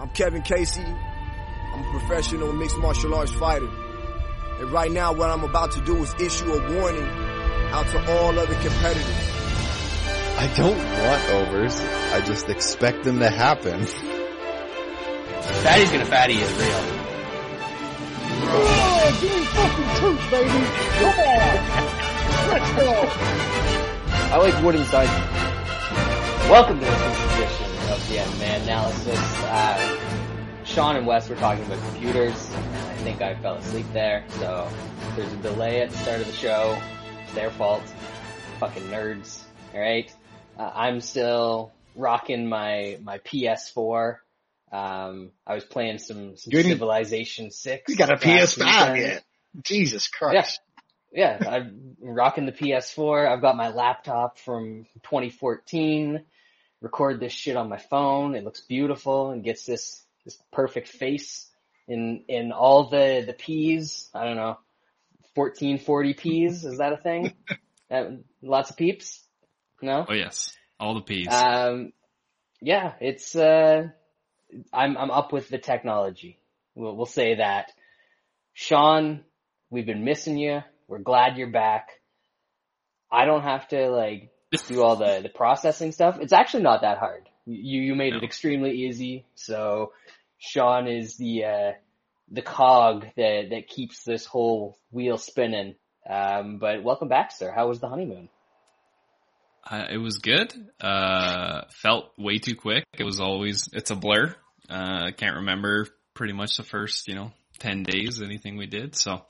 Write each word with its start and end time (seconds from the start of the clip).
I'm 0.00 0.08
Kevin 0.10 0.42
Casey. 0.42 0.80
I'm 0.80 1.84
a 1.84 1.90
professional 1.90 2.52
mixed 2.52 2.78
martial 2.78 3.16
arts 3.16 3.32
fighter. 3.32 3.68
And 4.60 4.70
right 4.70 4.92
now, 4.92 5.12
what 5.12 5.28
I'm 5.28 5.42
about 5.42 5.72
to 5.72 5.80
do 5.80 5.96
is 5.96 6.14
issue 6.20 6.52
a 6.52 6.80
warning 6.80 7.02
out 7.72 7.88
to 7.88 7.98
all 8.12 8.38
other 8.38 8.54
competitors. 8.54 9.30
I 10.38 10.52
don't 10.56 10.78
want 10.78 11.30
overs. 11.30 11.80
I 12.12 12.20
just 12.20 12.48
expect 12.48 13.02
them 13.02 13.18
to 13.18 13.28
happen. 13.28 13.84
Fatty's 15.64 15.90
gonna 15.90 16.04
fatty 16.04 16.34
is 16.34 16.52
real. 16.52 16.84
Oh, 18.50 19.18
give 19.20 19.34
me 19.34 19.44
fucking 19.46 19.88
truth, 19.96 20.30
baby. 20.30 20.48
Come 21.00 21.18
on. 21.18 21.54
Let's 22.50 22.70
go. 22.76 22.92
I 24.30 24.36
like 24.36 24.62
wood 24.62 24.76
inside. 24.76 25.10
Welcome 26.48 26.78
to 26.78 26.84
this 26.84 27.27
week's 28.10 28.20
edition 28.20 28.32
of 28.32 28.38
the 28.38 28.44
MMA 28.44 28.62
analysis. 28.62 29.18
Uh, 29.44 30.64
Sean 30.64 30.96
and 30.96 31.06
Wes 31.06 31.28
were 31.28 31.36
talking 31.36 31.64
about 31.64 31.78
computers. 31.92 32.50
I 32.54 32.96
think 33.02 33.22
I 33.22 33.34
fell 33.36 33.54
asleep 33.54 33.86
there, 33.92 34.24
so 34.38 34.68
there's 35.16 35.32
a 35.32 35.36
delay 35.36 35.82
at 35.82 35.90
the 35.90 35.98
start 35.98 36.20
of 36.20 36.26
the 36.26 36.32
show. 36.32 36.78
It's 37.22 37.34
their 37.34 37.50
fault. 37.50 37.82
Fucking 38.60 38.84
nerds. 38.84 39.42
Alright? 39.74 40.14
Uh, 40.58 40.70
I'm 40.74 41.00
still 41.00 41.72
rocking 41.94 42.48
my, 42.48 42.98
my 43.02 43.18
PS4. 43.18 44.16
Um, 44.70 45.30
I 45.46 45.54
was 45.54 45.64
playing 45.64 45.98
some, 45.98 46.36
some 46.36 46.52
You 46.52 46.62
Civilization 46.62 47.50
6. 47.50 47.84
You 47.88 47.96
got 47.96 48.10
a 48.10 48.16
PS5 48.16 48.92
weekend. 48.92 48.98
yet. 48.98 49.24
Jesus 49.62 50.08
Christ. 50.08 50.60
Yeah, 51.10 51.38
I'm 51.48 51.96
rocking 52.02 52.44
the 52.44 52.52
PS4. 52.52 53.32
I've 53.32 53.40
got 53.40 53.56
my 53.56 53.70
laptop 53.70 54.38
from 54.38 54.84
2014. 55.04 56.24
Record 56.80 57.20
this 57.20 57.32
shit 57.32 57.56
on 57.56 57.68
my 57.68 57.78
phone. 57.78 58.34
It 58.34 58.44
looks 58.44 58.60
beautiful 58.60 59.30
and 59.30 59.42
gets 59.42 59.64
this 59.64 60.04
this 60.24 60.38
perfect 60.52 60.88
face 60.88 61.48
in 61.88 62.24
in 62.28 62.52
all 62.52 62.88
the 62.88 63.24
the 63.26 63.32
P's. 63.32 64.08
I 64.14 64.24
don't 64.24 64.36
know, 64.36 64.58
1440 65.34 66.14
P's. 66.14 66.64
Is 66.64 66.78
that 66.78 66.92
a 66.92 66.96
thing? 66.96 67.32
That, 67.90 68.20
lots 68.42 68.68
of 68.68 68.76
peeps. 68.76 69.24
No. 69.80 70.04
Oh 70.06 70.12
yes, 70.12 70.54
all 70.78 70.94
the 70.94 71.00
peas. 71.00 71.28
Um, 71.30 71.94
yeah, 72.60 72.92
it's 73.00 73.34
uh, 73.34 73.88
I'm 74.74 74.98
I'm 74.98 75.10
up 75.10 75.32
with 75.32 75.48
the 75.48 75.56
technology. 75.56 76.38
We'll 76.74 76.94
we'll 76.94 77.06
say 77.06 77.36
that. 77.36 77.72
Sean, 78.52 79.24
we've 79.70 79.86
been 79.86 80.04
missing 80.04 80.36
you. 80.36 80.62
We're 80.86 80.98
glad 80.98 81.38
you're 81.38 81.50
back. 81.50 81.88
I 83.10 83.24
don't 83.24 83.42
have 83.42 83.68
to 83.68 83.88
like 83.88 84.30
do 84.50 84.82
all 84.82 84.96
the 84.96 85.20
the 85.22 85.28
processing 85.28 85.92
stuff. 85.92 86.18
It's 86.20 86.32
actually 86.32 86.62
not 86.62 86.82
that 86.82 86.98
hard. 86.98 87.28
You 87.46 87.80
you 87.80 87.94
made 87.94 88.14
it 88.14 88.24
extremely 88.24 88.72
easy. 88.72 89.26
So 89.34 89.92
Sean 90.38 90.86
is 90.86 91.16
the 91.16 91.44
uh 91.44 91.72
the 92.30 92.42
cog 92.42 93.06
that 93.16 93.48
that 93.50 93.68
keeps 93.68 94.04
this 94.04 94.24
whole 94.24 94.78
wheel 94.90 95.18
spinning. 95.18 95.74
Um, 96.08 96.58
but 96.58 96.82
welcome 96.82 97.08
back, 97.08 97.32
sir. 97.32 97.52
How 97.54 97.68
was 97.68 97.80
the 97.80 97.88
honeymoon? 97.88 98.28
Uh, 99.70 99.84
it 99.90 99.98
was 99.98 100.18
good. 100.18 100.52
Uh, 100.80 101.62
felt 101.70 102.12
way 102.16 102.38
too 102.38 102.56
quick. 102.56 102.84
It 102.98 103.04
was 103.04 103.20
always, 103.20 103.68
it's 103.72 103.90
a 103.90 103.96
blur. 103.96 104.34
Uh, 104.68 105.04
I 105.06 105.10
can't 105.12 105.36
remember 105.36 105.88
pretty 106.14 106.32
much 106.32 106.56
the 106.56 106.62
first, 106.62 107.06
you 107.06 107.14
know, 107.14 107.32
10 107.58 107.82
days, 107.82 108.22
anything 108.22 108.56
we 108.56 108.66
did. 108.66 108.96
So, 108.96 109.22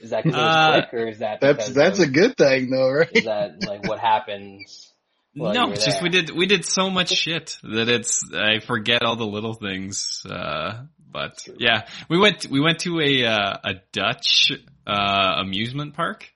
Is 0.00 0.10
that 0.10 0.24
because 0.24 0.38
it 0.38 0.42
Uh, 0.42 0.86
was 0.92 1.00
or 1.02 1.08
is 1.08 1.18
that 1.20 1.40
That's 1.40 1.68
that's 1.70 1.98
of- 1.98 2.08
a 2.08 2.10
good 2.10 2.36
thing 2.36 2.70
though, 2.70 2.90
right? 2.90 3.10
Is 3.12 3.24
that 3.24 3.64
like 3.66 3.86
what 3.88 3.98
happens? 3.98 4.92
Well, 5.34 5.52
you 5.52 5.60
no, 5.60 5.66
were 5.68 5.74
it's 5.74 5.84
just 5.84 6.02
we 6.02 6.08
did, 6.08 6.30
we 6.30 6.46
did 6.46 6.64
so 6.64 6.88
much 6.88 7.10
shit 7.10 7.58
that 7.62 7.88
it's, 7.90 8.20
I 8.34 8.60
forget 8.60 9.02
all 9.02 9.16
the 9.16 9.26
little 9.26 9.52
things. 9.52 10.24
Uh, 10.28 10.84
but 11.12 11.46
yeah, 11.58 11.86
we 12.08 12.18
went, 12.18 12.46
we 12.46 12.58
went 12.58 12.78
to 12.80 13.00
a, 13.00 13.24
uh, 13.26 13.56
a 13.64 13.74
Dutch, 13.92 14.50
uh, 14.86 15.34
amusement 15.38 15.92
park 15.94 16.30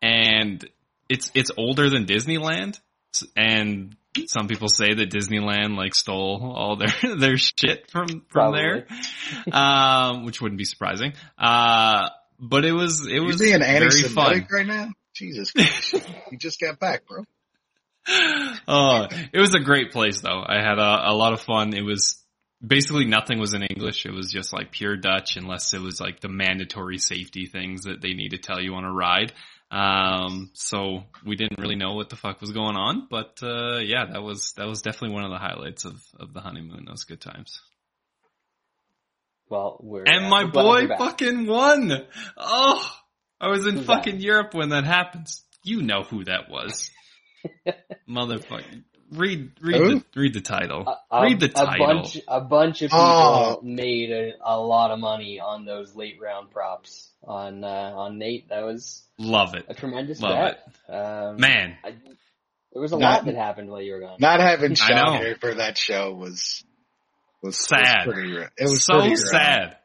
and 0.00 0.66
it's, 1.10 1.30
it's 1.34 1.50
older 1.58 1.90
than 1.90 2.06
Disneyland 2.06 2.78
and 3.36 3.94
some 4.28 4.48
people 4.48 4.68
say 4.68 4.94
that 4.94 5.10
Disneyland 5.10 5.76
like 5.76 5.94
stole 5.94 6.54
all 6.56 6.76
their, 6.76 6.94
their 7.16 7.36
shit 7.36 7.90
from, 7.90 8.06
from 8.08 8.20
Probably. 8.30 8.60
there. 8.60 8.86
um, 9.54 10.24
which 10.24 10.40
wouldn't 10.40 10.58
be 10.58 10.64
surprising. 10.64 11.12
Uh, 11.38 12.08
but 12.42 12.64
it 12.64 12.72
was, 12.72 13.06
it 13.06 13.20
was 13.20 13.38
being 13.38 13.60
very 13.60 14.02
fun. 14.02 14.46
right 14.50 14.66
now? 14.66 14.88
Jesus 15.14 15.50
Christ. 15.52 15.94
you 16.30 16.38
just 16.38 16.60
got 16.60 16.78
back, 16.78 17.06
bro. 17.06 17.24
oh, 18.66 19.06
it 19.32 19.40
was 19.40 19.54
a 19.54 19.60
great 19.60 19.92
place 19.92 20.20
though. 20.20 20.42
I 20.44 20.56
had 20.56 20.78
a, 20.78 21.10
a 21.10 21.14
lot 21.14 21.32
of 21.32 21.40
fun. 21.40 21.74
It 21.74 21.82
was 21.82 22.22
basically 22.64 23.04
nothing 23.04 23.38
was 23.38 23.54
in 23.54 23.62
English. 23.62 24.06
It 24.06 24.12
was 24.12 24.30
just 24.30 24.52
like 24.52 24.72
pure 24.72 24.96
Dutch 24.96 25.36
unless 25.36 25.72
it 25.74 25.80
was 25.80 26.00
like 26.00 26.20
the 26.20 26.28
mandatory 26.28 26.98
safety 26.98 27.46
things 27.46 27.82
that 27.82 28.00
they 28.00 28.14
need 28.14 28.30
to 28.30 28.38
tell 28.38 28.60
you 28.60 28.74
on 28.74 28.84
a 28.84 28.92
ride. 28.92 29.32
Um, 29.70 30.50
so 30.52 31.04
we 31.24 31.34
didn't 31.34 31.58
really 31.58 31.76
know 31.76 31.94
what 31.94 32.10
the 32.10 32.16
fuck 32.16 32.42
was 32.42 32.52
going 32.52 32.76
on, 32.76 33.06
but, 33.10 33.38
uh, 33.42 33.78
yeah, 33.78 34.04
that 34.04 34.22
was, 34.22 34.52
that 34.58 34.66
was 34.66 34.82
definitely 34.82 35.14
one 35.14 35.24
of 35.24 35.30
the 35.30 35.38
highlights 35.38 35.86
of, 35.86 35.98
of 36.20 36.34
the 36.34 36.40
honeymoon. 36.40 36.84
Those 36.86 37.04
good 37.04 37.22
times. 37.22 37.58
Well, 39.52 39.76
we're 39.82 40.04
And 40.04 40.24
uh, 40.24 40.28
my 40.30 40.44
we're 40.44 40.50
boy 40.50 40.88
fucking 40.96 41.46
won. 41.46 41.92
Oh, 42.38 42.90
I 43.38 43.48
was 43.48 43.66
in 43.66 43.76
Who's 43.76 43.86
that? 43.86 43.96
fucking 43.98 44.20
Europe 44.20 44.54
when 44.54 44.70
that 44.70 44.84
happens. 44.84 45.44
You 45.62 45.82
know 45.82 46.04
who 46.04 46.24
that 46.24 46.48
was. 46.50 46.90
Motherfucker. 48.08 48.84
Read, 49.12 49.50
read 49.60 49.76
Who? 49.76 49.94
the, 49.98 50.04
read 50.16 50.32
the 50.32 50.40
title. 50.40 50.86
A- 50.88 51.16
a- 51.18 51.22
read 51.24 51.38
the 51.38 51.48
title. 51.48 51.68
a 51.68 51.76
title. 51.76 51.94
bunch, 52.02 52.18
a 52.26 52.40
bunch 52.40 52.80
of 52.80 52.90
people 52.90 52.98
Oh. 53.04 53.60
made 53.62 54.10
a, 54.10 54.32
a 54.42 54.58
lot 54.58 54.90
of 54.90 54.98
money 55.00 55.38
on 55.38 55.66
those 55.66 55.94
late 55.94 56.16
round 56.18 56.50
props 56.50 57.10
on 57.22 57.62
uh, 57.62 57.66
on 57.94 58.16
Nate. 58.18 58.48
That 58.48 58.64
was 58.64 59.02
Love 59.18 59.54
it. 59.54 59.66
a 59.68 59.74
tremendous 59.74 60.18
Love 60.22 60.56
bet. 60.88 60.96
Um, 60.96 61.36
Man, 61.38 61.76
I, 61.84 61.90
there 62.72 62.80
was 62.80 62.92
a 62.92 62.98
Not- 62.98 63.16
lot 63.16 63.24
that 63.26 63.34
happened 63.34 63.68
while 63.68 63.82
you 63.82 63.92
were 63.92 64.00
gone. 64.00 64.16
Not 64.18 64.40
having 64.40 64.72
I 64.72 64.74
Sean 64.76 65.18
here 65.18 65.36
for 65.38 65.52
that 65.56 65.76
show 65.76 66.14
was 66.14 66.64
was 67.42 67.56
Sad. 67.58 68.06
Was 68.06 68.14
pretty, 68.14 68.36
it 68.36 68.50
was 68.60 68.84
so 68.84 69.00
pretty 69.00 69.16
sad. 69.16 69.76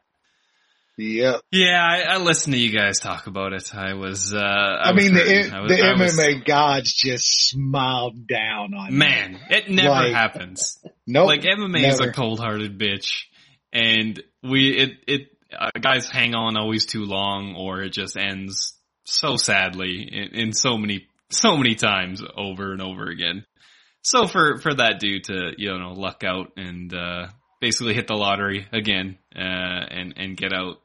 Yep. 1.00 1.42
Yeah, 1.52 1.80
I, 1.80 2.14
I 2.14 2.16
listened 2.18 2.54
to 2.54 2.60
you 2.60 2.76
guys 2.76 2.98
talk 2.98 3.28
about 3.28 3.52
it. 3.52 3.72
I 3.72 3.94
was, 3.94 4.34
uh, 4.34 4.38
I, 4.38 4.88
I, 4.88 4.92
was 4.92 5.04
mean, 5.04 5.14
the. 5.14 5.50
I 5.54 5.60
was- 5.60 5.70
the 5.70 5.82
I 5.82 5.92
was- 5.92 6.18
MMA 6.18 6.44
gods 6.44 6.92
just 6.92 7.50
smiled 7.50 8.26
down 8.26 8.74
on 8.74 8.90
me. 8.90 8.96
man, 8.96 9.38
it 9.48 9.70
never 9.70 9.88
Like, 9.90 10.12
happens. 10.12 10.84
Nope. 11.06 11.28
like 11.28 11.42
MMA 11.42 11.88
is 11.88 12.00
a 12.00 12.10
cold-hearted 12.12 12.78
bitch, 12.80 13.12
and 13.72 14.20
we 14.42 14.76
it 14.76 14.90
it 15.06 15.20
uh, 15.56 15.70
guys 15.80 16.08
hang 16.08 16.34
on 16.34 16.56
always 16.56 16.84
too 16.84 17.04
long, 17.04 17.54
or 17.56 17.80
it 17.82 17.90
just 17.92 18.16
ends 18.16 18.74
so 19.04 19.36
sadly 19.36 20.02
in, 20.02 20.34
in 20.40 20.52
so 20.52 20.76
many 20.76 21.06
so 21.30 21.56
many 21.56 21.76
times 21.76 22.22
over 22.36 22.72
and 22.72 22.82
over 22.82 23.04
again. 23.06 23.44
So 24.02 24.26
for 24.26 24.58
for 24.58 24.74
that 24.74 24.98
dude 24.98 25.24
to 25.24 25.52
you 25.56 25.78
know 25.78 25.92
luck 25.92 26.24
out 26.24 26.52
and 26.56 26.92
uh, 26.92 27.28
basically 27.60 27.94
hit 27.94 28.06
the 28.06 28.14
lottery 28.14 28.66
again 28.72 29.18
uh, 29.34 29.38
and 29.40 30.14
and 30.16 30.36
get 30.36 30.52
out 30.52 30.80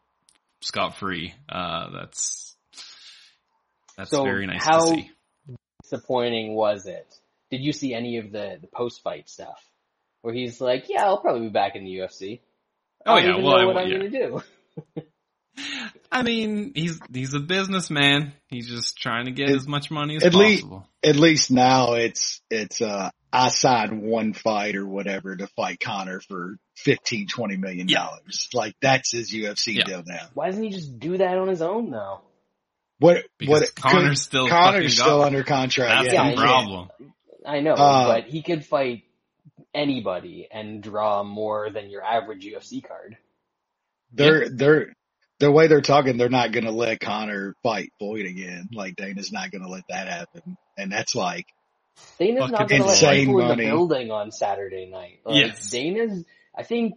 scot 0.62 0.98
free, 0.98 1.34
uh, 1.50 1.90
that's 1.92 2.56
that's 3.98 4.10
So 4.12 4.24
very 4.24 4.48
nice 4.48 4.64
how- 4.64 4.80
to 4.80 4.96
see. 4.96 5.12
disappointing 5.84 6.54
was 6.56 6.86
it? 6.86 7.08
Did 7.52 7.62
you 7.62 7.72
see 7.74 7.94
any 7.94 8.18
of 8.18 8.32
the, 8.32 8.58
the 8.62 8.68
post 8.68 9.04
fight 9.04 9.30
stuff 9.30 9.62
where 10.22 10.34
he's 10.34 10.60
like, 10.60 10.86
"Yeah, 10.90 11.06
I'll 11.06 11.20
probably 11.22 11.42
be 11.48 11.50
back 11.54 11.76
in 11.76 11.84
the 11.84 11.92
UFC." 11.98 12.40
Oh 13.06 13.18
yeah, 13.18 13.36
well, 13.38 13.56
I, 13.58 13.66
what 13.66 13.78
I'm 13.78 13.90
yeah. 13.90 13.98
gonna 13.98 14.10
do. 14.10 14.42
I 16.12 16.24
mean, 16.24 16.72
he's 16.76 17.00
he's 17.14 17.34
a 17.34 17.40
businessman. 17.40 18.34
He's 18.48 18.68
just 18.68 18.98
trying 18.98 19.26
to 19.26 19.32
get 19.32 19.50
At- 19.50 19.56
as 19.58 19.68
much 19.68 19.92
money 19.92 20.16
as 20.16 20.24
at 20.24 20.34
least- 20.34 20.64
possible. 20.64 20.88
At 21.04 21.16
least 21.18 21.52
now 21.52 21.94
it's 21.94 22.42
it's 22.50 22.82
uh 22.82 23.10
I 23.36 23.50
signed 23.50 24.04
one 24.04 24.34
fight 24.34 24.76
or 24.76 24.86
whatever 24.86 25.36
to 25.36 25.48
fight 25.48 25.80
Conor 25.80 26.20
for 26.22 26.56
15, 26.78 27.28
20 27.28 27.58
million 27.58 27.88
dollars. 27.88 28.48
Like 28.54 28.76
that's 28.82 29.12
his 29.12 29.34
UFC 29.34 29.76
Yeah. 29.78 29.84
deal 29.86 30.04
now. 30.06 30.28
Why 30.36 30.46
doesn't 30.48 30.64
he 30.64 30.70
just 30.70 31.00
do 31.00 31.18
that 31.18 31.38
on 31.40 31.48
his 31.48 31.62
own 31.64 31.90
though? 31.90 32.22
What 33.00 33.26
Because 33.40 33.62
what 33.62 33.76
Conor's 33.76 34.22
still 34.22 34.48
Conor's 34.48 34.94
still 34.94 35.18
got- 35.20 35.26
under 35.28 35.44
contract. 35.44 36.04
That's 36.04 36.14
Yeah, 36.14 36.24
the 36.24 36.30
I 36.30 36.36
know. 36.36 36.42
problem. 36.42 36.90
I 37.46 37.60
know, 37.60 37.74
Uh, 37.74 38.14
but 38.22 38.30
he 38.30 38.44
could 38.44 38.64
fight 38.66 39.04
anybody 39.74 40.48
and 40.52 40.82
draw 40.84 41.24
more 41.24 41.70
than 41.72 41.90
your 41.90 42.04
average 42.04 42.46
UFC 42.46 42.82
card. 42.82 43.18
They're 44.12 44.48
they're 44.50 44.94
the 45.40 45.52
way 45.52 45.68
they're 45.68 45.82
talking, 45.82 46.18
they're 46.18 46.30
not 46.30 46.52
gonna 46.52 46.72
let 46.72 47.00
Conor 47.00 47.56
fight 47.64 47.92
Floyd 48.00 48.26
again. 48.28 48.70
Like 48.72 48.96
Dana's 48.96 49.32
not 49.32 49.52
gonna 49.52 49.68
let 49.70 49.84
that 49.90 50.08
happen. 50.08 50.56
And 50.78 50.92
that's 50.92 51.16
like 51.16 51.48
Dana's 52.20 52.52
not 52.52 52.70
going 52.70 52.82
to 52.82 52.88
let 52.88 52.94
insane 52.94 53.26
people 53.26 53.52
in 53.52 53.58
the 53.58 53.66
building 53.66 54.12
on 54.12 54.32
Saturday 54.32 54.86
night. 54.86 55.20
Like, 55.26 55.36
Yes. 55.36 55.70
Dana's. 55.70 56.26
I 56.56 56.62
think 56.62 56.94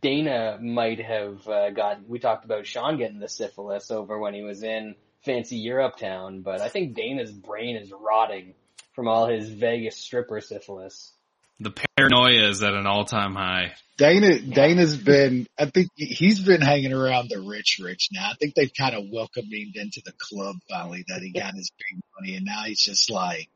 Dana 0.00 0.58
might 0.60 1.00
have 1.00 1.48
uh, 1.48 1.70
got. 1.70 2.06
We 2.06 2.18
talked 2.18 2.44
about 2.44 2.66
Sean 2.66 2.98
getting 2.98 3.18
the 3.18 3.28
syphilis 3.28 3.90
over 3.90 4.18
when 4.18 4.34
he 4.34 4.42
was 4.42 4.62
in 4.62 4.94
fancy 5.24 5.56
Europe 5.56 5.96
town, 5.96 6.42
but 6.42 6.60
I 6.60 6.68
think 6.68 6.94
Dana's 6.94 7.32
brain 7.32 7.76
is 7.76 7.92
rotting 7.92 8.54
from 8.92 9.08
all 9.08 9.26
his 9.26 9.48
Vegas 9.48 9.96
stripper 9.96 10.40
syphilis. 10.40 11.12
The 11.60 11.72
paranoia 11.96 12.48
is 12.48 12.62
at 12.62 12.72
an 12.72 12.86
all 12.86 13.04
time 13.04 13.34
high. 13.34 13.72
Dana 13.98 14.38
Dana's 14.40 14.96
been 14.96 15.46
I 15.58 15.66
think 15.66 15.88
he's 15.94 16.40
been 16.40 16.62
hanging 16.62 16.94
around 16.94 17.28
the 17.28 17.40
rich 17.40 17.80
rich 17.82 18.08
now. 18.12 18.30
I 18.30 18.34
think 18.40 18.54
they've 18.54 18.72
kind 18.72 18.94
of 18.94 19.04
welcomed 19.10 19.52
him 19.52 19.72
into 19.74 20.00
the 20.04 20.12
club 20.18 20.56
finally 20.70 21.04
that 21.08 21.20
he 21.20 21.32
got 21.32 21.54
his 21.54 21.70
big 21.70 22.00
money 22.18 22.36
and 22.36 22.46
now 22.46 22.62
he's 22.64 22.80
just 22.80 23.10
like 23.10 23.48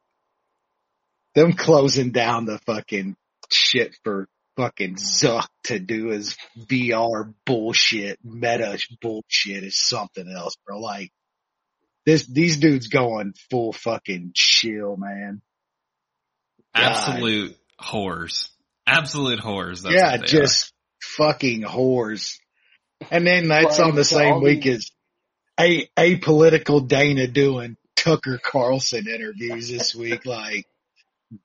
them 1.35 1.53
closing 1.53 2.11
down 2.11 2.45
the 2.45 2.59
fucking 2.67 3.17
shit 3.51 3.97
for 4.05 4.29
fucking 4.57 4.97
Zuck 4.97 5.49
to 5.65 5.79
do 5.79 6.09
his 6.09 6.37
VR 6.59 7.33
bullshit, 7.45 8.19
meta 8.25 8.79
bullshit 9.01 9.65
is 9.65 9.79
something 9.79 10.31
else, 10.31 10.57
bro. 10.67 10.79
Like 10.79 11.11
this, 12.07 12.27
these 12.27 12.59
dudes 12.59 12.89
going 12.89 13.35
full 13.51 13.73
fucking 13.73 14.33
chill, 14.35 14.97
man. 14.97 15.43
God. 16.75 16.83
Absolute 16.85 17.57
whores. 17.81 18.51
Absolute 18.87 19.41
whores. 19.41 19.83
That's 19.83 19.95
yeah, 19.95 20.13
what 20.13 20.21
they 20.21 20.27
just 20.27 20.73
fucking 21.03 21.63
whores. 21.63 22.39
And 23.11 23.27
then 23.27 23.49
that's 23.49 23.79
Well, 23.79 23.89
on 23.89 23.97
the 23.97 24.05
same 24.05 24.41
week 24.43 24.67
as 24.67 24.91
a 25.59 25.89
apolitical 25.97 26.87
Dana 26.87 27.27
doing 27.27 27.77
Tucker 27.97 28.39
Carlson 28.43 29.07
interviews 29.09 29.69
this 29.69 29.95
week. 29.95 30.27
Like, 30.27 30.67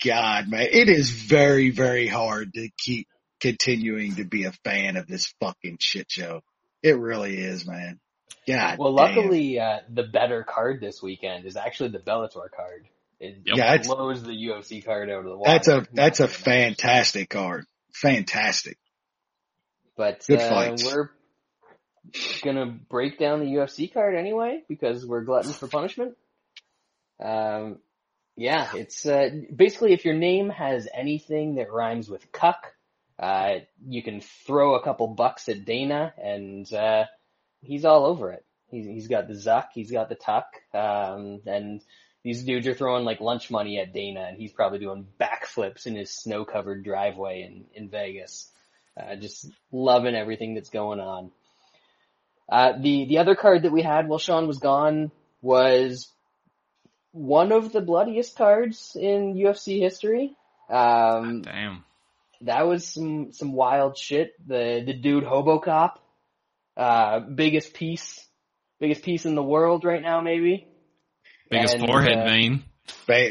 God, 0.04 0.48
man, 0.50 0.68
it 0.72 0.90
is 0.90 1.10
very, 1.10 1.70
very 1.72 2.08
hard 2.08 2.54
to 2.54 2.70
keep 2.78 3.08
continuing 3.40 4.16
to 4.16 4.24
be 4.26 4.44
a 4.44 4.52
fan 4.64 4.98
of 4.98 5.08
this 5.08 5.34
fucking 5.40 5.78
shit 5.80 6.12
show. 6.12 6.42
It 6.84 6.98
really 6.98 7.38
is, 7.38 7.66
man. 7.68 8.00
God. 8.48 8.78
Well, 8.80 8.96
damn. 8.96 9.16
luckily, 9.16 9.60
uh, 9.60 9.80
the 9.90 10.04
better 10.04 10.44
card 10.44 10.82
this 10.82 11.02
weekend 11.02 11.46
is 11.46 11.56
actually 11.56 11.90
the 11.90 12.00
Bellator 12.00 12.50
card. 12.56 12.88
It 13.20 13.40
Yeah, 13.46 13.74
it's- 13.76 13.88
blows 13.88 14.24
the 14.24 14.32
UFC 14.34 14.82
card 14.84 15.10
out 15.10 15.20
of 15.20 15.26
the 15.26 15.38
water. 15.38 15.52
that's 15.52 15.68
a 15.68 15.88
that's 15.94 16.20
a 16.20 16.24
Not 16.24 16.32
very 16.32 16.44
fantastic 16.74 17.30
card. 17.30 17.66
Fantastic. 17.94 18.78
But 19.98 20.26
Good 20.28 20.40
uh, 20.40 20.50
fights. 20.50 20.86
we're 20.86 21.10
gonna 22.44 22.68
break 22.90 23.20
down 23.20 23.40
the 23.42 23.46
UFC 23.56 23.92
card 23.94 24.16
anyway 24.16 24.64
because 24.70 25.06
we're 25.06 25.24
gluttons 25.24 25.58
for 25.58 25.68
punishment. 25.68 26.16
Um, 27.20 27.80
yeah, 28.40 28.70
it's 28.74 29.06
uh, 29.06 29.30
basically 29.54 29.92
if 29.92 30.06
your 30.06 30.14
name 30.14 30.50
has 30.50 30.88
anything 30.94 31.56
that 31.56 31.74
rhymes 31.74 32.10
with 32.10 32.32
cuck, 32.32 32.74
uh, 33.20 33.56
you 33.86 34.02
can 34.02 34.22
throw 34.22 34.76
a 34.76 34.82
couple 34.82 35.08
bucks 35.08 35.50
at 35.50 35.66
Dana, 35.66 36.14
and 36.18 36.72
uh, 36.74 37.04
he's 37.62 37.84
all 37.84 38.06
over 38.06 38.32
it. 38.32 38.46
He's 38.72 38.86
he's 38.86 39.08
got 39.10 39.28
the 39.28 39.34
zuck, 39.34 39.66
he's 39.74 39.92
got 39.92 40.08
the 40.08 40.16
tuck, 40.16 40.46
um, 40.74 41.42
and 41.46 41.82
these 42.24 42.46
dudes 42.46 42.66
are 42.66 42.74
throwing 42.74 43.04
like 43.04 43.20
lunch 43.20 43.52
money 43.52 43.78
at 43.78 43.92
Dana, 43.92 44.28
and 44.30 44.38
he's 44.38 44.54
probably 44.54 44.80
doing 44.80 45.06
backflips 45.20 45.86
in 45.86 45.98
his 45.98 46.10
snow-covered 46.10 46.86
driveway 46.86 47.42
in 47.42 47.66
in 47.74 47.90
Vegas. 47.90 48.50
Uh, 48.98 49.18
just 49.18 49.50
loving 49.70 50.16
everything 50.16 50.56
that's 50.56 50.70
going 50.70 51.02
on. 51.02 51.32
Uh, 52.50 52.72
the 52.80 53.06
the 53.10 53.18
other 53.18 53.36
card 53.36 53.64
that 53.64 53.74
we 53.74 53.82
had 53.82 54.08
while 54.08 54.18
Sean 54.18 54.48
was 54.48 54.60
gone 54.60 55.12
was 55.42 56.10
one 57.12 57.52
of 57.52 57.72
the 57.72 57.82
bloodiest 57.82 58.36
cards 58.38 58.96
in 59.00 59.36
UFC 59.36 59.80
history. 59.80 60.36
Um, 60.70 61.42
Damn. 61.42 61.84
that 62.42 62.68
was 62.68 62.88
some 62.88 63.32
some 63.32 63.54
wild 63.54 63.98
shit. 63.98 64.34
The 64.48 64.84
the 64.86 64.94
dude 64.94 65.24
HoboCop, 65.24 65.94
uh, 66.78 67.20
biggest 67.22 67.74
piece, 67.74 68.20
biggest 68.80 69.04
piece 69.04 69.26
in 69.26 69.36
the 69.36 69.44
world 69.44 69.84
right 69.84 70.02
now, 70.02 70.22
maybe. 70.22 70.68
Biggest 71.50 71.76
And, 71.76 71.88
forehead 71.88 72.20
uh, 72.20 72.26
vein. 72.26 72.64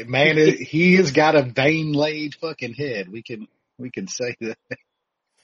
Man, 0.07 0.37
he 0.37 0.95
has 0.95 1.11
got 1.11 1.35
a 1.35 1.43
vein 1.43 1.93
laid 1.93 2.35
fucking 2.35 2.73
head. 2.73 3.09
We 3.09 3.21
can 3.23 3.47
we 3.77 3.89
can 3.91 4.07
say 4.07 4.35
that. 4.41 4.57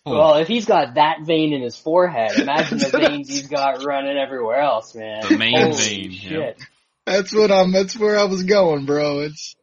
Well, 0.05 0.35
if 0.35 0.47
he's 0.47 0.65
got 0.65 0.95
that 0.95 1.21
vein 1.23 1.51
in 1.51 1.63
his 1.63 1.75
forehead, 1.77 2.37
imagine 2.37 2.77
the 2.79 2.89
veins 2.89 3.27
he's 3.27 3.47
got 3.47 3.83
running 3.83 4.17
everywhere 4.17 4.59
else, 4.59 4.93
man. 4.93 5.23
The 5.27 5.37
main 5.37 5.55
Holy 5.59 5.73
vein, 5.75 6.11
Shit. 6.11 6.31
yep. 6.31 6.57
That's 7.05 7.33
what 7.33 7.51
I'm. 7.51 7.71
That's 7.71 7.97
where 7.97 8.17
I 8.17 8.25
was 8.25 8.43
going, 8.43 8.85
bro. 8.85 9.19
It's 9.21 9.55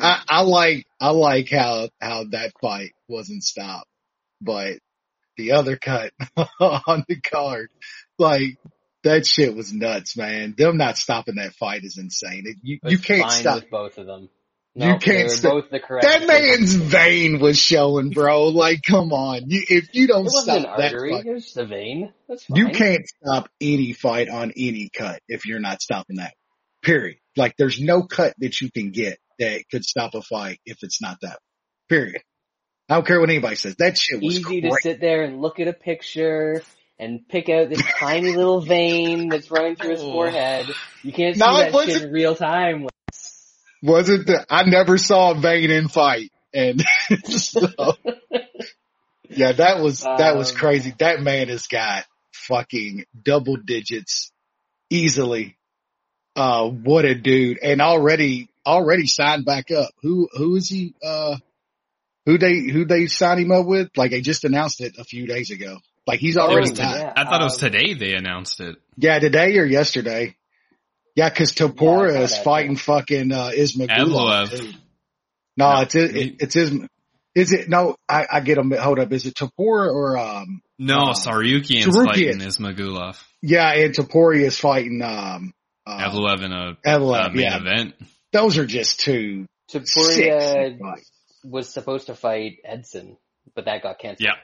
I, 0.00 0.22
I 0.28 0.42
like 0.42 0.86
I 1.00 1.10
like 1.10 1.50
how 1.50 1.88
how 2.00 2.24
that 2.30 2.52
fight 2.60 2.92
wasn't 3.08 3.42
stopped, 3.42 3.88
but 4.40 4.78
the 5.36 5.52
other 5.52 5.76
cut 5.76 6.12
on 6.60 7.04
the 7.08 7.20
card, 7.20 7.68
like 8.18 8.56
that 9.04 9.26
shit 9.26 9.54
was 9.54 9.72
nuts, 9.72 10.16
man. 10.16 10.54
Them 10.56 10.76
not 10.78 10.96
stopping 10.96 11.36
that 11.36 11.54
fight 11.54 11.84
is 11.84 11.98
insane. 11.98 12.44
It, 12.46 12.56
you 12.62 12.78
you 12.84 12.98
can't 12.98 13.30
stop. 13.30 13.62
both 13.70 13.98
of 13.98 14.06
them. 14.06 14.28
You 14.74 14.98
can't 14.98 15.30
stop- 15.30 15.52
both 15.52 15.70
the 15.70 15.80
correct. 15.80 16.04
That 16.06 16.26
man's 16.26 16.74
vein 16.74 17.38
was 17.38 17.58
showing, 17.58 18.10
bro. 18.10 18.48
Like, 18.48 18.82
come 18.82 19.10
on. 19.10 19.48
You, 19.48 19.62
if 19.70 19.94
you 19.94 20.06
don't 20.06 20.28
stop 20.28 20.62
that 20.62 20.66
artery. 20.66 21.12
fight, 21.12 21.26
It 21.26 21.32
was 21.32 21.44
just 21.44 21.56
a 21.56 21.64
vein. 21.64 22.12
That's 22.28 22.44
fine. 22.44 22.56
you 22.58 22.68
can't 22.68 23.06
stop 23.06 23.48
any 23.58 23.94
fight 23.94 24.28
on 24.28 24.52
any 24.54 24.90
cut 24.94 25.20
if 25.28 25.46
you're 25.46 25.60
not 25.60 25.80
stopping 25.80 26.16
that. 26.16 26.34
Period. 26.86 27.18
Like 27.36 27.54
there's 27.58 27.80
no 27.80 28.04
cut 28.04 28.34
that 28.38 28.60
you 28.60 28.70
can 28.70 28.92
get 28.92 29.18
that 29.40 29.64
could 29.70 29.84
stop 29.84 30.14
a 30.14 30.22
fight 30.22 30.60
if 30.64 30.78
it's 30.82 31.02
not 31.02 31.18
that. 31.22 31.38
Period. 31.88 32.22
I 32.88 32.94
don't 32.94 33.06
care 33.06 33.20
what 33.20 33.28
anybody 33.28 33.56
says. 33.56 33.74
That 33.76 33.98
shit 33.98 34.22
was 34.22 34.36
Easy 34.36 34.42
great. 34.42 34.62
to 34.62 34.76
sit 34.80 35.00
there 35.00 35.24
and 35.24 35.42
look 35.42 35.58
at 35.58 35.66
a 35.66 35.72
picture 35.72 36.62
and 36.98 37.28
pick 37.28 37.48
out 37.48 37.68
this 37.68 37.82
tiny 37.98 38.34
little 38.36 38.60
vein 38.60 39.28
that's 39.28 39.50
running 39.50 39.74
through 39.76 39.90
his 39.90 40.00
Oh. 40.00 40.12
forehead. 40.12 40.66
You 41.02 41.12
can't 41.12 41.34
see 41.34 41.40
No, 41.40 41.56
that 41.58 41.74
shit 41.86 42.02
in 42.04 42.12
real 42.12 42.34
time. 42.36 42.86
Wasn't 43.82 44.26
the, 44.28 44.46
I 44.48 44.62
never 44.64 44.96
saw 44.96 45.32
a 45.32 45.34
vein 45.38 45.70
in 45.70 45.88
fight. 45.88 46.30
And 46.54 46.80
so, 47.26 47.60
yeah, 49.28 49.52
that 49.52 49.80
was, 49.82 50.00
that 50.02 50.36
was 50.36 50.52
Um, 50.52 50.56
crazy. 50.56 50.94
That 50.98 51.20
man 51.20 51.48
has 51.48 51.66
got 51.66 52.04
fucking 52.32 53.04
double 53.20 53.56
digits 53.56 54.30
easily. 54.88 55.55
Uh, 56.36 56.68
what 56.68 57.04
a 57.04 57.14
dude. 57.14 57.58
And 57.62 57.80
already, 57.80 58.48
already 58.64 59.06
signed 59.06 59.44
back 59.44 59.70
up. 59.70 59.90
Who, 60.02 60.28
who 60.32 60.56
is 60.56 60.68
he, 60.68 60.94
uh, 61.02 61.36
who 62.26 62.38
they, 62.38 62.60
who 62.60 62.84
they 62.84 63.06
signed 63.06 63.40
him 63.40 63.52
up 63.52 63.66
with? 63.66 63.88
Like 63.96 64.10
they 64.10 64.20
just 64.20 64.44
announced 64.44 64.80
it 64.80 64.96
a 64.98 65.04
few 65.04 65.26
days 65.26 65.50
ago. 65.50 65.78
Like 66.06 66.20
he's 66.20 66.36
already 66.36 66.70
was 66.70 66.78
yeah. 66.78 67.12
I 67.16 67.24
thought 67.24 67.40
it 67.40 67.44
was 67.44 67.62
um, 67.62 67.70
today 67.72 67.94
they 67.94 68.14
announced 68.14 68.60
it. 68.60 68.76
Yeah, 68.96 69.18
today 69.18 69.56
or 69.58 69.64
yesterday. 69.64 70.36
Yeah, 71.16 71.30
cause 71.30 71.52
Topuria 71.52 72.12
Yeah, 72.12 72.14
I 72.14 72.18
saw 72.18 72.22
is 72.24 72.30
that, 72.32 72.44
fighting 72.44 72.76
fucking, 72.76 73.32
uh, 73.32 73.50
Ismagulov. 73.54 74.48
Evloev. 74.50 74.74
No, 75.56 75.72
No, 75.72 75.80
it's, 75.80 75.94
it, 75.94 76.36
it's 76.40 76.54
Ism. 76.56 76.88
Is 77.34 77.52
it, 77.52 77.68
no, 77.68 77.96
I, 78.08 78.26
I 78.30 78.40
get 78.40 78.56
them, 78.56 78.70
hold 78.70 78.98
up. 78.98 79.12
Is 79.12 79.26
it 79.26 79.34
Topuria 79.34 79.92
or, 79.92 80.16
um, 80.18 80.60
No, 80.78 80.96
Uh, 80.96 81.14
Tsarukyan's 81.14 81.86
Tsarukyan. 81.86 82.06
fighting 82.06 82.38
Ismagulov. 82.40 83.22
yeah, 83.42 83.72
and 83.72 83.94
Topuria 83.94 84.42
is 84.44 84.58
fighting, 84.58 85.00
um, 85.02 85.52
uh, 85.86 86.10
Evloev 86.10 86.42
in 86.42 86.52
a 86.52 86.76
Evloev, 86.86 87.26
uh, 87.26 87.28
main 87.30 87.38
yeah. 87.42 87.56
event. 87.58 87.94
Those 88.32 88.58
are 88.58 88.66
just 88.66 89.00
two 89.00 89.46
Topuria 89.70 90.78
was 91.44 91.68
supposed 91.72 92.06
to 92.06 92.14
fight 92.14 92.58
Edson, 92.64 93.16
but 93.54 93.64
that 93.66 93.82
got 93.82 93.98
canceled. 93.98 94.26
Yeah, 94.26 94.34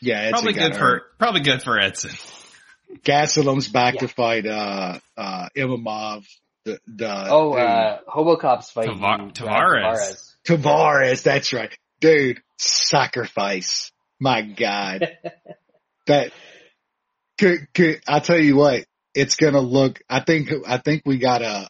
Yeah, 0.00 0.22
it's 0.24 0.32
probably 0.32 0.52
good 0.54 0.76
for 0.76 1.02
probably 1.18 1.40
good 1.42 1.62
for 1.62 1.78
Edson. 1.78 2.10
Gastelum's 3.02 3.68
back 3.68 3.94
Yeah. 3.94 4.00
to 4.00 4.08
fight, 4.08 4.46
uh, 4.46 4.98
uh, 5.16 5.48
Imavov. 5.56 6.26
The, 6.64 6.78
the, 6.86 7.26
Oh, 7.28 7.52
dude. 7.52 7.60
uh, 7.62 7.98
Hobocop's 8.08 8.70
fighting 8.70 8.98
Tavar- 8.98 9.18
Brad 9.18 9.34
Tavares. 9.34 10.34
Tavares, 10.46 11.22
that's 11.22 11.52
right. 11.52 11.76
Dude, 12.00 12.40
sacrifice. 12.58 13.90
My 14.20 14.42
God. 14.42 15.08
that 16.06 16.32
could, 17.38 17.66
could, 17.74 18.00
I 18.06 18.20
tell 18.20 18.38
you 18.38 18.56
what, 18.56 18.84
it's 19.14 19.36
gonna 19.36 19.60
look, 19.60 20.00
I 20.08 20.20
think, 20.20 20.50
I 20.66 20.78
think 20.78 21.02
we 21.06 21.18
gotta, 21.18 21.68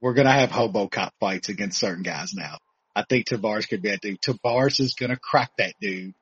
we're 0.00 0.14
gonna 0.14 0.32
have 0.32 0.50
hobo 0.50 0.88
cop 0.88 1.14
fights 1.20 1.48
against 1.48 1.78
certain 1.78 2.02
guys 2.02 2.32
now. 2.34 2.58
I 2.94 3.04
think 3.08 3.26
Tavares 3.28 3.68
could 3.68 3.82
be 3.82 3.90
that 3.90 4.00
dude. 4.00 4.20
Tavares 4.20 4.80
is 4.80 4.94
gonna 4.94 5.16
crack 5.16 5.50
that 5.58 5.74
dude 5.80 6.14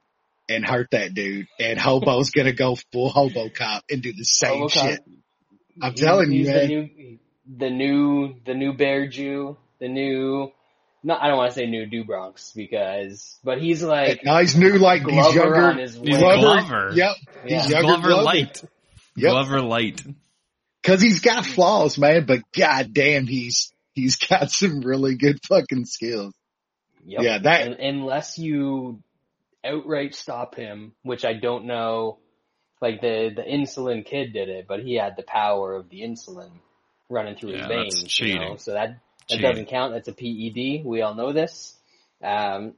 and 0.49 0.65
hurt 0.65 0.91
that 0.91 1.15
dude 1.15 1.47
and 1.59 1.79
hobo's 1.79 2.31
gonna 2.31 2.53
go 2.53 2.77
full 2.93 3.09
hobo 3.09 3.49
cop 3.49 3.85
and 3.91 4.03
do 4.03 4.13
the 4.13 4.25
same 4.25 4.63
Hobocop- 4.65 4.71
shit. 4.71 5.01
I'm 5.83 5.93
He's- 5.93 6.01
telling 6.01 6.31
you, 6.33 6.39
he's 6.39 6.49
man. 6.49 6.69
The 6.69 6.69
new, 6.69 7.19
the 7.57 7.71
new, 7.71 8.35
the 8.47 8.55
new 8.55 8.73
Bear 8.75 9.07
Jew, 9.09 9.57
the 9.81 9.89
new, 9.89 10.53
no, 11.03 11.15
I 11.15 11.29
don't 11.29 11.37
want 11.37 11.51
to 11.53 11.55
say 11.59 11.67
new 11.67 11.87
Dubronx 11.87 12.55
because, 12.55 13.39
but 13.45 13.61
he's 13.61 13.83
like 13.83 14.25
now 14.25 14.39
he's 14.41 14.57
new, 14.57 14.79
like 14.79 15.03
Glover 15.03 15.21
he's 15.27 15.35
younger. 15.35 15.57
on 15.71 15.79
his. 15.79 15.95
He's 15.97 16.17
Glover, 16.17 16.41
Glover. 16.41 16.91
Yep. 16.95 17.17
Yeah. 17.47 17.61
He's 17.63 17.71
younger 17.71 17.87
Glover 17.89 18.09
Glover. 18.09 18.23
light. 18.23 18.65
Yep. 19.17 19.31
Glover 19.31 19.61
light. 19.61 20.03
Cause 20.85 21.01
he's 21.01 21.21
got 21.21 21.47
flaws, 21.47 21.99
man, 21.99 22.27
but 22.27 22.41
goddamn, 22.57 23.27
he's, 23.27 23.73
he's 23.95 24.17
got 24.17 24.51
some 24.51 24.81
really 24.81 25.17
good 25.17 25.39
fucking 25.49 25.87
skills. 25.87 26.35
Yep. 27.07 27.23
Yeah, 27.23 27.39
that- 27.39 27.69
Un- 27.69 27.77
unless 27.81 28.39
you 28.39 29.03
outright 29.65 30.15
stop 30.15 30.55
him, 30.55 30.93
which 31.03 31.25
I 31.25 31.33
don't 31.35 31.65
know. 31.67 32.19
Like 32.83 33.01
the 33.01 33.31
the 33.35 33.43
insulin 33.43 34.05
kid 34.05 34.35
did 34.35 34.51
it, 34.51 34.67
but 34.69 34.81
he 34.81 34.97
had 34.97 35.17
the 35.17 35.23
power 35.23 35.75
of 35.75 35.89
the 35.89 36.03
insulin 36.03 36.51
running 37.09 37.37
through 37.37 37.53
Yeah, 37.53 37.59
his 37.61 37.69
that's 37.69 38.19
veins. 38.19 38.21
You 38.21 38.39
know? 38.41 38.57
So 38.57 38.73
that 38.75 38.89
that 38.89 39.37
Cheating. 39.37 39.43
doesn't 39.51 39.69
count. 39.69 39.95
That's 39.95 40.09
a 40.09 40.13
PED. 40.13 40.85
We 40.85 41.01
all 41.01 41.15
know 41.15 41.33
this. 41.33 41.79
Um, 42.23 42.75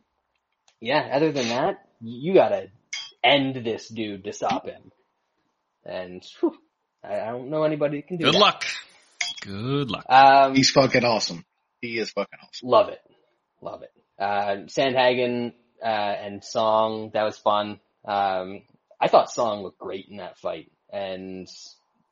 yeah, 0.81 1.09
other 1.13 1.33
than 1.33 1.49
that, 1.49 1.89
you 2.01 2.35
gotta 2.35 2.69
end 3.25 3.57
this 3.65 3.89
dude 3.89 4.25
to 4.25 4.33
stop 4.33 4.67
him. 4.67 4.93
And 5.85 6.23
whew, 6.41 6.57
I, 7.07 7.21
I 7.21 7.27
don't 7.31 7.51
know 7.51 7.63
anybody 7.65 7.99
that 8.01 8.09
can 8.09 8.17
do 8.17 8.25
it. 8.25 8.27
Good 8.27 8.35
that. 8.35 8.39
luck. 8.41 8.65
Good 9.43 9.91
luck. 9.91 10.05
Um, 10.09 10.55
He's 10.55 10.71
fucking 10.71 11.05
awesome. 11.05 11.45
He 11.81 11.99
is 11.99 12.11
fucking 12.11 12.39
awesome. 12.43 12.69
love 12.69 12.89
it, 12.89 13.01
love 13.61 13.83
it. 13.83 13.93
Uh, 14.19 14.65
Sandhagen 14.67 15.53
uh, 15.83 15.87
and 15.87 16.43
Song, 16.43 17.11
that 17.15 17.23
was 17.23 17.37
fun. 17.39 17.81
Um, 18.05 18.63
I 19.01 19.09
thought 19.09 19.31
Song 19.31 19.63
looked 19.63 19.79
great 19.79 20.07
in 20.09 20.17
that 20.17 20.39
fight, 20.39 20.73
and 20.91 21.47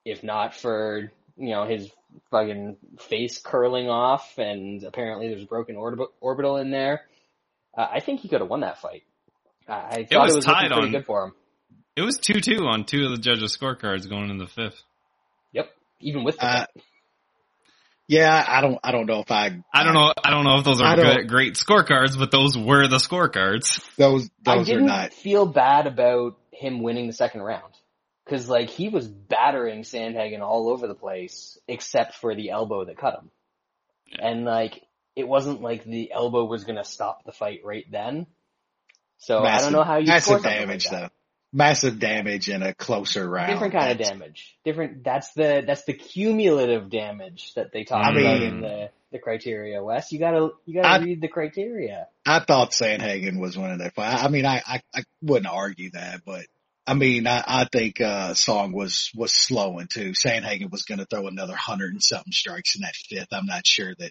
if 0.04 0.22
not 0.22 0.54
for 0.54 1.10
you 1.36 1.50
know 1.50 1.64
his 1.64 1.90
fucking 2.30 2.76
face 3.00 3.38
curling 3.38 3.88
off, 3.88 4.38
and 4.38 4.84
apparently 4.84 5.28
there's 5.28 5.42
a 5.42 5.46
broken 5.46 5.76
orb- 5.76 6.10
orbital 6.20 6.58
in 6.58 6.70
there, 6.70 7.02
uh, 7.76 7.86
I 7.90 8.00
think 8.00 8.20
he 8.20 8.28
could 8.28 8.40
have 8.40 8.50
won 8.50 8.60
that 8.60 8.80
fight. 8.80 9.02
Uh, 9.66 9.72
I 9.72 10.04
thought 10.04 10.24
was 10.24 10.32
it 10.34 10.36
was 10.36 10.44
tied 10.44 10.64
looking 10.64 10.72
pretty 10.72 10.86
on- 10.88 10.92
good 10.92 11.06
for 11.06 11.24
him. 11.24 11.34
It 11.96 12.02
was 12.02 12.18
2-2 12.18 12.62
on 12.62 12.84
two 12.84 13.04
of 13.04 13.10
the 13.12 13.18
judges' 13.18 13.56
scorecards 13.56 14.08
going 14.08 14.30
into 14.30 14.44
the 14.44 14.50
fifth. 14.50 14.82
Yep, 15.52 15.70
even 16.00 16.24
with 16.24 16.38
that. 16.38 16.70
Uh, 16.76 16.80
Yeah, 18.08 18.44
I 18.46 18.60
don't, 18.60 18.78
I 18.82 18.90
don't 18.90 19.06
know 19.06 19.20
if 19.20 19.30
I, 19.30 19.62
I 19.72 19.84
don't 19.84 19.94
know. 19.94 20.12
I 20.22 20.30
don't 20.30 20.44
know 20.44 20.58
if 20.58 20.64
those 20.64 20.80
are 20.80 20.96
good, 20.96 21.28
great 21.28 21.54
scorecards, 21.54 22.18
but 22.18 22.30
those 22.30 22.58
were 22.58 22.88
the 22.88 22.96
scorecards. 22.96 23.80
Those, 23.96 24.28
I 24.46 24.56
those 24.56 24.68
are 24.68 24.72
didn't 24.72 24.86
not. 24.86 25.14
feel 25.14 25.46
bad 25.46 25.86
about 25.86 26.36
him 26.50 26.82
winning 26.82 27.06
the 27.06 27.12
second 27.12 27.42
round. 27.42 27.72
Cause 28.26 28.48
like 28.48 28.70
he 28.70 28.88
was 28.88 29.06
battering 29.06 29.82
Sandhagen 29.82 30.40
all 30.40 30.70
over 30.70 30.86
the 30.86 30.94
place, 30.94 31.58
except 31.68 32.14
for 32.14 32.34
the 32.34 32.50
elbow 32.50 32.86
that 32.86 32.96
cut 32.96 33.14
him. 33.20 33.30
And 34.18 34.44
like, 34.46 34.80
it 35.14 35.28
wasn't 35.28 35.60
like 35.60 35.84
the 35.84 36.10
elbow 36.10 36.44
was 36.44 36.64
gonna 36.64 36.84
stop 36.84 37.24
the 37.24 37.32
fight 37.32 37.60
right 37.64 37.84
then. 37.90 38.26
So 39.18 39.44
I 39.44 39.58
don't 39.60 39.72
know 39.72 39.84
how 39.84 39.98
you 39.98 40.06
score 40.06 40.38
massive 40.38 40.42
damage 40.42 40.86
like 40.86 40.92
that. 40.92 41.00
though. 41.02 41.23
Massive 41.56 42.00
damage 42.00 42.48
in 42.48 42.64
a 42.64 42.74
closer 42.74 43.28
round. 43.28 43.52
Different 43.52 43.74
kind 43.74 43.92
of 43.92 44.04
damage. 44.06 44.56
Different, 44.64 45.04
that's 45.04 45.32
the, 45.34 45.62
that's 45.64 45.84
the 45.84 45.92
cumulative 45.92 46.90
damage 46.90 47.54
that 47.54 47.72
they 47.72 47.84
talk 47.84 48.04
I 48.04 48.10
about 48.10 48.40
mean- 48.40 48.42
in 48.42 48.60
the, 48.60 48.90
the 49.12 49.18
criteria, 49.20 49.80
Wes. 49.82 50.10
You 50.10 50.18
gotta, 50.18 50.50
you 50.66 50.82
gotta 50.82 50.88
I- 50.88 50.98
read 51.04 51.20
the 51.20 51.28
criteria. 51.28 52.08
I 52.26 52.40
thought 52.40 52.72
Sandhagen 52.72 53.38
was 53.38 53.56
one 53.56 53.70
of 53.80 53.92
fight. 53.94 54.24
I 54.24 54.26
mean, 54.28 54.44
I, 54.44 54.62
I, 54.66 54.80
I 54.92 55.02
wouldn't 55.22 55.46
argue 55.46 55.90
that, 55.92 56.22
but 56.26 56.44
I 56.88 56.94
mean, 56.94 57.28
I, 57.28 57.42
I 57.46 57.68
think, 57.70 58.00
uh, 58.00 58.34
Song 58.34 58.72
was, 58.72 59.12
was 59.14 59.32
slowing 59.32 59.86
too. 59.86 60.10
Sandhagen 60.12 60.72
was 60.72 60.82
going 60.82 60.98
to 60.98 61.06
throw 61.06 61.28
another 61.28 61.54
hundred 61.54 61.92
and 61.92 62.02
something 62.02 62.32
strikes 62.32 62.74
in 62.74 62.82
that 62.82 62.96
fifth. 62.96 63.28
I'm 63.32 63.46
not 63.46 63.64
sure 63.64 63.94
that 64.00 64.10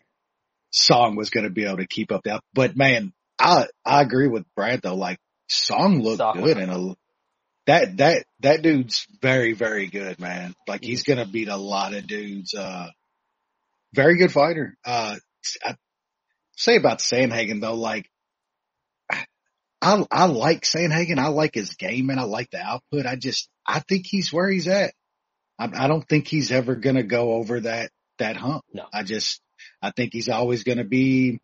Song 0.72 1.18
was 1.18 1.30
going 1.30 1.44
to 1.44 1.50
be 1.52 1.66
able 1.66 1.78
to 1.78 1.88
keep 1.88 2.12
up 2.14 2.24
that, 2.24 2.42
but 2.54 2.78
man, 2.78 3.12
I, 3.38 3.68
I 3.86 4.02
agree 4.02 4.28
with 4.30 4.46
Brad 4.56 4.82
though. 4.82 4.96
Like 4.96 5.20
Song 5.50 6.00
looked 6.02 6.20
Song 6.20 6.42
good 6.42 6.58
and 6.58 6.72
a, 6.72 6.96
that, 7.66 7.98
that, 7.98 8.26
that 8.42 8.62
dude's 8.62 9.08
very, 9.22 9.54
very 9.54 9.88
good, 9.88 10.20
man. 10.20 10.54
Like 10.68 10.84
he's 10.84 11.04
going 11.04 11.20
to 11.20 11.26
beat 11.26 11.48
a 11.48 11.58
lot 11.58 11.94
of 11.94 12.08
dudes. 12.08 12.54
Uh, 12.54 12.88
very 13.94 14.18
good 14.18 14.32
fighter. 14.32 14.76
Uh, 14.86 15.16
I 15.64 15.76
say 16.56 16.76
about 16.76 17.00
Sandhagen 17.00 17.62
though, 17.62 17.76
like, 17.76 18.10
I, 19.82 20.06
I 20.10 20.26
like 20.28 20.62
Sandhagen. 20.62 21.20
I 21.20 21.28
like 21.28 21.54
his 21.54 21.76
game 21.76 22.10
and 22.10 22.20
I 22.20 22.24
like 22.24 22.50
the 22.52 22.62
output. 22.62 23.06
I 23.06 23.18
just, 23.18 23.50
I 23.68 23.80
think 23.80 24.06
he's 24.06 24.32
where 24.32 24.50
he's 24.50 24.70
at. 24.70 24.94
I, 25.60 25.70
I 25.74 25.88
don't 25.88 26.08
think 26.08 26.28
he's 26.28 26.52
ever 26.52 26.76
going 26.76 26.96
to 26.96 27.04
go 27.04 27.34
over 27.34 27.60
that, 27.60 27.92
that 28.18 28.38
hump. 28.38 28.64
No. 28.74 28.86
I 28.94 29.04
just, 29.04 29.42
I 29.82 29.92
think 29.92 30.14
he's 30.14 30.30
always 30.30 30.64
going 30.64 30.78
to 30.78 30.86
be 30.86 31.40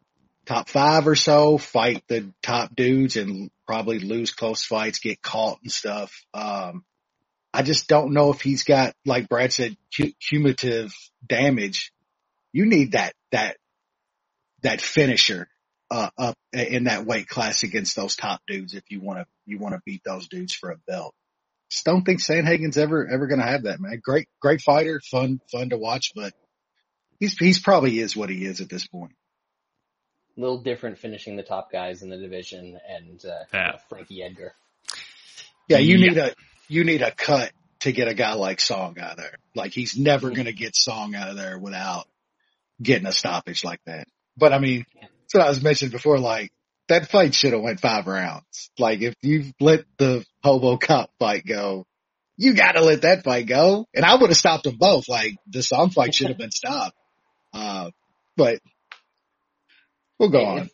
top 0.46 0.70
five 0.70 1.06
or 1.08 1.16
so, 1.16 1.58
fight 1.58 2.02
the 2.08 2.32
top 2.42 2.74
dudes 2.74 3.18
and 3.18 3.52
probably 3.70 4.00
lose 4.00 4.32
close 4.32 4.66
fights, 4.66 4.98
get 4.98 5.22
caught 5.22 5.60
and 5.62 5.72
stuff. 5.72 6.26
Um, 6.34 6.84
I 7.54 7.62
just 7.62 7.88
don't 7.88 8.14
know 8.14 8.32
if 8.32 8.42
he's 8.42 8.64
got, 8.64 8.96
like 9.06 9.30
Brad 9.30 9.54
said, 9.54 9.78
cu- 9.96 10.14
cumulative 10.28 10.92
damage. 11.24 11.92
You 12.52 12.66
need 12.66 12.94
that, 12.94 13.14
that, 13.32 13.58
that 14.64 14.82
finisher 14.82 15.48
uh, 15.92 16.10
up 16.18 16.36
in 16.52 16.86
that 16.86 17.06
weight 17.06 17.28
class 17.28 17.62
against 17.62 17.96
those 17.96 18.16
top 18.16 18.42
dudes 18.48 18.74
if 18.74 18.84
you 18.90 19.02
want 19.02 19.20
to 19.20 19.26
you 19.46 19.60
want 19.60 19.76
to 19.76 19.82
beat 19.86 20.02
those 20.04 20.28
dudes 20.28 20.56
for 20.56 20.72
a 20.72 20.78
belt. 20.88 21.14
Just 21.70 21.86
don't 21.86 22.04
think 22.04 22.22
Sandhagen's 22.22 22.78
ever 22.78 23.08
ever 23.08 23.28
going 23.28 23.40
to 23.40 23.46
have 23.46 23.64
that 23.64 23.80
man. 23.80 24.02
Great 24.04 24.28
great 24.42 24.62
fighter, 24.62 25.00
fun 25.12 25.40
fun 25.52 25.70
to 25.70 25.78
watch, 25.78 26.12
but 26.16 26.34
he's 27.20 27.38
he's 27.38 27.60
probably 27.60 28.00
is 28.00 28.16
what 28.16 28.30
he 28.30 28.46
is 28.46 28.62
at 28.62 28.70
this 28.70 28.88
point. 28.88 29.14
A 30.40 30.42
little 30.42 30.62
different 30.64 30.98
finishing 30.98 31.36
the 31.36 31.44
top 31.44 31.70
guys 31.70 32.02
in 32.02 32.10
the 32.10 32.16
division 32.18 32.80
and, 32.88 33.24
uh, 33.26 33.44
Yeah. 33.54 33.78
Frankie 33.90 34.24
Edgar. 34.24 34.54
Yeah, 35.68 35.80
you 35.80 35.98
Yeah. 35.98 36.08
need 36.08 36.18
a 36.18 36.36
you 36.70 36.84
need 36.86 37.02
a 37.02 37.12
cut 37.12 37.52
to 37.80 37.92
get 37.92 38.08
a 38.08 38.14
guy 38.14 38.34
like 38.34 38.62
Song 38.62 38.98
out 39.00 39.12
of 39.12 39.18
there. 39.18 39.36
Like 39.56 39.74
he's 39.74 39.98
never 39.98 40.30
going 40.30 40.46
to 40.46 40.54
get 40.54 40.76
Song 40.76 41.14
out 41.16 41.30
of 41.30 41.36
there 41.36 41.58
without 41.60 42.08
getting 42.82 43.06
a 43.08 43.12
stoppage 43.12 43.64
like 43.66 43.82
that. 43.86 44.08
But 44.38 44.54
I 44.54 44.60
mean, 44.60 44.86
that's 45.02 45.34
what 45.34 45.46
I 45.46 45.50
was 45.50 45.62
mentioning 45.62 45.92
before. 45.92 46.20
Like 46.20 46.54
that 46.88 47.10
fight 47.10 47.34
should 47.36 47.52
have 47.54 47.62
went 47.62 47.82
five 47.82 48.08
rounds. 48.08 48.70
Like 48.78 49.02
if 49.02 49.16
you 49.22 49.52
let 49.60 49.84
the 49.98 50.26
Hobo 50.42 50.78
Cop 50.78 51.10
fight 51.20 51.46
go, 51.46 51.86
you 52.38 52.54
got 52.54 52.74
to 52.74 52.82
let 52.82 53.02
that 53.02 53.24
fight 53.26 53.46
go. 53.46 53.88
And 53.94 54.06
I 54.06 54.16
would 54.16 54.30
have 54.30 54.38
stopped 54.38 54.64
them 54.64 54.78
both. 54.80 55.10
Like 55.10 55.36
the 55.48 55.64
Song 55.64 55.90
fight 55.90 56.16
should 56.16 56.30
have 56.30 56.38
been 56.38 56.52
stopped. 56.52 56.96
Uh, 57.52 57.92
but 58.38 58.60
we'll 60.20 60.30
go 60.30 60.46
on. 60.46 60.58
If, 60.60 60.72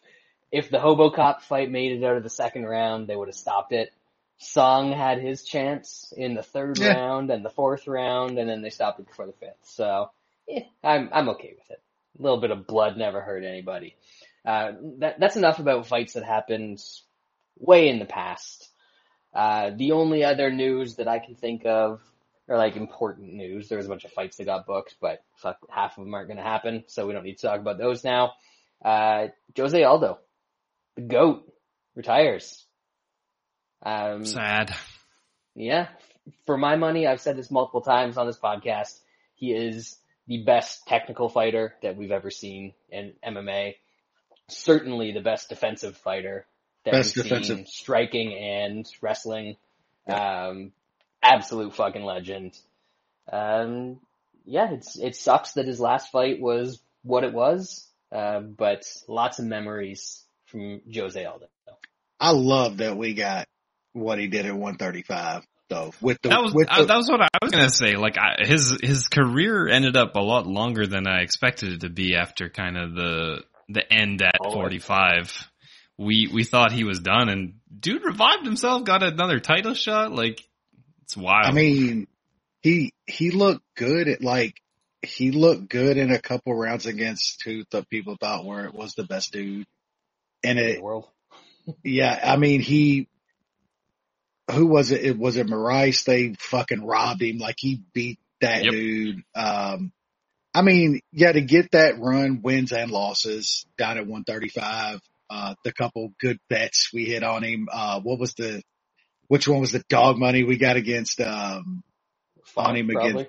if 0.52 0.70
the 0.70 0.78
Hobocop 0.78 1.42
fight 1.42 1.72
made 1.72 1.92
it 1.94 2.04
out 2.04 2.18
of 2.18 2.24
the 2.24 2.30
second 2.30 2.66
round, 2.66 3.08
they 3.08 3.16
would 3.16 3.28
have 3.28 3.36
stopped 3.36 3.72
it. 3.72 3.92
Song 4.38 4.92
had 4.92 5.20
his 5.20 5.44
chance 5.44 6.14
in 6.16 6.34
the 6.34 6.44
third 6.44 6.78
Yeah. 6.78 6.94
round 6.94 7.32
and 7.32 7.46
the 7.46 7.50
fourth 7.50 7.88
round, 7.88 8.38
and 8.38 8.50
then 8.50 8.62
they 8.62 8.70
stopped 8.70 9.00
it 9.00 9.08
before 9.08 9.28
the 9.28 9.34
fifth. 9.34 9.64
So, 9.64 10.12
yeah, 10.48 10.64
I'm 10.84 11.10
I'm 11.14 11.30
okay 11.30 11.54
with 11.58 11.70
it. 11.72 11.82
A 12.20 12.22
little 12.22 12.40
bit 12.42 12.52
of 12.52 12.68
blood 12.68 12.98
never 12.98 13.22
hurt 13.22 13.44
anybody. 13.44 13.96
Uh, 14.46 14.74
that 15.00 15.20
that's 15.20 15.38
enough 15.38 15.60
about 15.60 15.88
fights 15.88 16.14
that 16.14 16.24
happened 16.26 16.84
way 17.58 17.88
in 17.88 18.00
the 18.00 18.06
past. 18.06 18.70
Uh, 19.34 19.72
the 19.76 19.94
only 19.94 20.24
other 20.24 20.52
news 20.52 20.96
that 20.96 21.08
I 21.08 21.20
can 21.20 21.36
think 21.36 21.66
of, 21.66 22.02
or 22.48 22.58
like 22.58 22.76
important 22.76 23.34
news, 23.34 23.68
there 23.70 23.78
was 23.78 23.88
a 23.88 23.90
bunch 23.90 24.06
of 24.06 24.12
fights 24.12 24.38
that 24.38 24.46
got 24.46 24.66
booked, 24.66 24.96
but 25.02 25.24
fuck, 25.38 25.58
half 25.70 25.98
of 25.98 26.04
them 26.04 26.14
aren't 26.14 26.28
going 26.28 26.38
to 26.38 26.44
happen, 26.44 26.84
so 26.88 27.08
we 27.08 27.14
don't 27.14 27.24
need 27.24 27.38
to 27.38 27.48
talk 27.48 27.60
about 27.60 27.78
those 27.78 28.04
now. 28.04 28.34
Uh, 28.84 29.28
Jose 29.58 29.84
Aldo, 29.84 30.20
the 30.96 31.02
GOAT, 31.02 31.52
retires. 31.96 32.64
Um, 33.84 34.26
Sad. 34.26 34.76
yeah, 35.56 35.88
for 36.46 36.58
my 36.58 36.76
money, 36.76 37.08
I've 37.08 37.22
said 37.22 37.38
this 37.38 37.52
multiple 37.52 37.82
times 37.82 38.18
on 38.18 38.28
this 38.28 38.40
podcast. 38.40 39.00
He 39.36 39.52
is 39.54 39.98
the 40.28 40.44
best 40.44 40.88
technical 40.88 41.30
fighter 41.30 41.76
that 41.84 41.96
we've 41.96 42.12
ever 42.12 42.32
seen 42.32 42.74
in 42.90 43.14
MMA. 43.26 43.76
Certainly 44.48 45.12
the 45.12 45.22
best 45.22 45.50
defensive 45.50 45.98
fighter 45.98 46.46
that 46.84 46.92
Best 46.92 47.16
we've 47.16 47.24
defensive. 47.26 47.58
seen, 47.58 47.66
striking 47.68 48.34
and 48.34 48.88
wrestling. 49.02 49.56
Um, 50.08 50.72
absolute 51.22 51.74
fucking 51.76 52.04
legend. 52.04 52.58
Um, 53.32 54.00
yeah, 54.46 54.72
it's 54.72 54.98
it 55.00 55.16
sucks 55.16 55.54
that 55.54 55.66
his 55.68 55.80
last 55.80 56.12
fight 56.12 56.40
was 56.40 56.80
what 57.04 57.24
it 57.24 57.34
was, 57.34 57.88
uh, 58.12 58.40
but 58.40 58.84
lots 59.08 59.40
of 59.40 59.46
memories 59.46 60.24
from 60.48 60.82
Jose 60.94 61.24
Aldo. 61.24 61.48
I 62.20 62.32
love 62.32 62.78
that 62.78 62.98
we 62.98 63.14
got 63.14 63.48
what 63.94 64.20
he 64.20 64.28
did 64.28 64.46
at 64.46 64.54
135 64.54 65.44
though 65.70 65.94
with 66.02 66.22
the, 66.22 66.30
That 66.30 66.42
was 66.42 66.54
with 66.54 66.70
uh, 66.70 66.82
the, 66.82 66.86
that 66.86 66.98
was 66.98 67.10
what 67.10 67.22
I 67.22 67.28
was 67.42 67.52
gonna 67.52 67.70
say. 67.70 67.96
Like 67.98 68.18
I, 68.18 68.46
his 68.46 68.78
his 68.82 69.08
career 69.08 69.68
ended 69.68 69.98
up 69.98 70.16
a 70.16 70.22
lot 70.22 70.46
longer 70.48 70.86
than 70.88 71.08
I 71.08 71.22
expected 71.22 71.74
it 71.74 71.82
to 71.82 71.90
be 71.90 72.16
after 72.16 72.50
kind 72.50 72.78
of 72.78 72.96
the 72.96 73.44
the 73.70 73.94
end 73.94 74.22
at 74.22 74.36
Oh. 74.42 74.52
45. 74.52 75.50
We 75.98 76.30
we 76.32 76.44
thought 76.44 76.72
he 76.72 76.84
was 76.84 77.00
done, 77.00 77.30
and 77.30 77.54
dude 77.78 78.04
revived 78.04 78.46
himself, 78.46 78.84
got 78.84 79.02
another 79.02 79.40
title 79.40 79.74
shot. 79.74 80.12
Like 80.12 80.46
it's 81.04 81.16
wild. 81.16 81.46
I 81.48 81.52
mean, 81.52 82.08
he 82.62 82.92
he 83.06 83.32
looked 83.32 83.64
good 83.76 84.08
at 84.10 84.22
like 84.22 84.62
he 85.06 85.32
looked 85.32 85.70
good 85.70 85.98
in 85.98 86.12
a 86.12 86.20
couple 86.20 86.54
rounds 86.54 86.86
against 86.86 87.44
who 87.44 87.64
the 87.72 87.84
people 87.90 88.18
thought 88.20 88.46
were 88.46 88.70
was 88.72 88.94
the 88.94 89.04
best 89.04 89.32
dude. 89.32 89.66
In 90.44 90.58
it, 90.58 90.76
the 90.76 90.82
world. 90.82 91.08
yeah, 91.84 92.20
I 92.24 92.38
mean, 92.38 92.62
he, 92.62 93.08
who 94.52 94.68
was 94.68 94.92
it? 94.92 95.04
It 95.04 95.18
was 95.18 95.38
it 95.38 95.48
Marais. 95.48 95.96
They 96.06 96.36
fucking 96.38 96.86
robbed 96.86 97.22
him. 97.22 97.38
Like 97.40 97.56
he 97.58 97.82
beat 97.94 98.20
that 98.42 98.64
Yep. 98.64 98.72
dude. 98.72 99.24
Um, 99.34 99.92
I 100.54 100.62
mean, 100.62 101.02
yeah, 101.12 101.32
to 101.32 101.42
get 101.42 101.72
that 101.72 102.00
run, 102.00 102.42
wins 102.42 102.72
and 102.72 102.92
losses 102.92 103.66
down 103.78 103.98
at 103.98 104.08
135. 104.08 105.00
Uh, 105.30 105.56
the 105.64 105.74
couple 105.74 106.14
good 106.20 106.40
bets 106.50 106.92
we 106.94 107.06
hit 107.06 107.24
on 107.24 107.44
him. 107.44 107.68
Uh, 107.72 108.00
what 108.02 108.20
was 108.20 108.36
the, 108.36 108.62
which 109.28 109.48
one 109.48 109.60
was 109.60 109.72
the 109.72 109.84
dog 109.90 110.18
money 110.18 110.44
we 110.44 110.58
got 110.58 110.76
against, 110.78 111.20
um, 111.20 111.84
on 112.56 112.76
him 112.76 112.90
again. 112.92 113.26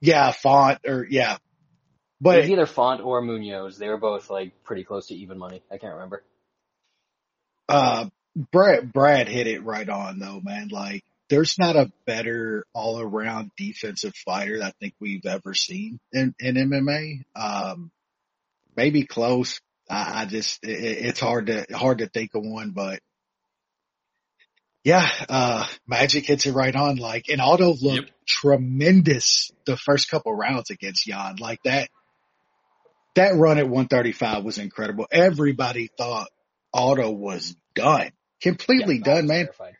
Yeah, 0.00 0.32
Font 0.32 0.78
or 0.86 1.06
yeah, 1.08 1.34
it 1.34 1.40
but 2.20 2.38
was 2.38 2.50
either 2.50 2.66
Font 2.66 3.00
or 3.02 3.20
Munoz. 3.22 3.78
They 3.78 3.88
were 3.88 3.98
both 3.98 4.30
like 4.30 4.62
pretty 4.64 4.84
close 4.84 5.08
to 5.08 5.14
even 5.14 5.38
money. 5.38 5.62
I 5.70 5.78
can't 5.78 5.94
remember. 5.94 6.24
uh, 7.68 8.06
Brad 8.52 8.92
Brad 8.92 9.28
hit 9.28 9.46
it 9.46 9.64
right 9.64 9.88
on 9.88 10.18
though, 10.18 10.40
man. 10.42 10.68
Like 10.68 11.04
there's 11.28 11.58
not 11.58 11.76
a 11.76 11.92
better 12.06 12.64
all 12.72 13.00
around 13.00 13.50
defensive 13.56 14.14
fighter 14.24 14.60
I 14.62 14.72
think 14.80 14.94
we've 15.00 15.26
ever 15.26 15.54
seen 15.54 15.98
in, 16.12 16.34
in 16.40 16.54
MMA. 16.56 17.24
Um, 17.36 17.90
maybe 18.76 19.04
close. 19.04 19.60
I, 19.90 20.22
I 20.22 20.24
just 20.26 20.64
it, 20.64 20.70
it's 21.06 21.20
hard 21.20 21.46
to 21.48 21.66
hard 21.74 21.98
to 21.98 22.08
think 22.08 22.34
of 22.34 22.44
one, 22.44 22.70
but 22.70 23.00
yeah, 24.88 25.06
uh, 25.28 25.66
Magic 25.86 26.24
hits 26.24 26.46
it 26.46 26.52
right 26.52 26.74
on. 26.74 26.96
Like, 26.96 27.26
and 27.28 27.42
Aldo 27.42 27.74
looked 27.74 28.06
Yep. 28.06 28.10
tremendous 28.26 29.50
the 29.66 29.76
first 29.76 30.10
couple 30.10 30.34
rounds 30.34 30.70
against 30.70 31.06
Yan. 31.06 31.36
Like 31.36 31.60
that, 31.64 31.90
that 33.14 33.34
run 33.36 33.58
at 33.58 33.68
135 33.68 34.44
was 34.44 34.56
incredible. 34.56 35.06
Everybody 35.10 35.90
thought 35.98 36.28
Aldo 36.72 37.10
was 37.10 37.54
done, 37.74 38.12
completely 38.40 38.96
Yeah, 38.96 39.14
done, 39.16 39.26
man. 39.26 39.44
terrified. 39.44 39.74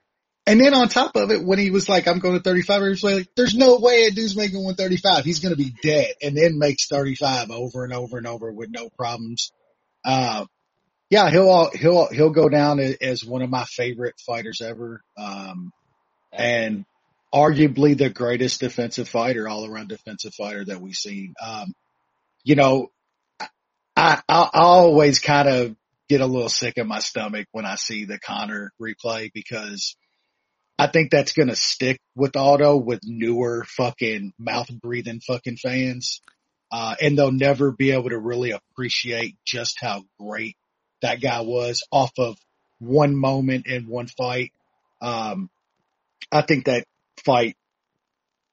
And 0.46 0.60
then 0.60 0.74
on 0.74 0.88
top 0.90 1.16
of 1.16 1.30
it, 1.30 1.42
when 1.42 1.58
he 1.58 1.70
was 1.70 1.88
like, 1.88 2.06
I'm 2.06 2.18
going 2.18 2.36
to 2.36 2.42
35, 2.42 2.82
he 2.82 2.88
was 2.90 3.02
like, 3.02 3.28
there's 3.34 3.54
no 3.54 3.78
way 3.78 4.04
a 4.04 4.10
dude's 4.10 4.36
making 4.36 4.62
135. 4.62 5.24
He's 5.24 5.40
going 5.40 5.54
to 5.54 5.62
be 5.62 5.72
dead. 5.82 6.12
And 6.22 6.36
then 6.36 6.58
makes 6.58 6.86
35 6.86 7.50
over 7.50 7.84
and 7.84 7.94
over 7.94 8.18
and 8.18 8.26
over 8.26 8.52
with 8.52 8.68
no 8.70 8.90
problems. 8.90 9.52
Uh, 10.04 10.44
yeah, 11.10 11.30
he'll, 11.30 11.70
he'll, 11.70 12.08
he'll 12.08 12.30
go 12.30 12.48
down 12.48 12.80
as 12.80 13.24
one 13.24 13.42
of 13.42 13.50
my 13.50 13.64
favorite 13.64 14.14
fighters 14.26 14.60
ever. 14.60 15.02
Um, 15.16 15.72
and 16.32 16.84
arguably 17.34 17.96
the 17.96 18.10
greatest 18.10 18.60
defensive 18.60 19.08
fighter, 19.08 19.48
all 19.48 19.66
around 19.66 19.88
defensive 19.88 20.34
fighter 20.34 20.64
that 20.64 20.80
we've 20.80 20.94
seen. 20.94 21.34
Um, 21.44 21.72
you 22.44 22.54
know, 22.54 22.90
I, 23.40 23.48
I, 23.96 24.20
I 24.28 24.48
always 24.54 25.18
kind 25.18 25.48
of 25.48 25.76
get 26.08 26.20
a 26.20 26.26
little 26.26 26.48
sick 26.48 26.78
in 26.78 26.86
my 26.86 27.00
stomach 27.00 27.46
when 27.52 27.66
I 27.66 27.74
see 27.74 28.04
the 28.04 28.18
Conor 28.18 28.72
replay 28.80 29.30
because 29.32 29.96
I 30.78 30.86
think 30.86 31.10
that's 31.10 31.32
going 31.32 31.48
to 31.48 31.56
stick 31.56 31.98
with 32.14 32.36
Aldo 32.36 32.76
with 32.76 33.00
newer 33.04 33.64
fucking 33.66 34.32
mouth 34.38 34.70
breathing 34.80 35.20
fucking 35.20 35.56
fans. 35.56 36.22
Uh, 36.70 36.94
and 37.00 37.16
they'll 37.16 37.32
never 37.32 37.72
be 37.72 37.92
able 37.92 38.10
to 38.10 38.18
really 38.18 38.52
appreciate 38.52 39.36
just 39.44 39.78
how 39.80 40.04
great 40.20 40.56
that 41.02 41.20
guy 41.20 41.40
was 41.40 41.82
off 41.90 42.12
of 42.18 42.36
one 42.78 43.16
moment 43.16 43.66
in 43.66 43.86
one 43.86 44.06
fight. 44.06 44.52
Um, 45.00 45.50
I 46.30 46.42
think 46.42 46.66
that 46.66 46.86
fight, 47.24 47.56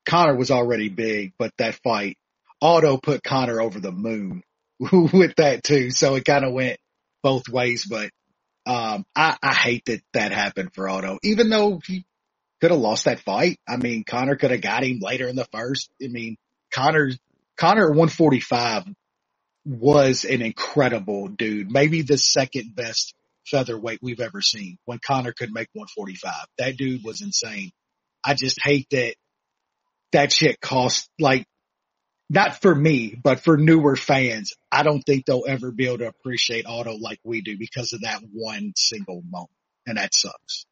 Conor 0.05 0.35
was 0.35 0.51
already 0.51 0.89
big, 0.89 1.33
but 1.37 1.51
that 1.57 1.75
fight, 1.83 2.17
Aldo 2.61 2.97
put 2.97 3.23
Conor 3.23 3.61
over 3.61 3.79
the 3.79 3.91
moon 3.91 4.43
with 4.79 5.35
that 5.37 5.63
too. 5.63 5.91
So 5.91 6.15
it 6.15 6.25
kind 6.25 6.45
of 6.45 6.53
went 6.53 6.79
both 7.21 7.49
ways, 7.49 7.85
but, 7.89 8.11
um, 8.67 9.05
I, 9.15 9.37
I 9.43 9.53
hate 9.53 9.85
that 9.85 10.01
that 10.13 10.31
happened 10.31 10.73
for 10.73 10.89
Aldo, 10.89 11.19
even 11.23 11.49
though 11.49 11.79
he 11.85 12.05
could 12.61 12.71
have 12.71 12.79
lost 12.79 13.05
that 13.05 13.19
fight. 13.19 13.59
I 13.67 13.77
mean, 13.77 14.03
Conor 14.03 14.35
could 14.35 14.51
have 14.51 14.61
got 14.61 14.83
him 14.83 14.99
later 15.01 15.27
in 15.27 15.35
the 15.35 15.47
first. 15.51 15.89
I 16.03 16.07
mean, 16.07 16.37
Conor, 16.73 17.11
Conor 17.57 17.91
at 17.91 17.95
145 17.95 18.85
was 19.65 20.25
an 20.25 20.41
incredible 20.41 21.27
dude, 21.27 21.71
maybe 21.71 22.01
the 22.03 22.17
second 22.17 22.75
best 22.75 23.13
featherweight 23.45 23.99
we've 24.01 24.21
ever 24.21 24.41
seen 24.41 24.77
when 24.85 24.99
Conor 25.05 25.33
could 25.33 25.51
make 25.51 25.69
145. 25.73 26.33
That 26.57 26.77
dude 26.77 27.03
was 27.03 27.21
insane. 27.21 27.71
I 28.23 28.33
just 28.35 28.59
hate 28.63 28.87
that 28.91 29.15
that 30.11 30.31
shit 30.31 30.61
cost 30.61 31.09
like 31.19 31.45
not 32.29 32.61
for 32.61 32.73
me, 32.73 33.15
but 33.21 33.41
for 33.41 33.57
newer 33.57 33.95
fans. 33.95 34.53
I 34.71 34.83
don't 34.83 35.01
think 35.01 35.25
they'll 35.25 35.45
ever 35.47 35.71
be 35.71 35.87
able 35.87 35.99
to 35.99 36.07
appreciate 36.07 36.65
Aldo 36.65 36.97
like 36.99 37.19
we 37.23 37.41
do 37.41 37.57
because 37.57 37.93
of 37.93 38.01
that 38.01 38.21
one 38.33 38.73
single 38.75 39.21
moment. 39.29 39.51
And 39.85 39.97
that 39.97 40.15
sucks. 40.15 40.65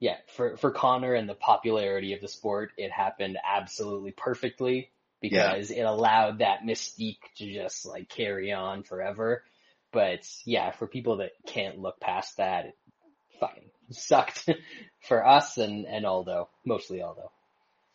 yeah, 0.00 0.16
for 0.34 0.56
for 0.56 0.70
Conor 0.70 1.14
and 1.14 1.28
the 1.28 1.34
popularity 1.34 2.14
of 2.14 2.20
the 2.20 2.28
sport, 2.28 2.72
it 2.76 2.90
happened 2.90 3.38
absolutely 3.44 4.12
perfectly 4.12 4.90
because 5.20 5.70
it 5.70 5.82
allowed 5.82 6.38
that 6.38 6.60
mystique 6.66 7.18
to 7.36 7.52
just 7.52 7.86
like 7.86 8.08
carry 8.08 8.52
on 8.52 8.82
forever. 8.82 9.42
But 9.92 10.26
yeah, 10.44 10.70
for 10.70 10.86
people 10.86 11.18
that 11.18 11.32
can't 11.46 11.78
look 11.78 12.00
past 12.00 12.36
that, 12.36 12.66
it 12.66 12.76
fucking 13.38 13.70
sucked 13.90 14.48
for 15.08 15.26
us 15.26 15.58
and 15.58 15.86
and 15.86 16.06
Aldo, 16.06 16.48
mostly 16.64 17.02
Aldo. 17.02 17.30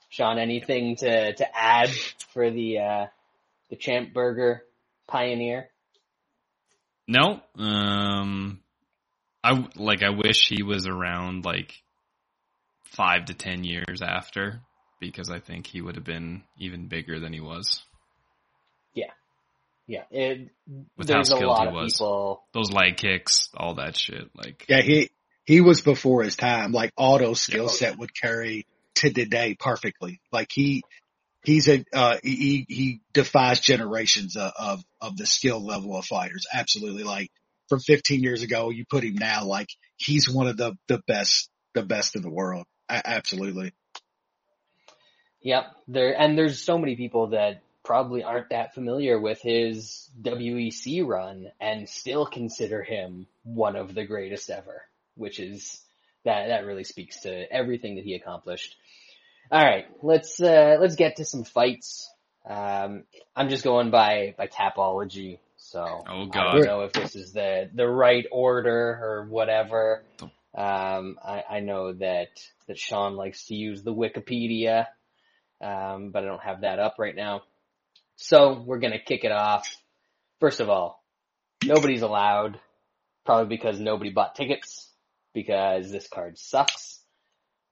Sean, 0.09 0.37
anything 0.37 0.95
to 0.97 1.33
to 1.33 1.57
add 1.57 1.89
for 2.33 2.51
the 2.51 2.79
uh 2.79 3.05
the 3.69 3.75
Champ 3.75 4.13
Burger 4.13 4.63
pioneer? 5.07 5.69
No, 7.07 7.41
um, 7.57 8.59
I 9.43 9.67
like. 9.75 10.03
I 10.03 10.09
wish 10.09 10.47
he 10.49 10.63
was 10.63 10.87
around 10.87 11.45
like 11.45 11.73
five 12.85 13.25
to 13.25 13.33
ten 13.33 13.63
years 13.63 14.01
after, 14.01 14.61
because 15.11 15.29
I 15.29 15.39
think 15.39 15.67
he 15.67 15.81
would 15.81 15.95
have 15.95 16.03
been 16.03 16.43
even 16.59 16.87
bigger 16.87 17.19
than 17.19 17.33
he 17.33 17.39
was. 17.39 17.83
Yeah, 19.87 20.01
it, 20.09 20.49
With 20.97 21.07
how 21.09 21.13
there's 21.13 21.29
a 21.29 21.35
skilled 21.35 21.43
lot 21.51 21.67
he 21.69 21.75
was. 21.75 21.93
people. 21.93 22.43
Those 22.53 22.71
leg 22.71 22.97
kicks, 22.97 23.49
all 23.55 23.75
that 23.75 23.95
shit. 23.95 24.31
Like, 24.35 24.65
Yeah, 24.67 24.81
he, 24.81 25.11
he 25.45 25.61
was 25.61 25.81
before 25.81 26.23
his 26.23 26.35
time. 26.35 26.71
Like 26.71 26.91
Aldo's 26.97 27.39
skill 27.41 27.65
Yeah. 27.65 27.69
set 27.71 27.97
would 27.99 28.09
carry 28.19 28.65
to 28.95 29.13
today 29.13 29.55
perfectly. 29.59 30.21
Like 30.31 30.49
he, 30.51 30.81
he's 31.43 31.67
a, 31.69 31.85
uh, 31.93 32.17
he, 32.23 32.65
he 32.67 33.01
defies 33.13 33.59
generations 33.59 34.35
of, 34.35 34.53
of, 34.57 34.83
of 35.01 35.17
the 35.17 35.27
skill 35.27 35.63
level 35.63 35.95
of 35.95 36.05
fighters. 36.05 36.47
Absolutely. 36.51 37.03
Like 37.03 37.29
from 37.69 37.79
15 37.79 38.23
years 38.23 38.41
ago, 38.41 38.71
you 38.71 38.85
put 38.89 39.03
him 39.03 39.13
now, 39.15 39.45
like 39.45 39.69
he's 39.97 40.27
one 40.27 40.47
of 40.47 40.57
the, 40.57 40.73
the 40.87 40.99
best, 41.05 41.47
the 41.75 41.83
best 41.83 42.15
in 42.15 42.23
the 42.23 42.31
world. 42.31 42.65
A- 42.89 43.07
absolutely. 43.07 43.71
Yep. 45.45 45.75
There 45.87 46.19
and 46.19 46.35
there's 46.35 46.59
so 46.59 46.79
many 46.79 46.95
people 46.95 47.27
that 47.27 47.61
probably 47.83 48.23
aren't 48.23 48.49
that 48.49 48.73
familiar 48.73 49.19
with 49.19 49.39
his 49.43 50.09
WEC 50.19 51.05
run 51.05 51.51
and 51.61 51.87
still 51.87 52.25
consider 52.25 52.81
him 52.81 53.27
one 53.43 53.75
of 53.75 53.93
the 53.93 54.05
greatest 54.05 54.49
ever, 54.49 54.81
which 55.13 55.39
is 55.39 55.79
that 56.23 56.47
that 56.47 56.65
really 56.65 56.83
speaks 56.83 57.21
to 57.21 57.53
everything 57.53 57.95
that 57.95 58.03
he 58.03 58.15
accomplished. 58.15 58.75
All 59.51 59.63
right, 59.63 59.85
let's 60.01 60.41
uh 60.41 60.77
let's 60.81 60.95
get 60.95 61.17
to 61.17 61.25
some 61.25 61.43
fights. 61.43 62.11
Um 62.49 63.03
I'm 63.35 63.49
just 63.49 63.63
going 63.63 63.91
by 63.91 64.33
by 64.35 64.47
Tapology, 64.47 65.37
so 65.57 65.85
Oh, 66.09 66.27
I 66.33 66.55
don't 66.55 66.65
know 66.65 66.81
if 66.81 66.93
this 66.93 67.15
is 67.15 67.33
the 67.33 67.69
the 67.71 67.87
right 67.87 68.25
order 68.31 68.99
or 68.99 69.27
whatever. 69.29 70.01
Um 70.57 71.19
I, 71.23 71.43
I 71.47 71.59
know 71.59 71.93
that 71.93 72.29
that 72.65 72.79
Sean 72.79 73.15
likes 73.15 73.45
to 73.45 73.53
use 73.53 73.83
the 73.83 73.93
Wikipedia 73.93 74.87
um, 75.61 76.11
but 76.11 76.23
I 76.23 76.27
don't 76.27 76.43
have 76.43 76.61
that 76.61 76.79
up 76.79 76.95
right 76.99 77.15
now. 77.15 77.43
So 78.17 78.63
we're 78.65 78.79
gonna 78.79 78.99
kick 78.99 79.23
it 79.23 79.31
off. 79.31 79.67
First 80.39 80.59
of 80.59 80.69
all, 80.69 81.03
nobody's 81.63 82.01
allowed, 82.01 82.59
probably 83.25 83.55
because 83.55 83.79
nobody 83.79 84.11
bought 84.11 84.35
tickets, 84.35 84.89
because 85.33 85.91
this 85.91 86.07
card 86.07 86.37
sucks. 86.37 86.99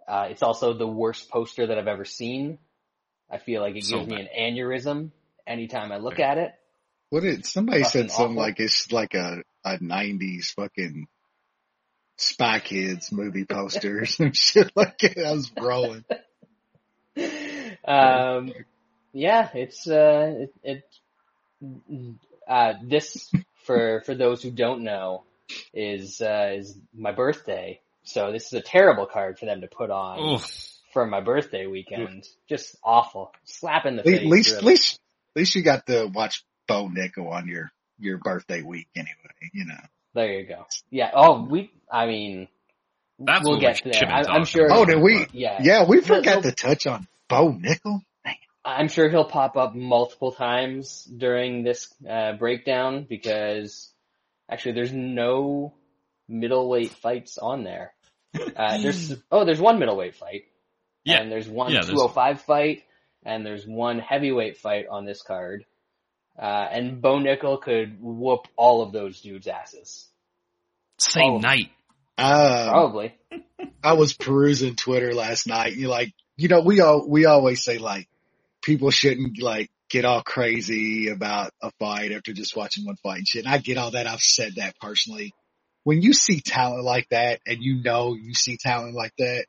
Uh, 0.08 0.28
it's 0.30 0.44
also 0.44 0.74
the 0.74 0.88
worst 0.88 1.30
poster 1.30 1.68
that 1.68 1.78
I've 1.78 1.88
ever 1.88 2.06
seen. 2.06 2.58
I 3.30 3.38
feel 3.38 3.62
like 3.62 3.76
it 3.76 3.86
So 3.86 3.98
gives 3.98 4.10
me 4.10 4.22
an 4.22 4.28
aneurysm 4.38 5.12
anytime 5.48 5.92
I 5.92 5.98
look 5.98 6.20
at 6.20 6.38
it. 6.38 6.52
What 7.10 7.24
did 7.24 7.46
somebody 7.46 7.84
said 7.84 8.12
something 8.12 8.38
awful. 8.38 8.44
like 8.44 8.60
it's 8.60 8.92
like 8.92 9.14
a, 9.14 9.44
a 9.64 9.78
nineties 9.82 10.52
fucking 10.52 11.08
Spy 12.18 12.60
Kids 12.60 13.12
movie 13.12 13.46
poster 13.46 14.02
or 14.02 14.06
some 14.06 14.32
shit 14.34 14.72
like 14.76 14.98
that. 15.00 15.26
I 15.26 15.32
was 15.32 15.52
rolling. 15.60 16.06
um, 17.86 18.54
yeah, 19.14 19.50
it's 19.54 19.88
uh, 19.88 20.46
it, 20.46 20.54
it 20.64 20.84
uh, 22.48 22.74
this 22.84 23.32
for 23.66 24.02
for 24.06 24.16
those 24.16 24.42
who 24.42 24.52
don't 24.52 24.84
know 24.84 25.24
is 25.74 26.22
uh, 26.22 26.52
is 26.56 26.78
my 26.94 27.12
birthday. 27.12 27.80
So 28.04 28.32
this 28.32 28.48
is 28.48 28.54
a 28.54 28.62
terrible 28.62 29.06
card 29.06 29.40
for 29.40 29.46
them 29.46 29.62
to 29.62 29.68
put 29.68 29.90
on 29.90 30.18
oh, 30.20 30.42
for 30.92 31.06
my 31.06 31.22
birthday 31.22 31.66
weekend. 31.68 32.28
Just 32.50 32.76
awful, 32.84 33.32
slap 33.46 33.86
in 33.86 33.96
the 33.96 34.02
At 34.02 34.06
least, 34.08 34.22
face. 34.22 34.30
least, 34.32 34.52
really. 34.52 34.66
least, 34.68 35.00
least 35.36 35.56
you 35.56 35.64
got 35.64 35.86
to 35.88 36.10
watch 36.14 36.44
Bo 36.68 36.90
Nickal 36.90 37.32
on 37.32 37.48
your, 37.48 37.72
your 38.00 38.18
birthday 38.18 38.62
week 38.62 38.88
anyway, 38.96 39.14
you 39.54 39.66
know. 39.66 39.80
There 40.14 40.34
you 40.34 40.46
go. 40.48 40.66
Yeah. 40.90 41.12
Oh, 41.14 41.44
we. 41.44 41.72
I 41.92 42.06
mean, 42.06 42.48
That's 43.20 43.48
we'll 43.48 43.60
get 43.60 43.82
we 43.86 43.92
to 43.92 43.98
should 43.98 44.10
there. 44.10 44.16
I, 44.30 44.36
I'm 44.36 44.46
sure. 44.46 44.68
Oh, 44.70 44.86
did 44.86 45.02
we? 45.02 45.26
Yeah. 45.32 45.60
Yeah, 45.62 45.86
we 45.88 46.02
forgot 46.02 46.26
he'll- 46.26 46.42
to 46.44 46.52
touch 46.52 46.86
on 46.86 47.08
Bo 47.34 47.54
Nickal. 47.54 48.02
I'm 48.66 48.88
sure 48.88 49.10
he'll 49.10 49.26
pop 49.26 49.58
up 49.58 49.76
multiple 49.76 50.32
times 50.32 51.04
during 51.04 51.64
this 51.64 51.94
uh, 52.10 52.34
breakdown 52.34 53.06
because 53.10 53.92
actually 54.50 54.72
there's 54.74 54.94
no 54.94 55.74
middleweight 56.30 56.92
fights 56.92 57.38
on 57.38 57.64
there. 57.66 57.94
Uh, 58.34 58.78
there's 58.78 59.14
oh, 59.32 59.44
there's 59.46 59.60
one 59.60 59.80
middleweight 59.80 60.16
fight, 60.16 60.44
Yeah. 61.04 61.20
and 61.22 61.32
there's 61.32 61.48
one 61.48 61.72
Yeah, 61.72 61.82
there's- 61.82 61.90
205 61.92 62.42
fight, 62.42 62.84
and 63.26 63.46
there's 63.46 63.68
one 63.68 64.00
heavyweight 64.00 64.58
fight 64.58 64.86
on 64.90 65.06
this 65.06 65.22
card. 65.22 65.66
Uh, 66.42 66.46
and 66.72 67.00
Bo 67.02 67.18
Nickal 67.20 67.62
could 67.62 67.98
whoop 68.02 68.48
all 68.56 68.82
of 68.82 68.92
those 68.92 69.22
dudes' 69.22 69.48
asses. 69.48 70.08
same 71.00 71.34
Oh. 71.34 71.38
night. 71.40 71.70
Um, 72.18 72.70
Probably. 72.70 73.14
I 73.84 73.94
was 73.94 74.14
perusing 74.14 74.76
Twitter 74.76 75.14
last 75.14 75.48
night. 75.48 75.74
you're 75.76 75.90
like, 75.90 76.14
you 76.38 76.48
know, 76.48 76.62
we 76.62 76.82
all, 76.82 77.08
we 77.08 77.26
always 77.26 77.64
say 77.64 77.78
like 77.78 78.08
people 78.62 78.92
shouldn't 78.92 79.42
like 79.42 79.70
get 79.90 80.06
all 80.06 80.24
crazy 80.24 81.10
about 81.10 81.52
a 81.62 81.72
fight 81.80 82.12
after 82.12 82.34
just 82.34 82.56
watching 82.56 82.86
one 82.86 82.96
fight 83.04 83.20
and 83.20 83.28
shit. 83.28 83.46
And 83.46 83.54
I 83.54 83.60
get 83.60 83.78
all 83.78 83.92
that. 83.92 84.08
I've 84.08 84.22
said 84.22 84.56
that 84.56 84.76
personally. 84.80 85.34
When 85.84 86.02
you 86.02 86.14
see 86.14 86.40
talent 86.40 86.84
like 86.84 87.10
that 87.10 87.42
and 87.46 87.62
you 87.62 87.84
know 87.84 88.16
you 88.16 88.34
see 88.34 88.58
talent 88.58 88.96
like 88.96 89.14
that, 89.18 89.46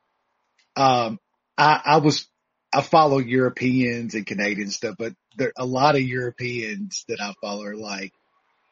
um, 0.77 1.18
I, 1.57 1.81
I 1.85 1.97
was, 1.99 2.29
I 2.75 2.83
follow 2.83 3.18
Europeans 3.18 4.14
and 4.14 4.27
Canadian 4.27 4.70
stuff, 4.70 4.97
but 4.99 5.14
there 5.37 5.53
a 5.57 5.64
lot 5.64 5.94
of 5.94 6.03
Europeans 6.03 7.05
that 7.09 7.20
I 7.20 7.33
follow 7.40 7.64
are 7.64 7.77
like, 7.77 8.12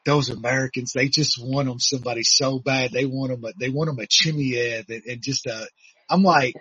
those 0.05 0.29
Americans, 0.29 0.91
they 0.91 1.07
just 1.07 1.41
want 1.41 1.69
them 1.69 1.79
somebody 1.79 2.23
so 2.23 2.59
bad. 2.59 2.91
They 2.91 3.05
want 3.05 3.31
them, 3.31 3.45
a, 3.45 3.53
they 3.57 3.69
want 3.69 3.87
them 3.87 3.99
a 3.99 4.05
Chimaev 4.05 4.89
and, 4.89 5.03
and 5.05 5.21
just 5.21 5.45
a, 5.45 5.67
I'm 6.09 6.23
like, 6.23 6.55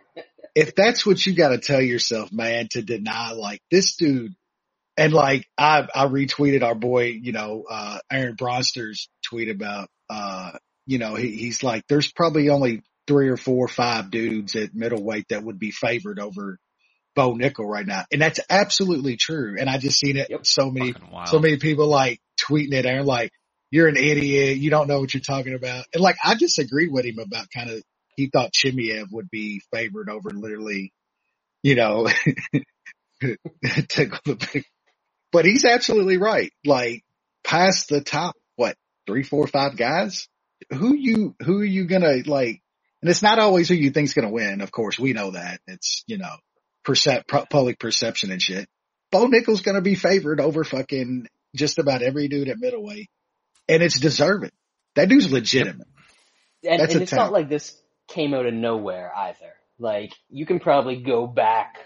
if 0.55 0.75
that's 0.75 1.07
what 1.07 1.25
you 1.25 1.35
got 1.35 1.51
to 1.51 1.59
tell 1.59 1.81
yourself, 1.81 2.33
man, 2.33 2.69
to 2.73 2.83
deny 2.83 3.33
like 3.33 3.61
this 3.71 3.97
dude, 3.97 4.35
and 4.97 5.13
like 5.13 5.47
I, 5.57 5.89
I 5.95 6.07
retweeted 6.07 6.63
our 6.63 6.75
boy, 6.75 7.19
you 7.21 7.33
know, 7.33 7.65
uh, 7.71 7.99
Aaron 8.11 8.37
Bronsteter's 8.37 9.09
tweet 9.25 9.49
about, 9.49 9.89
uh, 10.11 10.53
you 10.87 10.99
know, 10.99 11.15
he, 11.15 11.31
he's 11.31 11.63
like, 11.63 11.85
there's 11.89 12.13
probably 12.13 12.51
only 12.51 12.83
three 13.07 13.29
or 13.29 13.37
four 13.39 13.65
or 13.65 13.69
five 13.69 14.11
dudes 14.11 14.55
at 14.55 14.75
middleweight 14.75 15.27
that 15.31 15.43
would 15.43 15.59
be 15.59 15.71
favored 15.71 16.21
over 16.21 16.59
Bo 17.17 17.35
Nickal 17.35 17.67
right 17.67 17.87
now. 17.87 18.05
And 18.13 18.21
that's 18.21 18.41
absolutely 18.51 19.17
true. 19.17 19.57
And 19.59 19.71
I 19.71 19.79
just 19.79 19.99
seen 19.99 20.17
it 20.19 20.29
Yep. 20.31 20.47
so 20.47 20.71
many, 20.71 20.95
so 21.27 21.39
many 21.39 21.57
people 21.57 21.87
like 21.89 22.21
tweeting 22.39 22.75
it 22.75 22.87
Aaron 22.87 23.07
like, 23.07 23.31
you're 23.71 23.89
an 23.89 23.97
idiot. 23.97 24.59
You 24.59 24.69
don't 24.69 24.89
know 24.89 25.01
what 25.01 25.15
you're 25.15 25.23
talking 25.23 25.55
about. 25.55 25.87
And 25.95 26.03
like, 26.03 26.17
I 26.23 26.35
disagreed 26.35 26.91
with 26.93 27.07
him 27.07 27.19
about 27.19 27.47
kind 27.55 27.71
of, 27.71 27.83
he 28.23 28.31
thought 28.31 28.53
Chimaev 28.53 29.11
would 29.11 29.29
be 29.31 29.63
favored 29.73 30.09
over 30.09 30.31
literally, 30.31 30.93
you 31.63 31.75
know, 31.75 32.09
tickle 33.89 34.21
the 34.25 34.49
big, 34.53 34.65
but 35.33 35.45
he's 35.45 35.65
absolutely 35.65 36.19
right. 36.19 36.53
Like 36.65 37.03
past 37.43 37.89
the 37.89 38.01
top, 38.01 38.37
what, 38.55 38.77
three, 39.07 39.25
four, 39.25 39.49
five 39.49 39.77
guys? 39.77 40.29
Who 40.71 40.95
you, 40.95 41.35
who 41.43 41.59
are 41.59 41.65
you 41.65 41.87
gonna 41.87 42.19
like, 42.27 42.63
and 43.01 43.11
it's 43.11 43.23
not 43.23 43.41
always 43.41 43.69
who 43.69 43.75
you 43.75 43.91
think's 43.91 44.15
gonna 44.15 44.31
win. 44.31 44.61
Of 44.61 44.71
course, 44.71 45.01
we 45.01 45.13
know 45.13 45.33
that. 45.33 45.61
It's, 45.67 46.05
you 46.07 46.19
know, 46.19 46.37
percep- 46.87 47.27
public 47.27 47.81
perception 47.81 48.31
and 48.31 48.41
shit. 48.41 48.69
Bo 49.11 49.27
Nickal's 49.27 49.63
gonna 49.63 49.81
be 49.81 49.97
favored 49.97 50.41
over 50.41 50.63
fucking 50.63 51.27
just 51.57 51.81
about 51.81 52.03
every 52.03 52.29
dude 52.29 52.49
at 52.49 52.61
middleweight. 52.61 53.11
And 53.69 53.83
it's 53.83 53.99
deserving. 53.99 54.53
That 54.95 55.09
dude's 55.09 55.33
legitimate. 55.33 55.89
And, 56.65 56.81
and 56.81 56.93
it's 57.03 57.11
talent. 57.11 57.31
not 57.31 57.33
like 57.33 57.49
this 57.49 57.82
came 58.09 58.35
out 58.35 58.47
of 58.47 58.55
nowhere 58.55 59.13
either. 59.17 59.55
Like 59.79 60.13
you 60.31 60.47
can 60.47 60.61
probably 60.61 60.97
go 60.97 61.27
back 61.27 61.79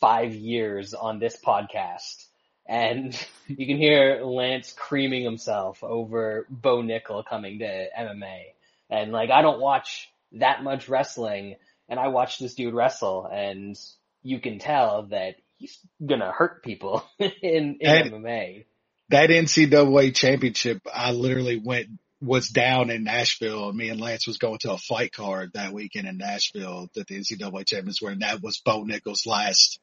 five 0.00 0.34
years 0.34 0.94
on 0.94 1.18
this 1.18 1.36
podcast 1.36 2.24
and 2.66 3.14
you 3.46 3.66
can 3.66 3.76
hear 3.76 4.22
Lance 4.24 4.72
creaming 4.76 5.22
himself 5.22 5.84
over 5.84 6.46
Bo 6.48 6.82
Nickal 6.82 7.24
coming 7.24 7.58
to 7.60 7.86
MMA. 7.98 8.42
And 8.90 9.12
like 9.12 9.30
I 9.30 9.42
don't 9.42 9.60
watch 9.60 10.08
that 10.32 10.62
much 10.62 10.88
wrestling 10.88 11.56
and 11.88 12.00
I 12.00 12.08
watch 12.08 12.38
this 12.38 12.54
dude 12.54 12.74
wrestle 12.74 13.28
and 13.30 13.76
you 14.22 14.40
can 14.40 14.58
tell 14.58 15.04
that 15.10 15.36
he's 15.58 15.78
gonna 16.04 16.32
hurt 16.32 16.62
people 16.64 17.04
in, 17.18 17.30
in 17.42 17.76
And- 17.82 18.10
MMA. 18.12 18.64
That 19.10 19.28
NCAA 19.28 20.14
championship, 20.14 20.80
I 20.92 21.12
literally 21.12 21.60
went, 21.62 21.88
was 22.24 22.48
down 22.48 22.90
in 22.90 23.04
Nashville 23.04 23.72
me 23.72 23.88
and 23.88 24.00
Lance 24.00 24.26
was 24.26 24.38
going 24.38 24.58
to 24.60 24.72
a 24.72 24.78
fight 24.78 25.12
card 25.12 25.52
that 25.54 25.72
weekend 25.72 26.08
in 26.08 26.18
Nashville 26.18 26.88
that 26.94 27.06
the 27.06 27.18
NCAA 27.18 27.66
champions 27.66 28.00
were 28.00 28.10
and 28.10 28.22
that 28.22 28.42
was 28.42 28.60
Bo 28.64 28.82
Nickal's 28.84 29.26
last, 29.26 29.78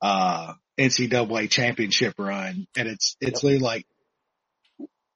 uh, 0.00 0.54
NCAA 0.78 1.50
championship 1.50 2.14
run. 2.18 2.66
And 2.76 2.88
it's, 2.88 3.16
it's 3.20 3.42
literally 3.42 3.58
like, 3.58 3.86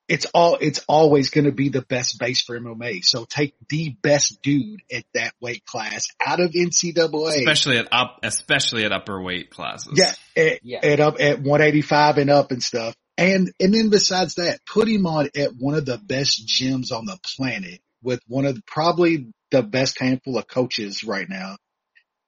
it's 0.08 0.26
all, 0.26 0.56
it's 0.60 0.84
always 0.88 1.30
going 1.30 1.46
to 1.46 1.52
be 1.52 1.68
the 1.68 1.82
best 1.82 2.18
base 2.20 2.42
for 2.42 2.58
MMA. 2.58 3.04
So 3.04 3.24
take 3.24 3.54
the 3.68 3.96
best 4.02 4.40
dude 4.42 4.82
at 4.92 5.04
that 5.14 5.32
weight 5.40 5.64
class 5.64 6.06
out 6.24 6.38
of 6.38 6.52
NCAA. 6.52 7.38
especially 7.38 7.78
at 7.78 7.88
up, 7.90 8.20
especially 8.22 8.84
at 8.84 8.92
upper 8.92 9.20
weight 9.20 9.50
classes. 9.50 9.94
Yeah, 9.96 10.12
at, 10.40 10.60
Yeah. 10.62 10.78
at 10.82 11.00
up 11.00 11.16
at 11.18 11.40
185 11.40 12.18
and 12.18 12.30
up 12.30 12.52
and 12.52 12.62
stuff. 12.62 12.94
And 13.18 13.50
and 13.60 13.72
then 13.72 13.88
besides 13.90 14.34
that, 14.34 14.60
put 14.66 14.88
him 14.88 15.06
on 15.06 15.30
at 15.36 15.52
one 15.56 15.74
of 15.74 15.86
the 15.86 15.98
best 15.98 16.46
gyms 16.46 16.92
on 16.92 17.06
the 17.06 17.18
planet 17.36 17.80
with 18.02 18.20
one 18.28 18.44
of 18.44 18.56
the, 18.56 18.62
probably 18.66 19.28
the 19.50 19.62
best 19.62 19.98
handful 19.98 20.38
of 20.38 20.46
coaches 20.46 21.02
right 21.02 21.28
now. 21.28 21.56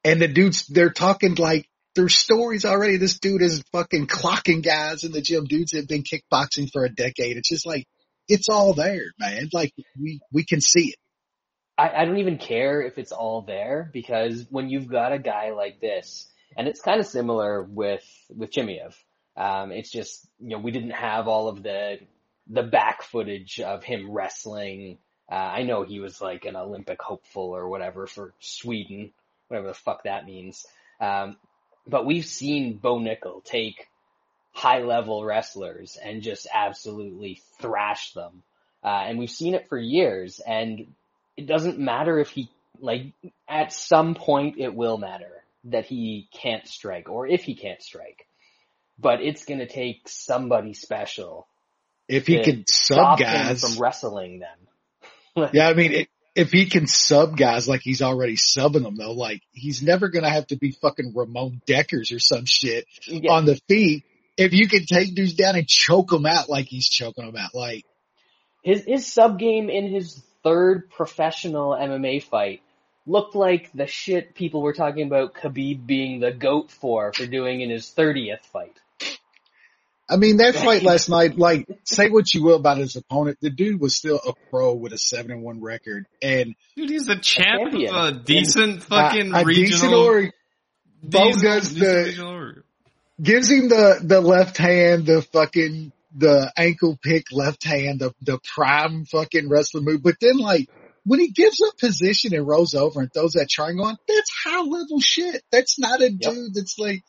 And 0.04 0.22
the 0.22 0.28
dudes, 0.28 0.66
they're 0.66 0.90
talking 0.90 1.34
like 1.34 1.68
there's 1.94 2.16
stories 2.16 2.64
already. 2.64 2.96
This 2.96 3.18
dude 3.18 3.42
is 3.42 3.62
fucking 3.72 4.06
clocking 4.06 4.64
guys 4.64 5.04
in 5.04 5.12
the 5.12 5.20
gym. 5.20 5.44
Dudes 5.44 5.72
have 5.72 5.88
been 5.88 6.04
kickboxing 6.04 6.70
for 6.72 6.84
a 6.84 6.88
decade. 6.88 7.36
It's 7.36 7.48
just 7.48 7.66
like 7.66 7.86
it's 8.28 8.48
all 8.48 8.72
there, 8.72 9.12
man. 9.18 9.48
Like 9.52 9.72
we 10.00 10.20
we 10.32 10.44
can 10.44 10.60
see 10.60 10.90
it. 10.90 10.96
I, 11.76 12.02
I 12.02 12.04
don't 12.04 12.18
even 12.18 12.38
care 12.38 12.82
if 12.82 12.98
it's 12.98 13.12
all 13.12 13.42
there 13.42 13.90
because 13.92 14.46
when 14.50 14.68
you've 14.68 14.88
got 14.88 15.12
a 15.12 15.18
guy 15.18 15.50
like 15.50 15.80
this, 15.80 16.30
and 16.56 16.66
it's 16.66 16.80
kind 16.80 17.00
of 17.00 17.06
similar 17.06 17.62
with 17.62 18.04
with 18.30 18.52
Chimaev. 18.52 18.94
Um, 19.38 19.70
it's 19.70 19.90
just 19.90 20.26
you 20.40 20.50
know 20.50 20.58
we 20.58 20.72
didn't 20.72 20.90
have 20.90 21.28
all 21.28 21.48
of 21.48 21.62
the 21.62 22.00
the 22.48 22.64
back 22.64 23.02
footage 23.02 23.60
of 23.60 23.84
him 23.84 24.10
wrestling. 24.10 24.98
Uh, 25.30 25.34
I 25.34 25.62
know 25.62 25.84
he 25.84 26.00
was 26.00 26.20
like 26.20 26.44
an 26.44 26.56
Olympic 26.56 27.00
hopeful 27.00 27.54
or 27.54 27.68
whatever 27.68 28.06
for 28.06 28.34
Sweden, 28.40 29.12
whatever 29.46 29.68
the 29.68 29.74
fuck 29.74 30.04
that 30.04 30.26
means. 30.26 30.66
Um, 31.00 31.36
but 31.86 32.04
we've 32.04 32.24
seen 32.24 32.78
Bo 32.78 32.98
Nickal 32.98 33.44
take 33.44 33.86
high 34.52 34.82
level 34.82 35.24
wrestlers 35.24 35.96
and 36.02 36.22
just 36.22 36.46
absolutely 36.52 37.42
thrash 37.60 38.12
them. 38.12 38.42
Uh, 38.82 39.04
and 39.06 39.18
we've 39.18 39.30
seen 39.30 39.54
it 39.54 39.68
for 39.68 39.78
years 39.78 40.40
and 40.40 40.94
it 41.36 41.46
doesn't 41.46 41.78
matter 41.78 42.18
if 42.18 42.30
he, 42.30 42.50
like, 42.80 43.12
at 43.48 43.72
some 43.72 44.14
point 44.14 44.56
it 44.58 44.74
will 44.74 44.98
matter 44.98 45.44
that 45.64 45.86
he 45.86 46.28
can't 46.32 46.66
strike 46.66 47.08
or 47.08 47.26
if 47.26 47.44
he 47.44 47.54
can't 47.54 47.82
strike. 47.82 48.27
But 48.98 49.20
it's 49.22 49.44
gonna 49.44 49.68
take 49.68 50.08
somebody 50.08 50.74
special 50.74 51.46
If 52.08 52.26
he 52.26 52.42
can 52.42 52.64
sub 52.66 53.18
guys, 53.18 53.60
from 53.60 53.82
wrestling 53.82 54.40
them. 54.40 54.58
Yeah, 55.52 55.68
I 55.68 55.74
mean, 55.74 55.92
it, 55.92 56.08
if 56.34 56.50
he 56.50 56.66
can 56.66 56.86
sub 56.86 57.36
guys 57.36 57.68
like 57.68 57.80
he's 57.82 58.02
already 58.02 58.36
subbing 58.36 58.82
them 58.82 58.96
though, 58.96 59.12
like 59.12 59.42
he's 59.52 59.82
never 59.82 60.08
gonna 60.08 60.30
have 60.30 60.46
to 60.48 60.56
be 60.56 60.72
fucking 60.72 61.12
Ramon 61.14 61.60
Dekkers 61.66 62.14
or 62.14 62.18
some 62.18 62.44
shit 62.44 62.86
Yeah. 63.06 63.32
on 63.32 63.44
the 63.44 63.56
feet. 63.68 64.04
If 64.36 64.52
you 64.52 64.68
can 64.68 64.84
take 64.86 65.14
dudes 65.14 65.34
down 65.34 65.56
and 65.56 65.66
choke 65.66 66.10
them 66.10 66.26
out 66.26 66.48
like 66.48 66.66
he's 66.66 66.88
choking 66.88 67.26
them 67.26 67.36
out, 67.36 67.54
like 67.54 67.84
His 68.62 68.84
his 68.84 69.12
sub 69.12 69.38
game 69.38 69.68
in 69.70 69.90
his 69.92 70.22
third 70.44 70.90
professional 70.90 71.72
MMA 71.72 72.22
fight 72.22 72.62
looked 73.06 73.34
like 73.34 73.70
the 73.72 73.86
shit 73.86 74.34
people 74.34 74.62
were 74.62 74.72
talking 74.74 75.06
about 75.06 75.34
Khabib 75.34 75.86
being 75.86 76.20
the 76.20 76.30
goat 76.30 76.70
for 76.70 77.12
for 77.12 77.26
doing 77.26 77.60
in 77.62 77.70
his 77.70 77.86
30th 77.96 78.44
fight. 78.52 78.76
I 80.10 80.16
mean, 80.16 80.38
that 80.38 80.54
fight 80.54 80.82
last 80.82 81.08
night, 81.10 81.36
like 81.38 81.68
say 81.84 82.08
what 82.08 82.32
you 82.32 82.42
will 82.42 82.56
about 82.56 82.78
his 82.78 82.96
opponent, 82.96 83.38
the 83.42 83.50
dude 83.50 83.80
was 83.80 83.94
still 83.94 84.18
a 84.26 84.32
pro 84.50 84.72
with 84.74 84.92
a 84.92 84.98
seven 84.98 85.30
and 85.32 85.42
one 85.42 85.60
record 85.60 86.06
and 86.22 86.54
Dude, 86.76 86.88
he's 86.90 87.08
a 87.08 87.16
champ 87.18 87.66
of 87.66 87.72
champion. 87.72 87.94
a 87.94 88.12
decent 88.12 88.80
uh, 88.80 88.84
fucking 88.84 89.34
a, 89.34 89.38
a 89.40 89.44
regional. 89.44 89.68
decent 89.80 89.94
or 89.94 90.32
Bo 91.02 91.24
decent- 91.26 91.42
does 91.42 91.68
decent 91.74 91.80
the- 91.80 92.04
regional 92.04 92.34
or- 92.34 92.64
gives 93.20 93.50
him 93.50 93.68
the 93.68 94.00
the 94.02 94.20
left 94.20 94.56
hand, 94.56 95.06
the 95.06 95.22
fucking 95.22 95.92
the 96.16 96.50
ankle 96.56 96.98
pick 97.02 97.26
left 97.32 97.64
hand, 97.64 98.00
the 98.00 98.14
the 98.22 98.38
prime 98.54 99.04
fucking 99.04 99.48
wrestling 99.48 99.84
move. 99.84 100.02
But 100.02 100.16
then 100.20 100.38
like 100.38 100.68
when 101.04 101.20
he 101.20 101.28
gives 101.30 101.60
up 101.62 101.76
position 101.78 102.34
and 102.34 102.46
rolls 102.46 102.74
over 102.74 103.00
and 103.00 103.12
throws 103.12 103.32
that 103.32 103.48
triangle 103.50 103.84
on, 103.86 103.96
that's 104.08 104.30
high 104.44 104.60
level 104.62 105.00
shit. 105.00 105.42
That's 105.52 105.78
not 105.78 106.00
a 106.00 106.10
dude 106.10 106.54
that's 106.54 106.78
like 106.78 107.02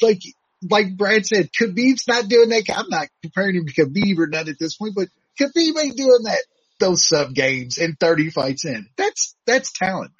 like 0.00 0.22
like 0.62 0.96
Brad 0.96 1.26
said, 1.26 1.50
Khabib's 1.52 2.08
not 2.08 2.28
doing 2.28 2.50
that. 2.50 2.64
I'm 2.74 2.88
not 2.90 3.08
comparing 3.22 3.56
him 3.56 3.66
to 3.66 3.74
Khabib 3.74 4.18
or 4.18 4.26
none 4.28 4.48
at 4.48 4.58
this 4.58 4.76
point, 4.76 4.94
but 4.96 5.08
Khabib 5.40 5.78
ain't 5.82 5.96
doing 5.96 6.24
that 6.24 6.42
those 6.80 7.06
sub 7.06 7.34
games 7.34 7.78
and 7.78 7.98
30 8.00 8.30
fights 8.30 8.64
in. 8.66 8.88
That's 8.96 9.36
that's 9.46 9.72
talent. 9.72 10.12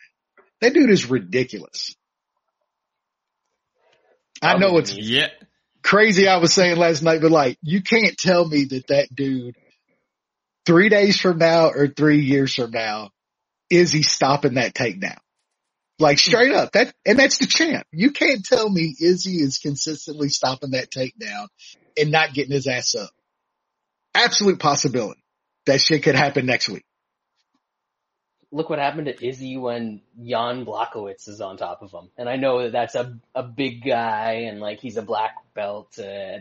That 0.62 0.74
dude 0.74 0.90
is 0.90 1.10
ridiculous. 1.10 1.96
I 4.42 4.56
know 4.58 4.78
it's 4.78 4.96
Yeah. 4.96 5.28
crazy 5.84 6.28
I 6.28 6.38
was 6.38 6.54
saying 6.54 6.78
last 6.78 7.02
night, 7.02 7.22
but 7.22 7.32
like, 7.32 7.58
you 7.62 7.82
can't 7.82 8.16
tell 8.18 8.46
me 8.48 8.66
that 8.66 8.88
that 8.88 9.08
dude 9.14 9.56
three 10.66 10.88
days 10.90 11.18
from 11.20 11.38
now 11.38 11.70
or 11.70 11.88
three 11.88 12.20
years 12.20 12.54
from 12.54 12.72
now, 12.72 13.10
is 13.70 13.92
he 13.92 14.02
stopping 14.02 14.54
that 14.54 14.74
takedown? 14.74 15.18
Like 15.98 16.18
straight 16.18 16.52
up 16.52 16.72
that, 16.72 16.92
and 17.06 17.18
that's 17.18 17.38
the 17.38 17.46
champ. 17.46 17.86
You 17.92 18.10
can't 18.10 18.44
tell 18.44 18.68
me 18.68 18.94
Izzy 19.00 19.36
is 19.36 19.58
consistently 19.58 20.28
stopping 20.28 20.72
that 20.72 20.90
takedown 20.90 21.48
and 21.98 22.10
not 22.10 22.34
getting 22.34 22.52
his 22.52 22.66
ass 22.66 22.94
up. 22.94 23.10
Absolute 24.14 24.58
possibility. 24.58 25.22
That 25.66 25.80
shit 25.80 26.02
could 26.02 26.14
happen 26.14 26.46
next 26.46 26.68
week. 26.68 26.84
look 28.52 28.70
what 28.70 28.78
happened 28.78 29.06
to 29.06 29.26
Izzy 29.26 29.56
when 29.56 30.00
Jan 30.22 30.64
Blachowicz 30.64 31.28
is 31.28 31.40
on 31.40 31.56
top 31.56 31.82
of 31.82 31.92
him. 31.92 32.10
And 32.16 32.28
I 32.28 32.36
know 32.36 32.62
that 32.62 32.72
that's 32.72 32.94
a 32.94 33.18
a 33.34 33.42
big 33.42 33.84
guy 33.84 34.46
and 34.48 34.60
like 34.60 34.80
he's 34.80 34.96
a 34.96 35.02
black 35.02 35.34
belt 35.54 35.98
uh, 35.98 36.38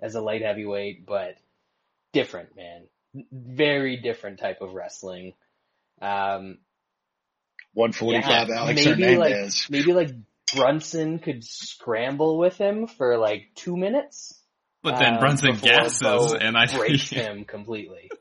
as 0.00 0.14
a 0.14 0.20
light 0.20 0.42
heavyweight, 0.42 1.06
but 1.06 1.36
different, 2.12 2.56
man. 2.56 2.84
Very 3.32 3.96
different 3.96 4.38
type 4.38 4.60
of 4.60 4.74
wrestling. 4.74 5.34
Um, 6.00 6.58
145 7.78 8.48
yeah, 8.48 8.54
Alex 8.58 8.84
maybe 8.84 9.02
Hernandez. 9.02 9.66
like 9.68 9.70
maybe 9.70 9.92
like 9.92 10.10
Brunson 10.54 11.18
could 11.20 11.44
scramble 11.44 12.36
with 12.38 12.56
him 12.58 12.86
for 12.88 13.16
like 13.18 13.48
two 13.54 13.76
minutes. 13.76 14.34
But 14.82 14.98
then 14.98 15.14
um, 15.14 15.20
Brunson 15.20 15.52
before 15.52 15.68
gasses, 15.70 16.00
Bo 16.00 16.34
and 16.34 16.56
I 16.56 16.66
breaks 16.76 17.08
him 17.10 17.44
completely. 17.44 18.10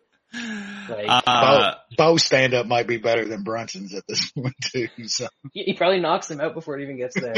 Like, 0.89 1.07
uh, 1.25 1.73
Bo 1.97 2.15
stand 2.17 2.53
up 2.53 2.65
might 2.67 2.87
be 2.87 2.97
better 2.97 3.25
than 3.25 3.43
Brunson's 3.43 3.93
at 3.93 4.03
this 4.07 4.29
point 4.37 4.55
too. 4.61 4.87
So 5.07 5.27
He, 5.51 5.63
he 5.63 5.73
probably 5.73 5.99
knocks 5.99 6.29
him 6.31 6.39
out 6.39 6.53
before 6.53 6.77
it 6.79 6.83
even 6.83 6.97
gets 6.97 7.19
there. 7.19 7.33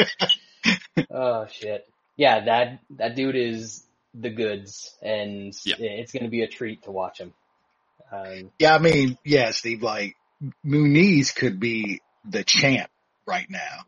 oh 1.10 1.48
shit. 1.48 1.88
Yeah, 2.18 2.46
that 2.46 2.80
that 2.98 3.16
dude 3.16 3.36
is 3.36 3.84
the 4.14 4.30
goods, 4.30 4.94
and 5.02 5.54
Yeah. 5.66 5.76
it's 5.80 6.12
going 6.12 6.24
to 6.26 6.30
be 6.30 6.42
a 6.42 6.48
treat 6.48 6.84
to 6.84 6.92
watch 6.92 7.20
him. 7.20 7.34
Um, 8.12 8.52
yeah, 8.60 8.76
I 8.76 8.80
mean, 8.80 9.18
yeah, 9.24 9.52
Steve, 9.52 9.82
like 9.82 10.16
Muniz 10.66 11.34
could 11.34 11.60
be 11.60 12.02
the 12.28 12.44
champ 12.44 12.90
right 13.26 13.50
now. 13.50 13.86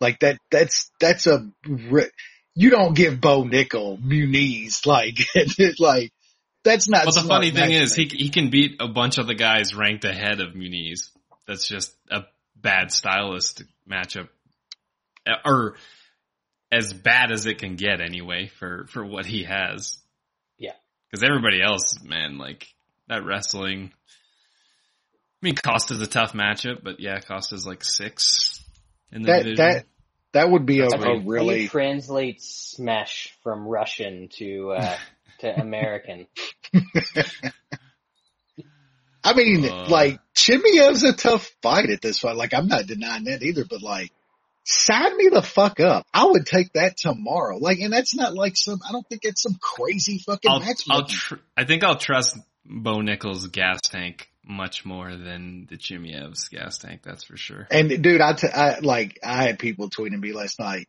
Like 0.00 0.20
that, 0.20 0.38
that's, 0.50 0.90
that's 1.00 1.26
a, 1.26 1.50
you 2.54 2.70
don't 2.70 2.94
give 2.94 3.20
Bo 3.20 3.44
Nickal 3.44 4.00
Muniz 4.00 4.86
like, 4.86 5.18
like, 5.78 6.12
that's 6.64 6.88
not 6.88 7.04
But 7.04 7.14
the 7.14 7.20
smart 7.20 7.44
funny 7.44 7.50
thing 7.50 7.72
is, 7.72 7.94
he 7.94 8.06
he 8.06 8.28
can 8.30 8.50
beat 8.50 8.76
a 8.80 8.88
bunch 8.88 9.16
of 9.18 9.26
the 9.26 9.34
guys 9.34 9.74
ranked 9.74 10.04
ahead 10.04 10.40
of 10.40 10.54
Muniz. 10.54 11.10
That's 11.46 11.66
just 11.66 11.94
a 12.10 12.24
bad 12.56 12.90
stylist 12.92 13.62
matchup, 13.90 14.28
Uh, 15.26 15.36
or 15.44 15.76
as 16.70 16.92
bad 16.92 17.30
as 17.30 17.46
it 17.46 17.58
can 17.58 17.76
get 17.76 18.00
anyway 18.00 18.48
for 18.58 18.86
for 18.88 19.04
what 19.04 19.24
he 19.24 19.44
has. 19.44 19.96
Yeah. 20.58 20.72
because 21.10 21.22
everybody 21.22 21.62
else, 21.62 22.02
man, 22.02 22.38
like 22.38 22.66
that 23.08 23.24
wrestling. 23.24 23.92
I 25.40 25.46
mean, 25.46 25.54
Costa's 25.54 26.00
a 26.00 26.06
tough 26.06 26.32
matchup, 26.32 26.82
but 26.82 26.98
yeah, 27.00 27.20
Costa's 27.20 27.66
like 27.66 27.84
six 27.84 28.62
in 29.12 29.22
the 29.22 29.26
that, 29.28 29.38
division. 29.44 29.56
that, 29.56 29.84
that 30.32 30.50
would 30.50 30.66
be 30.66 30.80
a, 30.80 30.88
That's 30.88 30.94
a 30.94 30.98
weird. 30.98 31.16
Can 31.18 31.24
you 31.24 31.30
really, 31.30 31.68
translate 31.68 32.42
smash 32.42 33.34
from 33.42 33.66
Russian 33.66 34.28
to 34.38 34.72
uh, 34.72 34.96
to 35.40 35.60
American. 35.60 36.26
I 39.24 39.34
mean, 39.34 39.64
Uh. 39.64 39.86
like 39.88 40.20
Chimaev's 40.34 41.02
a 41.04 41.12
tough 41.12 41.50
fight 41.62 41.90
at 41.90 42.00
this 42.00 42.18
fight. 42.18 42.36
Like 42.36 42.54
I'm 42.54 42.68
not 42.68 42.86
denying 42.86 43.24
that 43.24 43.42
either, 43.42 43.64
but 43.64 43.82
like 43.82 44.12
sign 44.64 45.16
me 45.16 45.28
the 45.30 45.42
fuck 45.42 45.80
up. 45.80 46.06
I 46.12 46.24
would 46.26 46.46
take 46.46 46.72
that 46.74 46.96
tomorrow. 46.96 47.56
Like, 47.58 47.78
and 47.80 47.92
that's 47.92 48.14
not 48.14 48.34
like 48.34 48.52
some, 48.56 48.80
I 48.86 48.92
don't 48.92 49.06
think 49.08 49.22
it's 49.24 49.42
some 49.42 49.56
crazy 49.60 50.18
fucking 50.18 50.50
I'll, 50.50 50.60
match. 50.60 50.82
I'll 50.90 51.06
tr- 51.06 51.36
I 51.56 51.64
think 51.64 51.84
I'll 51.84 51.96
trust 51.96 52.36
Bo 52.68 52.96
Nickal's 53.00 53.46
gas 53.48 53.80
tank 53.82 54.28
much 54.44 54.84
more 54.84 55.14
than 55.16 55.66
the 55.68 55.76
Chimaev's 55.76 56.48
gas 56.48 56.78
tank. 56.78 57.02
That's 57.02 57.24
for 57.24 57.36
sure. 57.36 57.66
And 57.70 58.02
dude, 58.02 58.20
I, 58.20 58.32
t- 58.34 58.48
I 58.48 58.78
like, 58.80 59.18
I 59.24 59.44
had 59.44 59.58
people 59.58 59.90
tweeting 59.90 60.20
me 60.20 60.32
last 60.32 60.58
night. 60.60 60.86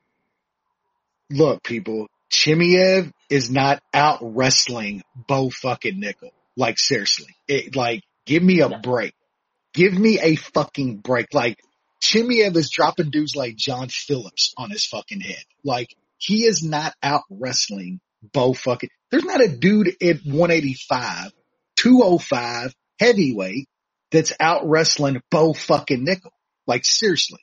Look, 1.29 1.63
people, 1.63 2.07
Chimaev 2.31 3.11
is 3.29 3.49
not 3.51 3.81
out 3.93 4.19
wrestling 4.21 5.03
Bo 5.27 5.49
fucking 5.49 6.01
Nickal. 6.01 6.31
Like 6.55 6.77
seriously, 6.77 7.33
it, 7.47 7.75
like 7.75 8.01
give 8.25 8.43
me 8.43 8.61
a 8.61 8.69
No. 8.69 8.79
break. 8.79 9.13
Give 9.73 9.93
me 9.93 10.19
a 10.19 10.35
fucking 10.35 10.97
break. 10.97 11.33
Like 11.33 11.57
Chimaev 12.01 12.55
is 12.55 12.69
dropping 12.69 13.11
dudes 13.11 13.35
like 13.35 13.55
John 13.55 13.87
Phillips 13.89 14.53
on 14.57 14.69
his 14.71 14.85
fucking 14.85 15.21
head. 15.21 15.43
Like 15.63 15.95
he 16.17 16.43
is 16.45 16.63
not 16.63 16.93
out 17.01 17.21
wrestling 17.29 17.99
Bo 18.33 18.53
fucking. 18.53 18.89
There's 19.11 19.23
not 19.23 19.41
a 19.41 19.47
dude 19.47 19.87
at 20.01 20.17
185, 20.25 21.31
205 21.79 22.73
heavyweight 22.99 23.67
that's 24.11 24.33
out 24.39 24.67
wrestling 24.67 25.21
Bo 25.31 25.53
fucking 25.53 26.05
Nickal. 26.05 26.31
Like 26.67 26.83
seriously, 26.85 27.39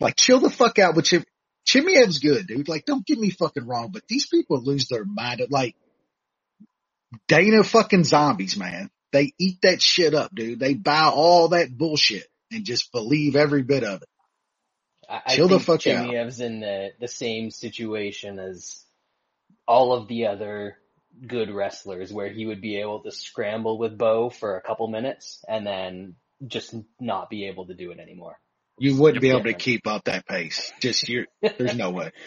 like 0.00 0.16
chill 0.16 0.40
the 0.40 0.50
fuck 0.50 0.78
out 0.78 0.96
with 0.96 1.06
Chim. 1.06 1.24
Chimaev's 1.66 2.18
good, 2.18 2.46
dude. 2.46 2.68
Like 2.68 2.84
don't 2.84 3.06
get 3.06 3.18
me 3.18 3.30
fucking 3.30 3.66
wrong, 3.66 3.90
but 3.92 4.02
these 4.08 4.26
people 4.26 4.62
lose 4.62 4.88
their 4.88 5.04
mind. 5.04 5.42
Like 5.50 5.74
Dana 7.28 7.62
fucking 7.62 8.04
zombies, 8.04 8.56
man. 8.56 8.90
They 9.12 9.32
eat 9.38 9.62
that 9.62 9.80
shit 9.80 10.14
up, 10.14 10.34
dude. 10.34 10.60
They 10.60 10.74
buy 10.74 11.04
all 11.04 11.48
that 11.48 11.76
bullshit 11.76 12.26
and 12.52 12.64
just 12.64 12.92
believe 12.92 13.36
every 13.36 13.62
bit 13.62 13.84
of 13.84 14.02
it. 14.02 14.08
I, 15.08 15.22
I 15.24 15.36
Chill 15.36 15.48
the 15.48 15.58
think 15.58 15.66
fuck 15.66 15.86
out. 15.86 16.06
Chimaev's 16.06 16.40
in 16.40 16.60
the, 16.60 16.90
the 17.00 17.08
same 17.08 17.50
situation 17.50 18.38
as 18.38 18.84
all 19.66 19.94
of 19.94 20.08
the 20.08 20.26
other 20.26 20.76
good 21.26 21.50
wrestlers 21.50 22.12
where 22.12 22.28
he 22.28 22.46
would 22.46 22.60
be 22.60 22.80
able 22.80 23.02
to 23.02 23.10
scramble 23.10 23.78
with 23.78 23.96
Bo 23.98 24.30
for 24.30 24.56
a 24.56 24.62
couple 24.62 24.88
minutes 24.88 25.44
and 25.48 25.66
then 25.66 26.14
just 26.46 26.74
not 27.00 27.30
be 27.30 27.48
able 27.48 27.66
to 27.66 27.74
do 27.74 27.90
it 27.90 27.98
anymore. 27.98 28.38
You 28.78 28.96
wouldn't 28.96 29.20
be 29.22 29.30
able 29.30 29.44
to 29.44 29.54
keep 29.54 29.86
up 29.86 30.04
that 30.04 30.26
pace. 30.26 30.72
Just 30.80 31.08
you're, 31.08 31.26
there's 31.42 31.74
no 31.74 31.90
way. 31.90 32.12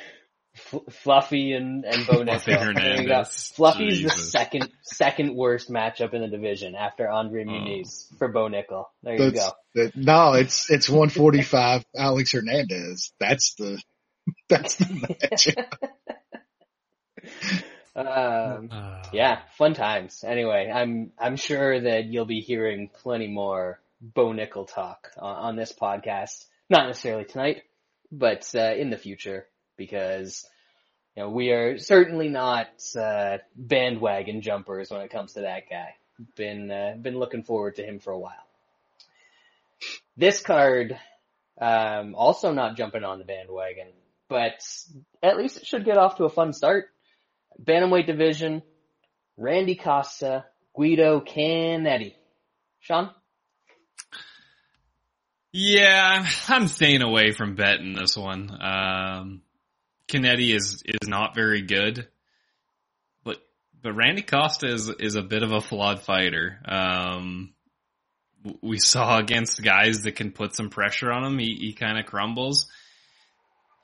F- 0.53 0.81
Fluffy 0.89 1.53
and, 1.53 1.85
and 1.85 2.05
Bo 2.05 2.25
Fluffy 2.25 2.25
Nickal. 2.25 2.43
There 2.45 2.57
you 2.57 3.07
go. 3.07 3.13
Hernandez. 3.13 3.53
Fluffy's 3.55 4.03
the 4.03 4.09
second, 4.09 4.69
second 4.83 5.33
worst 5.33 5.69
matchup 5.71 6.13
in 6.13 6.19
the 6.21 6.27
division 6.27 6.75
after 6.75 7.09
Andre 7.09 7.45
Oh. 7.47 7.51
Muniz 7.51 8.07
for 8.17 8.27
Bo 8.27 8.49
Nickal. 8.49 8.87
There 9.01 9.15
you 9.15 9.31
go. 9.31 9.49
that, 9.75 9.95
no, 9.95 10.33
it's, 10.33 10.69
it's 10.69 10.89
145 10.89 11.85
Alex 11.97 12.33
Hernandez. 12.33 13.13
That's 13.17 13.53
the, 13.53 13.81
that's 14.49 14.75
the 14.75 14.85
matchup. 14.85 15.71
Um, 17.95 18.69
Uh, 18.71 19.03
Yeah, 19.11 19.41
fun 19.57 19.73
times. 19.73 20.23
Anyway, 20.25 20.71
I'm 20.73 21.11
I'm 21.19 21.35
sure 21.35 21.79
that 21.79 22.05
you'll 22.05 22.25
be 22.25 22.39
hearing 22.41 22.89
plenty 22.89 23.27
more 23.27 23.81
Bo 24.01 24.27
Nickal 24.27 24.71
talk 24.71 25.11
on, 25.17 25.35
on 25.35 25.55
this 25.55 25.73
podcast. 25.73 26.45
Not 26.69 26.87
necessarily 26.87 27.25
tonight, 27.25 27.63
but 28.11 28.49
uh, 28.55 28.73
in 28.75 28.89
the 28.89 28.97
future, 28.97 29.47
because 29.75 30.45
you 31.15 31.23
know 31.23 31.29
we 31.29 31.51
are 31.51 31.77
certainly 31.77 32.29
not 32.29 32.67
uh, 32.97 33.39
bandwagon 33.55 34.41
jumpers 34.41 34.89
when 34.89 35.01
it 35.01 35.11
comes 35.11 35.33
to 35.33 35.41
that 35.41 35.63
guy. 35.69 35.95
Been 36.35 36.71
uh, 36.71 36.95
been 37.01 37.17
looking 37.17 37.43
forward 37.43 37.75
to 37.75 37.83
him 37.83 37.99
for 37.99 38.11
a 38.11 38.19
while. 38.19 38.47
This 40.15 40.41
card, 40.41 40.97
um, 41.59 42.15
also 42.15 42.53
not 42.53 42.77
jumping 42.77 43.03
on 43.03 43.17
the 43.19 43.25
bandwagon, 43.25 43.87
but 44.29 44.61
at 45.23 45.37
least 45.37 45.57
it 45.57 45.65
should 45.65 45.83
get 45.85 45.97
off 45.97 46.17
to 46.17 46.25
a 46.25 46.29
fun 46.29 46.53
start. 46.53 46.85
Bantamweight 47.59 48.05
division, 48.05 48.61
Randy 49.37 49.75
Costa, 49.75 50.45
Guido 50.75 51.21
Canetti. 51.21 52.13
Sean? 52.79 53.11
Yeah, 55.51 56.25
I'm 56.47 56.67
staying 56.67 57.01
away 57.01 57.31
from 57.31 57.55
betting 57.55 57.93
this 57.93 58.15
one. 58.15 58.49
Um, 58.51 59.41
Canetti 60.07 60.55
is 60.55 60.83
is 60.85 61.07
not 61.07 61.35
very 61.35 61.61
good, 61.61 62.07
but 63.23 63.37
but 63.81 63.93
Randy 63.93 64.21
Costa 64.21 64.67
is 64.67 64.89
is 64.89 65.15
a 65.15 65.21
bit 65.21 65.43
of 65.43 65.51
a 65.51 65.61
flawed 65.61 66.01
fighter. 66.01 66.59
Um, 66.65 67.53
we 68.61 68.79
saw 68.79 69.19
against 69.19 69.61
guys 69.61 70.03
that 70.03 70.15
can 70.15 70.31
put 70.31 70.55
some 70.55 70.69
pressure 70.69 71.11
on 71.11 71.25
him, 71.25 71.37
he 71.37 71.57
he 71.59 71.73
kind 71.73 71.99
of 71.99 72.05
crumbles. 72.05 72.67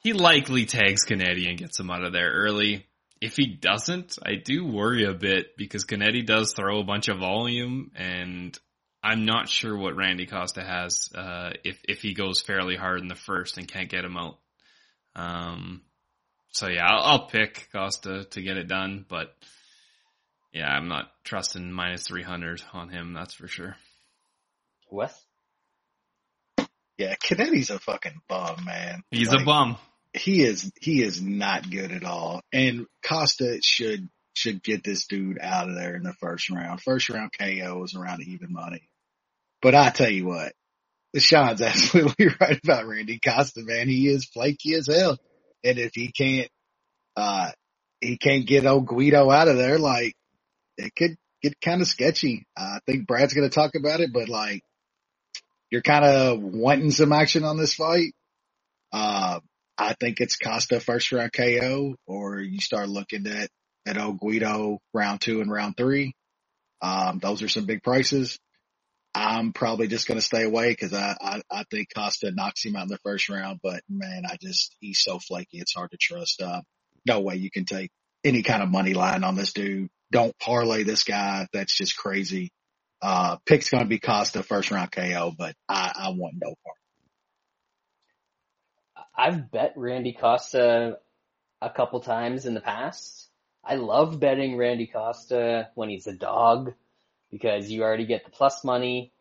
He 0.04 0.14
likely 0.14 0.66
tags 0.66 1.06
Canetti 1.06 1.50
and 1.50 1.58
gets 1.58 1.80
him 1.80 1.92
out 1.92 2.04
of 2.04 2.14
there 2.14 2.32
early. 2.32 2.86
If 3.22 3.36
he 3.36 3.48
doesn't, 3.48 4.18
I 4.24 4.36
do 4.36 4.66
worry 4.66 5.06
a 5.06 5.14
bit 5.14 5.58
because 5.58 5.86
Canetti 5.86 6.26
does 6.26 6.54
throw 6.54 6.80
a 6.80 6.84
bunch 6.84 7.08
of 7.08 7.20
volume 7.20 7.92
and 7.96 8.58
I'm 9.04 9.26
not 9.26 9.48
sure 9.48 9.78
what 9.78 9.96
Randy 9.96 10.26
Costa 10.26 10.64
has 10.64 11.10
uh, 11.16 11.52
if 11.64 11.80
if 11.88 12.02
he 12.02 12.14
goes 12.14 12.42
fairly 12.42 12.76
hard 12.76 13.00
in 13.00 13.08
the 13.08 13.16
first 13.16 13.58
and 13.58 13.68
can't 13.68 13.90
get 13.90 14.04
him 14.04 14.18
out. 14.18 14.38
Um, 15.16 15.82
so 16.50 16.68
yeah, 16.68 16.86
I'll, 16.86 17.04
I'll 17.04 17.28
pick 17.28 17.70
Costa 17.72 18.26
to 18.32 18.42
get 18.42 18.58
it 18.58 18.68
done, 18.68 19.06
but 19.08 19.34
yeah, 20.52 20.68
I'm 20.68 20.88
not 20.88 21.12
trusting 21.24 21.72
minus 21.72 22.08
three 22.08 22.24
hundred 22.24 22.62
on 22.74 22.90
him. 22.90 23.14
That's 23.14 23.34
for 23.34 23.48
sure. 23.48 23.76
Wes? 24.92 25.18
Yeah, 26.98 27.16
Canetti's 27.16 27.70
a 27.70 27.80
fucking 27.80 28.22
bum, 28.28 28.66
man. 28.66 29.04
He's 29.12 29.30
Like, 29.30 29.42
a 29.42 29.46
bum. 29.46 29.78
He 30.18 30.44
is 30.44 30.72
he 30.82 31.02
is 31.02 31.22
not 31.22 31.70
good 31.70 31.92
at 31.92 32.04
all. 32.04 32.42
And 32.54 32.86
Costa 33.04 33.60
should 33.64 34.10
should 34.34 34.64
get 34.64 34.84
this 34.84 35.08
dude 35.08 35.40
out 35.42 35.70
of 35.70 35.76
there 35.76 35.96
in 35.96 36.04
the 36.04 36.14
first 36.14 36.50
round. 36.50 36.82
First 36.82 37.10
round 37.10 37.32
KO 37.38 37.84
is 37.84 37.96
around 37.96 38.24
even 38.24 38.54
money. 38.54 38.88
But 39.62 39.74
I 39.76 39.90
tell 39.90 40.10
you 40.10 40.26
what, 40.28 40.54
Sean's 41.16 41.62
absolutely 41.64 42.28
right 42.40 42.60
about 42.64 42.88
Randy 42.88 43.20
Costa, 43.24 43.62
man. 43.64 43.88
He 43.88 44.08
is 44.08 44.26
flaky 44.26 44.76
as 44.76 44.88
hell. 44.88 45.18
And 45.64 45.80
if 45.80 45.92
he 45.94 46.12
can't 46.12 46.50
uh 47.16 47.52
he 48.00 48.18
can't 48.18 48.46
get 48.46 48.66
old 48.66 48.86
Guido 48.86 49.30
out 49.32 49.48
of 49.48 49.58
there, 49.58 49.80
like 49.80 50.14
it 50.78 50.96
could 50.96 51.18
get 51.42 51.60
kind 51.62 51.82
of 51.82 51.88
sketchy. 51.88 52.46
I 52.56 52.80
think 52.86 53.08
Brad's 53.08 53.34
gonna 53.34 53.50
talk 53.50 53.72
about 53.76 54.02
it, 54.02 54.12
but 54.14 54.30
like 54.30 54.62
you're 55.70 55.82
kind 55.82 56.06
of 56.06 56.40
wanting 56.40 56.92
some 56.92 57.12
action 57.12 57.44
on 57.44 57.58
this 57.58 57.74
fight, 57.74 58.14
uh, 58.94 59.40
I 59.78 59.94
think 59.94 60.20
it's 60.20 60.38
Costa 60.38 60.80
first 60.80 61.12
round 61.12 61.32
KO, 61.34 61.96
or 62.08 62.40
you 62.40 62.60
start 62.60 62.90
looking 62.90 63.28
at 63.28 63.50
at 63.86 63.98
old 63.98 64.20
Guido 64.20 64.80
round 64.94 65.22
two 65.22 65.42
and 65.42 65.52
round 65.52 65.78
three. 65.78 66.14
Um, 66.82 67.20
those 67.20 67.42
are 67.42 67.48
some 67.48 67.66
big 67.66 67.84
prices. 67.84 68.38
I'm 69.16 69.54
probably 69.54 69.88
just 69.88 70.08
going 70.08 70.20
to 70.20 70.26
stay 70.26 70.44
away 70.44 70.70
because 70.70 70.94
I, 70.94 71.16
I, 71.20 71.42
I 71.50 71.64
think 71.72 71.88
Costa 71.96 72.32
knocks 72.32 72.64
him 72.64 72.76
out 72.76 72.84
in 72.84 72.90
the 72.90 73.00
first 73.00 73.30
round, 73.30 73.60
but 73.64 73.82
man, 73.90 74.24
I 74.30 74.38
just, 74.40 74.76
he's 74.80 75.00
so 75.00 75.18
flaky. 75.18 75.58
It's 75.60 75.74
hard 75.74 75.92
to 75.92 75.98
trust. 75.98 76.42
Uh, 76.42 76.62
no 77.06 77.22
way 77.22 77.36
you 77.36 77.50
can 77.50 77.66
take 77.66 77.90
any 78.24 78.44
kind 78.44 78.62
of 78.62 78.70
money 78.70 78.94
line 78.94 79.24
on 79.24 79.36
this 79.36 79.54
dude. 79.54 79.90
Don't 80.12 80.38
parlay 80.40 80.84
this 80.84 81.04
guy. 81.04 81.48
That's 81.52 81.76
just 81.76 81.98
crazy. 81.98 82.52
Uh, 83.02 83.38
pick's 83.46 83.70
going 83.70 83.84
to 83.84 83.90
be 83.90 84.00
Costa 84.00 84.44
first 84.44 84.70
round 84.70 84.92
KO, 84.92 85.34
but 85.36 85.56
I, 85.68 85.94
I 85.96 86.10
want 86.10 86.36
no 86.36 86.50
part. 86.50 86.78
I've 89.18 89.52
bet 89.52 89.74
Randy 89.76 90.14
Costa 90.14 91.00
a 91.62 91.70
couple 91.70 92.00
times 92.02 92.46
in 92.46 92.54
the 92.54 92.62
past. 92.62 93.30
I 93.64 93.76
love 93.76 94.20
betting 94.20 94.58
Randy 94.58 94.88
Costa 94.88 95.70
when 95.76 95.90
he's 95.90 96.08
a 96.08 96.14
dog 96.14 96.74
because 97.32 97.70
you 97.70 97.84
already 97.84 98.06
get 98.06 98.26
the 98.26 98.32
plus 98.32 98.64
money. 98.64 99.12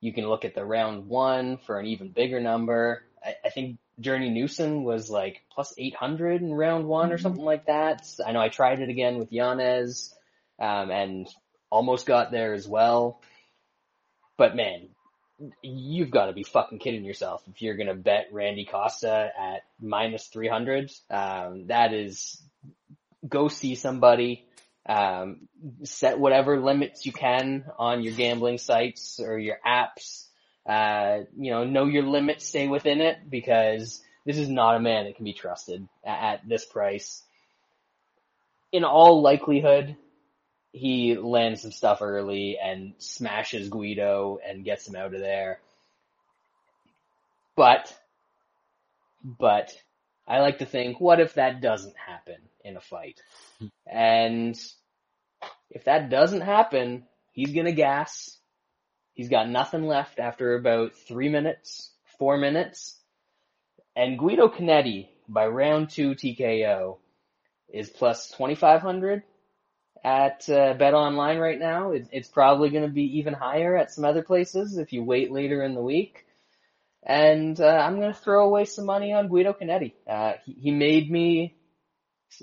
You 0.00 0.12
can 0.12 0.28
look 0.28 0.44
at 0.44 0.54
the 0.54 0.64
round 0.64 1.08
one 1.08 1.56
for 1.56 1.80
an 1.80 1.86
even 1.86 2.10
bigger 2.10 2.40
number. 2.40 3.02
I, 3.24 3.34
I 3.46 3.48
think 3.50 3.78
Journey 3.98 4.28
Newson 4.28 4.84
was 4.84 5.08
like 5.08 5.42
plus 5.50 5.72
800 5.76 6.42
in 6.42 6.52
round 6.52 6.86
one 6.86 7.12
or 7.12 7.18
something 7.18 7.44
like 7.44 7.66
that. 7.66 8.06
I 8.24 8.32
know 8.32 8.40
I 8.40 8.50
tried 8.50 8.80
it 8.80 8.90
again 8.90 9.18
with 9.18 9.32
Yanez, 9.32 10.14
um, 10.58 10.90
and 10.90 11.26
almost 11.70 12.06
got 12.06 12.30
there 12.30 12.52
as 12.52 12.68
well. 12.68 13.20
But 14.36 14.54
man, 14.54 14.90
you've 15.62 16.10
got 16.10 16.26
to 16.26 16.32
be 16.32 16.42
fucking 16.42 16.78
kidding 16.78 17.04
yourself 17.04 17.42
if 17.48 17.60
you're 17.60 17.76
going 17.76 17.88
to 17.88 17.94
bet 17.94 18.28
Randy 18.32 18.64
Costa 18.64 19.30
at 19.38 19.62
minus 19.80 20.26
300. 20.28 20.90
Um, 21.10 21.66
that 21.66 21.92
is, 21.92 22.40
go 23.28 23.48
see 23.48 23.74
somebody, 23.74 24.46
um, 24.88 25.48
set 25.82 26.18
whatever 26.18 26.60
limits 26.60 27.04
you 27.04 27.12
can 27.12 27.64
on 27.78 28.02
your 28.02 28.14
gambling 28.14 28.58
sites 28.58 29.20
or 29.20 29.38
your 29.38 29.58
apps. 29.66 30.26
Uh, 30.64 31.24
you 31.38 31.50
know, 31.50 31.64
know 31.64 31.84
your 31.84 32.02
limit, 32.02 32.42
stay 32.42 32.66
within 32.66 33.00
it 33.00 33.18
because 33.28 34.02
this 34.24 34.38
is 34.38 34.48
not 34.48 34.76
a 34.76 34.80
man 34.80 35.04
that 35.04 35.16
can 35.16 35.24
be 35.24 35.32
trusted 35.32 35.86
at 36.04 36.40
this 36.48 36.64
price. 36.64 37.22
In 38.72 38.84
all 38.84 39.22
likelihood, 39.22 39.96
he 40.76 41.16
lands 41.16 41.62
some 41.62 41.72
stuff 41.72 42.02
early 42.02 42.58
and 42.62 42.92
smashes 42.98 43.70
Guido 43.70 44.38
and 44.46 44.62
gets 44.62 44.86
him 44.86 44.94
out 44.94 45.14
of 45.14 45.20
there. 45.20 45.58
But, 47.56 47.96
but 49.24 49.74
I 50.28 50.40
like 50.40 50.58
to 50.58 50.66
think, 50.66 51.00
what 51.00 51.18
if 51.18 51.34
that 51.34 51.62
doesn't 51.62 51.96
happen 51.96 52.36
in 52.62 52.76
a 52.76 52.82
fight? 52.82 53.22
And 53.86 54.54
if 55.70 55.84
that 55.84 56.10
doesn't 56.10 56.42
happen, 56.42 57.04
he's 57.32 57.54
gonna 57.54 57.72
gas. 57.72 58.36
He's 59.14 59.30
got 59.30 59.48
nothing 59.48 59.86
left 59.86 60.18
after 60.18 60.56
about 60.56 60.92
three 61.08 61.30
minutes, 61.30 61.90
four 62.18 62.36
minutes. 62.36 63.00
And 63.96 64.18
Guido 64.18 64.48
Cannetti 64.48 65.08
by 65.26 65.46
round 65.46 65.88
two 65.88 66.10
TKO 66.10 66.98
is 67.72 67.88
plus 67.88 68.28
2500 68.32 69.22
at 70.06 70.48
uh, 70.48 70.72
Bet 70.74 70.94
Online 70.94 71.38
right 71.38 71.58
now. 71.58 71.90
It, 71.90 72.06
it's 72.12 72.28
probably 72.28 72.70
going 72.70 72.84
to 72.84 72.92
be 72.92 73.18
even 73.18 73.34
higher 73.34 73.76
at 73.76 73.90
some 73.90 74.04
other 74.04 74.22
places 74.22 74.78
if 74.78 74.92
you 74.92 75.02
wait 75.02 75.32
later 75.32 75.64
in 75.64 75.74
the 75.74 75.82
week. 75.82 76.24
And 77.02 77.60
uh, 77.60 77.66
I'm 77.66 77.96
going 77.96 78.12
to 78.12 78.18
throw 78.18 78.46
away 78.46 78.66
some 78.66 78.86
money 78.86 79.12
on 79.12 79.26
Guido 79.26 79.52
Cannetti. 79.52 79.94
Uh, 80.08 80.34
he, 80.44 80.52
he 80.52 80.70
made 80.70 81.10
me 81.10 81.56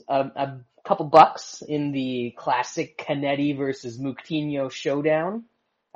a, 0.09 0.19
a 0.19 0.59
couple 0.85 1.05
bucks 1.05 1.63
in 1.65 1.93
the 1.93 2.33
classic 2.37 2.97
Cannetti 2.97 3.57
versus 3.57 3.97
Moutinho 3.97 4.69
showdown. 4.69 5.45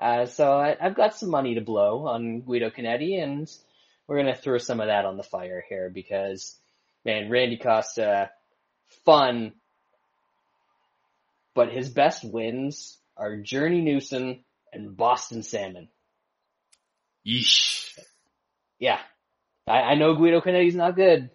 Uh, 0.02 0.26
so 0.26 0.54
I, 0.54 0.78
I've 0.80 0.96
got 0.96 1.18
some 1.18 1.30
money 1.30 1.56
to 1.56 1.62
blow 1.62 2.08
on 2.08 2.42
Guido 2.42 2.70
Cannetti, 2.70 3.22
and 3.22 3.52
we're 4.08 4.22
going 4.22 4.34
to 4.34 4.42
throw 4.42 4.58
some 4.58 4.80
of 4.80 4.88
that 4.88 5.04
on 5.04 5.18
the 5.18 5.24
fire 5.24 5.62
here 5.68 5.90
because, 5.94 6.56
man, 7.04 7.30
Randy 7.30 7.58
Costa, 7.58 8.30
fun, 9.04 9.52
but 11.58 11.72
his 11.72 11.90
best 11.90 12.24
wins 12.24 13.00
are 13.18 13.38
Journey 13.38 13.82
Newson 13.82 14.44
and 14.72 14.96
Boston 14.96 15.42
Salmon. 15.42 15.90
Yeesh. 17.28 17.98
Yeah. 18.78 19.00
I, 19.66 19.80
I 19.80 19.96
know 19.96 20.14
Guido 20.14 20.40
Cannetti's 20.40 20.76
not 20.76 20.96
good, 20.96 21.32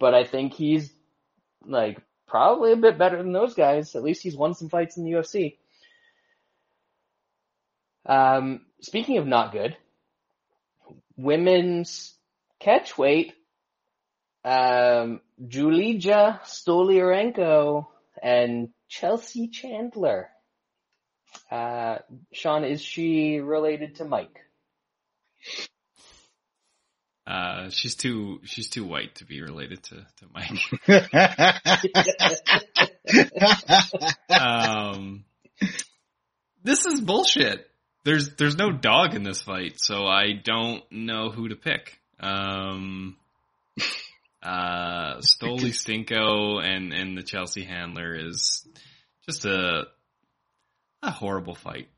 but 0.00 0.14
I 0.14 0.24
think 0.24 0.54
he's 0.54 0.92
like 1.64 2.02
probably 2.26 2.72
a 2.72 2.76
bit 2.76 2.98
better 2.98 3.18
than 3.18 3.32
those 3.32 3.54
guys. 3.54 3.94
At 3.94 4.02
least 4.02 4.24
he's 4.24 4.36
won 4.36 4.54
some 4.54 4.68
fights 4.68 4.96
in 4.96 5.04
the 5.04 5.12
UFC. 5.12 5.58
Um, 8.04 8.62
speaking 8.80 9.18
of 9.18 9.28
not 9.28 9.52
good, 9.52 9.76
women's 11.16 12.12
catch 12.58 12.98
weight, 12.98 13.32
um, 14.44 15.20
Julija 15.40 16.40
Stoliarenko 16.42 17.86
and 18.20 18.70
Chelsea 18.88 19.48
Chandler. 19.48 20.30
Uh, 21.50 21.98
Sean, 22.32 22.64
is 22.64 22.80
she 22.80 23.40
related 23.40 23.96
to 23.96 24.04
Mike? 24.04 24.38
Uh, 27.26 27.70
she's 27.70 27.96
too 27.96 28.40
she's 28.44 28.68
too 28.68 28.84
white 28.84 29.16
to 29.16 29.24
be 29.24 29.42
related 29.42 29.82
to 29.82 29.96
to 29.96 30.26
Mike. 30.32 30.50
um, 34.30 35.24
this 36.62 36.86
is 36.86 37.00
bullshit. 37.00 37.68
There's 38.04 38.36
there's 38.36 38.56
no 38.56 38.70
dog 38.70 39.16
in 39.16 39.24
this 39.24 39.42
fight, 39.42 39.74
so 39.78 40.06
I 40.06 40.34
don't 40.34 40.84
know 40.92 41.30
who 41.30 41.48
to 41.48 41.56
pick. 41.56 41.98
Um, 42.20 43.16
uh, 44.42 45.16
Stoli 45.18 45.72
Stinko 45.72 46.62
and 46.62 46.92
and 46.92 47.16
the 47.16 47.22
Chelsea 47.22 47.64
handler 47.64 48.14
is 48.14 48.66
just 49.26 49.44
a 49.44 49.84
a 51.02 51.10
horrible 51.10 51.54
fight, 51.54 51.88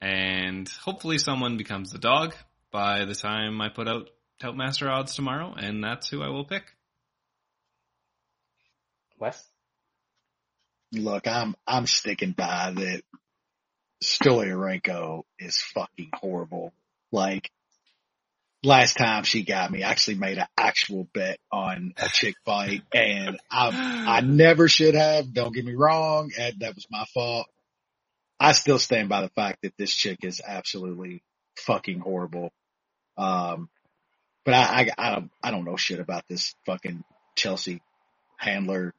and 0.00 0.68
hopefully 0.68 1.18
someone 1.18 1.56
becomes 1.56 1.90
the 1.90 1.98
dog 1.98 2.34
by 2.70 3.04
the 3.04 3.14
time 3.14 3.60
I 3.60 3.68
put 3.68 3.88
out 3.88 4.10
Toutmaster 4.40 4.90
odds 4.90 5.14
tomorrow, 5.14 5.54
and 5.56 5.84
that's 5.84 6.08
who 6.08 6.22
I 6.22 6.28
will 6.28 6.44
pick. 6.44 6.64
Wes? 9.18 9.42
Look, 10.92 11.28
I'm 11.28 11.54
I'm 11.66 11.86
sticking 11.86 12.32
by 12.32 12.72
that. 12.74 13.02
Stoliarenko 14.02 15.22
is 15.38 15.60
fucking 15.74 16.10
horrible. 16.12 16.72
Like 17.12 17.50
last 18.64 18.96
time 18.96 19.24
she 19.24 19.42
got 19.44 19.70
me, 19.70 19.82
I 19.82 19.90
actually 19.90 20.16
made 20.16 20.38
an 20.38 20.46
actual 20.56 21.08
bet 21.14 21.38
on 21.50 21.94
a 21.96 22.08
chick 22.08 22.34
fight, 22.44 22.82
and 22.94 23.38
I 23.50 24.04
I 24.08 24.20
never 24.20 24.68
should 24.68 24.94
have. 24.94 25.32
Don't 25.32 25.54
get 25.54 25.64
me 25.64 25.74
wrong, 25.74 26.30
and 26.38 26.60
that 26.60 26.74
was 26.74 26.86
my 26.90 27.04
fault. 27.12 27.46
I 28.40 28.52
still 28.52 28.78
stand 28.78 29.08
by 29.08 29.22
the 29.22 29.28
fact 29.30 29.62
that 29.62 29.74
this 29.78 29.92
chick 29.92 30.18
is 30.24 30.40
absolutely 30.44 31.22
fucking 31.58 32.00
horrible. 32.00 32.50
Um, 33.16 33.68
but 34.44 34.54
I, 34.54 34.62
I, 34.62 34.90
I 34.98 35.14
don't, 35.14 35.30
I 35.44 35.50
don't 35.52 35.64
know 35.64 35.76
shit 35.76 36.00
about 36.00 36.24
this 36.28 36.54
fucking 36.66 37.04
Chelsea 37.36 37.80
handler, 38.36 38.94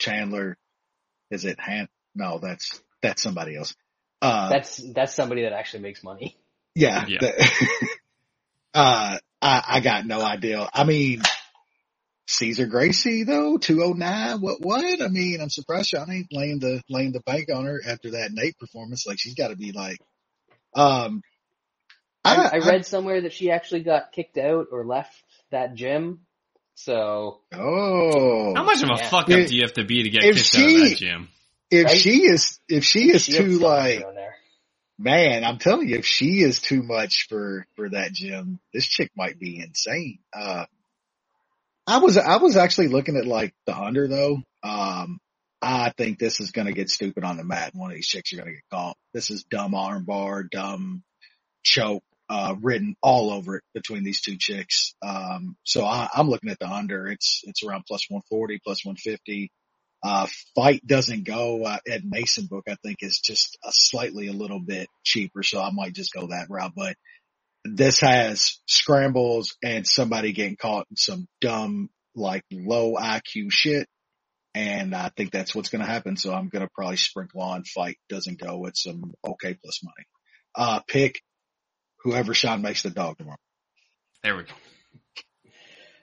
Chandler. 0.00 0.56
Is 1.30 1.44
it 1.44 1.60
Han? 1.60 1.88
No, 2.16 2.38
that's, 2.38 2.82
that's 3.02 3.22
somebody 3.22 3.56
else. 3.56 3.74
Uh, 4.20 4.48
That's 4.50 4.76
that's 4.92 5.14
somebody 5.14 5.42
that 5.42 5.52
actually 5.52 5.82
makes 5.82 6.02
money. 6.04 6.36
yeah. 6.76 7.04
Yeah. 7.08 7.18
the- 7.20 7.88
uh, 8.74 9.18
I, 9.40 9.62
I 9.68 9.80
got 9.80 10.06
no 10.06 10.20
idea. 10.20 10.68
I 10.72 10.84
mean, 10.84 11.22
Cesar 12.26 12.66
Gracie 12.66 13.24
though, 13.24 13.58
209. 13.58 14.40
What, 14.40 14.60
what? 14.60 15.02
I 15.02 15.08
mean, 15.08 15.40
I'm 15.40 15.50
surprised 15.50 15.88
Sean 15.88 16.10
ain't 16.10 16.28
laying 16.32 16.58
the, 16.60 16.82
laying 16.88 17.12
the 17.12 17.20
bank 17.20 17.48
on 17.54 17.64
her 17.64 17.80
after 17.86 18.12
that 18.12 18.30
Nate 18.32 18.58
performance. 18.58 19.06
Like 19.06 19.18
she's 19.18 19.34
got 19.34 19.48
to 19.48 19.56
be 19.56 19.72
like, 19.72 19.98
um, 20.74 21.22
I, 22.24 22.50
I 22.54 22.58
read 22.58 22.86
somewhere 22.86 23.22
that 23.22 23.32
she 23.32 23.50
actually 23.50 23.82
got 23.82 24.12
kicked 24.12 24.38
out 24.38 24.68
or 24.70 24.86
left 24.86 25.12
that 25.50 25.74
gym. 25.74 26.20
So 26.74 27.40
oh, 27.52 28.54
How 28.54 28.64
much 28.64 28.82
of 28.82 28.88
a 28.88 28.94
Yeah. 28.96 29.08
fuck 29.10 29.24
up 29.24 29.30
If- 29.30 29.48
do 29.48 29.56
you 29.56 29.62
have 29.62 29.74
to 29.74 29.84
be 29.84 30.04
to 30.04 30.10
get 30.10 30.24
if 30.24 30.36
kicked 30.36 30.56
out 30.56 30.64
of 30.64 30.88
that 30.90 30.96
gym? 30.96 31.28
if 31.70 31.84
right? 31.86 31.98
she 31.98 32.22
is, 32.24 32.60
if 32.68 32.84
she 32.84 33.10
is 33.10 33.24
she 33.24 33.32
too 33.32 33.58
like, 33.58 34.00
there. 34.14 34.36
Man, 35.02 35.44
I'm 35.44 35.58
telling 35.58 35.88
you, 35.88 35.96
if 35.96 36.06
she 36.06 36.42
is 36.42 36.60
too 36.60 36.82
much 36.82 37.26
for, 37.28 37.66
for 37.76 37.90
that 37.90 38.12
gym, 38.12 38.60
this 38.72 38.86
chick 38.86 39.10
might 39.16 39.38
be 39.38 39.60
insane. 39.60 40.18
Uh, 40.32 40.66
I 41.86 41.98
was, 41.98 42.16
I 42.16 42.36
was 42.36 42.56
actually 42.56 42.88
looking 42.88 43.16
at 43.16 43.26
like 43.26 43.54
the 43.66 43.76
under 43.76 44.06
though. 44.08 44.42
Um, 44.62 45.18
I 45.60 45.92
think 45.96 46.18
this 46.18 46.40
is 46.40 46.52
going 46.52 46.66
to 46.66 46.72
get 46.72 46.90
stupid 46.90 47.24
on 47.24 47.36
the 47.36 47.44
mat. 47.44 47.72
One 47.74 47.90
of 47.90 47.96
these 47.96 48.06
chicks 48.06 48.32
are 48.32 48.36
going 48.36 48.48
to 48.48 48.54
get 48.54 48.70
caught. 48.70 48.96
This 49.12 49.30
is 49.30 49.44
dumb 49.44 49.72
armbar, 49.72 50.48
dumb 50.50 51.02
choke. 51.62 52.02
uh, 52.28 52.54
written 52.62 52.96
all 53.02 53.30
over 53.30 53.56
it 53.56 53.64
between 53.74 54.04
these 54.04 54.22
two 54.22 54.36
chicks. 54.38 54.94
Um, 55.02 55.56
so 55.64 55.84
I, 55.84 56.08
I'm 56.14 56.30
looking 56.30 56.50
at 56.50 56.58
the 56.58 56.68
under. 56.68 57.08
It's, 57.08 57.42
it's 57.44 57.62
around 57.62 57.84
plus 57.86 58.06
140, 58.08 58.60
plus 58.64 58.84
150. 58.84 59.50
Uh, 60.02 60.26
fight 60.56 60.84
doesn't 60.84 61.24
go 61.24 61.64
uh, 61.64 61.78
at 61.88 62.04
Mason 62.04 62.46
book. 62.46 62.64
I 62.68 62.76
think 62.84 62.98
is 63.00 63.20
just 63.24 63.56
a 63.64 63.70
slightly 63.70 64.26
a 64.26 64.32
little 64.32 64.60
bit 64.60 64.88
cheaper. 65.04 65.42
So 65.42 65.60
I 65.60 65.70
might 65.72 65.94
just 65.94 66.12
go 66.12 66.28
that 66.28 66.48
route, 66.50 66.72
but 66.74 66.96
this 67.64 68.00
has 68.00 68.58
scrambles 68.66 69.56
and 69.62 69.86
somebody 69.86 70.32
getting 70.32 70.56
caught 70.56 70.86
in 70.90 70.96
some 70.96 71.28
dumb, 71.40 71.88
like 72.16 72.42
low 72.50 72.94
IQ 72.94 73.50
shit. 73.50 73.86
And 74.54 74.94
I 74.94 75.10
think 75.16 75.30
that's 75.30 75.54
what's 75.54 75.70
going 75.70 75.84
to 75.84 75.90
happen. 75.90 76.16
So 76.16 76.32
I'm 76.32 76.48
going 76.48 76.64
to 76.64 76.70
probably 76.74 76.96
sprinkle 76.96 77.40
on 77.40 77.64
fight 77.64 77.96
doesn't 78.08 78.38
go 78.38 78.58
with 78.58 78.76
some 78.76 79.14
okay 79.24 79.54
plus 79.54 79.80
money. 79.82 80.06
Uh, 80.54 80.80
pick 80.86 81.22
whoever 82.02 82.34
Sean 82.34 82.60
makes 82.60 82.82
the 82.82 82.90
dog 82.90 83.16
tomorrow. 83.18 83.38
There 84.22 84.36
we 84.36 84.42
go. 84.44 84.52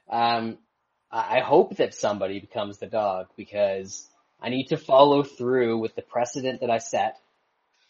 Um, 0.09 0.57
I 1.11 1.37
I 1.37 1.39
hope 1.41 1.77
that 1.77 1.93
somebody 1.93 2.39
becomes 2.39 2.77
the 2.77 2.87
dog 2.87 3.27
because 3.35 4.07
I 4.41 4.49
need 4.49 4.67
to 4.67 4.77
follow 4.77 5.23
through 5.23 5.79
with 5.79 5.95
the 5.95 6.01
precedent 6.01 6.61
that 6.61 6.69
I 6.69 6.77
set, 6.77 7.17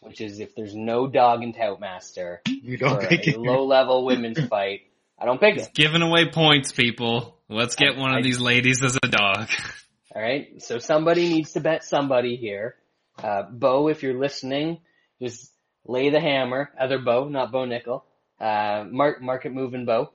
which 0.00 0.20
is 0.20 0.40
if 0.40 0.54
there's 0.54 0.74
no 0.74 1.06
dog 1.06 1.42
in 1.42 1.52
Toutmaster 1.52 2.42
You 2.46 2.76
don't 2.76 3.00
pick 3.08 3.26
a 3.26 3.30
it. 3.30 3.38
low 3.40 3.64
level 3.66 4.04
women's 4.04 4.40
fight, 4.48 4.82
I 5.18 5.26
don't 5.26 5.40
pick 5.40 5.56
it. 5.58 5.70
Giving 5.74 6.02
away 6.02 6.28
points, 6.30 6.72
people. 6.72 7.36
Let's 7.48 7.76
get 7.76 7.96
one 7.96 8.12
I- 8.12 8.18
of 8.18 8.24
these 8.24 8.40
ladies 8.40 8.82
as 8.82 8.96
a 9.02 9.08
dog. 9.08 9.48
All 10.14 10.20
right. 10.22 10.60
So 10.60 10.78
somebody 10.78 11.28
needs 11.28 11.52
to 11.52 11.60
bet 11.60 11.84
somebody 11.84 12.34
here. 12.36 12.74
Uh, 13.22 13.42
Bo, 13.42 13.86
if 13.88 14.02
you're 14.02 14.18
listening, 14.18 14.78
just 15.22 15.52
lay 15.86 16.10
the 16.10 16.18
hammer. 16.20 16.70
Other 16.78 16.98
Bo, 16.98 17.28
not 17.28 17.52
Bo 17.52 17.64
Nickal. 17.64 18.02
Uh, 18.40 18.84
mark, 18.90 19.22
market 19.22 19.52
moving 19.52 19.84
Bo. 19.84 20.10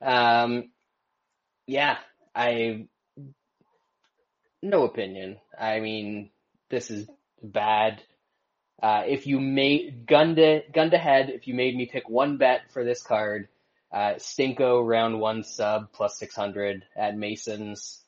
Um, 0.00 0.70
yeah, 1.66 1.98
I, 2.34 2.86
no 4.62 4.84
opinion. 4.84 5.38
I 5.58 5.80
mean, 5.80 6.30
this 6.70 6.90
is 6.90 7.08
bad. 7.42 8.02
Uh, 8.82 9.02
if 9.06 9.26
you 9.26 9.40
made, 9.40 10.06
gun 10.06 10.34
to, 10.36 10.62
gun 10.72 10.90
to 10.90 10.98
head, 10.98 11.30
if 11.30 11.46
you 11.46 11.54
made 11.54 11.76
me 11.76 11.86
pick 11.86 12.08
one 12.08 12.36
bet 12.36 12.72
for 12.72 12.84
this 12.84 13.02
card, 13.02 13.48
uh, 13.92 14.14
Stinko 14.14 14.84
round 14.84 15.20
one 15.20 15.44
sub 15.44 15.92
plus 15.92 16.18
600 16.18 16.84
at 16.96 17.16
Mason's. 17.16 18.02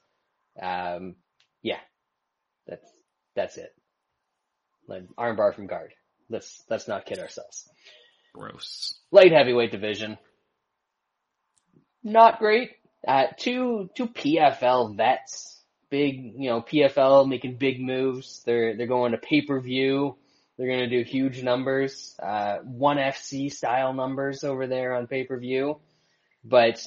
Um, 0.61 1.15
yeah, 1.63 1.79
that's 2.67 2.91
that's 3.37 3.57
it. 3.57 3.73
Like 4.89 5.05
armbar 5.17 5.55
from 5.55 5.69
guard. 5.69 5.93
Let's 6.29 6.63
let's 6.69 6.89
not 6.89 7.07
kid 7.07 7.21
ourselves. 7.21 7.69
Gross. 8.35 8.99
Light 9.13 9.31
heavyweight 9.31 9.71
division, 9.71 10.19
not 12.03 12.39
great. 12.39 12.73
Uh, 13.07 13.27
two 13.37 13.89
two 13.95 14.09
PFL 14.09 14.97
vets, 14.97 15.63
big 15.91 16.35
you 16.37 16.51
know 16.51 16.61
PFL 16.61 17.29
making 17.29 17.57
big 17.57 17.81
moves. 17.81 18.43
They're 18.45 18.77
they're 18.77 18.87
going 18.87 19.13
to 19.13 19.19
pay 19.19 19.43
per 19.43 19.61
view. 19.61 20.17
They're 20.59 20.69
to 20.89 20.89
do 20.89 21.09
huge 21.09 21.43
numbers, 21.43 22.17
uh, 22.21 22.59
one 22.65 22.97
FC 22.97 23.53
style 23.53 23.93
numbers 23.93 24.43
over 24.43 24.67
there 24.67 24.95
on 24.95 25.07
pay 25.07 25.25
per 25.25 25.39
view. 25.39 25.81
But 26.45 26.85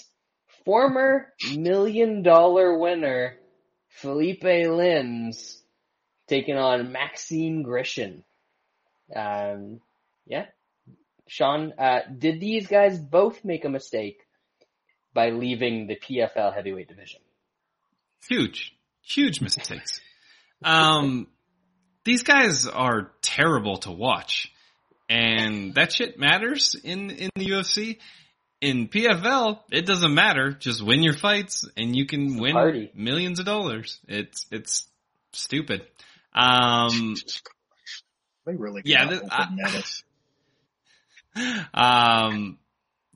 former 0.65 1.31
million 1.55 2.23
dollar 2.23 2.77
winner 2.77 3.37
Philipe 3.89 4.43
Lins 4.43 5.57
taking 6.27 6.57
on 6.57 6.91
Maxim 6.91 7.63
Grishin. 7.63 8.23
Um, 9.15 9.79
yeah. 10.25 10.45
Sean, 11.27 11.73
uh, 11.77 11.99
did 12.17 12.39
these 12.39 12.67
guys 12.67 12.99
both 12.99 13.45
make 13.45 13.65
a 13.65 13.69
mistake 13.69 14.21
by 15.13 15.29
leaving 15.29 15.87
the 15.87 15.95
PFL 15.95 16.53
heavyweight 16.53 16.87
division? 16.87 17.19
Huge, 18.27 18.75
huge 19.01 19.41
mistakes. 19.41 20.01
Um, 20.63 21.27
these 22.03 22.23
guys 22.23 22.67
are 22.67 23.11
terrible 23.21 23.77
to 23.77 23.91
watch, 23.91 24.51
and 25.09 25.73
that 25.75 25.91
shit 25.93 26.19
matters 26.19 26.75
in 26.83 27.09
in 27.11 27.29
the 27.35 27.45
UFC. 27.45 27.97
In 28.61 28.89
PFL, 28.89 29.59
it 29.71 29.85
doesn't 29.85 30.13
matter. 30.13 30.51
Just 30.51 30.85
win 30.85 31.01
your 31.01 31.13
fights, 31.13 31.65
and 31.77 31.95
you 31.95 32.05
can 32.05 32.37
win 32.39 32.51
party. 32.53 32.91
millions 32.93 33.39
of 33.39 33.45
dollars. 33.45 33.99
It's 34.07 34.45
it's 34.51 34.85
stupid. 35.31 35.87
Um, 36.33 37.15
They 38.45 38.55
really 38.55 38.81
Yeah, 38.83 39.05
th- 39.05 39.21
I- 39.31 39.83
um, 42.27 42.57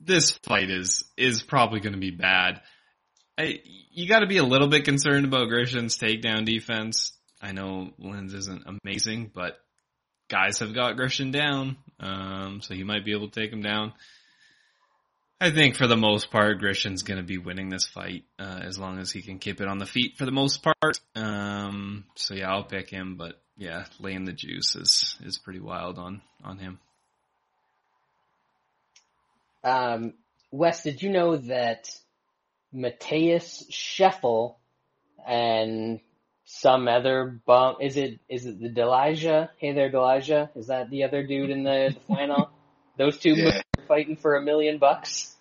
this 0.06 0.32
fight 0.32 0.70
is 0.70 1.04
is 1.16 1.42
probably 1.42 1.80
going 1.80 1.94
to 1.94 1.98
be 1.98 2.10
bad. 2.10 2.60
I, 3.36 3.60
you 3.90 4.08
got 4.08 4.20
to 4.20 4.26
be 4.26 4.38
a 4.38 4.44
little 4.44 4.68
bit 4.68 4.84
concerned 4.84 5.24
about 5.24 5.48
Grisham's 5.48 5.98
takedown 5.98 6.44
defense. 6.44 7.12
I 7.42 7.52
know 7.52 7.90
Lins 8.00 8.34
isn't 8.34 8.64
amazing, 8.84 9.32
but 9.34 9.58
guys 10.28 10.60
have 10.60 10.74
got 10.74 10.96
Grisham 10.96 11.32
down, 11.32 11.76
um, 12.00 12.60
so 12.62 12.74
he 12.74 12.84
might 12.84 13.04
be 13.04 13.12
able 13.12 13.28
to 13.28 13.40
take 13.40 13.52
him 13.52 13.62
down. 13.62 13.92
I 15.40 15.50
think 15.50 15.76
for 15.76 15.86
the 15.86 15.96
most 15.96 16.30
part, 16.30 16.60
Grisham's 16.60 17.02
going 17.02 17.18
to 17.18 17.26
be 17.26 17.38
winning 17.38 17.68
this 17.68 17.86
fight 17.86 18.24
uh, 18.38 18.60
as 18.62 18.78
long 18.78 18.98
as 18.98 19.10
he 19.10 19.20
can 19.20 19.38
keep 19.38 19.60
it 19.60 19.68
on 19.68 19.78
the 19.78 19.86
feet 19.86 20.16
for 20.16 20.24
the 20.24 20.32
most 20.32 20.62
part. 20.62 21.00
Um, 21.14 22.04
so 22.14 22.34
yeah, 22.34 22.50
I'll 22.50 22.64
pick 22.64 22.88
him, 22.88 23.16
but 23.16 23.40
yeah, 23.56 23.84
laying 23.98 24.24
the 24.24 24.32
juice 24.32 24.74
is 24.76 25.16
is 25.24 25.38
pretty 25.38 25.60
wild 25.60 25.98
on 25.98 26.22
on 26.42 26.58
him. 26.58 26.78
Um, 29.64 30.14
Wes, 30.50 30.82
did 30.82 31.02
you 31.02 31.10
know 31.10 31.36
that 31.38 31.88
Mateus 32.72 33.64
Scheffel 33.70 34.56
and 35.26 36.00
some 36.44 36.86
other 36.86 37.40
bum, 37.46 37.76
is 37.80 37.96
it, 37.96 38.20
is 38.28 38.44
it 38.46 38.60
the 38.60 38.68
Delija? 38.68 39.48
Hey 39.58 39.72
there, 39.72 39.90
Delija. 39.90 40.50
Is 40.54 40.66
that 40.66 40.90
the 40.90 41.04
other 41.04 41.26
dude 41.26 41.50
in 41.50 41.64
the, 41.64 41.90
the 41.94 42.00
flannel? 42.00 42.50
Those 42.98 43.18
two 43.18 43.34
Yeah. 43.34 43.60
are 43.78 43.84
fighting 43.88 44.16
for 44.16 44.36
a 44.36 44.42
million 44.42 44.78
bucks? 44.78 45.34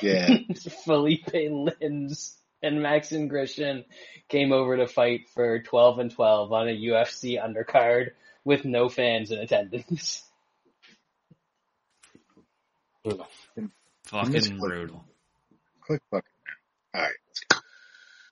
Yeah. 0.00 0.28
Philipe 0.84 1.26
Lins 1.32 2.34
and 2.62 2.82
Maxim 2.82 3.28
Grishin 3.28 3.84
came 4.28 4.52
over 4.52 4.76
to 4.76 4.86
fight 4.86 5.28
for 5.34 5.60
12 5.60 5.98
and 5.98 6.10
12 6.12 6.52
on 6.52 6.68
a 6.68 6.72
UFC 6.72 7.42
undercard 7.42 8.10
with 8.44 8.64
no 8.64 8.88
fans 8.88 9.30
in 9.32 9.38
attendance. 9.40 10.22
Fucking 14.12 14.32
Misclick. 14.32 14.58
brutal. 14.60 15.04
Click 15.86 16.00
fucking. 16.10 16.28
All 16.94 17.00
right. 17.02 17.10
Let's 17.28 17.62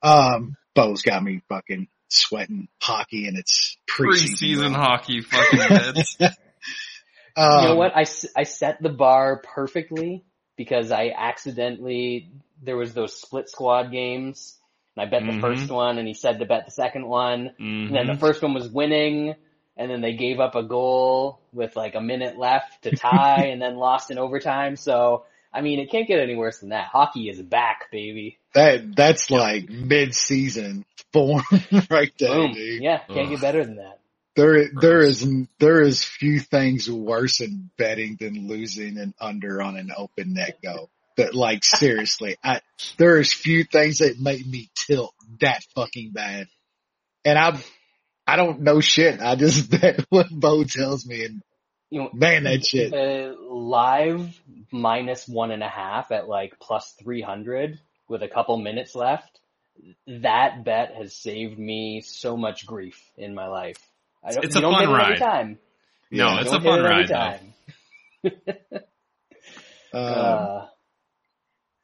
go. 0.02 0.08
Um, 0.08 0.56
Bo's 0.74 1.02
got 1.02 1.22
me 1.22 1.42
fucking 1.48 1.88
sweating 2.08 2.68
hockey 2.80 3.26
and 3.26 3.36
it's 3.36 3.76
preseason. 3.88 4.30
Preseason 4.58 4.72
bro. 4.74 4.80
hockey 4.82 5.20
fucking 5.22 5.60
heads. 5.60 6.16
Um, 7.36 7.62
you 7.62 7.68
know 7.68 7.76
what? 7.76 7.96
I, 7.96 8.04
I 8.36 8.42
set 8.42 8.82
the 8.82 8.88
bar 8.88 9.40
perfectly 9.54 10.24
because 10.56 10.90
I 10.90 11.14
accidentally, 11.16 12.32
there 12.60 12.76
was 12.76 12.92
those 12.92 13.18
split 13.18 13.48
squad 13.48 13.92
games 13.92 14.58
and 14.96 15.06
I 15.06 15.08
bet 15.10 15.22
the 15.24 15.38
Mhm. 15.38 15.40
first 15.40 15.70
one 15.70 15.98
and 15.98 16.08
he 16.08 16.12
said 16.12 16.40
to 16.40 16.44
bet 16.44 16.64
the 16.66 16.72
second 16.72 17.06
one 17.06 17.52
and 17.58 17.94
then 17.94 18.08
the 18.08 18.14
Mhm. 18.14 18.20
first 18.20 18.42
one 18.42 18.52
was 18.52 18.68
winning 18.68 19.36
and 19.76 19.90
then 19.90 20.00
they 20.00 20.14
gave 20.14 20.40
up 20.40 20.56
a 20.56 20.64
goal 20.64 21.40
with 21.52 21.76
like 21.76 21.94
a 21.94 22.00
minute 22.00 22.36
left 22.36 22.82
to 22.82 22.96
tie 22.96 23.44
and 23.52 23.62
then 23.62 23.76
lost 23.76 24.10
in 24.10 24.18
overtime. 24.18 24.74
So, 24.74 25.24
I 25.52 25.62
mean, 25.62 25.80
it 25.80 25.90
can't 25.90 26.06
get 26.06 26.20
any 26.20 26.36
worse 26.36 26.58
than 26.58 26.68
that. 26.68 26.86
Hockey 26.88 27.28
is 27.28 27.40
back, 27.42 27.90
baby. 27.90 28.38
That, 28.54 28.94
that's 28.94 29.30
like 29.30 29.68
mid-season 29.68 30.84
form 31.12 31.42
right 31.90 32.12
there, 32.18 32.34
Boom. 32.34 32.52
dude. 32.52 32.82
Yeah, 32.82 32.98
can't 32.98 33.18
Ugh. 33.18 33.30
get 33.30 33.40
better 33.40 33.64
than 33.64 33.76
that. 33.76 33.98
There, 34.36 34.68
there 34.80 35.00
Gross. 35.00 35.22
is, 35.22 35.46
there 35.58 35.82
is 35.82 36.04
few 36.04 36.38
things 36.38 36.88
worse 36.88 37.40
in 37.40 37.70
betting 37.76 38.16
than 38.20 38.46
losing 38.48 38.96
an 38.98 39.12
under 39.20 39.60
on 39.60 39.76
an 39.76 39.90
open 39.96 40.34
net 40.34 40.58
go. 40.62 40.88
But 41.16 41.34
like 41.34 41.60
seriously, 41.64 42.36
I, 42.42 42.60
there 42.96 43.18
is 43.18 43.32
few 43.32 43.64
things 43.64 43.98
that 43.98 44.20
make 44.20 44.46
me 44.46 44.70
tilt 44.86 45.14
that 45.40 45.62
fucking 45.74 46.12
bad. 46.12 46.46
And 47.24 47.38
I, 47.38 47.58
I 48.26 48.36
don't 48.36 48.60
know 48.60 48.80
shit. 48.80 49.20
I 49.20 49.34
just 49.34 49.70
bet 49.80 50.06
what 50.10 50.30
Bo 50.30 50.62
tells 50.62 51.04
me 51.04 51.24
and 51.24 51.42
You 51.90 52.02
know, 52.02 52.10
man, 52.12 52.44
that 52.44 52.64
shit. 52.64 52.92
Uh, 52.94 53.34
live 53.52 54.40
minus 54.70 55.26
one 55.26 55.50
and 55.50 55.62
a 55.62 55.68
half 55.68 56.12
at 56.12 56.28
like 56.28 56.58
plus 56.60 56.92
300 57.02 57.80
with 58.08 58.22
a 58.22 58.28
couple 58.28 58.56
minutes 58.58 58.94
left. 58.94 59.40
That 60.06 60.64
bet 60.64 60.94
has 60.94 61.16
saved 61.16 61.58
me 61.58 62.00
so 62.02 62.36
much 62.36 62.66
grief 62.66 63.02
in 63.16 63.34
my 63.34 63.46
life. 63.48 63.78
I 64.22 64.32
don't, 64.32 64.44
It's 64.44 64.56
a 64.56 64.60
don't 64.60 64.72
fun 64.74 64.82
get 64.82 64.90
it 64.90 64.92
ride. 64.94 65.18
time. 65.18 65.58
No, 66.10 66.26
Yeah. 66.28 66.40
it's 66.42 66.52
a 66.52 66.60
fun 66.60 66.80
it 66.80 66.82
ride 66.82 67.08
time. 67.08 67.54
Um, 68.24 68.32
Uh, 69.92 70.66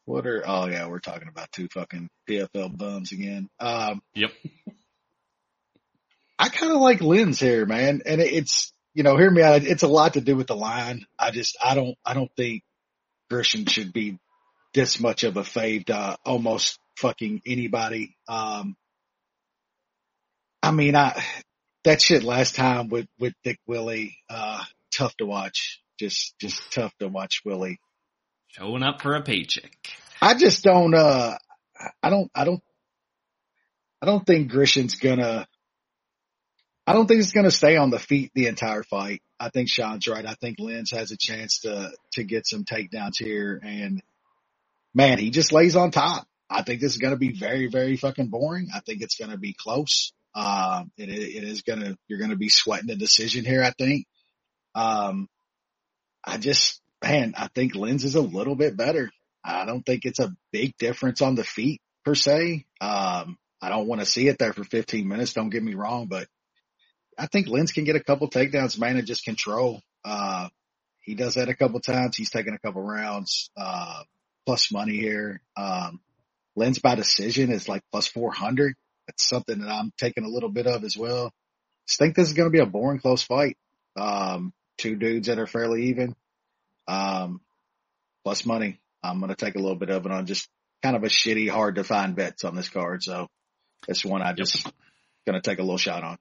what 0.04 0.26
are, 0.28 0.44
oh 0.46 0.68
yeah, 0.68 0.86
we're 0.86 1.00
talking 1.00 1.26
about 1.26 1.50
two 1.50 1.66
fucking 1.74 2.08
PFL 2.28 2.76
bums 2.76 3.10
again. 3.10 3.48
Um, 3.58 4.00
Yep. 4.14 4.30
I 6.38 6.48
kind 6.50 6.70
of 6.72 6.78
like 6.80 7.00
Lynn's 7.00 7.40
here, 7.40 7.66
man. 7.66 8.02
And 8.06 8.20
it- 8.20 8.32
it's, 8.32 8.72
you 8.96 9.02
know, 9.02 9.18
hear 9.18 9.30
me 9.30 9.42
out. 9.42 9.62
It's 9.62 9.82
a 9.82 9.88
lot 9.88 10.14
to 10.14 10.22
do 10.22 10.36
with 10.36 10.46
the 10.46 10.56
line. 10.56 11.04
I 11.18 11.30
just, 11.30 11.58
I 11.62 11.74
don't, 11.74 11.96
I 12.02 12.14
don't 12.14 12.30
think 12.34 12.62
Grisham 13.30 13.68
should 13.68 13.92
be 13.92 14.18
this 14.72 14.98
much 14.98 15.22
of 15.22 15.36
a 15.36 15.42
fave 15.42 15.84
to 15.86 15.94
uh, 15.94 16.16
almost 16.24 16.78
fucking 16.96 17.42
anybody. 17.44 18.16
Um, 18.26 18.74
I 20.62 20.70
mean, 20.70 20.96
I, 20.96 21.22
that 21.84 22.00
shit 22.00 22.22
last 22.22 22.54
time 22.54 22.88
with, 22.88 23.06
with 23.18 23.34
Dick 23.44 23.58
Willie, 23.66 24.16
uh, 24.30 24.64
tough 24.96 25.14
to 25.18 25.26
watch. 25.26 25.82
Just, 26.00 26.34
just 26.40 26.72
tough 26.72 26.94
to 27.00 27.08
watch 27.08 27.42
Willie. 27.44 27.78
Showing 28.46 28.82
up 28.82 29.02
for 29.02 29.14
a 29.14 29.20
paycheck. 29.20 29.76
I 30.22 30.32
just 30.32 30.64
don't, 30.64 30.94
uh, 30.94 31.36
I 32.02 32.08
don't, 32.08 32.30
I 32.34 32.46
don't, 32.46 32.62
I 34.00 34.06
don't 34.06 34.26
think 34.26 34.50
Grisham's 34.50 34.94
gonna, 34.94 35.46
I 36.86 36.92
don't 36.92 37.06
think 37.06 37.18
he's 37.18 37.32
gonna 37.32 37.50
stay 37.50 37.76
on 37.76 37.90
the 37.90 37.98
feet 37.98 38.30
the 38.34 38.46
entire 38.46 38.82
fight. 38.82 39.22
I 39.38 39.50
think 39.50 39.68
Sean's 39.68 40.06
right. 40.08 40.24
I 40.24 40.34
think 40.34 40.58
Lenz 40.58 40.92
has 40.92 41.10
a 41.10 41.16
chance 41.16 41.60
to, 41.60 41.92
to 42.12 42.24
get 42.24 42.46
some 42.46 42.64
takedowns 42.64 43.18
here 43.18 43.60
and 43.62 44.02
man, 44.96 45.18
he 45.18 45.28
just 45.28 45.52
lays 45.52 45.76
on 45.76 45.90
top. 45.90 46.26
I 46.48 46.62
think 46.62 46.80
this 46.80 46.92
is 46.92 46.98
going 46.98 47.12
to 47.12 47.18
be 47.18 47.32
very, 47.32 47.68
very 47.68 47.96
fucking 47.96 48.28
boring. 48.28 48.68
I 48.74 48.80
think 48.80 49.02
it's 49.02 49.16
going 49.16 49.30
to 49.30 49.36
be 49.36 49.52
close. 49.52 50.12
Um, 50.34 50.90
it, 50.96 51.10
it 51.10 51.44
is 51.44 51.62
going 51.62 51.80
to, 51.80 51.98
you're 52.08 52.18
going 52.18 52.30
to 52.30 52.36
be 52.36 52.48
sweating 52.48 52.86
the 52.86 52.96
decision 52.96 53.44
here, 53.44 53.62
I 53.62 53.72
think. 53.72 54.06
Um, 54.74 55.28
I 56.24 56.38
just, 56.38 56.80
man, 57.04 57.34
I 57.36 57.48
think 57.54 57.74
Lenz 57.74 58.04
is 58.04 58.14
a 58.14 58.22
little 58.22 58.56
bit 58.56 58.76
better. 58.76 59.10
I 59.44 59.66
don't 59.66 59.84
think 59.84 60.04
it's 60.04 60.18
a 60.18 60.34
big 60.50 60.76
difference 60.78 61.20
on 61.20 61.34
the 61.34 61.44
feet 61.44 61.82
per 62.04 62.14
se. 62.14 62.64
Um, 62.80 63.38
I 63.60 63.68
don't 63.68 63.86
want 63.86 64.00
to 64.00 64.06
see 64.06 64.28
it 64.28 64.38
there 64.38 64.54
for 64.54 64.64
15 64.64 65.06
minutes. 65.06 65.34
Don't 65.34 65.50
get 65.50 65.62
me 65.62 65.74
wrong, 65.74 66.06
but 66.06 66.26
I 67.18 67.26
think 67.26 67.48
Lenz 67.48 67.72
can 67.72 67.84
get 67.84 67.96
a 67.96 68.02
couple 68.02 68.28
takedowns, 68.28 68.78
man, 68.78 68.96
and 68.96 69.06
just 69.06 69.24
control. 69.24 69.80
Uh, 70.04 70.48
he 71.00 71.14
does 71.14 71.34
that 71.34 71.48
a 71.48 71.54
couple 71.54 71.80
times. 71.80 72.16
He's 72.16 72.30
taken 72.30 72.54
a 72.54 72.58
couple 72.58 72.82
rounds, 72.82 73.50
uh, 73.56 74.02
plus 74.44 74.72
money 74.72 74.96
here. 74.96 75.40
Um, 75.56 76.00
Lenz 76.56 76.78
by 76.78 76.94
decision 76.94 77.50
is 77.52 77.68
like 77.68 77.82
plus 77.92 78.06
400. 78.08 78.74
That's 79.06 79.28
something 79.28 79.60
that 79.60 79.70
I'm 79.70 79.92
taking 79.98 80.24
a 80.24 80.28
little 80.28 80.48
bit 80.48 80.66
of 80.66 80.84
as 80.84 80.96
well. 80.96 81.32
Just 81.86 81.98
think 81.98 82.16
this 82.16 82.28
is 82.28 82.34
going 82.34 82.50
to 82.50 82.52
be 82.52 82.62
a 82.62 82.66
boring 82.66 82.98
close 82.98 83.22
fight. 83.22 83.56
Um, 83.94 84.52
two 84.78 84.96
dudes 84.96 85.28
that 85.28 85.38
are 85.38 85.46
fairly 85.46 85.84
even. 85.86 86.14
Um, 86.88 87.40
plus 88.24 88.44
money. 88.44 88.80
I'm 89.02 89.20
going 89.20 89.30
to 89.30 89.36
take 89.36 89.54
a 89.54 89.60
little 89.60 89.76
bit 89.76 89.90
of 89.90 90.04
it 90.04 90.12
on 90.12 90.26
just 90.26 90.48
kind 90.82 90.96
of 90.96 91.04
a 91.04 91.08
shitty, 91.08 91.48
hard 91.48 91.76
to 91.76 91.84
find 91.84 92.16
bets 92.16 92.44
on 92.44 92.56
this 92.56 92.68
card. 92.68 93.02
So 93.02 93.28
that's 93.86 94.04
one 94.04 94.22
I 94.22 94.32
just 94.32 94.64
yep. 94.64 94.74
going 95.26 95.40
to 95.40 95.48
take 95.48 95.60
a 95.60 95.62
little 95.62 95.78
shot 95.78 96.02
on. 96.02 96.18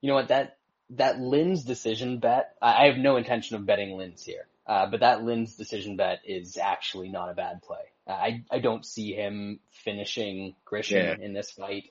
You 0.00 0.08
know 0.08 0.14
what? 0.14 0.28
That, 0.28 0.56
that 0.90 1.20
Lenz 1.20 1.62
decision 1.64 2.18
bet, 2.18 2.54
I 2.60 2.86
have 2.86 2.96
no 2.96 3.16
intention 3.16 3.56
of 3.56 3.66
betting 3.66 3.96
Lenz 3.96 4.24
here. 4.24 4.46
Uh, 4.66 4.86
but 4.86 5.00
that 5.00 5.24
Lenz 5.24 5.56
decision 5.56 5.96
bet 5.96 6.20
is 6.24 6.56
actually 6.56 7.08
not 7.08 7.30
a 7.30 7.34
bad 7.34 7.62
play. 7.62 7.78
Uh, 8.06 8.12
I, 8.12 8.44
I 8.50 8.58
don't 8.60 8.84
see 8.84 9.12
him 9.12 9.60
finishing 9.70 10.54
Grisham 10.66 11.18
yeah. 11.18 11.24
in 11.24 11.32
this 11.32 11.50
fight. 11.50 11.90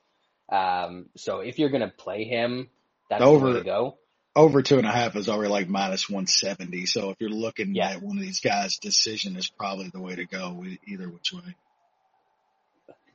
Um, 0.49 1.07
so 1.15 1.39
if 1.39 1.59
you're 1.59 1.69
going 1.69 1.81
to 1.81 1.89
play 1.89 2.23
him, 2.23 2.69
that's 3.09 3.21
over, 3.21 3.47
the 3.47 3.53
way 3.53 3.59
to 3.59 3.65
go. 3.65 3.97
Over 4.35 4.61
two 4.61 4.77
and 4.77 4.87
a 4.87 4.91
half 4.91 5.15
is 5.15 5.27
already 5.27 5.51
like 5.51 5.67
minus 5.67 6.09
170. 6.09 6.85
So 6.85 7.09
if 7.09 7.17
you're 7.19 7.29
looking 7.29 7.75
yeah. 7.75 7.89
at 7.91 8.01
one 8.01 8.17
of 8.17 8.23
these 8.23 8.39
guys, 8.39 8.77
decision 8.77 9.35
is 9.35 9.49
probably 9.49 9.89
the 9.89 9.99
way 9.99 10.15
to 10.15 10.25
go 10.25 10.63
either 10.87 11.09
which 11.09 11.33
way. 11.33 11.55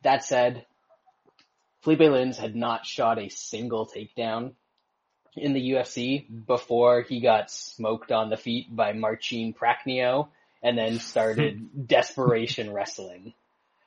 That 0.03 0.25
said, 0.25 0.67
Felipe 1.81 2.01
Lenz 2.01 2.37
had 2.37 2.55
not 2.55 2.85
shot 2.85 3.19
a 3.19 3.31
single 3.31 3.87
takedown 3.87 4.53
in 5.37 5.53
the 5.53 5.71
UFC 5.73 6.27
before 6.47 7.03
he 7.03 7.21
got 7.21 7.51
smoked 7.51 8.13
on 8.13 8.31
the 8.31 8.37
feet 8.37 8.75
by 8.75 8.93
Marcin 8.93 9.55
Prachnio 9.55 10.29
and 10.63 10.79
then 10.79 10.99
started 10.99 11.87
desperation 11.87 12.73
wrestling. 12.73 13.35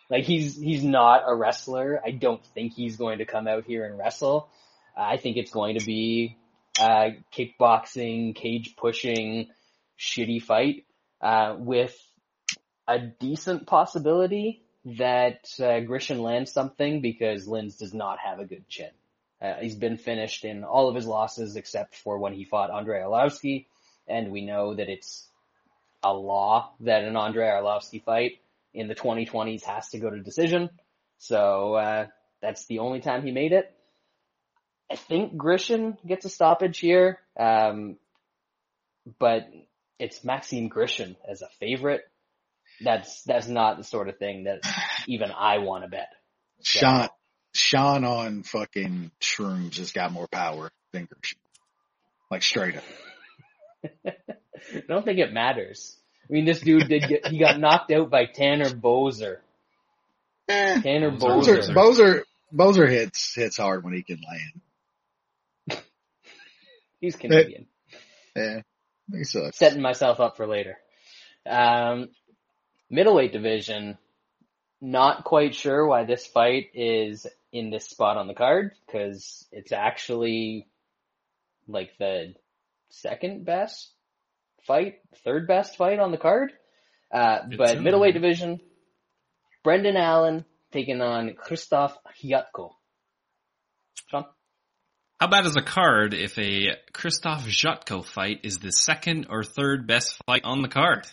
Like 0.09 0.23
he's, 0.23 0.55
he's 0.55 0.83
not 0.83 1.23
a 1.25 1.35
wrestler. 1.35 2.01
I 2.03 2.11
don't 2.11 2.43
think 2.53 2.73
he's 2.73 2.95
going 2.95 3.19
to 3.19 3.25
come 3.25 3.47
out 3.47 3.65
here 3.65 3.85
and 3.85 3.97
wrestle. 3.97 4.49
I 4.95 5.17
think 5.17 5.37
it's 5.37 5.51
going 5.51 5.77
to 5.77 5.85
be 5.85 6.37
a 6.79 7.17
kickboxing, 7.33 8.35
cage 8.35 8.75
pushing, 8.77 9.49
shitty 9.99 10.41
fight, 10.41 10.85
uh, 11.21 11.55
with 11.57 11.95
a 12.87 12.99
decent 12.99 13.67
possibility 13.67 14.63
that 14.85 15.41
uh, 15.59 15.83
Grisham 15.83 16.19
lands 16.19 16.51
something 16.51 17.01
because 17.01 17.47
Lenz 17.47 17.77
does 17.77 17.93
not 17.93 18.19
have 18.19 18.39
a 18.39 18.45
good 18.45 18.67
chin. 18.69 18.91
Uh, 19.41 19.53
he's 19.61 19.75
been 19.75 19.97
finished 19.97 20.45
in 20.45 20.63
all 20.63 20.89
of 20.89 20.95
his 20.95 21.05
losses 21.05 21.55
except 21.55 21.95
for 21.95 22.17
when 22.17 22.33
he 22.33 22.43
fought 22.43 22.71
Andrei 22.71 23.01
Arlovski, 23.01 23.65
and 24.07 24.31
we 24.31 24.45
know 24.45 24.73
that 24.73 24.89
it's 24.89 25.27
a 26.03 26.13
law 26.13 26.73
that 26.81 27.03
an 27.03 27.15
Andrei 27.15 27.47
Arlovski 27.47 28.03
fight 28.03 28.39
in 28.73 28.87
the 28.87 28.95
2020s 28.95 29.63
has 29.63 29.89
to 29.89 29.99
go 29.99 30.09
to 30.09 30.19
decision. 30.19 30.69
So 31.17 31.75
uh, 31.75 32.07
that's 32.41 32.65
the 32.65 32.79
only 32.79 32.99
time 32.99 33.23
he 33.23 33.31
made 33.31 33.51
it. 33.51 33.73
I 34.89 34.95
think 34.95 35.35
Grishin 35.35 35.97
gets 36.05 36.25
a 36.25 36.29
stoppage 36.29 36.79
here, 36.79 37.19
um, 37.37 37.97
but 39.19 39.47
it's 39.99 40.23
Maxim 40.23 40.69
Grishin 40.69 41.15
as 41.29 41.41
a 41.41 41.49
favorite. 41.59 42.01
That's 42.81 43.23
that's 43.23 43.47
not 43.47 43.77
the 43.77 43.83
sort 43.83 44.07
of 44.07 44.17
thing 44.17 44.45
that 44.45 44.61
even 45.07 45.31
I 45.31 45.57
want 45.57 45.83
to 45.83 45.89
bet. 45.89 46.09
So, 46.61 46.79
Sean, 46.79 47.09
Sean 47.53 48.03
on 48.03 48.43
fucking 48.43 49.11
shrooms 49.21 49.77
has 49.77 49.91
got 49.91 50.11
more 50.11 50.27
power 50.27 50.69
than 50.91 51.07
Grisham. 51.07 51.35
Like 52.29 52.43
straight 52.43 52.77
up. 52.77 52.83
I 54.05 54.13
don't 54.87 55.05
think 55.05 55.19
it 55.19 55.33
matters. 55.33 55.97
I 56.29 56.33
mean, 56.33 56.45
this 56.45 56.59
dude 56.59 56.87
did 56.89 57.07
get, 57.07 57.27
he 57.27 57.39
got 57.39 57.59
knocked 57.59 57.91
out 57.91 58.09
by 58.09 58.25
Tanner 58.25 58.69
Boser. 58.69 59.37
Eh, 60.49 60.81
Tanner 60.81 61.11
Boser. 61.11 61.73
Boser, 61.73 62.23
Boser 62.53 62.89
hits, 62.89 63.33
hits 63.33 63.57
hard 63.57 63.83
when 63.83 63.93
he 63.93 64.03
can 64.03 64.19
land. 65.69 65.81
He's 67.01 67.15
Canadian. 67.15 67.67
Yeah. 68.35 68.61
He 69.11 69.23
sucks. 69.23 69.57
Setting 69.57 69.81
myself 69.81 70.19
up 70.19 70.35
for 70.35 70.47
later. 70.47 70.77
Um, 71.49 72.09
middleweight 72.89 73.31
division, 73.31 73.97
not 74.81 75.23
quite 75.23 75.55
sure 75.55 75.85
why 75.87 76.05
this 76.05 76.25
fight 76.27 76.67
is 76.73 77.25
in 77.51 77.69
this 77.69 77.87
spot 77.87 78.17
on 78.17 78.27
the 78.27 78.33
card 78.33 78.71
because 78.85 79.45
it's 79.51 79.71
actually 79.71 80.67
like 81.67 81.91
the 81.97 82.33
second 82.89 83.45
best 83.45 83.91
fight, 84.65 84.95
third 85.23 85.47
best 85.47 85.77
fight 85.77 85.99
on 85.99 86.11
the 86.11 86.17
card. 86.17 86.51
Uh, 87.11 87.39
but 87.57 87.81
middleweight 87.81 88.13
division, 88.13 88.59
Brendan 89.63 89.97
Allen 89.97 90.45
taking 90.71 91.01
on 91.01 91.31
Krzysztof 91.31 91.93
Jotko. 92.23 92.71
Sean? 94.09 94.25
How 95.19 95.27
bad 95.27 95.45
is 95.45 95.55
a 95.55 95.61
card 95.61 96.13
if 96.13 96.37
a 96.37 96.75
Krzysztof 96.93 97.47
Jotko 97.47 98.05
fight 98.05 98.41
is 98.43 98.59
the 98.59 98.71
second 98.71 99.27
or 99.29 99.43
third 99.43 99.87
best 99.87 100.21
fight 100.25 100.43
on 100.43 100.61
the 100.61 100.67
card? 100.67 101.07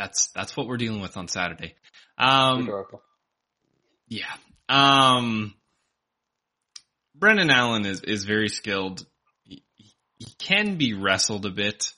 That's 0.00 0.28
that's 0.28 0.56
what 0.56 0.66
we're 0.66 0.78
dealing 0.78 1.02
with 1.02 1.18
on 1.18 1.28
Saturday. 1.28 1.74
Um, 2.16 2.70
yeah. 4.08 4.32
Um, 4.66 5.52
Brendan 7.14 7.50
Allen 7.50 7.84
is 7.84 8.00
is 8.00 8.24
very 8.24 8.48
skilled. 8.48 9.04
He, 9.44 9.62
he 10.16 10.26
can 10.38 10.78
be 10.78 10.94
wrestled 10.94 11.44
a 11.44 11.50
bit, 11.50 11.92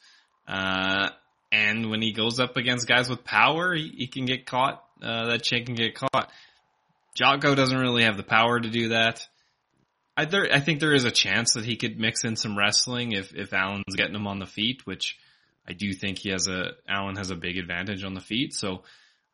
uh, 0.49 1.11
and 1.53 1.91
when 1.91 2.03
he 2.03 2.13
goes 2.13 2.41
up 2.41 2.57
against 2.57 2.89
guys 2.89 3.09
with 3.09 3.23
power, 3.23 3.73
he, 3.73 3.95
he 3.97 4.07
can 4.09 4.25
get 4.25 4.47
caught. 4.47 4.83
Uh, 5.01 5.27
that 5.29 5.45
chick 5.45 5.67
can 5.67 5.77
get 5.77 5.95
caught. 5.95 6.33
Jocko 7.15 7.55
doesn't 7.55 7.79
really 7.79 8.03
have 8.03 8.17
the 8.17 8.25
power 8.25 8.59
to 8.59 8.69
do 8.69 8.89
that. 8.89 9.25
I, 10.17 10.25
there, 10.25 10.49
I 10.53 10.59
think 10.59 10.81
there 10.81 10.95
is 10.95 11.05
a 11.05 11.13
chance 11.13 11.55
that 11.55 11.65
he 11.65 11.77
could 11.77 12.01
mix 12.01 12.25
in 12.25 12.35
some 12.35 12.59
wrestling 12.59 13.13
if, 13.13 13.33
if 13.35 13.53
Allen's 13.53 13.95
getting 13.97 14.15
him 14.15 14.27
on 14.27 14.41
the 14.41 14.47
feet, 14.47 14.87
which 14.87 15.19
I 15.67 15.73
do 15.73 15.93
think 15.93 16.19
he 16.19 16.31
has 16.31 16.49
a 16.49 16.73
Allen 16.89 17.17
has 17.17 17.31
a 17.31 17.37
big 17.37 17.59
advantage 17.59 18.05
on 18.05 18.15
the 18.15 18.21
feet. 18.21 18.53
So 18.55 18.83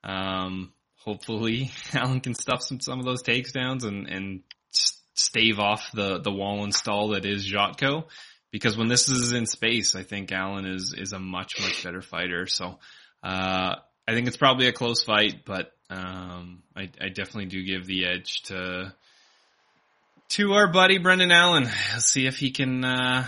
um, 0.05 0.73
hopefully 0.97 1.71
Allen 1.95 2.21
can 2.21 2.35
stuff 2.35 2.63
some 2.63 2.81
some 2.81 2.99
of 2.99 3.05
those 3.05 3.23
takedowns 3.23 3.85
and 3.85 4.07
and 4.09 4.43
stave 4.71 5.59
off 5.59 5.91
the 5.93 6.21
the 6.21 6.33
wall 6.33 6.65
install 6.65 7.11
that 7.11 7.25
is 7.25 7.51
Jotko. 7.51 8.05
Because 8.51 8.79
when 8.79 8.89
this 8.89 9.11
is 9.11 9.33
in 9.33 9.45
space, 9.45 9.95
I 9.95 10.03
think 10.03 10.33
Allen 10.33 10.67
is 10.67 10.95
is 10.97 11.13
a 11.13 11.19
much 11.19 11.61
much 11.61 11.85
better 11.85 12.01
fighter. 12.01 12.47
So 12.47 12.79
uh, 13.23 13.75
I 14.07 14.15
think 14.15 14.27
it's 14.27 14.39
probably 14.39 14.69
a 14.69 14.73
close 14.73 15.03
fight, 15.03 15.45
but 15.45 15.73
um, 15.91 16.63
I, 16.75 16.91
I 17.01 17.09
definitely 17.09 17.47
do 17.47 17.63
give 17.63 17.87
the 17.87 18.07
edge 18.07 18.43
to 18.45 18.95
to 20.31 20.53
our 20.53 20.71
buddy 20.71 20.99
Brendan 20.99 21.31
Allen. 21.31 21.67
See 21.99 22.27
if 22.27 22.39
he 22.39 22.51
can 22.51 22.85
uh, 22.85 23.27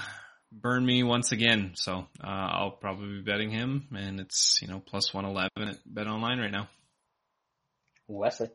burn 0.53 0.85
me 0.85 1.03
once 1.03 1.33
again. 1.33 1.73
So 1.75 2.07
uh, 2.23 2.27
I'll 2.27 2.71
probably 2.73 3.17
be 3.17 3.23
betting 3.23 3.51
him, 3.51 3.89
and 3.95 4.21
it's 4.21 4.61
you 4.63 4.69
know 4.69 4.81
plus 4.85 5.13
one 5.15 5.25
eleven 5.25 5.51
at 5.69 5.79
Bet 5.87 6.07
Online 6.07 6.39
right 6.39 6.51
now. 6.51 6.69
Wesley. 8.09 8.51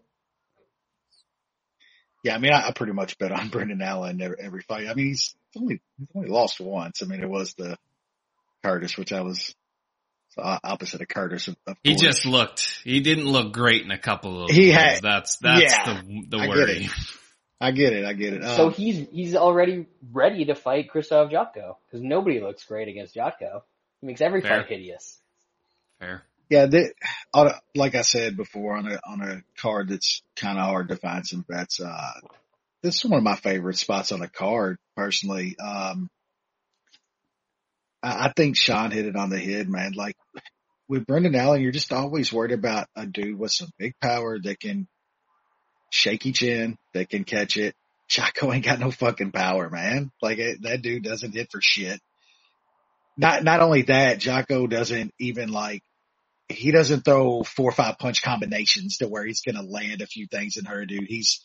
Yeah, 2.24 2.36
I 2.36 2.40
mean, 2.40 2.54
I, 2.54 2.68
I 2.68 2.72
pretty 2.72 2.94
much 2.94 3.18
bet 3.18 3.32
on 3.32 3.50
Brendan 3.52 3.82
Allen 3.82 4.20
every, 4.22 4.38
every 4.40 4.62
fight. 4.62 4.88
I 4.88 4.94
mean, 4.94 5.08
he's 5.08 5.36
only 5.56 5.82
he's 5.98 6.08
only 6.16 6.30
lost 6.30 6.60
once. 6.60 7.02
I 7.02 7.06
mean, 7.06 7.22
it 7.22 7.30
was 7.30 7.54
the 7.54 7.78
Curtis, 8.64 8.98
which 8.98 9.14
I 9.14 9.22
was 9.22 9.56
opposite 10.38 11.02
of 11.02 11.08
Curtis. 11.08 11.48
Of, 11.48 11.56
of 11.68 11.78
He 11.84 11.96
just 11.96 12.26
looked. 12.26 12.82
He 12.84 13.00
didn't 13.00 13.26
look 13.26 13.54
great 13.54 13.84
in 13.84 13.92
a 13.92 13.98
couple 13.98 14.44
of. 14.44 14.52
He 14.52 14.68
those. 14.68 14.76
had- 14.76 15.02
That's 15.02 15.38
that's 15.38 15.62
yeah, 15.62 16.02
the 16.02 16.26
the 16.30 16.38
I 16.38 16.48
get 16.48 16.58
worry. 16.58 16.90
It. 17.62 17.64
I 17.64 17.72
get 17.72 17.94
it. 17.94 18.06
I 18.06 18.14
get 18.14 18.34
it. 18.34 18.44
So 18.44 18.68
Um, 18.68 18.74
he's 18.74 19.08
he's 19.10 19.36
already 19.36 19.88
ready 20.12 20.46
to 20.46 20.56
fight 20.56 20.90
Christoph 20.90 21.32
Jotko 21.32 21.78
because 21.86 22.02
nobody 22.04 22.40
looks 22.40 22.64
great 22.66 22.88
against 22.88 23.16
Jotko. 23.16 23.62
He 24.02 24.08
makes 24.08 24.22
every 24.22 24.42
Fair. 24.42 24.62
fight 24.62 24.70
hideous. 24.70 25.20
Fair. 26.00 26.24
yeah, 26.50 26.66
they, 26.66 26.92
on 27.34 27.52
like 27.74 27.96
I 27.96 28.02
said 28.02 28.36
before, 28.38 28.76
on 28.76 28.92
a 28.92 29.00
on 29.08 29.22
a 29.22 29.42
card 29.58 29.90
that's 29.90 30.22
kind 30.36 30.58
of 30.60 30.66
hard 30.66 30.90
to 30.90 30.98
find 30.98 31.26
some 31.26 31.46
bets. 31.48 31.80
Uh, 31.80 32.12
this 32.84 32.96
is 32.98 33.06
one 33.10 33.18
of 33.18 33.24
my 33.24 33.36
favorite 33.36 33.78
spots 33.78 34.12
on 34.12 34.22
a 34.22 34.28
card, 34.30 34.78
personally. 34.96 35.56
Um, 35.58 36.10
I, 38.04 38.28
I 38.28 38.34
think 38.36 38.58
Sean 38.58 38.92
hit 38.92 39.06
it 39.06 39.16
on 39.16 39.30
the 39.30 39.40
head, 39.40 39.70
man. 39.70 39.94
Like 39.94 40.16
with 40.88 41.08
Brendan 41.08 41.36
Allen, 41.36 41.62
you're 41.62 41.72
just 41.72 41.94
always 41.94 42.32
worried 42.32 42.52
about 42.52 42.88
a 42.96 43.06
dude 43.06 43.40
with 43.40 43.52
some 43.52 43.70
big 43.80 43.94
power 44.02 44.38
that 44.40 44.60
can 44.60 44.88
shaky 45.90 46.32
chin, 46.32 46.78
that 46.94 47.10
can 47.10 47.24
catch 47.24 47.58
it. 47.58 47.76
Chaco 48.08 48.52
ain't 48.54 48.66
got 48.66 48.80
no 48.80 48.92
fucking 48.92 49.32
power, 49.32 49.70
man. 49.70 50.12
Like 50.22 50.40
it, 50.40 50.62
that 50.64 50.82
dude 50.82 51.04
doesn't 51.04 51.34
hit 51.34 51.52
for 51.52 51.60
shit. 51.62 52.00
Not, 53.18 53.44
not 53.44 53.62
only 53.62 53.84
that, 53.84 54.20
Jocko 54.20 54.68
doesn't 54.68 55.14
even 55.20 55.52
like, 55.52 55.84
he 56.50 56.72
doesn't 56.72 57.02
throw 57.02 57.44
four 57.44 57.70
or 57.70 57.74
five 57.74 57.98
punch 57.98 58.22
combinations 58.22 58.98
to 58.98 59.08
where 59.08 59.26
he's 59.26 59.42
going 59.42 59.56
to 59.56 59.64
land 59.64 60.02
a 60.02 60.08
few 60.08 60.28
things 60.28 60.58
in 60.58 60.66
her, 60.66 60.86
dude. 60.86 61.08
He's 61.08 61.42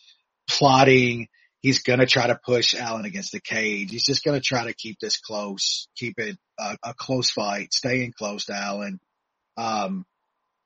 plotting. 0.48 1.28
He's 1.60 1.82
going 1.82 2.00
to 2.00 2.06
try 2.06 2.26
to 2.26 2.40
push 2.42 2.74
Allen 2.74 3.04
against 3.04 3.32
the 3.32 3.40
cage. 3.40 3.90
He's 3.90 4.04
just 4.04 4.24
going 4.24 4.38
to 4.38 4.44
try 4.44 4.64
to 4.64 4.74
keep 4.74 4.98
this 4.98 5.18
close, 5.18 5.88
keep 5.96 6.18
it 6.18 6.36
a, 6.58 6.76
a 6.82 6.94
close 6.94 7.30
fight, 7.30 7.72
staying 7.72 8.12
close 8.16 8.46
to 8.46 8.54
Allen. 8.54 8.98
Um, 9.56 10.04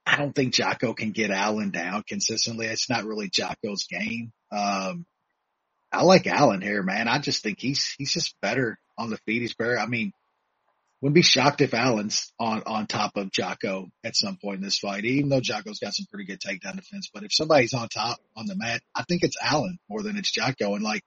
I 0.06 0.16
don't 0.16 0.34
think 0.34 0.54
Jocko 0.54 0.92
can 0.94 1.12
get 1.12 1.30
Allen 1.30 1.70
down 1.70 2.04
consistently. 2.06 2.66
It's 2.66 2.90
not 2.90 3.04
really 3.04 3.30
Jocko's 3.30 3.86
game. 3.86 4.32
Um, 4.52 5.06
I 5.90 6.02
like 6.02 6.26
Allen 6.26 6.60
here, 6.60 6.82
man. 6.82 7.08
I 7.08 7.18
just 7.18 7.42
think 7.42 7.58
he's, 7.60 7.94
he's 7.96 8.12
just 8.12 8.34
better 8.42 8.78
on 8.98 9.10
the 9.10 9.16
feet. 9.18 9.42
He's 9.42 9.54
better. 9.54 9.78
I 9.78 9.86
mean, 9.86 10.12
wouldn't 11.00 11.14
be 11.14 11.22
shocked 11.22 11.60
if 11.60 11.74
Allen's 11.74 12.32
on, 12.38 12.62
on 12.66 12.86
top 12.86 13.16
of 13.16 13.30
Jocko 13.30 13.90
at 14.02 14.16
some 14.16 14.38
point 14.42 14.58
in 14.58 14.62
this 14.62 14.78
fight, 14.78 15.04
even 15.04 15.28
though 15.28 15.40
Jocko's 15.40 15.78
got 15.78 15.94
some 15.94 16.06
pretty 16.10 16.24
good 16.24 16.40
takedown 16.40 16.76
defense. 16.76 17.10
But 17.12 17.24
if 17.24 17.32
somebody's 17.32 17.74
on 17.74 17.88
top 17.88 18.18
on 18.36 18.46
the 18.46 18.56
mat, 18.56 18.80
I 18.94 19.04
think 19.04 19.22
it's 19.22 19.36
Allen 19.42 19.78
more 19.88 20.02
than 20.02 20.16
it's 20.16 20.32
Jocko. 20.32 20.74
And 20.74 20.82
like, 20.82 21.02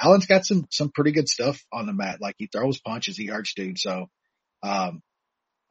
Allen's 0.00 0.26
got 0.26 0.44
some, 0.44 0.66
some 0.70 0.90
pretty 0.94 1.12
good 1.12 1.28
stuff 1.28 1.60
on 1.72 1.86
the 1.86 1.92
mat. 1.92 2.20
Like 2.20 2.36
he 2.38 2.46
throws 2.46 2.80
punches, 2.80 3.16
he 3.16 3.26
hurts 3.26 3.54
dude. 3.54 3.78
So, 3.78 4.08
um, 4.62 5.02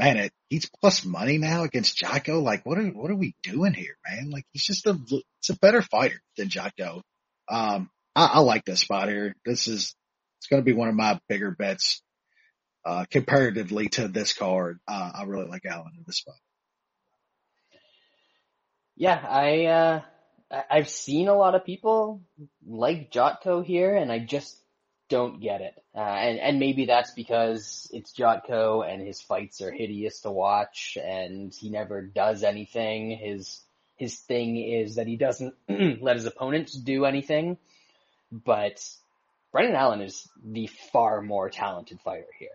man, 0.02 0.18
it, 0.18 0.34
he's 0.50 0.68
plus 0.82 1.06
money 1.06 1.38
now 1.38 1.64
against 1.64 1.96
Jocko. 1.96 2.42
Like, 2.42 2.66
what 2.66 2.80
are, 2.80 2.88
what 2.88 3.12
are 3.12 3.16
we 3.16 3.36
doing 3.44 3.74
here, 3.74 3.98
man? 4.10 4.32
Like, 4.32 4.46
he's 4.52 4.66
just 4.66 4.88
a, 4.88 4.98
it's 5.40 5.50
a 5.50 5.58
better 5.60 5.84
fighter 5.84 6.20
than 6.38 6.50
Jocko. 6.50 7.04
Um, 7.48 7.90
I, 8.16 8.26
I 8.26 8.40
like 8.40 8.66
this 8.66 8.80
spot 8.80 9.10
here. 9.10 9.36
This 9.46 9.68
is, 9.68 9.96
it's 10.40 10.48
going 10.48 10.62
to 10.62 10.66
be 10.66 10.74
one 10.74 10.90
of 10.90 10.96
my 10.96 11.20
bigger 11.30 11.52
bets, 11.52 12.02
uh, 12.84 13.06
comparatively 13.12 13.90
to 13.90 14.08
this 14.08 14.34
card. 14.34 14.80
Uh, 14.88 15.12
I 15.20 15.24
really 15.26 15.48
like 15.48 15.66
Allen 15.66 15.92
in 15.96 16.04
this 16.08 16.18
spot. 16.18 16.36
Yeah, 18.96 19.24
I 19.24 19.66
uh, 19.66 20.02
I've 20.70 20.90
seen 20.90 21.28
a 21.28 21.36
lot 21.36 21.56
of 21.56 21.66
people 21.66 22.22
like 22.68 23.12
Jotko 23.12 23.64
here, 23.64 23.96
and 23.96 24.12
I 24.12 24.20
just 24.20 24.61
don't 25.12 25.42
get 25.42 25.60
it. 25.60 25.76
Uh, 25.94 26.00
and 26.00 26.40
and 26.40 26.60
maybe 26.60 26.86
that's 26.86 27.12
because 27.12 27.90
it's 27.94 28.14
Jotko 28.14 28.82
and 28.82 29.06
his 29.06 29.22
fights 29.22 29.62
are 29.62 29.72
hideous 29.72 30.22
to 30.22 30.32
watch, 30.32 30.98
and 31.04 31.54
he 31.54 31.70
never 31.70 32.02
does 32.02 32.44
anything. 32.44 33.12
His 33.12 33.62
his 33.98 34.18
thing 34.18 34.58
is 34.58 34.96
that 34.96 35.08
he 35.08 35.18
doesn't 35.18 35.54
let 36.02 36.16
his 36.16 36.26
opponents 36.26 36.74
do 36.74 37.04
anything. 37.06 37.58
But 38.32 38.82
Brendan 39.52 39.76
Allen 39.76 40.02
is 40.02 40.28
the 40.42 40.68
far 40.94 41.22
more 41.22 41.50
talented 41.50 42.00
fighter 42.00 42.32
here. 42.40 42.50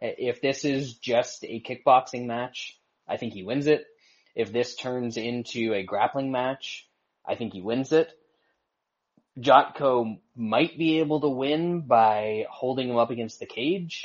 If 0.00 0.40
this 0.40 0.64
is 0.64 0.94
just 0.94 1.44
a 1.44 1.60
kickboxing 1.60 2.26
match, 2.26 2.76
I 3.06 3.18
think 3.18 3.34
he 3.34 3.44
wins 3.44 3.68
it. 3.68 3.86
If 4.34 4.52
this 4.52 4.74
turns 4.74 5.16
into 5.16 5.74
a 5.74 5.84
grappling 5.84 6.32
match, 6.32 6.88
I 7.24 7.36
think 7.36 7.52
he 7.52 7.60
wins 7.60 7.92
it. 7.92 8.10
Jotko 9.40 10.18
might 10.36 10.76
be 10.76 11.00
able 11.00 11.20
to 11.20 11.28
win 11.28 11.82
by 11.82 12.46
holding 12.50 12.88
him 12.88 12.96
up 12.96 13.10
against 13.10 13.40
the 13.40 13.46
cage, 13.46 14.02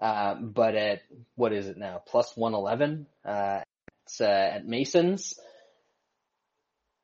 uh, 0.00 0.34
but 0.34 0.74
at 0.74 1.00
what 1.34 1.52
is 1.52 1.66
it 1.66 1.76
now? 1.76 2.02
Plus 2.06 2.36
one 2.36 2.54
eleven. 2.54 3.06
Uh, 3.24 3.60
it's 4.04 4.20
uh, 4.20 4.24
at 4.54 4.66
Masons. 4.66 5.38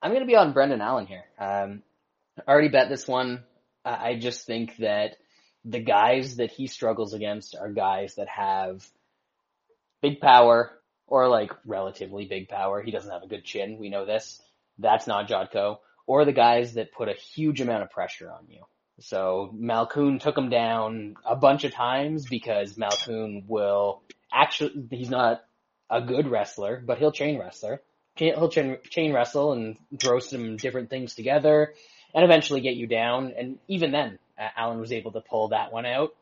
I'm 0.01 0.11
going 0.11 0.23
to 0.23 0.27
be 0.27 0.37
on 0.37 0.53
Brendan 0.53 0.81
Allen 0.81 1.07
here. 1.07 1.25
Um, 1.39 1.83
I 2.47 2.51
already 2.51 2.69
bet 2.69 2.89
this 2.89 3.09
one. 3.09 3.45
I 3.85 4.11
I 4.11 4.19
just 4.19 4.47
think 4.47 4.77
that 4.79 5.17
the 5.65 5.81
guys 5.81 6.37
that 6.37 6.51
he 6.51 6.67
struggles 6.67 7.15
against 7.15 7.57
are 7.57 7.73
guys 7.73 8.17
that 8.17 8.29
have 8.29 8.87
big 10.03 10.21
power 10.21 10.71
or 11.07 11.29
like 11.29 11.51
relatively 11.65 12.27
big 12.27 12.49
power. 12.49 12.83
He 12.83 12.91
doesn't 12.91 13.11
have 13.11 13.23
a 13.23 13.29
good 13.29 13.45
chin. 13.45 13.79
We 13.79 13.89
know 13.89 14.05
this. 14.05 14.41
That's 14.79 15.07
not 15.07 15.29
Jotko. 15.29 15.79
Or 16.07 16.25
the 16.25 16.33
guys 16.33 16.75
that 16.75 16.93
put 16.93 17.09
a 17.09 17.15
huge 17.15 17.61
amount 17.61 17.83
of 17.83 17.91
pressure 17.91 18.31
on 18.31 18.47
you. 18.49 18.61
So 19.01 19.53
Malkoun 19.55 20.21
took 20.21 20.39
him 20.39 20.51
down 20.51 21.17
a 21.25 21.35
bunch 21.35 21.65
of 21.65 21.73
times 21.73 22.27
because 22.27 22.75
Malkoun 22.75 23.47
will 23.49 24.03
actually, 24.33 24.87
he's 24.91 25.11
not 25.11 25.45
a 25.91 26.01
good 26.01 26.29
wrestler, 26.29 26.83
but 26.85 26.99
he'll 26.99 27.13
chain 27.13 27.39
wrestler. 27.39 27.81
He'll 28.17 28.49
chain, 28.49 28.79
chain 28.89 29.13
wrestle 29.13 29.53
and 29.53 29.77
throw 30.01 30.21
some 30.21 30.57
different 30.57 30.91
things 30.91 31.15
together 31.15 31.75
and 32.15 32.25
eventually 32.25 32.61
get 32.61 32.77
you 32.77 32.87
down. 32.87 33.33
And 33.37 33.59
even 33.67 33.91
then, 33.91 34.19
Allen 34.57 34.79
was 34.79 34.93
able 34.93 35.13
to 35.13 35.21
pull 35.21 35.49
that 35.49 35.73
one 35.73 35.87
out. 35.87 36.15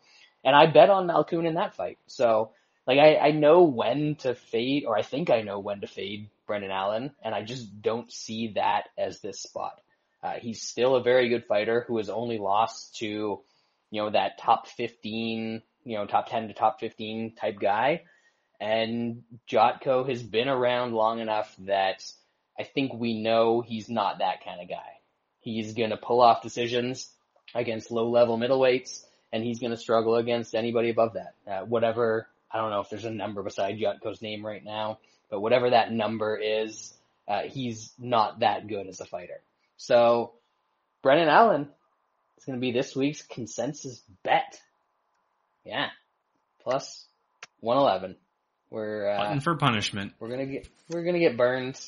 And 0.45 0.57
I 0.57 0.67
bet 0.67 0.91
on 0.91 1.07
Malkoun 1.07 1.47
in 1.47 1.55
that 1.55 1.75
fight. 1.75 1.99
So, 2.07 2.51
like, 2.87 2.99
I, 2.99 3.17
I 3.17 3.31
know 3.31 3.63
when 3.63 4.17
to 4.17 4.35
fade, 4.35 4.85
or 4.87 4.99
I 4.99 5.03
think 5.03 5.31
I 5.31 5.43
know 5.43 5.59
when 5.61 5.83
to 5.83 5.87
fade 5.87 6.31
Brendan 6.47 6.71
Allen, 6.71 7.13
and 7.23 7.35
I 7.35 7.43
just 7.43 7.81
don't 7.81 8.13
see 8.13 8.53
that 8.55 8.89
as 8.99 9.21
this 9.21 9.43
spot. 9.43 9.81
Uh, 10.23 10.35
he's 10.41 10.63
still 10.63 10.95
a 10.95 11.03
very 11.03 11.29
good 11.29 11.45
fighter 11.47 11.85
who 11.89 11.97
has 11.97 12.09
only 12.09 12.39
lost 12.39 12.97
to, 12.97 13.41
you 13.91 14.03
know, 14.03 14.11
that 14.11 14.39
top 14.39 14.69
15, 14.69 15.63
you 15.85 15.97
know, 15.97 16.07
top 16.07 16.29
10 16.29 16.49
to 16.49 16.55
top 16.55 16.79
15 16.81 17.35
type 17.35 17.59
guy. 17.61 18.03
And 18.61 19.23
Jotko 19.51 20.09
has 20.09 20.23
been 20.23 20.49
around 20.49 20.95
long 20.95 21.19
enough 21.19 21.53
that 21.61 22.05
I 22.59 22.63
think 22.63 22.93
we 22.95 23.21
know 23.21 23.61
he's 23.61 23.89
not 23.89 24.19
that 24.19 24.45
kind 24.45 24.61
of 24.61 24.69
guy. 24.69 24.99
He's 25.41 25.75
gonna 25.75 25.97
pull 25.97 26.21
off 26.21 26.43
decisions 26.43 27.11
against 27.55 27.91
low 27.91 28.09
level 28.09 28.39
middleweights, 28.39 29.05
and 29.33 29.43
he's 29.43 29.59
gonna 29.59 29.77
struggle 29.77 30.15
against 30.15 30.55
anybody 30.55 30.91
above 30.91 31.15
that. 31.15 31.35
Uh, 31.45 31.65
whatever, 31.65 32.29
I 32.49 32.59
don't 32.59 32.71
know 32.71 32.81
if 32.81 32.91
there's 32.91 33.05
a 33.05 33.11
number 33.11 33.43
beside 33.43 33.79
Jotko's 33.79 34.23
name 34.23 34.47
right 34.47 34.63
now, 34.63 35.01
but 35.33 35.41
whatever 35.41 35.71
that 35.71 35.91
number 35.91 36.37
is, 36.37 36.93
uh, 37.27 37.41
he's 37.45 37.91
not 37.99 38.41
that 38.41 38.69
good 38.69 38.87
as 38.87 39.01
a 39.01 39.07
fighter. 39.07 39.41
So, 39.79 40.35
Brendan 41.03 41.29
Allen 41.29 41.71
is 42.37 42.45
gonna 42.45 42.59
be 42.59 42.71
this 42.71 42.95
week's 42.95 43.23
consensus 43.23 44.03
bet. 44.23 44.61
Yeah. 45.65 45.89
Plus 46.63 47.07
111. 47.61 48.17
We're, 48.69 49.09
uh, 49.09 49.17
Button 49.17 49.41
for 49.41 49.57
punishment. 49.57 50.13
we're 50.21 50.29
gonna 50.29 50.47
get 50.47 50.69
we're 50.91 51.03
gonna 51.03 51.19
get 51.19 51.39
burned. 51.39 51.81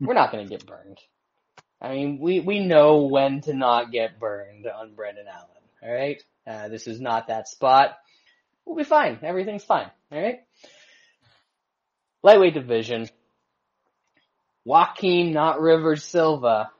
we're 0.00 0.14
not 0.14 0.30
gonna 0.30 0.46
get 0.46 0.64
burned. 0.64 0.98
I 1.80 1.90
mean, 1.90 2.20
we 2.20 2.38
we 2.38 2.60
know 2.60 3.06
when 3.06 3.40
to 3.42 3.52
not 3.52 3.90
get 3.90 4.20
burned 4.20 4.66
on 4.68 4.94
Brendan 4.94 5.26
Allen. 5.26 5.48
All 5.82 5.92
right, 5.92 6.22
uh, 6.46 6.68
this 6.68 6.86
is 6.86 7.00
not 7.00 7.28
that 7.28 7.48
spot. 7.48 7.98
We'll 8.64 8.76
be 8.76 8.84
fine. 8.84 9.18
Everything's 9.22 9.64
fine. 9.64 9.90
All 10.12 10.22
right. 10.22 10.40
Lightweight 12.22 12.54
division. 12.54 13.08
Joaquin, 14.64 15.32
not 15.32 15.60
Rivers 15.60 16.04
Silva. 16.04 16.70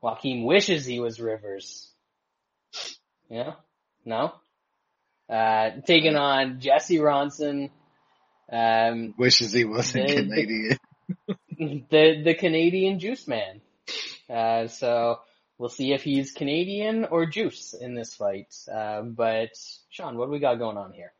Joaquin 0.00 0.44
wishes 0.44 0.84
he 0.84 0.98
was 1.00 1.20
Rivers. 1.20 1.88
Yeah? 3.30 3.52
No? 4.04 4.32
Uh, 5.28 5.70
taking 5.86 6.16
on 6.16 6.60
Jesse 6.60 6.98
Ronson. 6.98 7.70
Um, 8.50 9.14
Wishes 9.16 9.52
he 9.52 9.64
wasn't 9.64 10.08
The- 10.08 10.14
the- 10.14 10.22
Canadian. 10.24 10.78
the 11.90 12.22
the 12.24 12.34
Canadian 12.34 12.98
Juice 12.98 13.26
Man. 13.28 13.60
Uh, 14.28 14.66
so 14.66 15.20
we'll 15.58 15.68
see 15.68 15.92
if 15.92 16.02
he's 16.02 16.32
Canadian 16.32 17.04
or 17.04 17.26
Juice 17.26 17.74
in 17.74 17.94
this 17.94 18.14
fight. 18.14 18.52
Uh, 18.72 19.02
but 19.02 19.50
Sean, 19.90 20.16
what 20.18 20.26
do 20.26 20.32
we 20.32 20.38
got 20.40 20.58
going 20.58 20.76
on 20.76 20.92
here? 20.92 21.12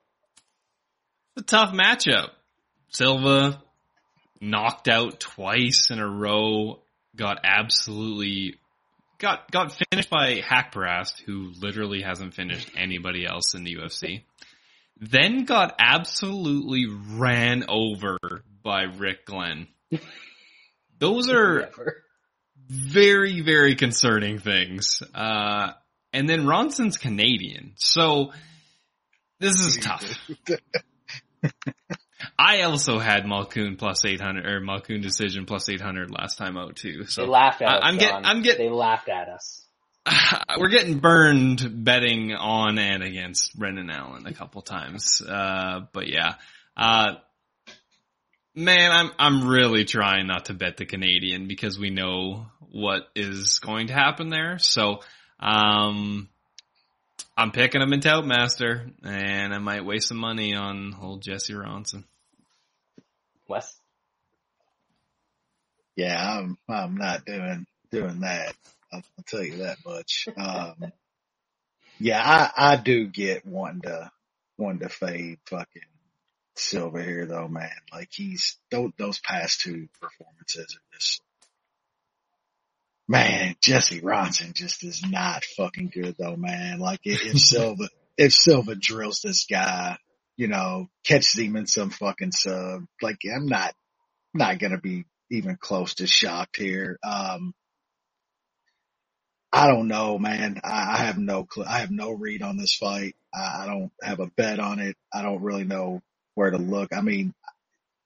a 1.36 1.42
tough 1.42 1.72
matchup. 1.72 2.30
Silva 2.92 3.62
knocked 4.40 4.88
out 4.88 5.20
twice 5.20 5.90
in 5.90 5.98
a 5.98 6.08
row, 6.08 6.82
got 7.16 7.40
absolutely 7.44 8.56
got 9.18 9.50
got 9.50 9.72
finished 9.90 10.10
by 10.10 10.40
Haqparast, 10.40 11.20
who 11.22 11.52
literally 11.58 12.02
hasn't 12.02 12.34
finished 12.34 12.70
anybody 12.76 13.24
else 13.24 13.54
in 13.54 13.64
the 13.64 13.76
UFC. 13.76 14.24
then 15.00 15.44
got 15.44 15.74
absolutely 15.78 16.86
ran 16.86 17.64
over 17.68 18.18
by 18.62 18.82
Rick 18.82 19.26
Glenn. 19.26 19.68
Those 20.98 21.30
are 21.30 21.70
very, 22.68 23.40
very 23.40 23.74
concerning 23.74 24.38
things. 24.38 25.02
Uh, 25.14 25.72
and 26.12 26.28
then 26.28 26.44
Ronson's 26.44 26.96
Canadian. 26.96 27.72
So 27.76 28.32
this 29.40 29.60
is 29.60 29.78
tough. 29.82 30.04
I 32.38 32.62
also 32.62 32.98
had 32.98 33.24
Malkoun 33.24 33.78
plus 33.78 34.04
800 34.04 34.46
or 34.46 34.60
Malkoun 34.60 35.02
decision 35.02 35.46
plus 35.46 35.68
800 35.68 36.10
last 36.10 36.38
time 36.38 36.56
out 36.56 36.76
too. 36.76 37.04
They 37.16 37.26
laughed 37.26 37.62
at 37.62 37.68
I- 37.68 37.76
us. 37.76 37.80
I'm 37.84 37.98
getting. 37.98 38.24
I'm 38.24 38.42
They 38.42 38.70
laughed 38.70 39.08
at 39.08 39.28
us. 39.28 39.66
we're 40.58 40.68
getting 40.68 40.98
burned 40.98 41.84
betting 41.84 42.32
on 42.32 42.78
and 42.78 43.02
against 43.02 43.56
Brendan 43.56 43.90
Allen 43.90 44.26
a 44.26 44.32
couple 44.32 44.62
times. 44.62 45.20
Uh, 45.20 45.82
but 45.92 46.08
yeah, 46.08 46.34
uh, 46.76 47.14
man, 48.54 48.90
I'm, 48.90 49.10
I'm 49.18 49.48
really 49.48 49.84
trying 49.84 50.26
not 50.26 50.46
to 50.46 50.54
bet 50.54 50.76
the 50.76 50.86
Canadian 50.86 51.46
because 51.46 51.78
we 51.78 51.90
know 51.90 52.46
what 52.70 53.02
is 53.14 53.58
going 53.58 53.88
to 53.88 53.92
happen 53.94 54.30
there. 54.30 54.58
So, 54.58 55.00
um, 55.38 56.28
I'm 57.36 57.50
picking 57.50 57.80
him 57.80 57.92
in 57.92 58.00
Toutmaster 58.00 58.90
and 59.02 59.54
I 59.54 59.58
might 59.58 59.84
waste 59.84 60.08
some 60.08 60.18
money 60.18 60.54
on 60.54 60.94
old 61.00 61.22
Jesse 61.22 61.54
Ronson. 61.54 62.04
Wes. 63.52 63.76
Yeah, 65.94 66.38
I'm 66.38 66.56
I'm 66.70 66.96
not 66.96 67.26
doing 67.26 67.66
doing 67.90 68.20
that. 68.20 68.54
I'll, 68.90 69.02
I'll 69.18 69.24
tell 69.26 69.44
you 69.44 69.58
that 69.58 69.76
much. 69.84 70.26
Um, 70.38 70.92
yeah, 71.98 72.22
I 72.24 72.72
I 72.72 72.76
do 72.76 73.06
get 73.06 73.44
wanting 73.44 73.82
to 73.82 74.10
wanting 74.56 74.80
to 74.80 74.88
fade 74.88 75.38
fucking 75.44 75.82
Silver 76.54 77.02
here 77.02 77.26
though, 77.26 77.48
man. 77.48 77.70
Like 77.92 78.08
he's 78.10 78.56
those 78.70 78.92
those 78.96 79.20
past 79.20 79.60
two 79.60 79.88
performances 80.00 80.74
are 80.74 80.96
just 80.98 81.20
man. 83.06 83.54
Jesse 83.60 84.00
Ronson 84.00 84.54
just 84.54 84.82
is 84.82 85.04
not 85.06 85.44
fucking 85.58 85.90
good 85.92 86.16
though, 86.18 86.36
man. 86.36 86.78
Like 86.78 87.00
if, 87.04 87.22
if 87.22 87.38
Silva 87.38 87.90
if 88.16 88.32
Silva 88.32 88.74
drills 88.74 89.20
this 89.22 89.44
guy, 89.44 89.98
you 90.36 90.48
know, 90.48 90.88
catch 91.04 91.36
him 91.36 91.56
in 91.56 91.66
some 91.66 91.90
fucking 91.90 92.32
sub, 92.32 92.84
like 93.00 93.18
I'm 93.24 93.46
not 93.46 93.74
not 94.34 94.58
gonna 94.58 94.80
be 94.80 95.04
even 95.30 95.56
close 95.60 95.94
to 95.94 96.06
shocked 96.06 96.56
here. 96.56 96.98
Um, 97.04 97.54
I 99.52 99.68
don't 99.68 99.88
know, 99.88 100.18
man. 100.18 100.60
I, 100.64 100.94
I 100.94 100.96
have 101.04 101.18
no 101.18 101.44
clue. 101.44 101.64
I 101.64 101.80
have 101.80 101.90
no 101.90 102.10
read 102.10 102.42
on 102.42 102.56
this 102.56 102.74
fight. 102.74 103.14
I, 103.34 103.62
I 103.62 103.66
don't 103.66 103.92
have 104.02 104.20
a 104.20 104.30
bet 104.34 104.58
on 104.58 104.78
it. 104.78 104.96
I 105.12 105.22
don't 105.22 105.42
really 105.42 105.64
know 105.64 106.00
where 106.34 106.50
to 106.50 106.58
look. 106.58 106.94
I 106.96 107.02
mean, 107.02 107.34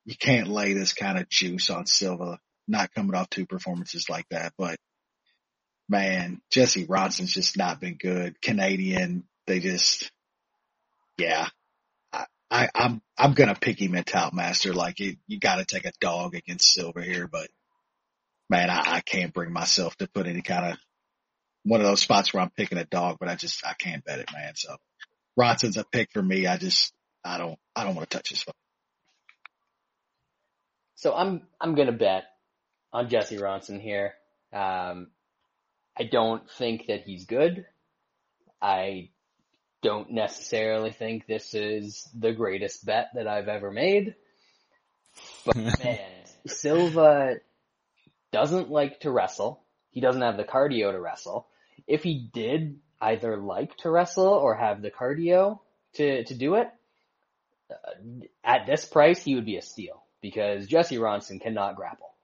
you 0.04 0.16
can't 0.16 0.48
lay 0.48 0.72
this 0.72 0.92
kind 0.92 1.18
of 1.18 1.28
juice 1.28 1.70
on 1.70 1.86
Silva, 1.86 2.40
not 2.66 2.92
coming 2.92 3.14
off 3.14 3.30
two 3.30 3.46
performances 3.46 4.08
like 4.08 4.26
that. 4.30 4.54
But 4.58 4.76
man, 5.88 6.40
Jesse 6.50 6.86
Ronson's 6.86 7.32
just 7.32 7.56
not 7.56 7.80
been 7.80 7.96
good. 7.96 8.40
Canadian, 8.42 9.24
they 9.46 9.60
just, 9.60 10.10
yeah. 11.16 11.48
I, 12.50 12.68
I'm 12.74 13.02
I'm 13.18 13.34
gonna 13.34 13.56
pick 13.56 13.80
him 13.80 13.96
at 13.96 14.06
Toutmaster. 14.06 14.72
Like 14.72 15.00
you 15.00 15.16
got 15.40 15.56
to 15.56 15.64
take 15.64 15.84
a 15.84 15.92
dog 16.00 16.34
against 16.34 16.72
Silver 16.72 17.02
here, 17.02 17.26
but 17.26 17.48
man, 18.48 18.70
I, 18.70 18.96
I 18.96 19.00
can't 19.00 19.34
bring 19.34 19.52
myself 19.52 19.96
to 19.96 20.08
put 20.08 20.26
any 20.26 20.42
kind 20.42 20.72
of 20.72 20.78
one 21.64 21.80
of 21.80 21.86
those 21.86 22.00
spots 22.00 22.32
where 22.32 22.42
I'm 22.42 22.50
picking 22.50 22.78
a 22.78 22.84
dog, 22.84 23.16
but 23.18 23.28
I 23.28 23.34
just 23.34 23.66
I 23.66 23.74
can't 23.74 24.04
bet 24.04 24.20
it, 24.20 24.30
man. 24.32 24.52
So 24.54 24.76
Ronson's 25.38 25.76
a 25.76 25.84
pick 25.84 26.10
for 26.12 26.22
me. 26.22 26.46
I 26.46 26.56
just 26.56 26.92
I 27.24 27.38
don't 27.38 27.58
I 27.74 27.84
don't 27.84 27.96
want 27.96 28.08
to 28.08 28.16
touch 28.16 28.30
this 28.30 28.42
fight. 28.44 28.54
So 30.94 31.14
I'm 31.14 31.42
I'm 31.60 31.74
gonna 31.74 31.92
bet 31.92 32.24
on 32.92 33.08
Jesse 33.08 33.36
Ronson 33.36 33.80
here. 33.80 34.14
Um, 34.52 35.08
I 35.98 36.04
don't 36.04 36.48
think 36.50 36.86
that 36.86 37.02
he's 37.02 37.24
good. 37.24 37.66
I 38.62 39.10
don't 39.82 40.10
necessarily 40.10 40.92
think 40.92 41.26
this 41.26 41.54
is 41.54 42.08
the 42.14 42.32
greatest 42.32 42.84
bet 42.84 43.08
that 43.14 43.26
I've 43.26 43.48
ever 43.48 43.70
made. 43.70 44.14
But 45.44 45.56
man, 45.84 46.00
Silva 46.46 47.36
doesn't 48.32 48.70
like 48.70 49.00
to 49.00 49.10
wrestle. 49.10 49.62
He 49.90 50.00
doesn't 50.00 50.22
have 50.22 50.36
the 50.36 50.44
cardio 50.44 50.92
to 50.92 51.00
wrestle. 51.00 51.48
If 51.86 52.02
he 52.02 52.28
did 52.32 52.78
either 53.00 53.36
like 53.36 53.76
to 53.78 53.90
wrestle 53.90 54.28
or 54.28 54.54
have 54.54 54.82
the 54.82 54.90
cardio 54.90 55.60
to, 55.94 56.24
to 56.24 56.34
do 56.34 56.54
it, 56.56 56.68
uh, 57.70 58.26
at 58.44 58.66
this 58.66 58.84
price, 58.84 59.22
he 59.22 59.34
would 59.34 59.46
be 59.46 59.56
a 59.56 59.62
steal 59.62 60.02
because 60.20 60.66
Jesse 60.66 60.96
Ronson 60.96 61.40
cannot 61.40 61.76
grapple. 61.76 62.14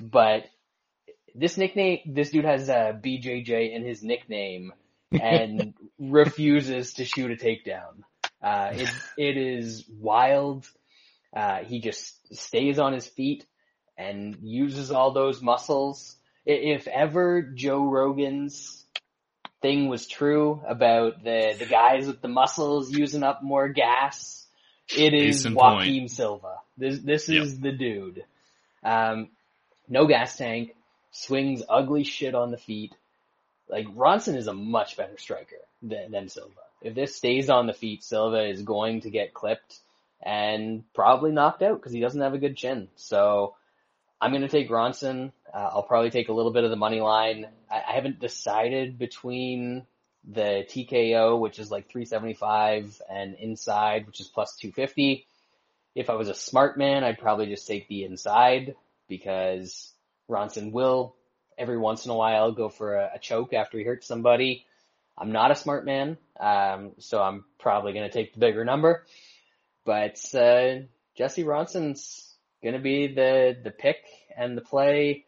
But 0.00 0.44
this 1.34 1.56
nickname, 1.56 2.00
this 2.06 2.30
dude 2.30 2.44
has 2.44 2.68
a 2.68 2.98
BJJ 3.02 3.74
in 3.74 3.84
his 3.84 4.02
nickname 4.02 4.72
and 5.12 5.74
refuses 5.98 6.94
to 6.94 7.04
shoot 7.04 7.30
a 7.30 7.36
takedown. 7.36 8.02
Uh, 8.42 8.70
it, 8.72 8.90
it 9.18 9.36
is 9.36 9.84
wild. 9.88 10.68
Uh, 11.34 11.58
he 11.58 11.80
just 11.80 12.34
stays 12.34 12.78
on 12.78 12.92
his 12.92 13.06
feet 13.06 13.44
and 13.98 14.38
uses 14.42 14.90
all 14.90 15.12
those 15.12 15.42
muscles. 15.42 16.16
If 16.44 16.86
ever 16.86 17.42
Joe 17.42 17.84
Rogan's 17.84 18.84
thing 19.62 19.88
was 19.88 20.06
true 20.06 20.62
about 20.66 21.24
the, 21.24 21.56
the 21.58 21.66
guys 21.66 22.06
with 22.06 22.20
the 22.20 22.28
muscles 22.28 22.90
using 22.92 23.22
up 23.22 23.42
more 23.42 23.68
gas, 23.68 24.46
it 24.96 25.14
is 25.14 25.48
Joaquin 25.48 26.08
Silva. 26.08 26.56
This, 26.78 27.00
this 27.00 27.28
is 27.28 27.58
the 27.58 27.72
dude. 27.72 28.24
Um, 28.84 29.30
no 29.88 30.06
gas 30.06 30.36
tank, 30.36 30.74
swings 31.10 31.62
ugly 31.68 32.04
shit 32.04 32.34
on 32.34 32.50
the 32.50 32.58
feet. 32.58 32.94
Like 33.68 33.86
Ronson 33.86 34.36
is 34.36 34.46
a 34.46 34.52
much 34.52 34.96
better 34.96 35.18
striker 35.18 35.56
than, 35.88 36.10
than 36.10 36.28
Silva. 36.28 36.52
If 36.82 36.94
this 36.94 37.16
stays 37.16 37.48
on 37.48 37.66
the 37.66 37.72
feet, 37.72 38.04
Silva 38.04 38.48
is 38.48 38.62
going 38.62 39.02
to 39.02 39.10
get 39.10 39.34
clipped 39.34 39.78
and 40.22 40.84
probably 40.94 41.32
knocked 41.32 41.62
out 41.62 41.78
because 41.78 41.92
he 41.92 42.00
doesn't 42.00 42.20
have 42.20 42.34
a 42.34 42.38
good 42.38 42.56
chin. 42.56 42.88
So 42.96 43.54
I'm 44.20 44.30
going 44.30 44.42
to 44.42 44.48
take 44.48 44.70
Ronson. 44.70 45.32
Uh, 45.52 45.70
I'll 45.72 45.82
probably 45.82 46.10
take 46.10 46.28
a 46.28 46.32
little 46.32 46.52
bit 46.52 46.64
of 46.64 46.70
the 46.70 46.76
money 46.76 47.00
line. 47.00 47.46
I, 47.70 47.82
I 47.88 47.92
haven't 47.92 48.20
decided 48.20 48.98
between 48.98 49.86
the 50.26 50.66
TKO, 50.68 51.38
which 51.38 51.58
is 51.58 51.70
like 51.70 51.88
375 51.88 53.00
and 53.08 53.34
inside, 53.36 54.06
which 54.06 54.20
is 54.20 54.28
plus 54.28 54.56
250. 54.56 55.26
If 55.94 56.10
I 56.10 56.14
was 56.14 56.28
a 56.28 56.34
smart 56.34 56.76
man, 56.76 57.04
I'd 57.04 57.18
probably 57.18 57.46
just 57.46 57.66
take 57.66 57.88
the 57.88 58.04
inside 58.04 58.74
because 59.08 59.92
Ronson 60.28 60.72
will 60.72 61.14
every 61.56 61.78
once 61.78 62.04
in 62.04 62.10
a 62.10 62.16
while 62.16 62.52
go 62.52 62.68
for 62.68 62.96
a, 62.96 63.12
a 63.14 63.18
choke 63.18 63.52
after 63.52 63.78
he 63.78 63.84
hurts 63.84 64.06
somebody. 64.06 64.66
I'm 65.18 65.32
not 65.32 65.50
a 65.50 65.56
smart 65.56 65.84
man, 65.86 66.18
um, 66.38 66.92
so 66.98 67.22
I'm 67.22 67.44
probably 67.58 67.92
going 67.92 68.08
to 68.08 68.12
take 68.12 68.34
the 68.34 68.40
bigger 68.40 68.64
number. 68.64 69.04
But 69.84 70.18
uh, 70.34 70.80
Jesse 71.16 71.44
Ronson's 71.44 72.34
going 72.62 72.74
to 72.74 72.80
be 72.80 73.14
the 73.14 73.56
the 73.62 73.70
pick 73.70 74.04
and 74.36 74.56
the 74.56 74.62
play. 74.62 75.24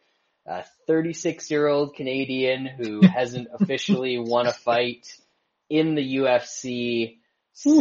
A 0.47 0.65
36 0.87 1.51
year 1.51 1.67
old 1.67 1.95
Canadian 1.95 2.67
who 2.67 3.07
hasn't 3.07 3.49
officially 3.53 4.19
won 4.19 4.47
a 4.47 4.53
fight 4.53 5.15
in 5.69 5.95
the 5.95 6.17
UFC 6.17 7.19
since 7.53 7.79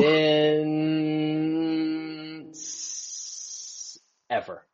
ever. 4.30 4.66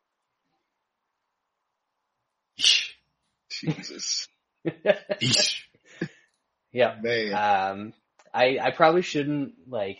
Jesus, 3.48 4.28
Eesh. 6.74 6.78
yeah. 6.78 6.96
man. 7.02 7.32
Um, 7.72 7.92
I, 8.32 8.58
I 8.60 8.70
probably 8.70 9.02
shouldn't, 9.02 9.54
like, 9.68 9.98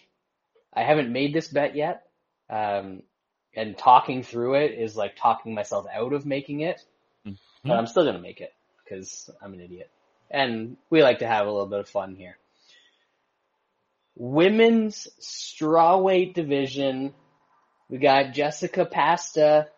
I 0.72 0.83
haven't 0.83 1.12
made 1.12 1.33
this 1.33 1.49
bet 1.49 1.77
yet. 1.77 2.03
Um, 2.51 3.03
and 3.57 3.79
talking 3.79 4.22
through 4.22 4.55
it 4.55 4.72
is 4.72 4.97
like 4.97 5.16
talking 5.16 5.55
myself 5.55 5.87
out 5.93 6.12
of 6.12 6.27
making 6.27 6.61
it. 6.61 6.81
But 7.64 7.79
I'm 7.79 7.87
still 7.87 8.05
gonna 8.05 8.18
make 8.18 8.41
it, 8.41 8.53
cause 8.89 9.31
I'm 9.41 9.55
an 9.55 9.61
idiot. 9.61 9.91
And 10.31 10.77
we 10.91 11.03
like 11.03 11.20
to 11.20 11.27
have 11.27 11.47
a 11.47 11.51
little 11.51 11.66
bit 11.66 11.81
of 11.81 11.89
fun 11.89 12.16
here. 12.16 12.37
Women's 14.16 15.09
strawweight 15.20 16.35
division. 16.35 17.14
We 17.89 17.99
got 17.99 18.33
Jessica 18.33 18.85
Pasta, 18.85 19.68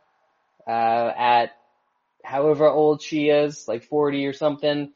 uh, 0.66 0.70
at 1.16 1.56
however 2.24 2.68
old 2.68 3.02
she 3.02 3.28
is, 3.28 3.68
like 3.68 3.84
40 3.84 4.26
or 4.26 4.32
something. 4.32 4.92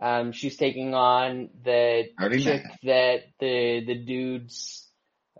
Um, 0.00 0.32
she's 0.32 0.56
taking 0.56 0.94
on 0.94 1.50
the 1.62 2.04
39. 2.18 2.42
chick 2.42 2.62
that 2.82 3.20
the, 3.38 3.84
the 3.86 3.94
dudes, 3.94 4.88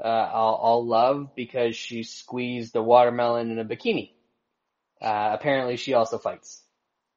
uh, 0.03 0.07
all, 0.07 0.55
all 0.55 0.87
love 0.87 1.35
because 1.35 1.77
she 1.77 2.03
squeezed 2.03 2.77
a 2.77 2.83
watermelon 2.83 3.51
in 3.51 3.59
a 3.59 3.65
bikini. 3.65 4.13
Uh, 5.03 5.31
apparently 5.33 5.77
she 5.77 5.95
also 5.95 6.19
fights. 6.19 6.63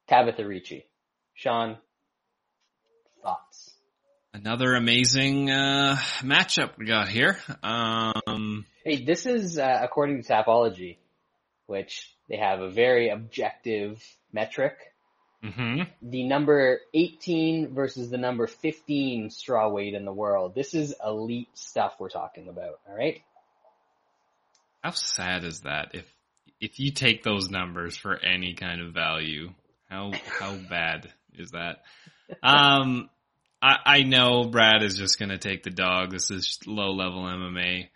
Tabatha 0.09 0.47
Ricci. 0.47 0.85
Sean, 1.35 1.77
thoughts? 3.21 3.73
another 4.33 4.75
amazing 4.75 5.49
uh, 5.49 5.97
matchup 6.21 6.77
we 6.77 6.85
got 6.85 7.07
here. 7.07 7.37
Um, 7.63 8.65
Hey, 8.83 9.03
this 9.03 9.25
is 9.25 9.57
uh, 9.57 9.79
according 9.83 10.23
to 10.23 10.31
Tapology, 10.31 10.97
which 11.65 12.15
they 12.29 12.37
have 12.37 12.61
a 12.61 12.69
very 12.69 13.09
objective 13.09 14.01
metric. 14.31 14.77
Hmm 15.43 15.81
The 16.01 16.23
number 16.23 16.79
18 16.93 17.73
versus 17.73 18.09
the 18.09 18.17
number 18.17 18.47
15 18.47 19.29
straw 19.29 19.69
weight 19.69 19.93
in 19.93 20.05
the 20.05 20.13
world. 20.13 20.55
This 20.55 20.73
is 20.73 20.95
elite 21.05 21.49
stuff 21.53 21.95
we're 21.99 22.09
talking 22.09 22.47
about, 22.47 22.79
alright? 22.89 23.21
How 24.83 24.91
sad 24.91 25.43
is 25.43 25.61
that? 25.61 25.91
If 25.93 26.05
if 26.59 26.79
you 26.79 26.91
take 26.91 27.23
those 27.23 27.49
numbers 27.49 27.95
for 27.97 28.17
any 28.17 28.53
kind 28.53 28.81
of 28.81 28.93
value, 28.93 29.53
how 29.89 30.11
how 30.39 30.55
bad 30.69 31.11
is 31.33 31.51
that? 31.51 31.83
Um, 32.41 33.09
I 33.61 33.77
I 33.85 34.03
know 34.03 34.45
Brad 34.45 34.83
is 34.83 34.97
just 34.97 35.19
gonna 35.19 35.37
take 35.37 35.63
the 35.63 35.69
dog. 35.69 36.11
This 36.11 36.31
is 36.31 36.59
low 36.65 36.91
level 36.91 37.23
MMA. 37.23 37.89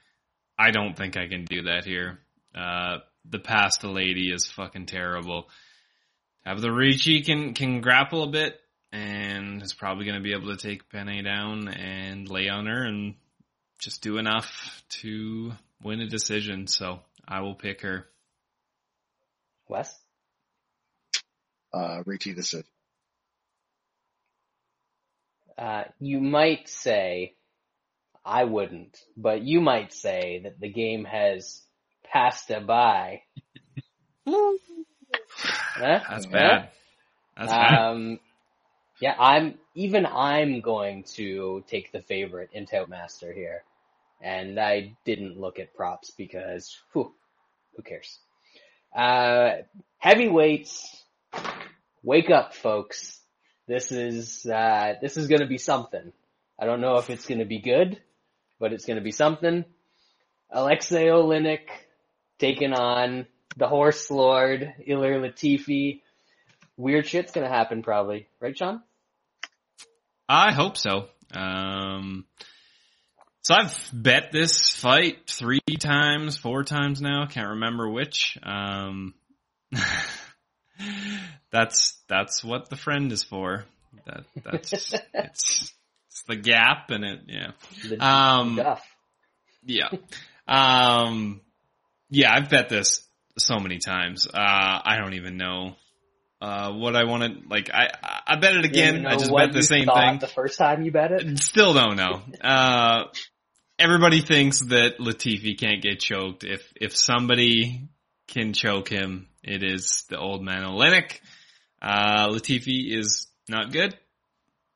I 0.57 0.71
don't 0.71 0.95
think 0.95 1.17
I 1.17 1.27
can 1.27 1.45
do 1.45 1.63
that 1.63 1.85
here. 1.85 2.19
Uh, 2.53 2.99
the 3.29 3.39
past 3.39 3.81
the 3.81 3.87
lady 3.87 4.31
is 4.31 4.45
fucking 4.47 4.85
terrible. 4.85 5.49
Have 6.43 6.61
the 6.61 6.71
Ricci 6.71 7.21
can 7.21 7.53
can 7.53 7.81
grapple 7.81 8.23
a 8.23 8.27
bit 8.27 8.59
and 8.91 9.61
is 9.61 9.73
probably 9.73 10.05
gonna 10.05 10.21
be 10.21 10.33
able 10.33 10.55
to 10.55 10.57
take 10.57 10.89
Penne 10.89 11.23
down 11.23 11.67
and 11.67 12.27
lay 12.27 12.49
on 12.49 12.65
her 12.65 12.83
and 12.83 13.15
just 13.79 14.01
do 14.01 14.17
enough 14.17 14.83
to 14.89 15.53
win 15.83 16.01
a 16.01 16.07
decision. 16.07 16.67
So 16.67 16.99
I 17.27 17.41
will 17.41 17.55
pick 17.55 17.81
her. 17.81 18.07
Wes? 19.67 19.97
Uh, 21.73 22.03
Richie 22.05 22.33
the 22.33 22.43
Sith. 22.43 22.69
Uh, 25.57 25.83
you 25.99 26.19
might 26.19 26.67
say, 26.67 27.35
I 28.25 28.45
wouldn't, 28.45 28.97
but 29.15 29.43
you 29.43 29.61
might 29.61 29.93
say 29.93 30.41
that 30.43 30.59
the 30.59 30.69
game 30.69 31.05
has 31.05 31.61
passed 32.11 32.49
a 32.49 32.59
by. 32.59 33.21
Huh? 35.43 35.99
That's 36.09 36.25
Huh? 36.25 36.31
bad. 36.31 36.69
That's 37.37 37.51
bad. 37.51 37.89
Um, 37.91 38.19
yeah, 38.99 39.15
I'm 39.19 39.57
even 39.75 40.05
I'm 40.05 40.61
going 40.61 41.03
to 41.15 41.63
take 41.67 41.91
the 41.91 42.01
favorite 42.01 42.49
in 42.53 42.65
Toutmaster 42.65 43.33
here, 43.33 43.63
and 44.21 44.59
I 44.59 44.95
didn't 45.05 45.39
look 45.39 45.59
at 45.59 45.73
props 45.73 46.11
because 46.11 46.77
whew, 46.93 47.13
who 47.75 47.81
cares? 47.83 48.19
Uh, 48.95 49.63
heavyweights, 49.97 51.03
wake 52.03 52.29
up, 52.29 52.53
folks! 52.53 53.19
This 53.67 53.91
is 53.91 54.45
uh, 54.45 54.93
this 55.01 55.17
is 55.17 55.27
going 55.27 55.41
to 55.41 55.47
be 55.47 55.57
something. 55.57 56.11
I 56.59 56.65
don't 56.65 56.81
know 56.81 56.97
if 56.97 57.09
it's 57.09 57.25
going 57.25 57.39
to 57.39 57.45
be 57.45 57.59
good, 57.59 57.99
but 58.59 58.73
it's 58.73 58.85
going 58.85 58.97
to 58.97 59.03
be 59.03 59.11
something. 59.11 59.65
Alexei 60.51 61.05
Oleinik 61.07 61.65
taking 62.37 62.73
on 62.73 63.25
the 63.57 63.67
Horse 63.67 64.09
Lord 64.09 64.73
Ilir 64.87 65.19
Latifi 65.19 66.01
weird 66.77 67.07
shit's 67.07 67.31
gonna 67.31 67.49
happen 67.49 67.83
probably, 67.83 68.27
right, 68.39 68.57
Sean? 68.57 68.81
I 70.27 70.53
hope 70.53 70.77
so. 70.77 71.07
Um, 71.33 72.25
so 73.41 73.55
I've 73.55 73.89
bet 73.93 74.31
this 74.31 74.69
fight 74.69 75.27
three 75.27 75.59
times, 75.79 76.37
four 76.37 76.63
times 76.63 77.01
now. 77.01 77.25
Can't 77.27 77.49
remember 77.49 77.89
which. 77.89 78.37
Um, 78.43 79.13
that's 81.51 81.97
that's 82.07 82.43
what 82.43 82.69
the 82.69 82.75
friend 82.75 83.11
is 83.11 83.23
for. 83.23 83.65
That 84.05 84.25
that's 84.43 84.73
it's 85.13 85.73
it's 86.07 86.23
the 86.27 86.35
gap 86.35 86.89
and 86.89 87.03
it 87.03 87.19
yeah 87.27 87.51
The 87.87 88.05
Um, 88.05 88.59
yeah 89.63 89.89
um 90.47 91.41
yeah 92.09 92.33
I've 92.33 92.49
bet 92.49 92.69
this 92.69 93.07
so 93.37 93.59
many 93.59 93.79
times. 93.79 94.27
Uh, 94.27 94.37
I 94.37 94.97
don't 94.97 95.13
even 95.13 95.37
know 95.37 95.75
uh 96.41 96.71
what 96.71 96.95
I 96.95 97.03
want 97.03 97.23
to 97.23 97.47
like. 97.49 97.69
I 97.71 97.89
I 98.25 98.35
bet 98.37 98.55
it 98.55 98.65
again. 98.65 99.05
I 99.05 99.15
just 99.15 99.31
bet 99.33 99.53
the 99.53 99.61
same 99.61 99.87
thing. 99.87 100.19
The 100.19 100.27
first 100.27 100.57
time 100.57 100.83
you 100.83 100.91
bet 100.91 101.11
it, 101.11 101.37
Still 101.39 101.73
don't 101.73 101.95
know. 101.95 102.21
Uh, 102.41 103.05
everybody 103.77 104.21
thinks 104.21 104.61
that 104.61 104.97
Latifi 104.99 105.59
can't 105.59 105.81
get 105.81 105.99
choked. 105.99 106.43
If 106.43 106.61
if 106.75 106.95
somebody 106.95 107.89
can 108.27 108.53
choke 108.53 108.89
him, 108.89 109.27
it 109.43 109.63
is 109.63 110.05
the 110.09 110.17
old 110.17 110.43
man 110.43 110.63
Oleinik. 110.63 111.19
Uh, 111.81 112.29
Latifi 112.29 112.95
is 112.95 113.27
not 113.47 113.71
good, 113.71 113.95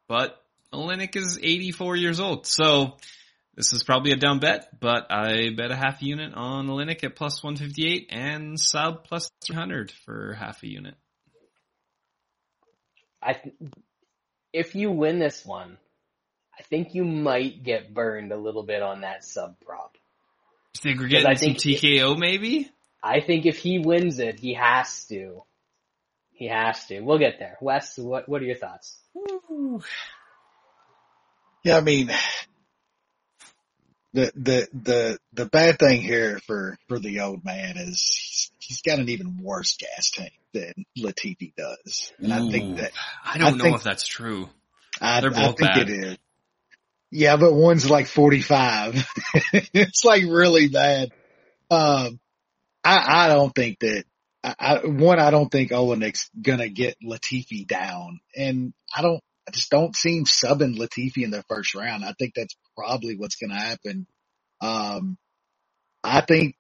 but 0.08 0.40
Oleinik 0.74 1.16
is 1.16 1.40
84 1.42 1.96
years 1.96 2.20
old, 2.20 2.46
so 2.46 2.98
this 3.56 3.74
is 3.74 3.84
probably 3.84 4.12
a 4.12 4.16
dumb 4.18 4.40
bet. 4.40 4.68
But 4.80 5.12
I 5.12 5.50
bet 5.56 5.72
a 5.72 5.76
half 5.76 6.02
unit 6.02 6.34
on 6.34 6.68
Oleinik 6.68 7.04
at 7.04 7.16
plus 7.16 7.44
158 7.44 8.08
and 8.12 8.60
sub 8.60 9.04
plus 9.06 9.30
300 9.46 9.92
for 10.06 10.34
half 10.34 10.62
a 10.64 10.68
unit. 10.68 10.96
I 13.22 13.34
th- 13.34 13.56
if 14.54 14.76
you 14.76 14.92
win 14.92 15.20
this 15.20 15.46
one, 15.46 15.78
I 16.58 16.64
think 16.64 16.94
you 16.94 17.04
might 17.04 17.64
get 17.64 17.94
burned 17.94 18.32
a 18.32 18.38
little 18.38 18.64
bit 18.64 18.82
on 18.82 19.02
that 19.02 19.24
sub 19.26 19.60
prop. 19.66 19.98
You 20.76 20.82
think 20.82 21.00
we're 21.00 21.08
getting 21.08 21.28
I 21.28 21.34
some 21.34 21.56
think- 21.56 21.80
TKO 21.80 22.18
maybe? 22.18 22.70
I 23.04 23.20
think 23.22 23.46
if 23.46 23.58
he 23.58 23.80
wins 23.80 24.20
it, 24.20 24.40
he 24.40 24.54
has 24.56 25.06
to. 25.08 25.44
He 26.32 26.48
has 26.48 26.86
to. 26.88 27.02
We'll 27.02 27.20
get 27.20 27.40
there. 27.40 27.58
Wes, 27.62 27.98
what 27.98 28.28
what 28.28 28.42
are 28.42 28.46
your 28.46 28.56
thoughts? 28.58 28.98
Yeah, 31.64 31.78
I 31.78 31.82
mean, 31.82 32.10
the 34.16 34.32
the 34.36 34.68
the 34.74 35.20
the 35.34 35.46
bad 35.46 35.78
thing 35.78 36.02
here 36.02 36.40
for 36.48 36.78
for 36.88 36.98
the 37.00 37.20
old 37.20 37.44
man 37.44 37.78
is 37.78 38.02
he's, 38.02 38.52
he's 38.60 38.82
got 38.82 39.00
an 39.00 39.10
even 39.10 39.38
worse 39.42 39.76
gas 39.78 40.10
tank 40.12 40.34
than 40.54 40.74
Latifi 40.98 41.54
does, 41.56 42.12
and 42.20 42.34
I 42.34 42.50
think 42.50 42.78
that 42.78 42.92
I 43.26 43.38
don't 43.38 43.48
I 43.48 43.52
know 43.58 43.64
think- 43.66 43.76
if 43.78 43.84
that's 43.84 44.08
true. 44.08 44.50
I, 45.02 45.20
They're 45.20 45.32
I 45.36 45.48
think 45.48 45.58
bad. 45.60 45.78
it 45.78 45.90
is. 45.90 46.18
Yeah, 47.12 47.36
but 47.36 47.54
one's 47.54 47.90
like 47.90 48.08
forty 48.08 48.42
five. 48.42 49.06
it's 49.54 50.06
like 50.06 50.24
really 50.24 50.70
bad. 50.70 51.10
Um, 51.70 52.20
I 52.84 53.26
I 53.26 53.28
don't 53.28 53.54
think 53.54 53.80
that. 53.80 54.06
I, 54.44 54.56
I, 54.60 54.86
one, 54.86 55.20
I 55.20 55.32
don't 55.32 55.50
think 55.50 55.72
Oleinik's 55.72 56.30
gonna 56.42 56.70
get 56.70 56.96
Latifi 57.04 57.68
down, 57.68 58.20
and 58.36 58.74
I 58.96 59.02
don't. 59.02 59.22
I 59.48 59.52
just 59.52 59.70
don't 59.70 59.96
see 59.96 60.18
him 60.18 60.26
subbing 60.26 60.78
Latifi 60.78 61.24
in 61.24 61.32
the 61.32 61.44
first 61.48 61.76
round. 61.76 62.04
I 62.04 62.14
think 62.18 62.34
that's 62.36 62.56
probably 62.78 63.16
what's 63.16 63.36
gonna 63.36 63.60
happen. 63.60 64.08
Um, 64.62 65.18
I 66.04 66.22
think 66.22 66.56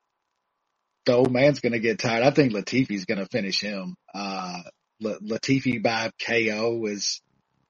the 1.05 1.13
old 1.13 1.31
man's 1.31 1.59
gonna 1.59 1.79
get 1.79 1.99
tired. 1.99 2.23
I 2.23 2.31
think 2.31 2.53
Latifi's 2.53 3.05
gonna 3.05 3.27
finish 3.27 3.61
him. 3.61 3.95
Uh, 4.13 4.61
La- 5.01 5.17
Latifi 5.19 5.81
by 5.81 6.11
KO 6.25 6.85
is 6.85 7.21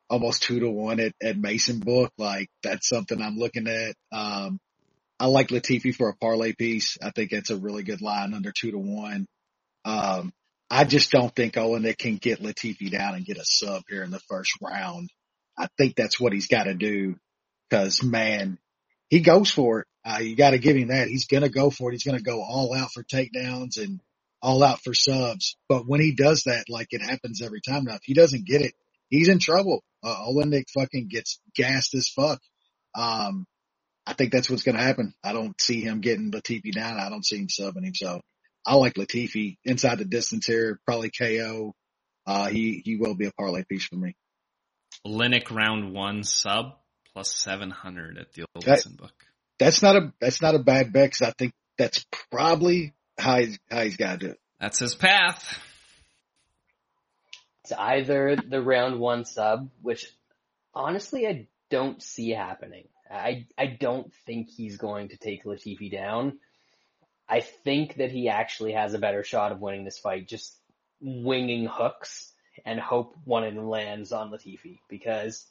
almost 0.09 0.43
two 0.43 0.59
to 0.59 0.69
one 0.69 0.99
at, 0.99 1.13
at 1.23 1.37
Mason 1.37 1.79
book. 1.79 2.11
Like 2.17 2.49
that's 2.63 2.87
something 2.87 3.21
I'm 3.21 3.37
looking 3.37 3.67
at. 3.67 3.95
Um, 4.11 4.59
I 5.19 5.27
like 5.27 5.47
Latifi 5.47 5.95
for 5.95 6.09
a 6.09 6.15
parlay 6.15 6.53
piece. 6.53 6.97
I 7.01 7.11
think 7.11 7.31
that's 7.31 7.49
a 7.49 7.57
really 7.57 7.83
good 7.83 8.01
line 8.01 8.33
under 8.33 8.51
two 8.51 8.71
to 8.71 8.77
one. 8.77 9.25
Um, 9.85 10.33
I 10.69 10.83
just 10.83 11.11
don't 11.11 11.33
think 11.35 11.53
Oleinik 11.53 11.97
can 11.97 12.17
get 12.17 12.41
Latifi 12.41 12.91
down 12.91 13.15
and 13.15 13.25
get 13.25 13.37
a 13.37 13.45
sub 13.45 13.83
here 13.87 14.03
in 14.03 14.11
the 14.11 14.21
first 14.27 14.51
round. 14.61 15.09
I 15.57 15.67
think 15.77 15.95
that's 15.95 16.19
what 16.19 16.33
he's 16.33 16.47
got 16.47 16.63
to 16.63 16.73
do 16.73 17.15
because 17.69 18.03
man, 18.03 18.57
he 19.09 19.21
goes 19.21 19.51
for 19.51 19.81
it. 19.81 19.87
Uh, 20.03 20.19
you 20.19 20.35
got 20.35 20.51
to 20.51 20.59
give 20.59 20.75
him 20.75 20.89
that. 20.89 21.07
He's 21.07 21.27
going 21.27 21.43
to 21.43 21.49
go 21.49 21.69
for 21.69 21.89
it. 21.89 21.93
He's 21.93 22.03
going 22.03 22.17
to 22.17 22.23
go 22.23 22.41
all 22.41 22.73
out 22.75 22.91
for 22.91 23.03
takedowns 23.03 23.77
and 23.77 23.99
all 24.41 24.63
out 24.63 24.81
for 24.83 24.93
subs. 24.93 25.57
But 25.69 25.87
when 25.87 26.01
he 26.01 26.13
does 26.15 26.43
that, 26.43 26.65
like 26.69 26.87
it 26.91 27.01
happens 27.01 27.41
every 27.41 27.61
time 27.61 27.85
now, 27.85 27.95
if 27.95 28.03
he 28.03 28.13
doesn't 28.13 28.45
get 28.45 28.61
it, 28.61 28.73
he's 29.09 29.29
in 29.29 29.39
trouble. 29.39 29.83
Uh, 30.03 30.23
fucking 30.77 31.07
gets 31.09 31.39
gassed 31.55 31.95
as 31.95 32.09
fuck. 32.09 32.39
Um, 32.93 33.45
I 34.05 34.13
think 34.13 34.31
that's 34.31 34.49
what's 34.49 34.63
going 34.63 34.77
to 34.77 34.83
happen. 34.83 35.15
I 35.23 35.33
don't 35.33 35.59
see 35.59 35.81
him 35.81 36.01
getting 36.01 36.31
Latifi 36.31 36.71
down. 36.71 36.99
I 36.99 37.09
don't 37.09 37.25
see 37.25 37.37
him 37.37 37.47
subbing 37.47 37.83
him. 37.83 37.95
So 37.95 38.21
I 38.65 38.75
like 38.75 38.95
Latifi 38.95 39.57
inside 39.63 39.99
the 39.99 40.05
distance 40.05 40.45
here, 40.45 40.79
probably 40.85 41.11
KO. 41.11 41.73
Uh, 42.25 42.47
he, 42.47 42.81
he 42.83 42.95
will 42.95 43.15
be 43.15 43.27
a 43.27 43.31
parlay 43.31 43.63
piece 43.63 43.85
for 43.85 43.95
me. 43.95 44.15
Linux 45.05 45.51
round 45.51 45.93
one 45.93 46.23
sub 46.23 46.77
plus 47.13 47.31
700 47.35 48.17
at 48.17 48.33
the 48.33 48.41
old 48.41 48.65
That- 48.65 48.71
Wilson 48.71 48.95
book. 48.95 49.13
That's 49.57 49.81
not 49.81 49.95
a, 49.95 50.13
that's 50.19 50.41
not 50.41 50.55
a 50.55 50.59
bad 50.59 50.91
bet 50.91 51.11
because 51.11 51.21
I 51.21 51.31
think 51.31 51.53
that's 51.77 52.05
probably 52.29 52.93
how 53.17 53.39
he's, 53.39 53.57
how 53.71 53.83
he's 53.83 53.95
got 53.95 54.19
to 54.19 54.27
do 54.27 54.31
it. 54.31 54.39
That's 54.59 54.79
his 54.79 54.95
path. 54.95 55.59
It's 57.63 57.71
either 57.71 58.35
the 58.35 58.61
round 58.61 58.99
one 58.99 59.23
sub, 59.25 59.69
which 59.81 60.07
honestly 60.73 61.25
I 61.25 61.47
don't 61.69 62.01
see 62.01 62.31
happening. 62.31 62.87
I 63.09 63.47
I 63.57 63.65
don't 63.67 64.13
think 64.25 64.49
he's 64.49 64.77
going 64.77 65.09
to 65.09 65.17
take 65.17 65.45
Latifi 65.45 65.91
down. 65.91 66.39
I 67.27 67.41
think 67.41 67.95
that 67.95 68.11
he 68.11 68.29
actually 68.29 68.73
has 68.73 68.93
a 68.93 68.99
better 68.99 69.23
shot 69.23 69.51
of 69.51 69.59
winning 69.59 69.83
this 69.83 69.97
fight 69.97 70.27
just 70.27 70.55
winging 71.01 71.67
hooks 71.71 72.31
and 72.65 72.79
hope 72.79 73.15
one 73.25 73.43
of 73.43 73.53
them 73.55 73.67
lands 73.67 74.11
on 74.11 74.31
Latifi 74.31 74.79
because 74.89 75.45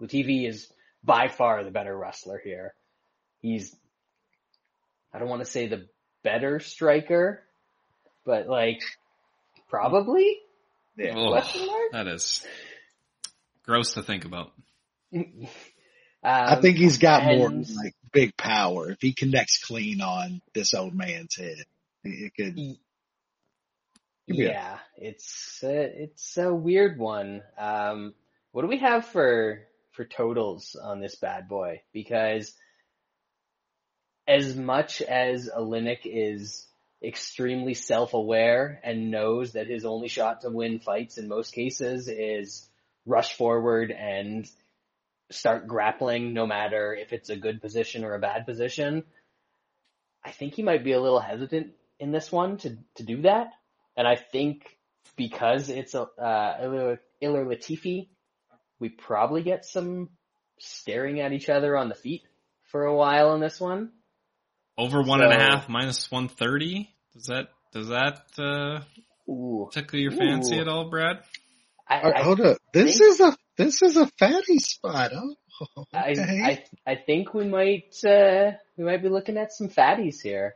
Latifi 0.00 0.48
is 0.48 0.70
by 1.02 1.28
far 1.28 1.62
the 1.62 1.70
better 1.70 1.96
wrestler 1.96 2.40
here. 2.42 2.74
He's, 3.40 3.74
I 5.12 5.18
don't 5.18 5.28
want 5.28 5.44
to 5.44 5.50
say 5.50 5.68
the 5.68 5.86
better 6.22 6.58
striker, 6.60 7.42
but 8.24 8.48
like, 8.48 8.80
probably? 9.68 10.38
Yeah. 10.96 11.16
Ugh, 11.18 11.44
that 11.92 12.06
is 12.08 12.44
gross 13.64 13.94
to 13.94 14.02
think 14.02 14.24
about. 14.24 14.52
I 16.22 16.54
Um, 16.54 16.62
think 16.62 16.78
he's 16.78 16.98
got 16.98 17.22
more 17.24 17.50
like 17.50 17.93
big 18.14 18.36
power. 18.36 18.92
If 18.92 19.02
he 19.02 19.12
connects 19.12 19.62
clean 19.62 20.00
on 20.00 20.40
this 20.54 20.72
old 20.72 20.94
man's 20.94 21.36
head, 21.36 21.56
it 22.04 22.32
could. 22.34 22.56
A- 22.58 22.78
Yeah, 24.26 24.78
it's 24.96 25.60
a, 25.62 26.02
it's 26.04 26.38
a 26.38 26.54
weird 26.54 26.98
one. 26.98 27.42
Um, 27.58 28.14
what 28.52 28.62
do 28.62 28.68
we 28.68 28.78
have 28.78 29.04
for 29.04 29.66
for 29.92 30.04
totals 30.06 30.76
on 30.82 31.00
this 31.00 31.16
bad 31.16 31.48
boy? 31.48 31.82
Because 31.92 32.54
as 34.26 34.56
much 34.56 35.02
as 35.02 35.50
Oleinik 35.54 36.00
is 36.04 36.66
extremely 37.02 37.74
self-aware 37.74 38.80
and 38.82 39.10
knows 39.10 39.52
that 39.52 39.66
his 39.66 39.84
only 39.84 40.08
shot 40.08 40.40
to 40.40 40.48
win 40.50 40.78
fights 40.78 41.18
in 41.18 41.28
most 41.28 41.52
cases 41.52 42.08
is 42.08 42.66
rush 43.04 43.36
forward 43.36 43.90
and 43.90 44.48
start 45.30 45.66
grappling 45.66 46.34
no 46.34 46.46
matter 46.46 46.94
if 46.94 47.12
it's 47.12 47.30
a 47.30 47.36
good 47.36 47.60
position 47.60 48.04
or 48.04 48.14
a 48.14 48.18
bad 48.20 48.46
position, 48.46 49.04
I 50.24 50.30
think 50.30 50.54
he 50.54 50.62
might 50.62 50.84
be 50.84 50.92
a 50.92 51.00
little 51.00 51.20
hesitant 51.20 51.72
in 51.98 52.12
this 52.12 52.30
one 52.30 52.58
to, 52.58 52.76
to 52.96 53.02
do 53.02 53.22
that. 53.22 53.48
And 53.96 54.06
I 54.06 54.16
think 54.16 54.64
because 55.16 55.68
it's 55.68 55.94
a, 55.94 56.02
uh, 56.02 56.60
Ilir 56.62 56.98
Ilir 57.22 57.46
Latifi, 57.46 58.08
we 58.78 58.88
probably 58.88 59.42
get 59.42 59.64
some 59.64 60.10
staring 60.58 61.20
at 61.20 61.32
each 61.32 61.48
other 61.48 61.76
on 61.76 61.88
the 61.88 61.94
feet 61.94 62.22
for 62.70 62.84
a 62.84 62.94
while 62.94 63.34
in 63.34 63.40
this 63.40 63.60
one. 63.60 63.92
Over 64.76 65.02
one 65.02 65.22
and 65.22 65.32
a 65.32 65.36
So- 65.36 65.40
half 65.40 65.68
minus 65.68 66.10
one 66.10 66.28
thirty. 66.28 66.90
Does 67.12 67.26
that 67.26 67.48
does 67.72 67.88
that 67.88 68.22
uh, 68.38 68.80
Ooh. 69.30 69.68
tickle 69.72 70.00
your 70.00 70.10
fancy 70.10 70.58
Ooh. 70.58 70.60
at 70.60 70.68
all, 70.68 70.90
Brad? 70.90 71.22
I, 71.88 72.12
I, 72.12 72.22
hold 72.22 72.40
up, 72.40 72.56
this 72.72 72.98
think- 72.98 73.10
is 73.10 73.20
a 73.20 73.36
this 73.56 73.82
is 73.82 73.96
a 73.96 74.06
fatty 74.18 74.58
spot. 74.58 75.12
Oh, 75.14 75.84
I, 75.92 76.10
okay. 76.10 76.64
I, 76.86 76.92
I 76.92 76.96
think 76.96 77.32
we 77.34 77.46
might, 77.46 77.94
uh, 78.04 78.52
we 78.76 78.84
might 78.84 79.02
be 79.02 79.08
looking 79.08 79.36
at 79.36 79.52
some 79.52 79.68
fatties 79.68 80.20
here 80.22 80.54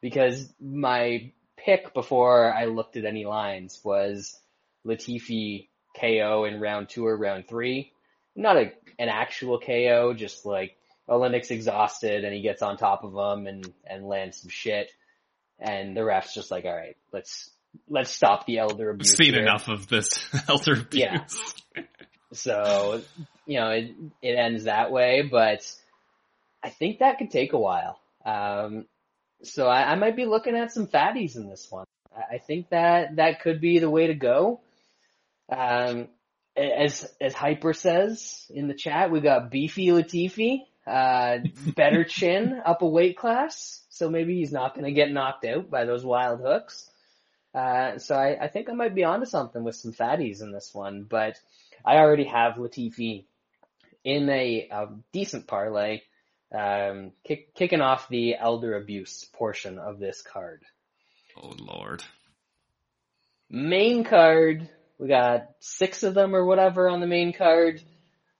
because 0.00 0.52
my 0.60 1.32
pick 1.56 1.92
before 1.92 2.52
I 2.52 2.66
looked 2.66 2.96
at 2.96 3.04
any 3.04 3.24
lines 3.26 3.80
was 3.84 4.38
Latifi 4.86 5.68
KO 5.98 6.44
in 6.44 6.60
round 6.60 6.88
two 6.88 7.06
or 7.06 7.16
round 7.16 7.48
three. 7.48 7.92
Not 8.34 8.56
a, 8.56 8.72
an 8.98 9.08
actual 9.08 9.58
KO, 9.60 10.14
just 10.14 10.46
like 10.46 10.76
Oleinik's 11.08 11.50
exhausted 11.50 12.24
and 12.24 12.34
he 12.34 12.40
gets 12.40 12.62
on 12.62 12.76
top 12.76 13.04
of 13.04 13.12
him 13.12 13.46
and, 13.46 13.72
and 13.84 14.06
lands 14.06 14.40
some 14.40 14.50
shit. 14.50 14.90
And 15.58 15.96
the 15.96 16.04
ref's 16.04 16.34
just 16.34 16.50
like, 16.50 16.64
all 16.64 16.74
right, 16.74 16.96
let's, 17.12 17.50
let's 17.88 18.10
stop 18.10 18.46
the 18.46 18.58
elder 18.58 18.90
I've 18.90 18.94
abuse. 18.94 19.16
seen 19.16 19.34
here. 19.34 19.42
enough 19.42 19.68
of 19.68 19.88
this 19.88 20.18
elder 20.48 20.74
abuse. 20.74 20.94
Yeah. 21.74 21.82
So, 22.32 23.02
you 23.46 23.58
know, 23.58 23.70
it, 23.70 23.94
it 24.22 24.32
ends 24.32 24.64
that 24.64 24.90
way, 24.90 25.22
but 25.22 25.60
I 26.62 26.70
think 26.70 26.98
that 26.98 27.18
could 27.18 27.30
take 27.30 27.52
a 27.52 27.58
while. 27.58 27.98
Um, 28.24 28.86
so 29.42 29.66
I, 29.66 29.92
I 29.92 29.94
might 29.94 30.16
be 30.16 30.26
looking 30.26 30.56
at 30.56 30.72
some 30.72 30.86
fatties 30.86 31.36
in 31.36 31.48
this 31.48 31.66
one. 31.70 31.86
I, 32.14 32.38
think 32.38 32.70
that 32.70 33.16
that 33.16 33.40
could 33.42 33.60
be 33.60 33.78
the 33.78 33.90
way 33.90 34.08
to 34.08 34.14
go. 34.14 34.60
Um, 35.50 36.08
as, 36.56 37.08
as 37.20 37.32
Hyper 37.32 37.72
says 37.72 38.44
in 38.50 38.66
the 38.66 38.74
chat, 38.74 39.12
we 39.12 39.20
got 39.20 39.50
Beefy 39.50 39.86
Latifi, 39.86 40.62
uh, 40.86 41.38
better 41.76 42.04
chin, 42.04 42.60
up 42.64 42.82
a 42.82 42.88
weight 42.88 43.16
class. 43.16 43.82
So 43.90 44.10
maybe 44.10 44.36
he's 44.36 44.52
not 44.52 44.74
going 44.74 44.84
to 44.84 44.92
get 44.92 45.12
knocked 45.12 45.44
out 45.44 45.70
by 45.70 45.84
those 45.84 46.04
wild 46.04 46.40
hooks. 46.40 46.88
Uh, 47.54 47.98
so 47.98 48.14
I, 48.14 48.44
I 48.44 48.48
think 48.48 48.68
I 48.68 48.74
might 48.74 48.94
be 48.94 49.04
onto 49.04 49.26
something 49.26 49.62
with 49.64 49.76
some 49.76 49.92
fatties 49.92 50.42
in 50.42 50.52
this 50.52 50.70
one, 50.72 51.06
but 51.08 51.38
I 51.88 51.96
already 51.96 52.24
have 52.24 52.56
Latifi 52.56 53.24
in 54.04 54.28
a, 54.28 54.68
a 54.70 54.88
decent 55.10 55.46
parlay, 55.46 56.02
um, 56.54 57.12
kick, 57.24 57.54
kicking 57.54 57.80
off 57.80 58.10
the 58.10 58.36
elder 58.36 58.76
abuse 58.76 59.24
portion 59.32 59.78
of 59.78 59.98
this 59.98 60.20
card. 60.20 60.62
Oh 61.40 61.54
lord. 61.58 62.02
Main 63.48 64.04
card, 64.04 64.68
we 64.98 65.08
got 65.08 65.48
six 65.60 66.02
of 66.02 66.12
them 66.12 66.36
or 66.36 66.44
whatever 66.44 66.90
on 66.90 67.00
the 67.00 67.06
main 67.06 67.32
card. 67.32 67.80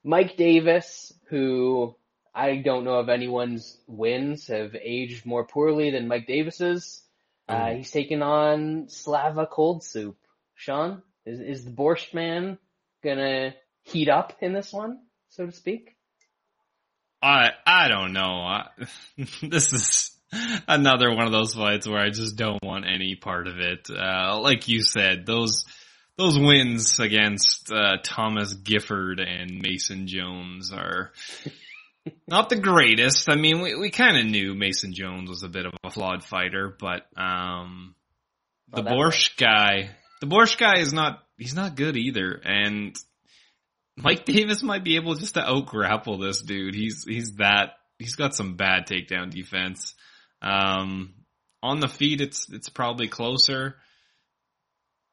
Mike 0.04 0.36
Davis, 0.36 1.10
who 1.30 1.96
I 2.34 2.56
don't 2.56 2.84
know 2.84 3.00
if 3.00 3.08
anyone's 3.08 3.78
wins 3.86 4.48
have 4.48 4.76
aged 4.76 5.24
more 5.24 5.46
poorly 5.46 5.90
than 5.90 6.06
Mike 6.06 6.26
Davis's. 6.26 7.00
Uh, 7.48 7.76
he's 7.76 7.90
taking 7.90 8.20
on 8.20 8.90
Slava 8.90 9.48
Cold 9.50 9.82
Soup. 9.82 10.18
Sean, 10.54 11.00
is, 11.24 11.40
is 11.40 11.64
the 11.64 11.70
Borscht 11.70 12.12
man 12.12 12.58
gonna 13.02 13.54
heat 13.82 14.08
up 14.08 14.36
in 14.40 14.52
this 14.52 14.72
one, 14.72 14.98
so 15.28 15.46
to 15.46 15.52
speak? 15.52 15.96
I 17.22 17.50
I 17.66 17.88
don't 17.88 18.12
know. 18.12 18.20
I, 18.22 18.68
this 19.42 19.72
is 19.72 20.16
another 20.66 21.14
one 21.14 21.26
of 21.26 21.32
those 21.32 21.54
fights 21.54 21.88
where 21.88 22.00
I 22.00 22.10
just 22.10 22.36
don't 22.36 22.62
want 22.62 22.84
any 22.86 23.16
part 23.16 23.48
of 23.48 23.58
it. 23.58 23.88
Uh, 23.90 24.40
like 24.40 24.68
you 24.68 24.82
said, 24.82 25.26
those 25.26 25.64
those 26.16 26.38
wins 26.38 26.98
against 26.98 27.72
uh, 27.72 27.98
Thomas 28.02 28.52
Gifford 28.52 29.20
and 29.20 29.62
Mason 29.62 30.06
Jones 30.06 30.72
are 30.72 31.12
not 32.26 32.48
the 32.48 32.58
greatest. 32.58 33.30
I 33.30 33.36
mean, 33.36 33.60
we 33.60 33.74
we 33.76 33.90
kind 33.90 34.18
of 34.18 34.26
knew 34.26 34.54
Mason 34.54 34.92
Jones 34.92 35.30
was 35.30 35.42
a 35.42 35.48
bit 35.48 35.66
of 35.66 35.72
a 35.84 35.90
flawed 35.90 36.24
fighter, 36.24 36.76
but 36.78 37.06
um, 37.16 37.94
the 38.70 38.80
Oh, 38.80 38.82
that 38.82 38.92
Borscht 38.92 39.36
guy, 39.36 39.90
the 40.20 40.26
Borscht 40.26 40.58
guy 40.58 40.78
is 40.78 40.92
not 40.92 41.20
he's 41.36 41.54
not 41.54 41.76
good 41.76 41.96
either, 41.96 42.40
and 42.44 42.96
Mike 43.96 44.24
Davis 44.24 44.62
might 44.62 44.84
be 44.84 44.96
able 44.96 45.14
just 45.14 45.34
to 45.34 45.42
out 45.42 45.66
grapple 45.66 46.18
this 46.18 46.42
dude. 46.42 46.74
He's 46.74 47.04
he's 47.04 47.34
that 47.36 47.72
he's 47.98 48.14
got 48.14 48.34
some 48.34 48.56
bad 48.56 48.86
takedown 48.86 49.30
defense. 49.30 49.94
Um, 50.40 51.14
on 51.62 51.80
the 51.80 51.88
feet, 51.88 52.20
it's 52.20 52.48
it's 52.50 52.68
probably 52.68 53.08
closer. 53.08 53.76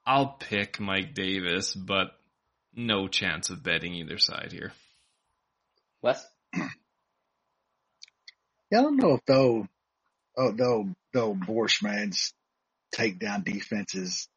I'll 0.05 0.37
pick 0.39 0.79
Mike 0.79 1.15
Davis, 1.15 1.73
but 1.73 2.11
no 2.75 3.07
chance 3.07 3.49
of 3.49 3.63
betting 3.63 3.95
either 3.95 4.19
side 4.19 4.51
here. 4.51 4.71
Wes? 6.01 6.25
Yeah, 8.71 8.79
I 8.79 8.81
don't 8.81 8.97
know 8.97 9.13
if 9.13 9.25
though, 9.25 9.67
oh, 10.35 10.51
though, 10.51 10.89
though 11.13 11.35
Borschman's 11.35 12.33
takedown 12.95 13.43
defense 13.43 13.93
is, 13.93 14.27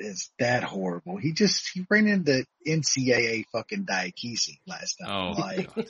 is 0.00 0.30
that 0.38 0.64
horrible. 0.64 1.16
He 1.16 1.32
just, 1.32 1.70
he 1.72 1.86
ran 1.90 2.06
into 2.08 2.44
NCAA 2.66 3.44
fucking 3.52 3.86
Diakiese 3.86 4.58
last 4.66 4.96
time. 5.00 5.10
Oh, 5.10 5.40
Like, 5.40 5.74
God. 5.74 5.86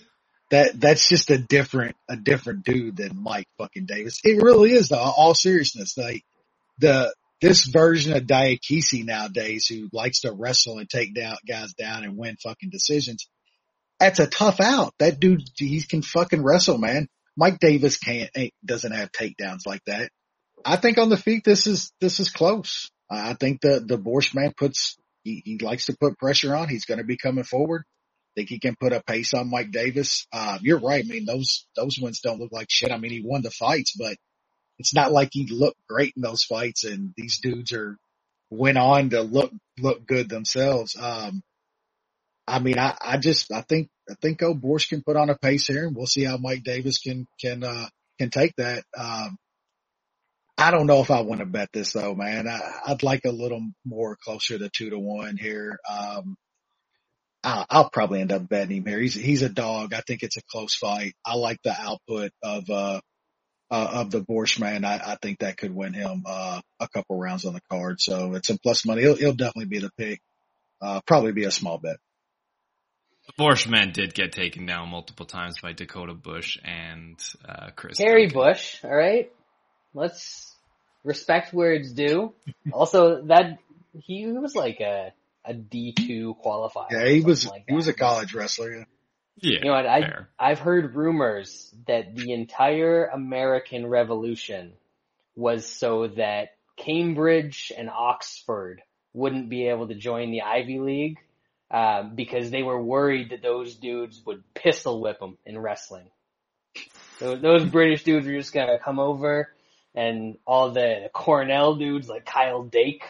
that, 0.51 0.81
that's 0.81 1.09
just 1.09 1.31
a 1.31 1.39
different, 1.39 1.97
a 2.09 2.17
different 2.17 2.65
dude 2.65 2.97
than 2.97 3.23
Mike 3.23 3.49
fucking 3.59 3.87
Davis. 3.87 4.21
It 4.25 4.43
really 4.43 4.73
is 4.73 4.89
though, 4.89 4.99
all 4.99 5.35
seriousness. 5.35 5.97
Like, 5.97 6.23
the, 6.79 7.15
this 7.41 7.65
version 7.65 8.15
of 8.15 8.25
Diakiese 8.25 9.05
nowadays 9.05 9.67
who 9.67 9.89
likes 9.93 10.21
to 10.21 10.33
wrestle 10.33 10.79
and 10.79 10.89
take 10.89 11.15
down 11.15 11.37
guys 11.49 11.73
down 11.73 12.05
and 12.05 12.17
win 12.17 12.37
fucking 12.43 12.71
decisions. 12.71 13.29
That's 13.99 14.19
a 14.19 14.27
tough 14.27 14.61
out. 14.61 14.95
That 14.99 15.21
dude, 15.21 15.43
he 15.57 15.83
can 15.83 16.03
fucking 16.03 16.43
wrestle, 16.43 16.79
man. 16.79 17.09
Mike 17.37 17.59
Davis 17.59 17.97
can't, 17.99 18.31
ain't, 18.35 18.55
doesn't 18.65 18.93
have 18.93 19.13
takedowns 19.13 19.67
like 19.67 19.83
that. 19.87 20.11
I 20.65 20.77
think 20.77 20.99
on 20.99 21.09
the 21.09 21.17
feet, 21.17 21.45
this 21.45 21.67
is, 21.67 21.93
this 22.01 22.21
is 22.21 22.31
close. 22.31 22.91
I 23.11 23.35
think 23.35 23.61
the, 23.61 23.81
the 23.81 23.99
Borscht 23.99 24.35
man 24.35 24.53
puts, 24.57 24.97
he, 25.25 25.43
he 25.45 25.59
likes 25.59 25.87
to 25.87 25.97
put 25.99 26.19
pressure 26.19 26.55
on. 26.55 26.69
He's 26.69 26.85
going 26.85 26.99
to 26.99 27.05
be 27.05 27.17
coming 27.17 27.45
forward. 27.45 27.83
Think 28.37 28.49
he 28.49 28.61
can 28.61 28.77
put 28.81 28.93
a 28.93 29.03
pace 29.03 29.35
on 29.35 29.51
Mike 29.51 29.73
Davis. 29.73 30.27
Uh, 30.33 30.59
you're 30.63 30.79
right. 30.79 31.05
I 31.05 31.09
mean, 31.09 31.25
those, 31.25 31.67
those 31.75 31.99
ones 32.01 32.21
don't 32.21 32.39
look 32.39 32.53
like 32.53 32.69
shit. 32.71 32.93
I 32.93 32.99
mean, 32.99 33.11
he 33.11 33.23
won 33.25 33.43
the 33.43 33.51
fights, 33.51 33.95
but 33.99 34.17
it's 34.79 34.95
not 34.95 35.11
like 35.11 35.31
he 35.33 35.49
looked 35.51 35.85
great 35.89 36.15
in 36.17 36.23
those 36.23 36.45
fights 36.45 36.85
and 36.85 37.13
these 37.17 37.41
dudes 37.41 37.73
are, 37.73 37.97
went 38.51 38.79
on 38.79 39.11
to 39.11 39.23
look, 39.23 39.53
look 39.79 40.07
good 40.07 40.29
themselves. 40.29 40.97
Um, 40.97 41.43
I 42.47 42.61
mean, 42.61 42.79
I, 42.79 42.97
I 43.01 43.17
just, 43.17 43.53
I 43.53 43.63
think, 43.63 43.89
I 44.09 44.15
think 44.15 44.43
old 44.43 44.63
Borscht 44.63 44.89
can 44.89 45.03
put 45.03 45.17
on 45.17 45.31
a 45.31 45.37
pace 45.37 45.67
here 45.67 45.87
and 45.87 45.97
we'll 45.97 46.07
see 46.07 46.25
how 46.25 46.37
Mike 46.37 46.63
Davis 46.63 46.99
can, 46.99 47.27
can, 47.41 47.65
uh, 47.65 47.89
can 48.19 48.31
take 48.31 48.55
that. 48.57 48.85
Um, 48.97 49.37
I 50.61 50.71
don't 50.71 50.87
know 50.87 51.01
if 51.01 51.11
I 51.11 51.23
want 51.23 51.41
to 51.41 51.47
bet 51.47 51.71
this 51.73 51.95
though, 51.95 52.15
man. 52.15 52.47
I, 52.47 52.61
I'd 52.89 53.03
like 53.03 53.25
a 53.25 53.33
little 53.33 53.67
more 53.85 54.17
closer 54.23 54.59
to 54.59 54.69
two 54.69 54.91
to 54.91 54.99
one 54.99 55.39
here. 55.39 55.79
Um, 55.91 56.37
I'll, 57.43 57.67
I'll 57.71 57.91
probably 57.91 58.21
end 58.21 58.31
up 58.31 58.47
betting 58.47 58.77
him 58.77 58.87
here. 58.87 59.01
He's, 59.01 59.15
he's 59.15 59.41
a 59.41 59.49
dog. 59.49 59.95
I 59.95 60.03
think 60.03 60.23
it's 60.23 60.37
a 60.37 60.43
close 60.51 60.75
fight. 60.75 61.15
I 61.25 61.37
like 61.37 61.57
the 61.65 61.75
output 61.75 62.33
of, 62.43 62.69
uh, 62.69 63.01
uh, 63.71 63.89
of 63.93 64.11
the 64.11 64.21
Borscht 64.21 64.61
man. 64.61 64.85
I, 64.85 64.97
I 65.13 65.17
think 65.23 65.39
that 65.39 65.57
could 65.57 65.75
win 65.75 65.95
him, 65.95 66.25
uh, 66.27 66.61
a 66.79 66.89
couple 66.89 67.19
rounds 67.19 67.47
on 67.47 67.55
the 67.55 67.63
card. 67.71 67.99
So 67.99 68.35
it's 68.35 68.49
some 68.49 68.59
plus 68.63 68.85
money. 68.85 69.01
He'll, 69.01 69.17
he'll 69.17 69.33
definitely 69.33 69.71
be 69.71 69.79
the 69.79 69.91
pick. 69.97 70.21
Uh, 70.83 71.01
probably 71.07 71.33
be 71.33 71.45
a 71.45 71.51
small 71.51 71.79
bet. 71.79 71.97
Borshman 73.39 73.95
did 73.95 74.13
get 74.13 74.33
taken 74.33 74.67
down 74.67 74.91
multiple 74.91 75.25
times 75.25 75.61
by 75.63 75.73
Dakota 75.73 76.15
Bush 76.15 76.59
and 76.65 77.19
uh, 77.49 77.71
Chris. 77.77 77.99
Harry 77.99 78.27
Duncan. 78.27 78.43
Bush, 78.43 78.85
all 78.85 78.95
right. 78.95 79.31
Let's 79.95 80.50
respect 81.05 81.53
where 81.53 81.73
it's 81.73 81.93
due. 81.93 82.35
also, 82.73 83.23
that 83.27 83.59
he 83.93 84.27
was 84.27 84.55
like 84.55 84.81
a 84.81 85.13
a 85.45 85.55
D 85.55 85.93
two 85.93 86.37
qualifier. 86.45 86.91
Yeah, 86.91 87.09
he 87.09 87.21
was 87.21 87.47
like 87.47 87.65
he 87.69 87.75
was 87.75 87.89
a 87.89 87.95
college 87.95 88.35
wrestler. 88.35 88.73
Yeah. 88.73 88.85
Yeah, 89.43 89.59
You 89.61 89.65
know 89.67 89.73
what? 89.73 89.87
I 89.87 90.01
fair. 90.03 90.29
I've 90.39 90.59
heard 90.59 90.95
rumors 90.95 91.75
that 91.87 92.15
the 92.15 92.33
entire 92.33 93.07
American 93.07 93.87
Revolution 93.87 94.73
was 95.35 95.67
so 95.67 96.09
that 96.09 96.51
Cambridge 96.77 97.73
and 97.77 97.89
Oxford 97.89 98.83
wouldn't 99.15 99.49
be 99.49 99.69
able 99.69 99.89
to 99.89 99.95
join 99.95 100.31
the 100.31 100.43
Ivy 100.43 100.79
League 100.79 101.19
uh, 101.71 102.03
because 102.03 102.51
they 102.51 102.63
were 102.63 102.81
worried 102.81 103.31
that 103.31 103.43
those 103.43 103.75
dudes 103.77 104.21
would 104.27 104.43
pistol 104.55 105.01
whip 105.01 105.21
them 105.21 105.39
in 105.47 105.59
wrestling. 105.59 106.11
So 107.19 107.37
those 107.37 107.65
British 107.65 108.05
dudes 108.05 108.27
were 108.27 108.33
just 108.33 108.53
gonna 108.53 108.79
come 108.79 108.99
over, 108.99 109.53
and 109.95 110.39
all 110.47 110.71
the 110.71 111.11
Cornell 111.13 111.77
dudes 111.77 112.09
like 112.09 112.25
Kyle 112.25 112.63
Dake, 112.63 113.05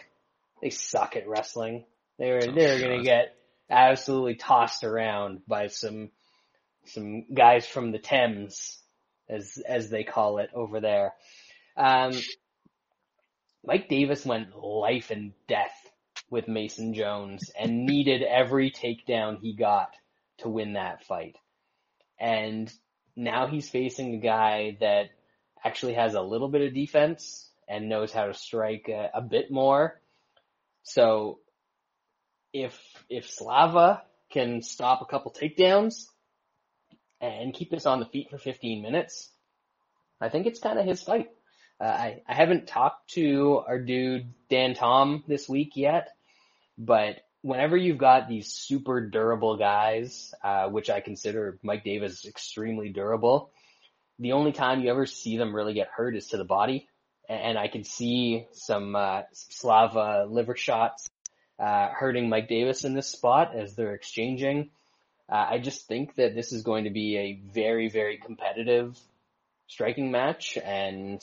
they 0.61 0.69
suck 0.69 1.15
at 1.15 1.27
wrestling. 1.27 1.85
They 2.17 2.31
were 2.31 2.41
Oh, 2.47 2.51
they 2.53 2.73
were 2.73 2.79
gonna 2.79 3.03
get 3.03 3.35
absolutely 3.69 4.35
tossed 4.35 4.83
around 4.83 5.41
by 5.47 5.67
some 5.67 6.11
some 6.85 7.25
guys 7.33 7.65
from 7.65 7.91
the 7.91 7.99
Thames, 7.99 8.79
as 9.29 9.57
as 9.65 9.89
they 9.89 10.03
call 10.03 10.39
it 10.39 10.49
over 10.53 10.79
there. 10.79 11.13
Um, 11.77 12.11
Mike 13.63 13.89
Davis 13.89 14.25
went 14.25 14.55
life 14.57 15.11
and 15.11 15.33
death 15.47 15.75
with 16.29 16.47
Mason 16.47 16.93
Jones 16.93 17.51
and 17.59 17.85
needed 17.85 18.23
every 18.23 18.71
takedown 18.71 19.37
he 19.39 19.53
got 19.53 19.93
to 20.39 20.49
win 20.49 20.73
that 20.73 21.05
fight. 21.05 21.37
And 22.19 22.71
now 23.15 23.47
he's 23.47 23.69
facing 23.69 24.15
a 24.15 24.19
guy 24.19 24.77
that 24.79 25.09
actually 25.63 25.93
has 25.93 26.13
a 26.13 26.21
little 26.21 26.49
bit 26.49 26.61
of 26.61 26.73
defense 26.73 27.49
and 27.67 27.89
knows 27.89 28.11
how 28.11 28.25
to 28.25 28.33
strike 28.33 28.89
a, 28.89 29.11
a 29.13 29.21
bit 29.21 29.51
more. 29.51 29.99
So 30.83 31.39
if 32.53 32.77
if 33.09 33.29
Slava 33.29 34.03
can 34.31 34.61
stop 34.61 35.01
a 35.01 35.05
couple 35.05 35.31
takedowns 35.31 36.05
and 37.19 37.53
keep 37.53 37.73
us 37.73 37.85
on 37.85 37.99
the 37.99 38.05
feet 38.05 38.29
for 38.29 38.37
15 38.37 38.81
minutes, 38.81 39.29
I 40.19 40.29
think 40.29 40.47
it's 40.47 40.59
kind 40.59 40.79
of 40.79 40.85
his 40.85 41.03
fight. 41.03 41.29
Uh, 41.79 41.85
I, 41.85 42.21
I 42.27 42.33
haven't 42.33 42.67
talked 42.67 43.11
to 43.11 43.63
our 43.67 43.79
dude 43.79 44.33
Dan 44.49 44.75
Tom 44.75 45.23
this 45.27 45.49
week 45.49 45.71
yet, 45.75 46.09
but 46.77 47.17
whenever 47.41 47.75
you've 47.75 47.97
got 47.97 48.29
these 48.29 48.47
super 48.47 49.01
durable 49.01 49.57
guys, 49.57 50.33
uh, 50.43 50.67
which 50.69 50.89
I 50.89 51.01
consider 51.01 51.59
Mike 51.63 51.83
Davis 51.83 52.25
extremely 52.25 52.89
durable, 52.89 53.51
the 54.21 54.33
only 54.33 54.51
time 54.51 54.81
you 54.81 54.91
ever 54.91 55.05
see 55.05 55.37
them 55.37 55.53
really 55.53 55.73
get 55.73 55.87
hurt 55.87 56.15
is 56.15 56.27
to 56.27 56.37
the 56.37 56.45
body. 56.45 56.87
And 57.27 57.57
I 57.57 57.67
can 57.67 57.83
see 57.83 58.45
some 58.51 58.95
uh, 58.95 59.21
Slava 59.33 60.25
liver 60.29 60.55
shots 60.55 61.09
uh, 61.59 61.89
hurting 61.89 62.29
Mike 62.29 62.47
Davis 62.47 62.83
in 62.85 62.93
this 62.93 63.07
spot 63.07 63.55
as 63.55 63.75
they're 63.75 63.93
exchanging. 63.93 64.69
Uh, 65.29 65.47
I 65.51 65.59
just 65.59 65.87
think 65.87 66.15
that 66.15 66.35
this 66.35 66.51
is 66.51 66.61
going 66.61 66.83
to 66.83 66.89
be 66.89 67.17
a 67.17 67.41
very, 67.53 67.89
very 67.89 68.17
competitive 68.17 68.99
striking 69.67 70.11
match, 70.11 70.57
and 70.57 71.21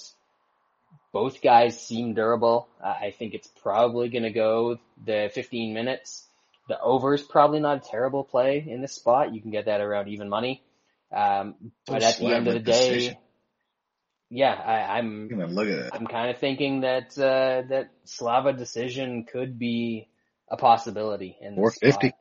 both 1.12 1.42
guys 1.42 1.80
seem 1.80 2.14
durable. 2.14 2.68
Uh, 2.82 2.94
I 3.02 3.10
think 3.10 3.34
it's 3.34 3.48
probably 3.62 4.08
going 4.08 4.22
to 4.22 4.30
go 4.30 4.78
the 5.04 5.30
15 5.34 5.74
minutes. 5.74 6.26
The 6.68 6.80
over 6.80 7.14
is 7.14 7.22
probably 7.22 7.60
not 7.60 7.86
a 7.86 7.90
terrible 7.90 8.24
play 8.24 8.64
in 8.66 8.80
this 8.80 8.94
spot. 8.94 9.34
You 9.34 9.42
can 9.42 9.50
get 9.50 9.66
that 9.66 9.80
around 9.80 10.08
even 10.08 10.28
money. 10.28 10.62
Um, 11.14 11.54
but 11.86 12.02
at 12.02 12.18
the 12.18 12.26
end 12.26 12.48
of 12.48 12.54
the 12.54 12.60
day, 12.60 12.94
Decision. 12.94 13.16
yeah, 14.30 14.52
I, 14.52 14.98
I'm 14.98 15.28
Even 15.32 15.54
look 15.54 15.68
at 15.68 15.84
that. 15.84 15.94
I'm 15.94 16.06
kind 16.06 16.30
of 16.30 16.38
thinking 16.38 16.82
that 16.82 17.18
uh, 17.18 17.66
that 17.68 17.90
Slava 18.04 18.52
decision 18.52 19.24
could 19.24 19.58
be 19.58 20.08
a 20.50 20.56
possibility 20.56 21.36
in 21.40 21.54
this 21.54 21.78
450. 21.80 22.08
spot. 22.08 22.18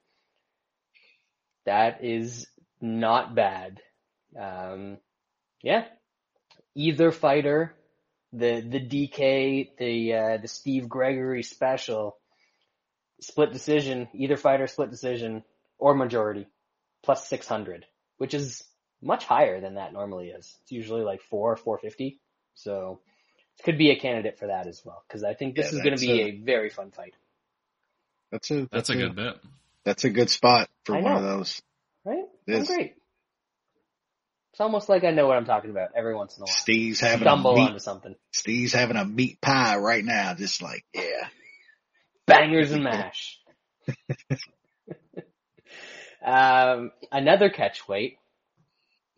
That 1.66 2.04
is 2.04 2.48
not 2.80 3.36
bad. 3.36 3.82
Um, 4.40 4.98
yeah, 5.62 5.86
either 6.76 7.12
fighter, 7.12 7.76
the 8.32 8.62
the 8.62 8.80
DK, 8.80 9.70
the 9.78 10.14
uh, 10.14 10.38
the 10.42 10.48
Steve 10.48 10.88
Gregory 10.88 11.44
special, 11.44 12.18
split 13.20 13.52
decision, 13.52 14.08
either 14.14 14.38
fighter 14.38 14.68
split 14.68 14.92
decision 14.92 15.44
or 15.78 15.94
majority, 15.94 16.48
plus 17.04 17.28
six 17.28 17.48
hundred, 17.48 17.86
which 18.18 18.34
is 18.34 18.64
much 19.02 19.26
higher 19.26 19.62
than 19.62 19.76
that 19.76 19.94
normally 19.94 20.30
is. 20.30 20.58
It's 20.64 20.72
usually 20.72 21.02
like 21.04 21.22
four, 21.22 21.56
four 21.56 21.78
fifty. 21.78 22.20
So 22.56 23.00
it 23.60 23.64
could 23.64 23.78
be 23.78 23.92
a 23.92 24.00
candidate 24.00 24.40
for 24.40 24.48
that 24.48 24.68
as 24.68 24.82
well 24.84 25.04
because 25.08 25.24
I 25.24 25.34
think 25.34 25.56
this 25.56 25.72
Yeah, 25.72 25.78
is 25.80 25.84
going 25.84 25.96
to 25.98 26.02
be 26.02 26.22
a- 26.22 26.26
a 26.26 26.32
very 26.38 26.70
fun 26.70 26.92
fight. 26.92 27.16
That's 28.32 28.52
a 28.52 28.68
That's 28.72 28.90
a 28.90 28.96
good 28.96 29.16
bet. 29.16 29.36
That's 29.86 30.04
a 30.04 30.10
good 30.10 30.30
spot 30.30 30.70
for 30.84 30.96
I 30.96 31.02
one 31.02 31.16
of 31.18 31.24
those. 31.24 31.62
Right? 32.04 32.26
It 32.46 32.68
great. 32.68 32.96
It's 34.52 34.62
almost 34.62 34.90
like 34.90 35.04
I 35.04 35.12
know 35.12 35.28
what 35.28 35.38
I'm 35.38 35.46
talking 35.46 35.70
about 35.70 35.90
every 35.96 36.16
once 36.16 36.36
in 36.36 36.42
a 36.42 36.46
while. 36.46 36.56
Steve's 36.56 37.00
having 37.00 37.22
Stumble 37.22 37.52
a 37.52 37.56
meat. 37.56 37.68
onto 37.68 37.80
something. 37.80 38.16
Steve's 38.34 38.74
having 38.74 38.98
a 38.98 39.06
meat 39.06 39.40
pie 39.40 39.78
right 39.78 40.04
now. 40.04 40.34
Just 40.34 40.62
like 40.64 40.84
yeah. 40.96 41.28
Bangers 42.26 42.72
and 42.72 42.84
mash. 42.84 43.40
um, 46.26 46.92
another 47.12 47.50
catch 47.50 47.88
weight. 47.88 48.18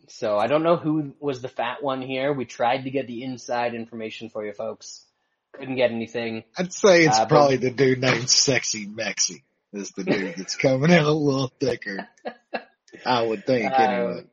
So 0.10 0.38
I 0.38 0.47
don't 0.47 0.64
know 0.64 0.76
who 0.76 1.14
was 1.20 1.41
the 1.41 1.47
fat 1.47 1.82
one 1.84 2.01
here. 2.01 2.34
We 2.34 2.45
tried 2.45 2.84
to 2.86 2.89
get 2.91 3.07
the 3.07 3.24
inside 3.24 3.74
information 3.76 4.30
for 4.30 4.45
you 4.45 4.53
folks. 4.53 5.05
Couldn't 5.53 5.76
get 5.76 5.91
anything. 5.91 6.43
I'd 6.57 6.74
say 6.74 7.05
it's 7.05 7.18
Uh, 7.18 7.22
but- 7.26 7.30
probably 7.30 7.57
the 7.57 7.72
dude 7.72 7.99
named 8.01 8.30
Sexy 8.30 8.86
Mexi 8.88 9.43
is 9.74 9.91
the 9.91 10.03
dude 10.03 10.36
that's 10.38 10.55
coming 10.55 10.91
in 10.91 11.03
a 11.03 11.12
little 11.12 11.51
thicker. 11.60 12.07
I 13.05 13.22
would 13.22 13.45
think 13.45 13.72
anyway. 13.72 14.20
Uh, 14.20 14.24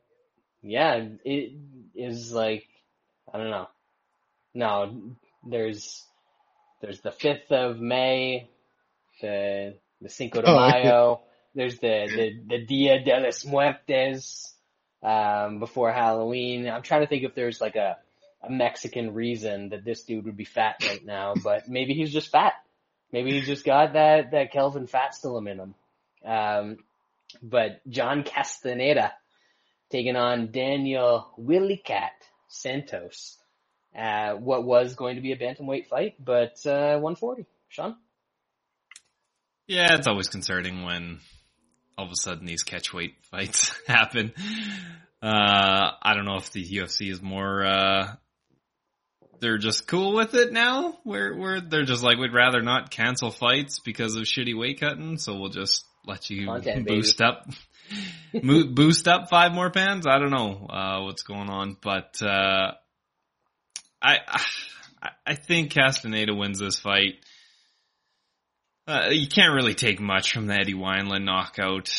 yeah, 0.63 1.05
it 1.23 1.53
is 1.95 2.31
like 2.33 2.67
I 3.31 3.37
don't 3.37 3.51
know. 3.51 3.67
No, 4.53 5.01
there's 5.47 6.03
there's 6.81 7.01
the 7.01 7.11
fifth 7.11 7.51
of 7.51 7.79
May, 7.79 8.49
the 9.21 9.75
the 10.01 10.09
Cinco 10.09 10.41
de 10.41 10.47
Oh, 10.49 10.53
yeah. 10.67 10.71
Mayo. 10.83 11.21
There's 11.55 11.79
the 11.79 12.07
the 12.47 12.57
the 12.57 12.65
Dia 12.65 13.03
de 13.03 13.19
los 13.19 13.43
Muertes 13.45 14.53
um, 15.03 15.59
before 15.59 15.91
Halloween. 15.91 16.67
I'm 16.67 16.81
trying 16.81 17.01
to 17.01 17.07
think 17.07 17.23
if 17.23 17.35
there's 17.35 17.61
like 17.61 17.75
a 17.75 17.97
a 18.43 18.51
Mexican 18.51 19.13
reason 19.13 19.69
that 19.69 19.83
this 19.83 20.03
dude 20.03 20.25
would 20.25 20.37
be 20.37 20.45
fat 20.45 20.75
right 20.87 21.03
now, 21.03 21.33
but 21.43 21.67
maybe 21.67 21.93
he's 21.93 22.13
just 22.13 22.31
fat. 22.31 22.53
Maybe 23.11 23.31
he's 23.31 23.47
just 23.47 23.65
got 23.65 23.93
that 23.93 24.31
that 24.31 24.51
Kelvin 24.51 24.87
fat 24.87 25.15
still 25.15 25.37
in 25.37 25.45
him. 25.47 25.75
Um, 26.25 26.77
but 27.41 27.81
John 27.89 28.23
Castaneda 28.23 29.13
taking 29.89 30.15
on 30.15 30.51
Daniel 30.51 31.31
Willy 31.37 31.77
Cat 31.77 32.11
Santos. 32.47 33.37
Uh, 33.97 34.33
what 34.33 34.63
was 34.63 34.93
going 34.93 35.15
to 35.15 35.21
be 35.21 35.31
a 35.31 35.37
bantamweight 35.37 35.87
fight, 35.87 36.15
but 36.23 36.63
uh, 36.65 36.99
140. 36.99 37.45
Sean? 37.69 37.95
Yeah, 39.65 39.95
it's 39.95 40.07
always 40.07 40.27
concerning 40.27 40.83
when 40.83 41.19
all 41.97 42.05
of 42.05 42.11
a 42.11 42.15
sudden 42.15 42.45
these 42.45 42.63
catchweight 42.63 43.13
fights 43.31 43.73
happen. 43.87 44.33
Uh, 45.21 45.91
I 46.01 46.13
don't 46.13 46.25
know 46.25 46.37
if 46.37 46.51
the 46.51 46.63
UFC 46.63 47.11
is 47.11 47.21
more, 47.21 47.65
uh, 47.65 48.13
they're 49.39 49.57
just 49.57 49.87
cool 49.87 50.13
with 50.13 50.33
it 50.35 50.51
now, 50.53 50.97
where, 51.03 51.35
where 51.35 51.59
they're 51.59 51.85
just 51.85 52.03
like, 52.03 52.17
we'd 52.17 52.33
rather 52.33 52.61
not 52.61 52.91
cancel 52.91 53.31
fights 53.31 53.79
because 53.79 54.15
of 54.15 54.23
shitty 54.23 54.57
weight 54.57 54.79
cutting, 54.79 55.17
so 55.17 55.39
we'll 55.39 55.49
just 55.49 55.85
let 56.05 56.29
you 56.29 56.45
Content, 56.45 56.85
baby. 56.85 56.97
boost 56.97 57.21
up, 57.21 57.49
boost 58.43 59.07
up 59.07 59.29
five 59.29 59.53
more 59.53 59.71
pounds. 59.71 60.05
I 60.07 60.19
don't 60.19 60.31
know, 60.31 60.67
uh, 60.69 61.01
what's 61.03 61.23
going 61.23 61.49
on, 61.49 61.77
but, 61.81 62.21
uh, 62.21 62.73
I, 64.01 64.17
I, 64.27 65.09
I 65.25 65.35
think 65.35 65.73
Castaneda 65.73 66.35
wins 66.35 66.59
this 66.59 66.77
fight. 66.77 67.15
Uh, 68.87 69.09
you 69.11 69.27
can't 69.27 69.53
really 69.53 69.73
take 69.73 69.99
much 69.99 70.31
from 70.31 70.47
the 70.47 70.53
Eddie 70.53 70.73
Wineland 70.73 71.25
knockout, 71.25 71.91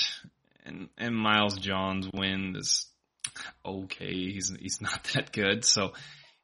and 0.65 0.89
and 0.97 1.15
Miles 1.15 1.59
Johns 1.59 2.09
win 2.15 2.55
is 2.56 2.86
okay. 3.65 4.15
He's 4.32 4.51
he's 4.59 4.81
not 4.81 5.05
that 5.15 5.31
good, 5.31 5.66
so 5.66 5.93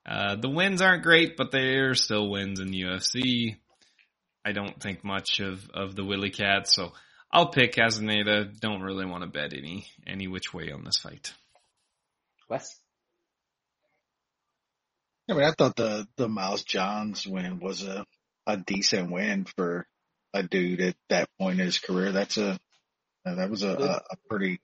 uh, 0.05 0.37
the 0.37 0.51
wins 0.51 0.83
aren't 0.83 1.03
great, 1.03 1.39
but 1.39 1.51
they're 1.51 1.95
still 1.95 2.31
wins 2.31 2.61
in 2.61 2.69
the 2.69 2.83
UFC. 2.83 3.57
I 4.45 4.53
don't 4.53 4.79
think 4.79 5.03
much 5.03 5.41
of 5.41 5.71
of 5.71 5.97
the 5.97 6.05
Willy 6.05 6.31
Cat, 6.31 6.69
so 6.69 6.93
I'll 7.33 7.49
pick 7.49 7.75
Castaneda. 7.75 8.45
Don't 8.45 8.83
really 8.83 9.07
want 9.07 9.23
to 9.23 9.31
bet 9.31 9.55
any 9.55 9.87
any 10.07 10.29
which 10.29 10.53
way 10.53 10.71
on 10.73 10.85
this 10.85 10.99
fight. 10.99 11.33
Wes? 12.51 12.79
I 15.31 15.33
mean, 15.33 15.45
I 15.45 15.53
thought 15.53 15.77
the 15.77 16.07
the 16.17 16.29
Miles 16.29 16.65
Johns 16.65 17.27
win 17.27 17.61
was 17.61 17.83
a 17.83 18.05
a 18.47 18.59
decent 18.59 19.11
win 19.11 19.47
for 19.57 19.87
a 20.35 20.43
dude 20.43 20.83
at 20.83 20.97
that 21.09 21.31
point 21.41 21.59
in 21.61 21.65
his 21.67 21.79
career. 21.79 22.13
That's 22.13 22.37
a 22.37 22.59
Uh, 23.27 23.37
that 23.37 23.49
was 23.49 23.63
a, 23.63 23.71
a, 23.71 24.03
a 24.11 24.17
pretty, 24.29 24.61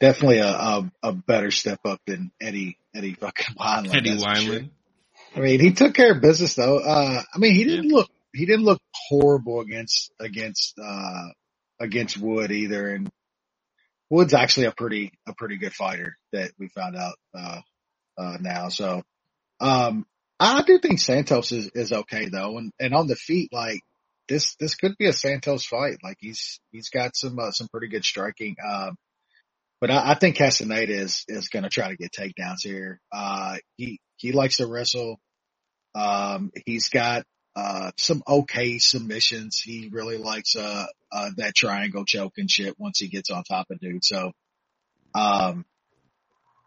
definitely 0.00 0.38
a, 0.38 0.48
a, 0.48 0.92
a 1.04 1.12
better 1.12 1.52
step 1.52 1.78
up 1.84 2.00
than 2.08 2.32
Eddie 2.40 2.76
Eddie 2.92 3.14
fucking 3.14 3.54
Wineland. 3.56 3.94
Eddie 3.94 4.10
that's 4.10 4.22
sure. 4.22 4.54
Wineland. 4.54 4.70
I 5.36 5.40
mean, 5.40 5.60
he 5.60 5.72
took 5.72 5.94
care 5.94 6.12
of 6.12 6.20
business 6.20 6.54
though. 6.54 6.78
Uh, 6.78 7.22
I 7.32 7.38
mean, 7.38 7.54
he 7.54 7.62
didn't 7.62 7.88
look 7.88 8.10
he 8.34 8.44
didn't 8.46 8.64
look 8.64 8.80
horrible 9.08 9.60
against 9.60 10.10
against 10.18 10.76
uh 10.82 11.28
against 11.80 12.18
Wood 12.18 12.50
either, 12.50 12.94
and 12.94 13.10
Wood's 14.10 14.34
actually 14.34 14.66
a 14.66 14.72
pretty 14.72 15.12
a 15.28 15.32
pretty 15.34 15.56
good 15.56 15.72
fighter 15.72 16.16
that 16.32 16.50
we 16.58 16.66
found 16.66 16.96
out 16.96 17.14
uh 17.38 17.60
uh 18.18 18.38
now. 18.40 18.70
So 18.70 19.02
um 19.60 20.04
I 20.40 20.62
do 20.62 20.80
think 20.80 20.98
Santos 20.98 21.52
is, 21.52 21.70
is 21.74 21.92
okay 21.92 22.28
though, 22.28 22.58
and 22.58 22.72
and 22.80 22.92
on 22.92 23.06
the 23.06 23.14
feet 23.14 23.52
like 23.52 23.78
this 24.28 24.54
this 24.56 24.74
could 24.74 24.96
be 24.98 25.06
a 25.06 25.12
Santos 25.12 25.64
fight. 25.64 25.98
Like 26.02 26.16
he's 26.20 26.60
he's 26.70 26.88
got 26.88 27.16
some 27.16 27.38
uh, 27.38 27.50
some 27.50 27.68
pretty 27.68 27.88
good 27.88 28.04
striking. 28.04 28.56
Um, 28.64 28.96
but 29.80 29.90
I, 29.90 30.12
I 30.12 30.14
think 30.14 30.36
Castaneda 30.36 30.92
is 30.92 31.24
is 31.28 31.48
going 31.48 31.64
to 31.64 31.68
try 31.68 31.88
to 31.88 31.96
get 31.96 32.12
takedowns 32.12 32.62
here. 32.62 33.00
Uh, 33.12 33.56
he 33.76 34.00
he 34.16 34.32
likes 34.32 34.58
to 34.58 34.66
wrestle. 34.66 35.18
Um, 35.94 36.50
he's 36.64 36.88
got 36.88 37.24
uh 37.54 37.90
some 37.98 38.22
okay 38.26 38.78
submissions. 38.78 39.60
He 39.60 39.90
really 39.92 40.16
likes 40.16 40.56
uh 40.56 40.86
uh 41.12 41.30
that 41.36 41.54
triangle 41.54 42.04
choke 42.06 42.34
and 42.38 42.50
shit 42.50 42.78
once 42.78 42.98
he 42.98 43.08
gets 43.08 43.30
on 43.30 43.44
top 43.44 43.66
of 43.70 43.78
dude. 43.78 44.04
So 44.04 44.32
um 45.14 45.66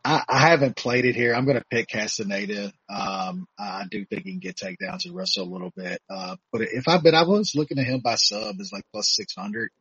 I, 0.06 0.24
I 0.30 0.40
haven't 0.50 0.76
played 0.76 1.06
it 1.06 1.16
here. 1.16 1.34
I'm 1.34 1.46
gonna 1.46 1.64
pick 1.72 1.88
Castaneda. 1.90 2.72
Um 2.90 3.48
I 3.58 3.86
do 3.90 4.06
think 4.06 4.24
he 4.24 4.32
can 4.32 4.40
get 4.40 4.56
takedowns 4.56 5.06
and 5.06 5.16
wrestle 5.16 5.48
a 5.48 5.52
little 5.52 5.72
bit. 5.76 6.00
Uh 6.10 6.36
but 6.52 6.62
if 6.62 6.88
I 6.88 7.00
bet 7.00 7.16
I 7.16 7.24
was 7.24 7.54
looking 7.56 7.80
at 7.80 7.88
him 7.88 8.02
by 8.02 8.16
sub 8.16 8.56
as 8.62 8.72
like 8.72 8.84
plus 8.94 9.10
six 9.10 9.34
hundred. 9.36 9.72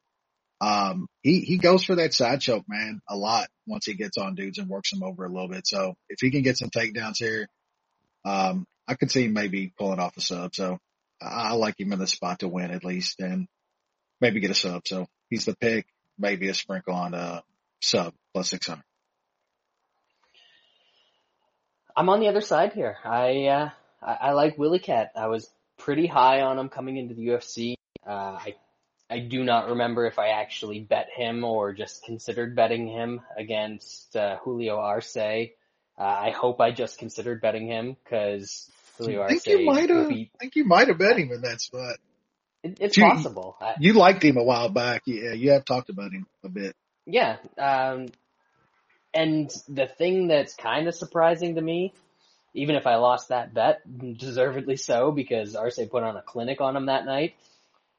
Um 0.63 1.09
he 1.23 1.41
he 1.41 1.59
goes 1.59 1.85
for 1.85 1.97
that 1.97 2.15
side 2.15 2.41
choke, 2.41 2.65
man, 2.69 3.01
a 3.09 3.17
lot 3.17 3.49
once 3.67 3.85
he 3.85 3.95
gets 3.95 4.17
on 4.17 4.35
dudes 4.35 4.59
and 4.59 4.69
works 4.69 4.91
them 4.91 5.03
over 5.03 5.27
a 5.27 5.29
little 5.29 5.49
bit. 5.49 5.67
So 5.67 5.95
if 6.09 6.19
he 6.21 6.31
can 6.31 6.43
get 6.43 6.57
some 6.57 6.71
takedowns 6.71 7.19
here, 7.19 7.49
um 8.25 8.67
I 8.89 8.95
could 8.95 9.11
see 9.11 9.25
him 9.27 9.35
maybe 9.35 9.73
pulling 9.79 10.01
off 10.01 10.17
a 10.17 10.23
sub. 10.23 10.55
So 10.55 10.79
I 11.21 11.51
I 11.51 11.53
like 11.53 11.79
him 11.79 11.93
in 11.93 11.99
the 11.99 12.07
spot 12.07 12.39
to 12.39 12.49
win 12.49 12.71
at 12.71 12.85
least 12.85 13.21
and 13.21 13.47
maybe 14.23 14.41
get 14.41 14.51
a 14.51 14.55
sub. 14.55 14.87
So 14.87 15.07
he's 15.29 15.45
the 15.45 15.57
pick, 15.57 15.87
maybe 16.19 16.49
a 16.49 16.55
sprinkle 16.55 16.95
on 16.95 17.13
a 17.13 17.43
sub 17.83 18.15
plus 18.33 18.49
600. 18.49 18.83
I'm 21.97 22.09
on 22.09 22.21
the 22.21 22.29
other 22.29 22.41
side 22.41 22.73
here. 22.73 22.97
I 23.05 23.47
uh, 23.47 23.71
I, 24.03 24.13
I 24.29 24.33
like 24.33 24.59
Willie 24.59 24.79
Cat. 24.79 25.13
I 25.17 25.29
was 25.29 25.49
pretty 25.79 26.07
high 26.07 26.43
on 26.43 26.59
him 26.59 26.69
coming 26.69 26.97
into 26.97 27.15
the 27.15 27.27
UFC. 27.29 27.75
Uh, 28.07 28.11
I 28.11 28.55
I 29.11 29.19
do 29.21 29.45
not 29.45 29.69
remember 29.69 30.07
if 30.07 30.19
I 30.19 30.29
actually 30.29 30.81
bet 30.81 31.09
him 31.15 31.45
or 31.45 31.73
just 31.73 32.05
considered 32.05 32.57
betting 32.57 32.89
him 32.89 33.21
against 33.37 34.17
uh, 34.17 34.39
Julio 34.43 34.79
Arce. 34.79 35.17
Uh, 35.17 35.49
I 35.99 36.31
hope 36.31 36.61
I 36.61 36.73
just 36.73 36.99
considered 36.99 37.41
betting 37.41 37.69
him 37.69 37.97
because 38.03 38.71
Julio 38.99 39.21
I 39.21 39.25
Arce 39.25 39.43
think 39.43 39.61
you 39.61 39.67
might 39.67 39.91
have. 39.91 40.11
I 40.11 40.29
think 40.41 40.57
you 40.57 40.65
might 40.65 40.89
have 40.89 40.99
bet 40.99 41.19
him 41.19 41.31
in 41.33 41.43
that 41.43 41.61
spot. 41.61 41.97
It, 42.63 42.79
it's 42.81 42.97
You- 42.97 43.05
possible. 43.05 43.57
You 43.79 43.93
liked 43.93 44.25
him 44.25 44.37
a 44.37 44.43
while 44.43 44.69
back. 44.71 45.03
Yeah, 45.07 45.33
you 45.33 45.53
have 45.53 45.65
talked 45.65 45.91
about 45.91 46.13
him 46.13 46.27
a 46.43 46.49
bit. 46.49 46.75
Yeah. 47.07 47.37
Um, 47.59 48.07
and 49.15 49.51
the 49.69 49.87
thing 49.87 50.27
that's 50.27 50.55
kind 50.55 50.89
of 50.89 50.95
surprising 50.95 51.55
to 51.55 51.61
me, 51.61 51.95
even 52.53 52.77
if 52.77 52.87
I 52.87 52.97
lost 52.97 53.29
that 53.29 53.55
bet, 53.55 53.81
deservedly 54.19 54.77
so, 54.77 55.13
because 55.13 55.55
Arce 55.55 55.81
put 55.91 56.03
on 56.03 56.17
a 56.17 56.23
clinic 56.23 56.61
on 56.61 56.77
him 56.77 56.87
that 56.87 57.07
night, 57.07 57.35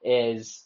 is 0.03 0.63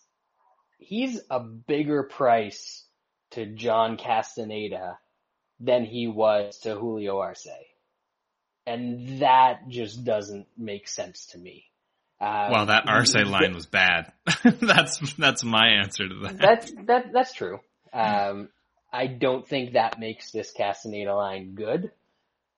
he's 0.79 1.21
a 1.29 1.39
bigger 1.39 2.03
price 2.03 2.83
to 3.31 3.45
John 3.45 3.97
Castaneda 3.97 4.97
than 5.59 5.85
he 5.85 6.07
was 6.07 6.57
to 6.59 6.75
Julio 6.75 7.19
Arce. 7.19 7.47
And 8.65 9.21
that 9.21 9.67
just 9.67 10.03
doesn't 10.03 10.47
make 10.57 10.87
sense 10.87 11.27
to 11.27 11.37
me. 11.37 11.65
Um, 12.21 12.51
Wow, 12.51 12.65
that 12.65 12.87
Arce 12.87 13.15
line 13.15 13.53
was 13.53 13.65
bad. 13.65 14.11
that's 14.43 14.99
that's 15.13 15.43
my 15.43 15.69
answer 15.81 16.07
to 16.07 16.15
that. 16.23 16.37
That's 16.37 16.71
that 16.85 17.13
that's 17.13 17.33
true. 17.33 17.59
Um, 17.93 18.49
I 18.91 19.07
don't 19.07 19.47
think 19.47 19.73
that 19.73 19.99
makes 19.99 20.31
this 20.31 20.51
Castaneda 20.51 21.15
line 21.15 21.53
good. 21.55 21.91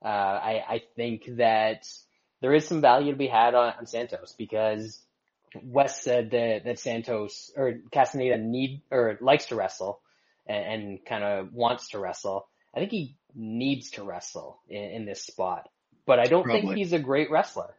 Uh, 0.04 0.08
I 0.08 0.64
I 0.68 0.82
think 0.96 1.24
that 1.36 1.86
there 2.40 2.54
is 2.54 2.66
some 2.66 2.80
value 2.80 3.12
to 3.12 3.18
be 3.18 3.28
had 3.28 3.54
on, 3.54 3.74
on 3.78 3.86
Santos 3.86 4.34
because 4.36 5.00
Wes 5.62 6.02
said 6.02 6.30
that 6.32 6.64
that 6.64 6.78
Santos 6.78 7.50
or 7.56 7.74
Castaneda 7.92 8.38
need 8.38 8.82
or 8.90 9.18
likes 9.20 9.46
to 9.46 9.56
wrestle 9.56 10.00
and, 10.46 10.64
and 10.64 11.04
kind 11.04 11.24
of 11.24 11.52
wants 11.52 11.90
to 11.90 11.98
wrestle. 11.98 12.48
I 12.74 12.80
think 12.80 12.90
he 12.90 13.16
needs 13.34 13.90
to 13.92 14.02
wrestle 14.02 14.60
in, 14.68 14.82
in 14.82 15.04
this 15.04 15.22
spot, 15.22 15.68
but 16.06 16.18
I 16.18 16.24
don't 16.24 16.46
think 16.46 16.74
he's 16.74 16.92
a 16.92 16.98
great 16.98 17.30
wrestler. 17.30 17.74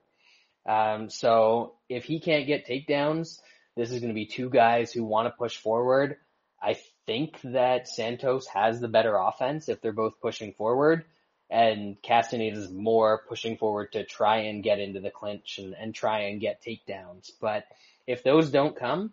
Um, 0.65 1.09
so 1.09 1.73
if 1.89 2.05
he 2.05 2.19
can't 2.19 2.47
get 2.47 2.67
takedowns, 2.67 3.39
this 3.75 3.91
is 3.91 3.99
going 3.99 4.09
to 4.09 4.15
be 4.15 4.27
two 4.27 4.49
guys 4.49 4.93
who 4.93 5.03
want 5.03 5.27
to 5.27 5.37
push 5.37 5.57
forward. 5.57 6.17
I 6.61 6.77
think 7.05 7.39
that 7.43 7.87
Santos 7.87 8.47
has 8.47 8.79
the 8.79 8.87
better 8.87 9.15
offense 9.15 9.69
if 9.69 9.81
they're 9.81 9.91
both 9.91 10.21
pushing 10.21 10.53
forward 10.53 11.05
and 11.53 12.01
Castaneda 12.01 12.57
is 12.57 12.71
more 12.71 13.21
pushing 13.29 13.57
forward 13.57 13.91
to 13.91 14.03
try 14.03 14.37
and 14.37 14.63
get 14.63 14.79
into 14.79 14.99
the 14.99 15.11
clinch 15.11 15.59
and, 15.59 15.75
and 15.79 15.93
try 15.93 16.21
and 16.21 16.41
get 16.41 16.63
takedowns. 16.63 17.29
But 17.39 17.65
if 18.07 18.23
those 18.23 18.49
don't 18.49 18.75
come, 18.75 19.11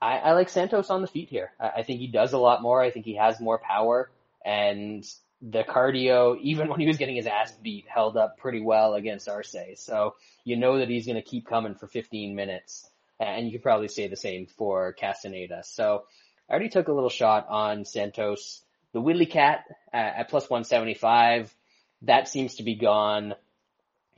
I, 0.00 0.18
I 0.18 0.32
like 0.34 0.48
Santos 0.48 0.90
on 0.90 1.00
the 1.02 1.08
feet 1.08 1.28
here. 1.28 1.50
I, 1.58 1.68
I 1.78 1.82
think 1.82 1.98
he 1.98 2.06
does 2.06 2.34
a 2.34 2.38
lot 2.38 2.62
more. 2.62 2.80
I 2.80 2.92
think 2.92 3.04
he 3.04 3.16
has 3.16 3.40
more 3.40 3.58
power 3.58 4.10
and 4.44 5.04
the 5.42 5.64
cardio, 5.64 6.38
even 6.42 6.68
when 6.68 6.78
he 6.78 6.86
was 6.86 6.98
getting 6.98 7.16
his 7.16 7.26
ass 7.26 7.52
beat, 7.62 7.86
held 7.88 8.16
up 8.16 8.38
pretty 8.38 8.60
well 8.60 8.94
against 8.94 9.28
Arce. 9.28 9.56
So 9.76 10.14
you 10.44 10.56
know 10.56 10.78
that 10.78 10.88
he's 10.88 11.06
going 11.06 11.16
to 11.16 11.28
keep 11.28 11.48
coming 11.48 11.74
for 11.74 11.88
15 11.88 12.36
minutes. 12.36 12.88
And 13.18 13.46
you 13.46 13.52
could 13.52 13.62
probably 13.62 13.88
say 13.88 14.06
the 14.06 14.16
same 14.16 14.46
for 14.46 14.92
Castaneda. 14.92 15.62
So 15.64 16.04
I 16.48 16.52
already 16.52 16.68
took 16.68 16.88
a 16.88 16.92
little 16.92 17.10
shot 17.10 17.46
on 17.48 17.84
Santos. 17.84 18.62
The 18.92 19.00
Willy 19.00 19.26
Cat 19.26 19.64
uh, 19.92 19.96
at 19.96 20.28
plus 20.28 20.48
175, 20.48 21.54
that 22.02 22.28
seems 22.28 22.56
to 22.56 22.62
be 22.62 22.74
gone. 22.74 23.34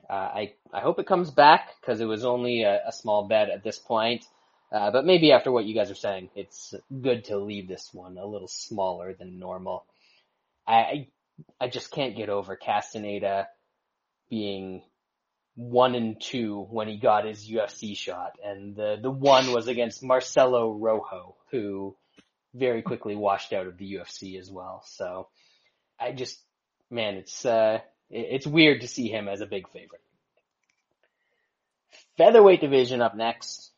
Uh, 0.08 0.12
I, 0.12 0.52
I 0.72 0.80
hope 0.80 0.98
it 0.98 1.06
comes 1.06 1.30
back 1.30 1.70
because 1.80 2.00
it 2.00 2.04
was 2.04 2.24
only 2.24 2.62
a, 2.62 2.88
a 2.88 2.92
small 2.92 3.26
bet 3.28 3.48
at 3.48 3.62
this 3.62 3.78
point. 3.78 4.24
Uh, 4.72 4.90
but 4.90 5.04
maybe 5.04 5.32
after 5.32 5.52
what 5.52 5.64
you 5.64 5.74
guys 5.74 5.90
are 5.90 5.96
saying, 5.96 6.28
it's 6.34 6.74
good 7.00 7.24
to 7.26 7.38
leave 7.38 7.68
this 7.68 7.90
one 7.92 8.18
a 8.18 8.26
little 8.26 8.48
smaller 8.48 9.14
than 9.14 9.38
normal. 9.38 9.86
I, 10.66 11.08
I, 11.60 11.68
just 11.68 11.92
can't 11.92 12.16
get 12.16 12.28
over 12.28 12.56
Castaneda 12.56 13.46
being 14.28 14.82
one 15.54 15.94
and 15.94 16.20
two 16.20 16.66
when 16.68 16.88
he 16.88 16.96
got 16.96 17.24
his 17.24 17.48
UFC 17.48 17.96
shot, 17.96 18.32
and 18.44 18.74
the 18.74 18.98
the 19.00 19.10
one 19.10 19.52
was 19.52 19.68
against 19.68 20.02
Marcelo 20.02 20.72
Rojo, 20.72 21.36
who 21.52 21.96
very 22.56 22.82
quickly 22.82 23.14
washed 23.14 23.52
out 23.52 23.66
of 23.66 23.76
the 23.78 23.94
UFC 23.94 24.38
as 24.38 24.50
well. 24.50 24.82
So 24.86 25.28
I 26.00 26.12
just, 26.12 26.38
man, 26.90 27.14
it's 27.14 27.44
uh, 27.44 27.80
it's 28.10 28.46
weird 28.46 28.82
to 28.82 28.88
see 28.88 29.08
him 29.08 29.28
as 29.28 29.40
a 29.40 29.46
big 29.46 29.68
favorite. 29.70 30.02
Featherweight 32.16 32.60
division 32.60 33.02
up 33.02 33.14
next. 33.14 33.70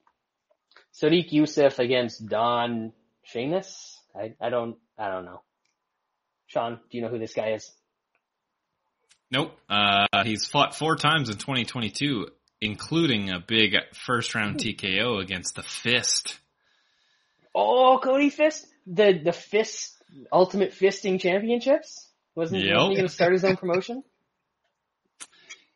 Sodiq 1.00 1.30
Yusuff 1.30 1.78
against 1.78 2.26
Don 2.26 2.92
Shainis. 3.32 3.94
I, 4.14 4.34
I 4.40 4.50
don't 4.50 4.76
I 4.98 5.08
don't 5.08 5.24
know. 5.24 5.42
Sean, 6.46 6.80
do 6.90 6.96
you 6.96 7.02
know 7.02 7.08
who 7.08 7.18
this 7.18 7.34
guy 7.34 7.50
is? 7.50 7.70
Nope. 9.30 9.58
Uh, 9.68 10.06
he's 10.24 10.46
fought 10.46 10.74
four 10.74 10.96
times 10.96 11.28
in 11.28 11.36
2022, 11.36 12.28
including 12.62 13.30
a 13.30 13.38
big 13.38 13.76
first 13.92 14.34
round 14.34 14.56
TKO 14.56 15.20
against 15.20 15.54
the 15.54 15.62
Fist. 15.62 16.38
Oh, 17.60 17.98
Cody 18.02 18.30
Fist, 18.30 18.66
the 18.86 19.20
the 19.22 19.32
Fist 19.32 20.00
Ultimate 20.32 20.72
Fisting 20.72 21.20
Championships. 21.20 22.06
Wasn't, 22.34 22.62
Yep. 22.62 22.74
wasn't 22.74 22.90
he 22.90 22.96
going 22.96 23.08
to 23.08 23.12
start 23.12 23.32
his 23.32 23.44
own 23.44 23.56
promotion? 23.56 24.02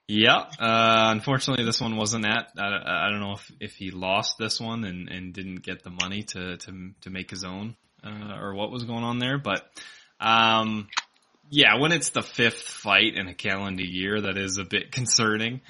Yeah. 0.08 0.44
Uh, 0.58 1.10
unfortunately, 1.12 1.64
this 1.64 1.80
one 1.80 1.96
wasn't 1.96 2.26
at. 2.26 2.50
I, 2.58 3.06
I 3.06 3.10
don't 3.10 3.20
know 3.20 3.32
if, 3.32 3.50
if 3.60 3.76
he 3.76 3.90
lost 3.92 4.36
this 4.36 4.60
one 4.60 4.84
and, 4.84 5.08
and 5.08 5.32
didn't 5.32 5.62
get 5.62 5.84
the 5.84 5.90
money 5.90 6.24
to 6.34 6.56
to 6.58 6.90
to 7.02 7.10
make 7.10 7.30
his 7.30 7.44
own 7.44 7.76
uh, 8.04 8.36
or 8.38 8.52
what 8.54 8.70
was 8.70 8.84
going 8.84 9.04
on 9.04 9.18
there, 9.20 9.38
but 9.38 9.62
um, 10.20 10.88
yeah, 11.48 11.78
when 11.78 11.92
it's 11.92 12.10
the 12.10 12.20
fifth 12.20 12.60
fight 12.62 13.14
in 13.16 13.28
a 13.28 13.34
calendar 13.34 13.84
year, 13.84 14.20
that 14.22 14.36
is 14.36 14.58
a 14.58 14.64
bit 14.64 14.92
concerning. 14.98 15.60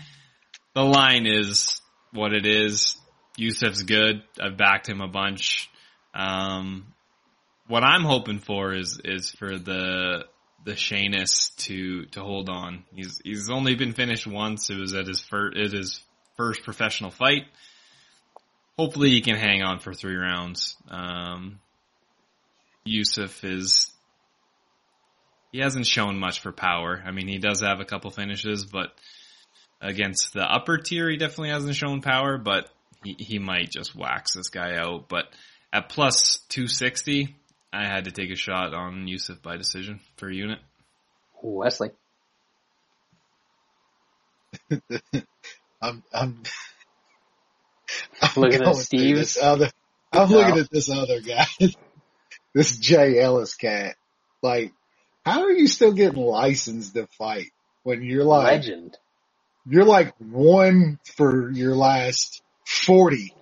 The 0.74 0.82
line 0.82 1.26
is 1.26 1.80
what 2.12 2.32
it 2.32 2.46
is. 2.46 2.96
Yusuff's 3.38 3.82
good. 3.82 4.22
I've 4.40 4.56
backed 4.56 4.88
him 4.88 5.02
a 5.02 5.08
bunch. 5.08 5.70
Um, 6.14 6.92
what 7.66 7.84
I'm 7.84 8.04
hoping 8.04 8.38
for 8.38 8.74
is 8.74 9.00
is 9.04 9.30
for 9.30 9.58
the 9.58 10.26
the 10.64 10.72
Shainis 10.72 11.56
to 11.64 12.06
to 12.06 12.20
hold 12.20 12.48
on. 12.48 12.84
He's 12.94 13.20
he's 13.24 13.50
only 13.50 13.74
been 13.74 13.92
finished 13.92 14.26
once. 14.26 14.70
It 14.70 14.78
was 14.78 14.94
at 14.94 15.06
his 15.06 15.20
first 15.20 15.56
at 15.56 15.72
his 15.72 16.02
first 16.36 16.62
professional 16.62 17.10
fight. 17.10 17.44
Hopefully 18.78 19.10
he 19.10 19.20
can 19.20 19.36
hang 19.36 19.62
on 19.62 19.78
for 19.78 19.92
three 19.92 20.16
rounds. 20.16 20.76
Um, 20.88 21.60
Yusuff 22.86 23.44
is 23.44 23.92
he 25.52 25.58
hasn't 25.60 25.86
shown 25.86 26.18
much 26.18 26.40
for 26.40 26.52
power. 26.52 27.02
I 27.04 27.10
mean, 27.10 27.28
he 27.28 27.38
does 27.38 27.60
have 27.60 27.80
a 27.80 27.84
couple 27.84 28.10
finishes, 28.10 28.64
but 28.64 28.92
against 29.80 30.32
the 30.32 30.42
upper 30.42 30.78
tier, 30.78 31.10
he 31.10 31.16
definitely 31.16 31.50
hasn't 31.50 31.76
shown 31.76 32.00
power. 32.00 32.38
But 32.38 32.70
he 33.04 33.16
he 33.18 33.38
might 33.38 33.70
just 33.70 33.94
wax 33.94 34.34
this 34.34 34.48
guy 34.48 34.76
out. 34.76 35.08
But 35.08 35.26
at 35.72 35.88
plus 35.88 36.38
two 36.48 36.66
sixty, 36.68 37.36
I 37.72 37.86
had 37.86 38.04
to 38.04 38.10
take 38.10 38.30
a 38.30 38.36
shot 38.36 38.74
on 38.74 39.06
Yusuff 39.06 39.42
by 39.42 39.56
decision 39.56 40.00
for 40.16 40.30
unit. 40.30 40.58
Wesley. 41.42 41.90
I'm, 45.82 46.02
I'm, 46.12 46.42
I'm 48.20 48.30
looking 48.36 48.60
at 48.60 48.64
going 48.64 48.76
Steve. 48.76 49.16
This 49.16 49.38
other, 49.42 49.70
I'm 50.12 50.30
No. 50.30 50.36
looking 50.36 50.58
at 50.58 50.70
this 50.70 50.90
other 50.90 51.20
guy, 51.20 51.46
this 52.54 52.76
Jay 52.76 53.18
Ellis 53.20 53.54
cat. 53.56 53.96
Like, 54.42 54.72
how 55.24 55.42
are 55.42 55.50
you 55.52 55.66
still 55.66 55.92
getting 55.92 56.22
licensed 56.22 56.94
to 56.94 57.06
fight 57.18 57.50
when 57.82 58.02
you're 58.02 58.24
like, 58.24 58.58
Legend. 58.58 58.96
you're 59.66 59.84
like 59.84 60.14
one 60.18 60.98
for 61.16 61.50
your 61.50 61.74
last 61.74 62.42
40? 62.66 63.34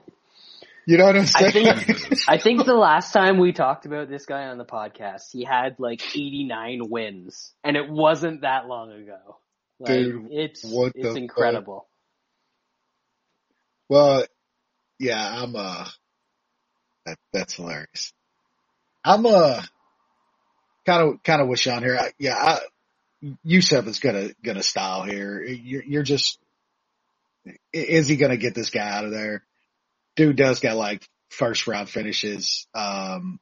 You 0.91 0.99
know 0.99 1.05
what 1.05 1.15
I'm 1.15 1.23
I 1.23 1.51
saying? 1.51 1.53
think 1.53 2.19
I 2.27 2.39
think 2.39 2.65
the 2.67 2.75
last 2.91 3.13
time 3.13 3.39
we 3.39 3.53
talked 3.53 3.87
about 3.87 4.09
this 4.09 4.27
guy 4.27 4.47
on 4.47 4.59
the 4.59 4.65
podcast, 4.65 5.31
he 5.31 5.45
had 5.45 5.77
like 5.79 6.03
89 6.17 6.81
wins, 6.91 7.53
and 7.63 7.77
it 7.77 7.89
wasn't 7.89 8.41
that 8.41 8.67
long 8.67 8.91
ago. 8.91 9.39
Like, 9.79 9.93
Dude, 9.93 10.27
it's 10.33 10.65
what 10.65 10.95
it's 10.97 11.15
incredible. 11.15 11.87
Well, 13.89 14.27
yeah, 14.99 15.43
I'm 15.43 15.55
uh 15.55 15.87
that, 17.07 17.19
that's 17.33 17.55
hilarious. 17.55 18.13
I'm 19.05 19.25
uh 19.27 19.63
kind 20.87 21.09
of 21.09 21.23
kind 21.23 21.41
of 21.41 21.47
with 21.47 21.61
Sean 21.61 21.85
here. 21.85 21.99
I, 22.01 22.11
yeah, 22.19 22.35
I, 22.35 22.59
Yusuff 23.47 23.87
is 23.87 24.01
gonna 24.01 24.31
gonna 24.43 24.65
style 24.65 25.05
here. 25.05 25.41
You're, 25.41 25.85
you're 25.85 26.03
just 26.03 26.41
is 27.73 28.09
he 28.09 28.17
gonna 28.17 28.37
get 28.37 28.57
this 28.57 28.71
guy 28.71 28.89
out 28.89 29.05
of 29.05 29.13
there? 29.13 29.45
Dude 30.21 30.37
does 30.37 30.61
got 30.61 30.77
like 30.77 31.03
first 31.31 31.67
round 31.67 31.89
finishes. 31.89 32.67
Um, 32.75 33.41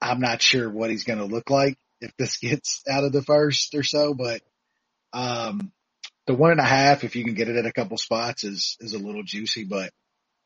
I'm 0.00 0.20
not 0.20 0.40
sure 0.40 0.70
what 0.70 0.88
he's 0.88 1.02
gonna 1.02 1.24
look 1.24 1.50
like 1.50 1.76
if 2.00 2.12
this 2.16 2.36
gets 2.38 2.84
out 2.88 3.02
of 3.02 3.10
the 3.10 3.24
first 3.24 3.74
or 3.74 3.82
so, 3.82 4.14
but 4.14 4.40
um, 5.12 5.72
the 6.28 6.34
one 6.34 6.52
and 6.52 6.60
a 6.60 6.64
half, 6.64 7.02
if 7.02 7.16
you 7.16 7.24
can 7.24 7.34
get 7.34 7.48
it 7.48 7.56
at 7.56 7.66
a 7.66 7.72
couple 7.72 7.96
spots, 7.96 8.44
is 8.44 8.76
is 8.78 8.94
a 8.94 9.00
little 9.00 9.24
juicy. 9.24 9.64
But 9.64 9.90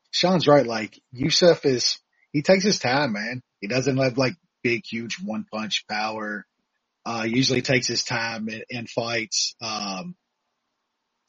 Sean's 0.09 0.47
right. 0.47 0.65
Like 0.65 0.99
Yusuff 1.15 1.63
is, 1.63 1.99
he 2.31 2.41
takes 2.41 2.63
his 2.63 2.79
time, 2.79 3.13
man. 3.13 3.43
He 3.61 3.67
doesn't 3.67 3.97
have 3.97 4.17
like 4.17 4.33
big, 4.63 4.81
huge 4.83 5.19
one 5.23 5.45
punch 5.53 5.85
power. 5.87 6.43
Uh, 7.05 7.27
usually 7.27 7.61
takes 7.61 7.85
his 7.85 8.03
time 8.03 8.49
in 8.67 8.87
fights. 8.87 9.53
Um, 9.61 10.15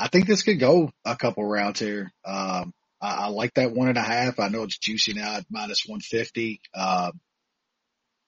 I 0.01 0.09
think 0.09 0.27
this 0.27 0.43
could 0.43 0.59
go 0.59 0.91
a 1.05 1.17
couple 1.17 1.45
rounds 1.45 1.81
here. 1.81 2.15
Um, 2.25 2.73
I, 3.05 3.25
I 3.25 3.27
like 3.29 3.55
that 3.55 3.73
one 3.73 3.89
and 3.89 3.99
a 3.99 4.03
half. 4.03 4.41
I 4.41 4.49
know 4.49 4.63
it's 4.63 4.79
juicy 4.79 5.13
now 5.15 5.37
at 5.37 5.45
minus 5.51 5.85
150. 5.87 6.61
Um, 6.75 7.21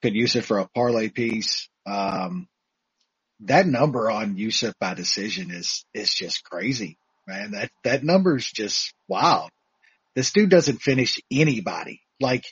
could 0.01 0.13
use 0.13 0.35
it 0.35 0.45
for 0.45 0.59
a 0.59 0.67
parlay 0.67 1.09
piece. 1.09 1.67
Um, 1.85 2.47
that 3.41 3.65
number 3.65 4.09
on 4.11 4.35
Yusuff 4.35 4.73
by 4.79 4.93
decision 4.93 5.51
is, 5.51 5.85
is 5.93 6.13
just 6.13 6.43
crazy, 6.43 6.97
man. 7.27 7.51
That, 7.51 7.71
that 7.83 8.03
number's 8.03 8.49
just 8.51 8.93
wow. 9.07 9.49
This 10.15 10.31
dude 10.31 10.49
doesn't 10.49 10.81
finish 10.81 11.19
anybody 11.31 12.01
like 12.19 12.45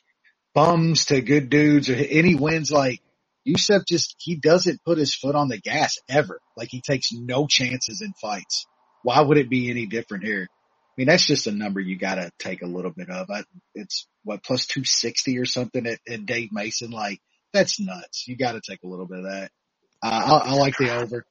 bums 0.53 1.05
to 1.05 1.21
good 1.21 1.49
dudes 1.49 1.89
or 1.89 1.95
any 1.95 2.35
wins. 2.35 2.71
Like 2.71 3.01
Yusuff 3.47 3.83
just, 3.87 4.15
he 4.19 4.35
doesn't 4.35 4.83
put 4.83 4.97
his 4.97 5.13
foot 5.13 5.35
on 5.35 5.47
the 5.47 5.59
gas 5.59 5.97
ever. 6.09 6.39
Like 6.57 6.69
he 6.71 6.81
takes 6.81 7.11
no 7.11 7.45
chances 7.47 8.01
in 8.01 8.13
fights. 8.13 8.65
Why 9.03 9.21
would 9.21 9.37
it 9.37 9.49
be 9.49 9.69
any 9.69 9.85
different 9.85 10.23
here? 10.23 10.47
I 10.97 11.01
mean, 11.01 11.07
that's 11.07 11.25
just 11.25 11.47
a 11.47 11.51
number 11.51 11.81
you 11.81 11.97
gotta 11.97 12.31
take 12.39 12.61
a 12.61 12.67
little 12.67 12.91
bit 12.91 13.09
of. 13.09 13.29
I, 13.29 13.43
it's 13.73 14.07
what 14.23 14.43
plus 14.43 14.65
260 14.65 15.37
or 15.39 15.45
something 15.45 15.85
at, 15.85 15.99
at 16.07 16.25
Dave 16.25 16.53
Mason. 16.53 16.91
Like 16.91 17.19
that's 17.51 17.79
nuts. 17.81 18.25
You 18.27 18.37
gotta 18.37 18.61
take 18.61 18.83
a 18.83 18.87
little 18.87 19.05
bit 19.05 19.19
of 19.19 19.23
that. 19.25 19.51
Uh, 20.01 20.41
I, 20.45 20.51
I 20.51 20.53
like 20.53 20.77
the 20.77 20.95
over. 20.95 21.25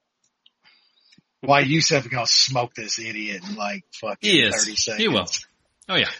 Why 1.40 1.64
Yusuff 1.64 2.10
gonna 2.10 2.26
smoke 2.26 2.74
this 2.74 2.98
idiot 2.98 3.42
in 3.48 3.56
like 3.56 3.84
fucking 4.00 4.30
He 4.30 4.40
is. 4.40 4.54
30 4.54 4.76
seconds? 4.76 5.02
He 5.02 5.08
will. 5.08 5.26
Oh 5.88 5.96
yeah. 5.96 6.10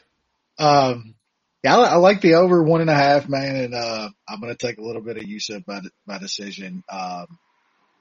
Um, 0.58 1.14
yeah, 1.62 1.76
I, 1.76 1.92
I 1.92 1.94
like 1.96 2.20
the 2.20 2.34
over 2.34 2.62
one 2.62 2.80
and 2.80 2.90
a 2.90 2.94
half, 2.94 3.28
man, 3.28 3.56
and 3.56 3.74
uh, 3.74 4.08
I'm 4.26 4.40
gonna 4.40 4.54
take 4.54 4.78
a 4.78 4.82
little 4.82 5.02
bit 5.02 5.18
of 5.18 5.24
Yusuff 5.24 5.66
by 5.66 5.80
by 6.06 6.18
decision. 6.18 6.82
Um, 6.88 7.38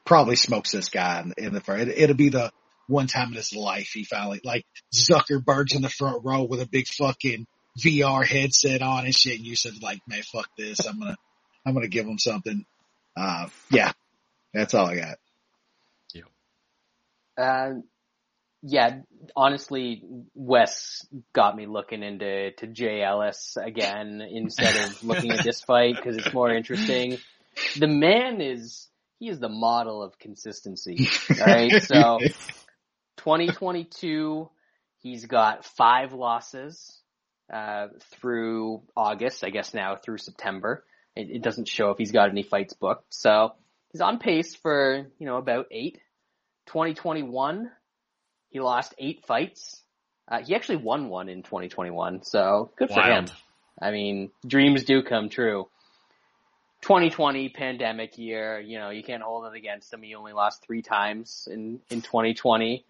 probably 0.05 0.35
smokes 0.35 0.71
this 0.71 0.89
guy 0.89 1.21
in, 1.21 1.33
in 1.37 1.53
the 1.53 1.61
first. 1.61 1.87
It, 1.87 1.97
it'll 1.97 2.15
be 2.15 2.29
the 2.29 2.51
one 2.87 3.07
time 3.07 3.29
in 3.29 3.35
his 3.35 3.53
life 3.53 3.91
he 3.93 4.03
finally 4.03 4.41
like 4.43 4.65
Zuckerberg's 4.93 5.75
in 5.75 5.81
the 5.81 5.89
front 5.89 6.23
row 6.23 6.43
with 6.43 6.61
a 6.61 6.67
big 6.67 6.87
fucking 6.87 7.47
VR 7.79 8.25
headset 8.25 8.81
on 8.81 9.05
and 9.05 9.15
shit. 9.15 9.37
And 9.37 9.45
you 9.45 9.55
said 9.55 9.81
like, 9.81 9.99
man, 10.07 10.21
fuck 10.23 10.49
this. 10.57 10.85
I'm 10.85 10.99
gonna 10.99 11.17
I'm 11.65 11.73
gonna 11.73 11.87
give 11.87 12.05
him 12.05 12.19
something. 12.19 12.65
Uh, 13.15 13.47
yeah, 13.71 13.91
that's 14.53 14.73
all 14.73 14.87
I 14.87 14.95
got. 14.95 15.17
Uh, 17.35 17.73
yeah, 18.61 18.99
honestly, 19.35 20.03
Wes 20.35 21.05
got 21.33 21.55
me 21.55 21.65
looking 21.65 22.03
into 22.03 22.51
to 22.51 22.67
Jay 22.67 23.03
Ellis 23.03 23.57
again 23.61 24.21
instead 24.21 24.75
of 24.75 25.03
looking 25.03 25.31
at 25.31 25.43
this 25.43 25.61
fight 25.61 25.95
because 25.95 26.17
it's 26.17 26.33
more 26.33 26.53
interesting. 26.53 27.17
The 27.77 27.87
man 27.87 28.39
is 28.39 28.87
he 29.19 29.29
is 29.29 29.39
the 29.39 29.49
model 29.49 30.01
of 30.01 30.17
consistency. 30.17 31.09
All 31.29 31.45
right, 31.45 31.83
so 31.83 32.19
2022, 33.23 34.49
he's 34.99 35.25
got 35.25 35.63
five 35.63 36.13
losses 36.13 36.99
uh, 37.51 37.87
through 38.15 38.81
August, 38.97 39.43
I 39.43 39.49
guess 39.49 39.73
now 39.73 39.95
through 39.95 40.17
September. 40.17 40.83
It, 41.15 41.29
it 41.29 41.41
doesn't 41.41 41.67
show 41.67 41.91
if 41.91 41.97
he's 41.97 42.11
got 42.11 42.29
any 42.29 42.43
fights 42.43 42.73
booked, 42.73 43.13
so 43.13 43.53
he's 43.91 44.01
on 44.01 44.19
pace 44.19 44.55
for 44.55 45.07
you 45.19 45.25
know 45.25 45.37
about 45.37 45.67
eight. 45.71 45.99
2021, 46.67 47.69
he 48.49 48.59
lost 48.59 48.93
eight 48.97 49.25
fights. 49.25 49.81
Uh, 50.27 50.39
he 50.43 50.55
actually 50.55 50.77
won 50.77 51.09
one 51.09 51.29
in 51.29 51.43
2021, 51.43 52.23
so 52.23 52.71
good 52.77 52.89
for 52.89 53.01
him. 53.01 53.25
I 53.81 53.91
mean, 53.91 54.31
dreams 54.45 54.83
do 54.85 55.03
come 55.03 55.29
true. 55.29 55.67
2020 56.81 57.49
pandemic 57.49 58.17
year, 58.17 58.59
you 58.59 58.79
know, 58.79 58.89
you 58.89 59.03
can't 59.03 59.23
hold 59.23 59.45
it 59.45 59.57
against 59.57 59.93
him. 59.93 60.01
He 60.01 60.15
only 60.15 60.33
lost 60.33 60.63
three 60.65 60.81
times 60.81 61.47
in, 61.49 61.79
in 61.89 62.01
2020. 62.01 62.85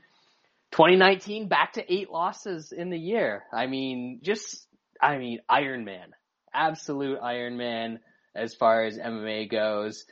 2019 0.74 1.48
back 1.48 1.74
to 1.74 1.94
eight 1.94 2.10
losses 2.10 2.72
in 2.72 2.90
the 2.90 2.98
year. 2.98 3.44
I 3.54 3.68
mean, 3.68 4.20
just, 4.24 4.68
I 5.00 5.18
mean, 5.18 5.40
Iron 5.48 5.86
Man, 5.86 6.10
absolute 6.52 7.20
Iron 7.22 7.58
Man 7.58 8.00
as 8.36 8.56
far 8.56 8.84
as 8.84 8.98
MMA 8.98 9.52
goes. 9.52 10.04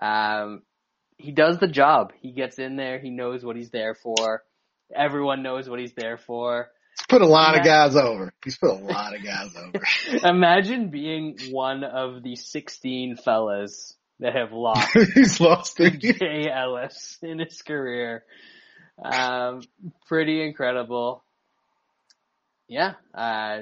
Um, 0.00 0.62
he 1.18 1.32
does 1.32 1.58
the 1.58 1.66
job. 1.66 2.12
He 2.20 2.30
gets 2.30 2.60
in 2.60 2.76
there. 2.76 3.00
He 3.00 3.10
knows 3.10 3.44
what 3.44 3.56
he's 3.56 3.70
there 3.70 3.94
for. 3.94 4.44
Everyone 4.94 5.42
knows 5.42 5.68
what 5.68 5.80
he's 5.80 5.94
there 5.94 6.18
for. 6.18 6.68
He's 6.92 7.06
put 7.08 7.22
a 7.22 7.26
lot 7.26 7.58
of 7.58 7.64
guys 7.64 7.96
over. 7.96 8.32
He's 8.44 8.58
put 8.58 8.70
a 8.70 8.74
lot 8.74 9.12
of 9.12 9.24
guys 9.24 9.56
over. 9.56 9.84
Imagine 10.24 10.90
being 10.90 11.36
one 11.50 11.82
of 11.82 12.22
the 12.22 12.36
16 12.36 13.16
fellas 13.16 13.96
that 14.20 14.36
have 14.36 14.52
lost 14.52 14.88
He's 15.14 15.40
lost 15.40 15.78
Jay 15.78 16.48
Ellis 16.48 17.18
in 17.22 17.40
his 17.40 17.60
career. 17.62 18.24
Um, 19.02 19.62
pretty 20.06 20.42
incredible. 20.42 21.24
Yeah. 22.68 22.94
Uh, 23.14 23.58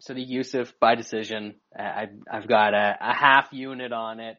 so 0.00 0.14
the 0.14 0.26
Yusuff 0.26 0.72
by 0.80 0.94
decision, 0.94 1.56
I, 1.76 2.08
I've 2.30 2.48
got 2.48 2.74
a, 2.74 2.96
a 3.00 3.14
half 3.14 3.48
unit 3.52 3.92
on 3.92 4.20
it. 4.20 4.38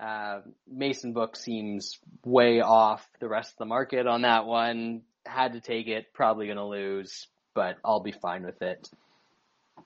Uh, 0.00 0.40
Mason 0.66 1.12
Book 1.12 1.36
seems 1.36 1.98
way 2.24 2.60
off 2.60 3.06
the 3.20 3.28
rest 3.28 3.52
of 3.52 3.58
the 3.58 3.66
market 3.66 4.06
on 4.06 4.22
that 4.22 4.46
one. 4.46 5.02
Had 5.24 5.52
to 5.52 5.60
take 5.60 5.86
it, 5.86 6.12
probably 6.12 6.48
gonna 6.48 6.66
lose, 6.66 7.28
but 7.54 7.76
I'll 7.84 8.02
be 8.02 8.10
fine 8.10 8.44
with 8.44 8.60
it. 8.62 8.88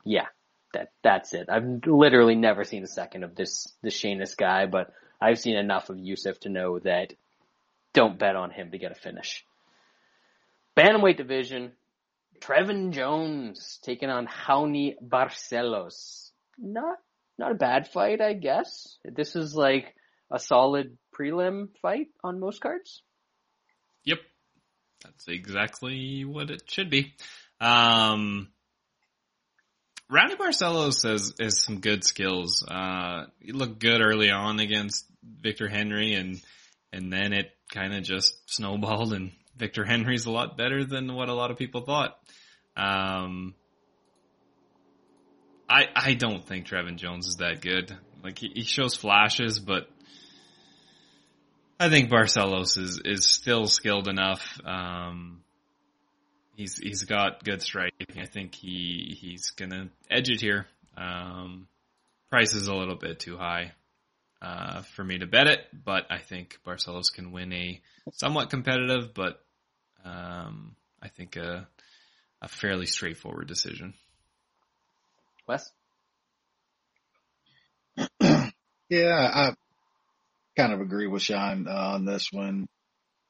Yeah, 0.05 0.27
that 0.73 0.93
that's 1.03 1.35
it. 1.35 1.49
I've 1.51 1.87
literally 1.87 2.37
never 2.37 2.65
seen 2.65 2.83
a 2.85 2.89
second 2.89 3.25
of 3.25 3.35
this 3.35 3.71
this 3.83 4.01
Shainis 4.01 4.37
guy, 4.37 4.65
but 4.67 4.93
I've 5.21 5.39
seen 5.39 5.57
enough 5.57 5.91
of 5.91 5.97
Yusuff 5.97 6.39
to 6.41 6.49
know 6.49 6.79
that 6.79 7.13
don't 7.97 8.19
bet 8.19 8.37
on 8.37 8.51
him 8.51 8.71
to 8.71 8.79
get 8.79 8.93
a 8.93 8.95
finish. 8.95 9.43
Bantamweight 10.77 11.17
division, 11.17 11.73
Trevin 12.41 12.93
Jones 12.93 13.81
taking 13.83 14.11
on 14.11 14.27
Raoni 14.27 14.95
Barcelos. 15.03 16.31
Not 16.59 16.99
not 17.39 17.53
a 17.53 17.55
bad 17.55 17.89
fight, 17.89 18.21
I 18.21 18.35
guess. 18.35 18.97
This 19.05 19.35
is 19.35 19.55
like 19.55 19.95
a 20.31 20.39
solid 20.39 20.99
prelim 21.19 21.69
fight 21.81 22.09
on 22.23 22.39
most 22.39 22.61
cards. 22.61 23.03
Yep. 24.05 24.19
That's 25.03 25.29
exactly 25.29 26.25
what 26.25 26.51
it 26.51 26.63
should 26.67 26.91
be. 26.91 27.15
Um, 27.61 28.49
Raoni 30.11 30.37
Barcelos 30.37 31.09
has, 31.09 31.35
has 31.39 31.63
some 31.63 31.81
good 31.81 32.05
skills. 32.05 32.63
Uh, 32.67 33.27
he 33.41 33.53
looked 33.53 33.79
good 33.81 34.01
early 34.01 34.31
on 34.31 34.61
against 34.61 35.05
Victor 35.23 35.69
Henry 35.69 36.15
and, 36.15 36.41
and 36.93 37.13
then 37.13 37.35
it 37.35 37.56
kind 37.71 37.95
of 37.95 38.03
just 38.03 38.35
snowballed 38.47 39.13
and 39.13 39.33
Victor 39.57 39.85
Henry's 39.85 40.27
a 40.27 40.31
lot 40.31 40.57
better 40.57 40.85
than 40.85 41.15
what 41.15 41.29
a 41.29 41.35
lot 41.35 41.51
of 41.51 41.57
people 41.57 41.81
thought. 41.81 42.19
Um, 42.77 43.55
I, 45.69 45.87
I 45.95 46.15
don't 46.15 46.45
think 46.45 46.67
Trevin 46.67 46.97
Jones 46.97 47.27
is 47.27 47.37
that 47.37 47.61
good. 47.61 47.97
Like 48.23 48.39
he, 48.39 48.51
he 48.55 48.63
shows 48.63 48.95
flashes, 48.95 49.59
but 49.59 49.89
I 51.81 51.89
think 51.89 52.11
Barcelos 52.11 52.79
is, 52.79 53.01
is 53.05 53.27
still 53.27 53.67
skilled 53.67 54.09
enough. 54.09 54.61
Um, 54.65 55.43
he's 56.57 56.79
he's 56.79 57.05
got 57.05 57.45
good 57.45 57.63
striking. 57.63 58.19
I 58.19 58.27
think 58.27 58.55
he 58.55 59.17
he's 59.19 59.51
gonna 59.51 59.89
edge 60.11 60.29
it 60.29 60.41
here. 60.41 60.67
Um, 60.97 61.67
price 62.31 62.55
is 62.55 62.69
a 62.69 62.75
little 62.75 62.97
bit 62.97 63.21
too 63.21 63.37
high 63.37 63.73
uh, 64.43 64.83
for 64.83 65.05
me 65.05 65.19
to 65.19 65.27
bet 65.27 65.47
it, 65.47 65.61
but 65.73 66.07
I 66.11 66.19
think 66.19 66.59
Barcelos 66.67 67.13
can 67.13 67.33
win 67.33 67.53
a 67.53 67.81
somewhat 68.13 68.51
competitive, 68.51 69.15
but 69.15 69.43
um, 70.05 70.77
I 71.03 71.09
think 71.09 71.37
a 71.37 71.67
a 72.43 72.49
fairly 72.49 72.87
straightforward 72.87 73.49
decision. 73.49 73.95
Wes? 75.49 75.71
yeah, 78.89 79.31
I 79.35 79.55
kind 80.57 80.73
of 80.73 80.81
agree 80.81 81.07
with 81.07 81.23
Sean 81.23 81.67
uh, 81.69 81.93
on 81.95 82.05
this 82.05 82.33
one. 82.33 82.69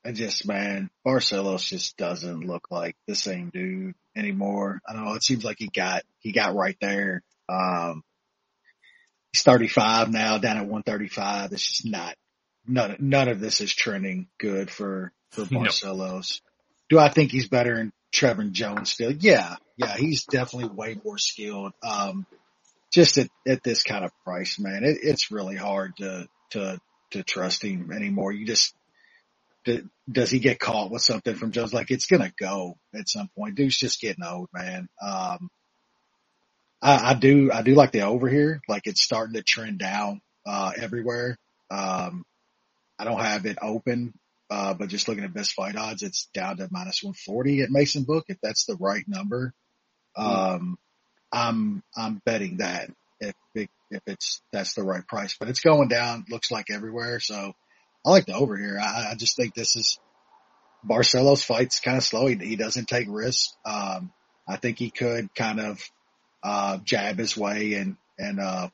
I 0.04 0.12
just, 0.12 0.46
man, 0.46 0.90
Barcelos 1.04 1.66
just 1.66 1.96
doesn't 1.96 2.46
look 2.46 2.70
like 2.70 2.96
the 3.06 3.14
same 3.14 3.50
dude 3.50 3.94
anymore. 4.16 4.80
I 4.88 4.92
don't 4.92 5.04
know. 5.04 5.14
It 5.14 5.24
seems 5.24 5.44
like 5.44 5.56
he 5.58 5.68
got, 5.68 6.02
he 6.20 6.32
got 6.32 6.54
right 6.54 6.76
there. 6.80 7.22
Um, 7.48 8.02
he's 9.36 9.42
35 9.42 10.10
now 10.10 10.38
down 10.38 10.56
at 10.56 10.62
135. 10.62 11.52
It's 11.52 11.66
just 11.66 11.86
not, 11.86 12.14
none, 12.66 12.96
none 12.98 13.28
of 13.28 13.40
this 13.40 13.60
is 13.60 13.74
trending 13.74 14.28
good 14.38 14.70
for, 14.70 15.12
for 15.30 15.42
Barcelos. 15.42 16.40
No. 16.40 16.50
Do 16.88 16.98
I 16.98 17.08
think 17.08 17.32
he's 17.32 17.48
better 17.48 17.76
than 17.76 17.92
Trevor 18.12 18.44
Jones 18.44 18.90
still? 18.90 19.12
Yeah. 19.12 19.56
Yeah. 19.76 19.96
He's 19.96 20.24
definitely 20.24 20.70
way 20.70 20.96
more 21.04 21.18
skilled. 21.18 21.72
Um, 21.82 22.26
just 22.92 23.18
at, 23.18 23.28
at 23.46 23.62
this 23.62 23.82
kind 23.82 24.04
of 24.04 24.10
price, 24.24 24.58
man, 24.58 24.84
it, 24.84 24.98
it's 25.02 25.30
really 25.30 25.56
hard 25.56 25.96
to, 25.98 26.28
to, 26.50 26.80
to 27.10 27.22
trust 27.22 27.62
him 27.62 27.92
anymore. 27.92 28.32
You 28.32 28.46
just, 28.46 28.74
does 30.10 30.30
he 30.30 30.38
get 30.38 30.60
caught 30.60 30.90
with 30.90 31.02
something 31.02 31.34
from 31.34 31.50
Jones? 31.50 31.74
Like 31.74 31.90
it's 31.90 32.06
gonna 32.06 32.32
go 32.38 32.78
at 32.94 33.08
some 33.08 33.28
point. 33.36 33.56
Dude's 33.56 33.76
just 33.76 34.00
getting 34.00 34.24
old, 34.24 34.48
man. 34.54 34.88
Um, 35.04 35.50
I, 36.82 37.10
I 37.10 37.14
do, 37.14 37.50
I 37.52 37.62
do 37.62 37.74
like 37.74 37.92
the 37.92 38.02
over 38.02 38.28
here. 38.28 38.60
Like 38.68 38.82
it's 38.86 39.02
starting 39.02 39.34
to 39.34 39.42
trend 39.42 39.78
down, 39.78 40.20
uh, 40.46 40.72
everywhere. 40.76 41.38
Um, 41.70 42.24
I 42.98 43.04
don't 43.04 43.20
have 43.20 43.46
it 43.46 43.58
open, 43.60 44.14
uh, 44.50 44.74
but 44.74 44.88
just 44.88 45.08
looking 45.08 45.24
at 45.24 45.34
best 45.34 45.52
fight 45.52 45.76
odds, 45.76 46.02
it's 46.02 46.28
down 46.32 46.58
to 46.58 46.68
minus 46.70 47.02
140 47.02 47.62
at 47.62 47.70
Mason 47.70 48.04
Book. 48.04 48.24
If 48.28 48.38
that's 48.42 48.64
the 48.66 48.76
right 48.76 49.04
number, 49.06 49.52
um, 50.16 50.78
I'm, 51.32 51.82
I'm 51.96 52.20
betting 52.24 52.58
that 52.58 52.90
if 53.20 53.34
it, 53.54 53.68
if 53.90 54.02
it's, 54.06 54.40
that's 54.52 54.74
the 54.74 54.82
right 54.82 55.06
price, 55.06 55.36
but 55.38 55.48
it's 55.48 55.60
going 55.60 55.88
down, 55.88 56.24
looks 56.30 56.50
like 56.50 56.70
everywhere. 56.70 57.20
So, 57.20 57.52
I 58.06 58.10
like 58.10 58.26
the 58.26 58.34
over 58.34 58.56
here. 58.56 58.78
I, 58.80 59.10
I 59.10 59.14
just 59.16 59.36
think 59.36 59.54
this 59.54 59.74
is 59.74 59.98
Barcelos 60.88 61.44
fights 61.44 61.80
kind 61.80 61.96
of 61.96 62.04
slow. 62.04 62.28
He, 62.28 62.36
he 62.36 62.56
doesn't 62.56 62.86
take 62.86 63.08
risks. 63.10 63.56
Um, 63.64 64.12
I 64.48 64.56
think 64.56 64.78
he 64.78 64.90
could 64.90 65.34
kind 65.34 65.58
of, 65.58 65.80
uh, 66.46 66.78
jab 66.84 67.18
his 67.18 67.36
way 67.36 67.74
and, 67.74 67.96
and, 68.18 68.38
uh, 68.40 68.68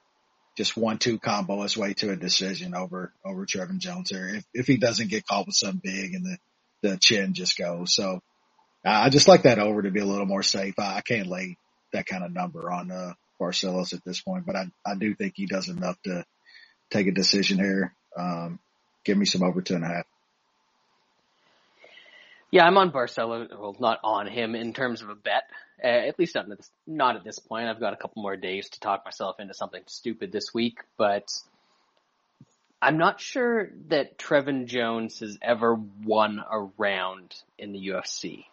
just 0.56 0.76
one, 0.76 0.98
two 0.98 1.18
combo 1.18 1.62
his 1.62 1.78
way 1.78 1.94
to 1.94 2.10
a 2.10 2.16
decision 2.16 2.74
over, 2.74 3.10
over 3.24 3.46
Trevin 3.46 3.78
Jones 3.78 4.10
here. 4.10 4.28
If, 4.28 4.44
if 4.52 4.66
he 4.66 4.76
doesn't 4.76 5.08
get 5.08 5.26
caught 5.26 5.46
with 5.46 5.56
something 5.56 5.80
big 5.82 6.14
and 6.14 6.26
the, 6.26 6.36
the 6.82 6.98
chin 7.00 7.32
just 7.32 7.56
goes. 7.56 7.94
So 7.94 8.20
uh, 8.84 8.90
I 8.90 9.08
just 9.08 9.28
like 9.28 9.44
that 9.44 9.58
over 9.58 9.80
to 9.80 9.90
be 9.90 10.00
a 10.00 10.04
little 10.04 10.26
more 10.26 10.42
safe. 10.42 10.78
I, 10.78 10.98
I 10.98 11.00
can't 11.00 11.26
lay 11.26 11.56
that 11.94 12.04
kind 12.04 12.22
of 12.22 12.32
number 12.32 12.70
on, 12.70 12.90
uh, 12.90 13.14
Barcelos 13.40 13.92
at 13.92 14.04
this 14.04 14.20
point, 14.20 14.46
but 14.46 14.54
I, 14.54 14.66
I 14.86 14.94
do 14.94 15.14
think 15.14 15.32
he 15.34 15.46
does 15.46 15.68
enough 15.68 16.00
to 16.02 16.24
take 16.90 17.06
a 17.06 17.12
decision 17.12 17.58
here. 17.58 17.94
Um, 18.16 18.60
give 19.04 19.18
me 19.18 19.24
some 19.24 19.42
over 19.42 19.62
two 19.62 19.74
and 19.74 19.84
a 19.84 19.88
half. 19.88 20.04
Yeah, 22.52 22.66
I'm 22.66 22.76
on 22.76 22.92
Barcelo. 22.92 23.48
Well, 23.50 23.74
not 23.80 23.98
on 24.04 24.26
him 24.26 24.54
in 24.54 24.74
terms 24.74 25.00
of 25.00 25.08
a 25.08 25.14
bet. 25.14 25.44
Uh, 25.82 25.86
at 25.86 26.18
least 26.18 26.34
not 26.34 26.50
at, 26.50 26.58
this, 26.58 26.70
not 26.86 27.16
at 27.16 27.24
this 27.24 27.38
point. 27.38 27.66
I've 27.66 27.80
got 27.80 27.94
a 27.94 27.96
couple 27.96 28.22
more 28.22 28.36
days 28.36 28.68
to 28.68 28.78
talk 28.78 29.06
myself 29.06 29.40
into 29.40 29.54
something 29.54 29.82
stupid 29.86 30.30
this 30.30 30.52
week, 30.52 30.76
but 30.98 31.26
I'm 32.80 32.98
not 32.98 33.20
sure 33.20 33.70
that 33.88 34.18
Trevin 34.18 34.66
Jones 34.66 35.20
has 35.20 35.38
ever 35.40 35.74
won 36.04 36.40
a 36.40 36.60
round 36.76 37.34
in 37.58 37.72
the 37.72 37.88
UFC. 37.88 38.44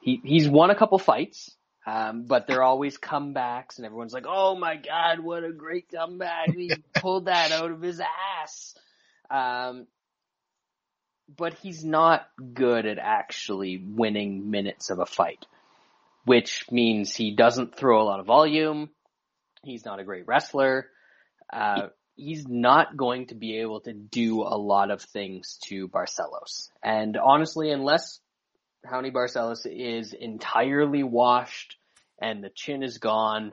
he 0.00 0.20
he's 0.24 0.48
won 0.48 0.70
a 0.70 0.74
couple 0.74 0.98
fights, 0.98 1.54
um, 1.86 2.24
but 2.24 2.46
they're 2.46 2.62
always 2.62 2.96
comebacks, 2.96 3.76
and 3.76 3.84
everyone's 3.84 4.14
like, 4.14 4.26
"Oh 4.26 4.56
my 4.56 4.76
god, 4.76 5.20
what 5.20 5.44
a 5.44 5.52
great 5.52 5.90
comeback! 5.94 6.54
He 6.54 6.72
pulled 6.94 7.26
that 7.26 7.52
out 7.52 7.70
of 7.70 7.82
his 7.82 8.00
ass." 8.00 8.74
Um, 9.30 9.86
but 11.36 11.54
he's 11.54 11.84
not 11.84 12.26
good 12.52 12.86
at 12.86 12.98
actually 12.98 13.78
winning 13.78 14.50
minutes 14.50 14.90
of 14.90 14.98
a 14.98 15.06
fight, 15.06 15.46
which 16.24 16.64
means 16.70 17.14
he 17.14 17.34
doesn't 17.34 17.76
throw 17.76 18.02
a 18.02 18.04
lot 18.04 18.20
of 18.20 18.26
volume. 18.26 18.90
He's 19.62 19.84
not 19.84 20.00
a 20.00 20.04
great 20.04 20.26
wrestler. 20.26 20.88
Uh, 21.52 21.88
he's 22.16 22.46
not 22.46 22.96
going 22.96 23.26
to 23.26 23.34
be 23.34 23.58
able 23.58 23.80
to 23.80 23.92
do 23.92 24.42
a 24.42 24.56
lot 24.56 24.90
of 24.90 25.02
things 25.02 25.58
to 25.64 25.88
Barcelos. 25.88 26.68
And 26.82 27.16
honestly, 27.16 27.70
unless 27.70 28.20
Raoni 28.86 29.12
Barcelos 29.12 29.66
is 29.66 30.12
entirely 30.12 31.02
washed 31.02 31.76
and 32.20 32.44
the 32.44 32.50
chin 32.50 32.82
is 32.82 32.98
gone, 32.98 33.52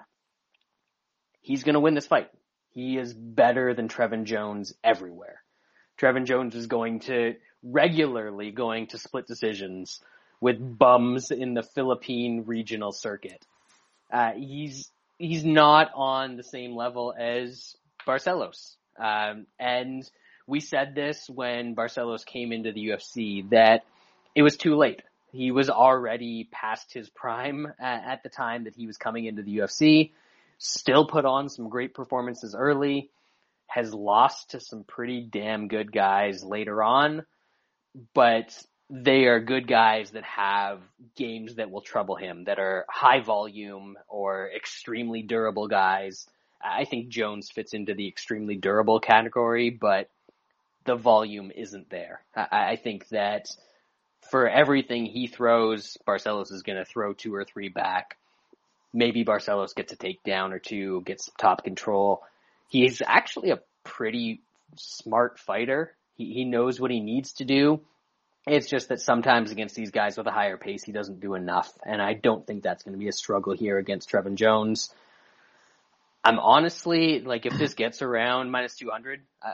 he's 1.41 1.63
going 1.63 1.73
to 1.73 1.79
win 1.79 1.95
this 1.95 2.07
fight. 2.07 2.29
He 2.69 2.97
is 2.97 3.13
better 3.13 3.73
than 3.73 3.87
Trevin 3.87 4.25
Jones 4.25 4.73
everywhere. 4.83 5.41
Trevin 5.99 6.25
Jones 6.25 6.55
is 6.55 6.67
going 6.67 7.01
to 7.01 7.35
regularly 7.63 8.51
going 8.51 8.87
to 8.87 8.97
split 8.97 9.27
decisions 9.27 10.01
with 10.39 10.57
bums 10.59 11.31
in 11.31 11.53
the 11.53 11.63
Philippine 11.63 12.43
regional 12.45 12.91
circuit. 12.91 13.45
Uh, 14.11 14.31
he's 14.33 14.91
he's 15.17 15.45
not 15.45 15.91
on 15.95 16.35
the 16.35 16.43
same 16.43 16.75
level 16.75 17.13
as 17.17 17.75
Barcelos. 18.07 18.75
Um, 18.99 19.45
and 19.59 20.09
we 20.47 20.59
said 20.59 20.95
this 20.95 21.29
when 21.29 21.75
Barcelos 21.75 22.25
came 22.25 22.51
into 22.51 22.71
the 22.71 22.89
UFC 22.89 23.49
that 23.51 23.85
it 24.35 24.41
was 24.41 24.57
too 24.57 24.75
late. 24.75 25.01
He 25.31 25.51
was 25.51 25.69
already 25.69 26.49
past 26.51 26.93
his 26.93 27.09
prime 27.09 27.67
at, 27.79 28.03
at 28.05 28.23
the 28.23 28.29
time 28.29 28.65
that 28.65 28.75
he 28.75 28.87
was 28.87 28.97
coming 28.97 29.25
into 29.25 29.43
the 29.43 29.59
UFC. 29.59 30.11
Still 30.57 31.07
put 31.07 31.25
on 31.25 31.47
some 31.49 31.69
great 31.69 31.93
performances 31.93 32.53
early 32.57 33.09
has 33.71 33.93
lost 33.93 34.51
to 34.51 34.59
some 34.59 34.83
pretty 34.83 35.21
damn 35.21 35.69
good 35.69 35.93
guys 35.93 36.43
later 36.43 36.83
on, 36.83 37.25
but 38.13 38.57
they 38.89 39.25
are 39.25 39.39
good 39.39 39.67
guys 39.67 40.11
that 40.11 40.23
have 40.23 40.81
games 41.15 41.55
that 41.55 41.71
will 41.71 41.81
trouble 41.81 42.15
him, 42.15 42.45
that 42.45 42.59
are 42.59 42.85
high 42.89 43.21
volume 43.21 43.97
or 44.07 44.49
extremely 44.55 45.21
durable 45.21 45.67
guys. 45.67 46.27
I 46.63 46.85
think 46.85 47.09
Jones 47.09 47.49
fits 47.49 47.73
into 47.73 47.93
the 47.93 48.07
extremely 48.07 48.55
durable 48.55 48.99
category, 48.99 49.69
but 49.69 50.09
the 50.85 50.95
volume 50.95 51.51
isn't 51.55 51.89
there. 51.89 52.21
I, 52.35 52.71
I 52.71 52.75
think 52.75 53.07
that 53.09 53.55
for 54.29 54.47
everything 54.47 55.05
he 55.05 55.27
throws, 55.27 55.97
Barcelos 56.07 56.51
is 56.51 56.63
going 56.63 56.77
to 56.77 56.85
throw 56.85 57.13
two 57.13 57.33
or 57.33 57.45
three 57.45 57.69
back. 57.69 58.17
Maybe 58.93 59.23
Barcelos 59.23 59.73
gets 59.73 59.93
a 59.93 59.95
takedown 59.95 60.51
or 60.51 60.59
two, 60.59 61.01
gets 61.05 61.29
top 61.37 61.63
control 61.63 62.23
he's 62.71 63.01
actually 63.05 63.51
a 63.51 63.59
pretty 63.83 64.41
smart 64.77 65.37
fighter. 65.37 65.93
He, 66.21 66.33
he 66.33 66.45
knows 66.45 66.79
what 66.79 66.91
he 66.91 66.99
needs 66.99 67.33
to 67.33 67.45
do. 67.45 67.81
It's 68.47 68.69
just 68.69 68.89
that 68.89 69.01
sometimes 69.01 69.51
against 69.51 69.75
these 69.75 69.91
guys 69.91 70.17
with 70.17 70.27
a 70.27 70.31
higher 70.31 70.57
pace, 70.57 70.83
he 70.83 70.91
doesn't 70.91 71.19
do 71.19 71.35
enough. 71.35 71.71
And 71.85 72.01
I 72.01 72.13
don't 72.13 72.45
think 72.45 72.63
that's 72.63 72.83
going 72.83 72.93
to 72.93 72.99
be 72.99 73.07
a 73.07 73.13
struggle 73.13 73.53
here 73.55 73.77
against 73.77 74.09
Trevin 74.09 74.35
Jones. 74.35 74.93
I'm 76.23 76.39
honestly, 76.39 77.21
like, 77.21 77.45
if 77.45 77.57
this 77.57 77.73
gets 77.73 78.01
around 78.01 78.51
minus 78.51 78.75
200, 78.75 79.21
I, 79.41 79.47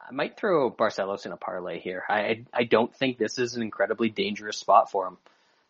I 0.00 0.12
might 0.12 0.38
throw 0.38 0.70
Barcelos 0.70 1.26
in 1.26 1.32
a 1.32 1.36
parlay 1.36 1.80
here. 1.80 2.02
I, 2.08 2.44
I 2.52 2.64
don't 2.64 2.94
think 2.94 3.18
this 3.18 3.38
is 3.38 3.56
an 3.56 3.62
incredibly 3.62 4.10
dangerous 4.10 4.58
spot 4.58 4.90
for 4.90 5.06
him. 5.06 5.16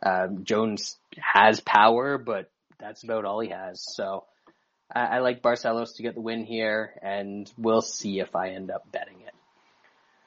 Um, 0.03 0.45
Jones 0.45 0.97
has 1.17 1.61
power, 1.61 2.19
but 2.19 2.51
that's 2.79 3.05
about 3.05 3.25
all 3.25 3.41
he 3.41 3.51
has. 3.51 3.85
So 3.95 4.25
I, 4.93 5.03
I 5.03 5.19
like 5.21 5.43
Barcelos 5.43 5.97
to 5.97 6.03
get 6.03 6.15
the 6.15 6.21
win 6.21 6.45
here, 6.45 6.95
and 7.03 7.51
we'll 7.57 7.81
see 7.81 8.19
if 8.19 8.35
I 8.35 8.51
end 8.51 8.71
up 8.71 8.91
betting 8.91 9.21
it. 9.27 9.35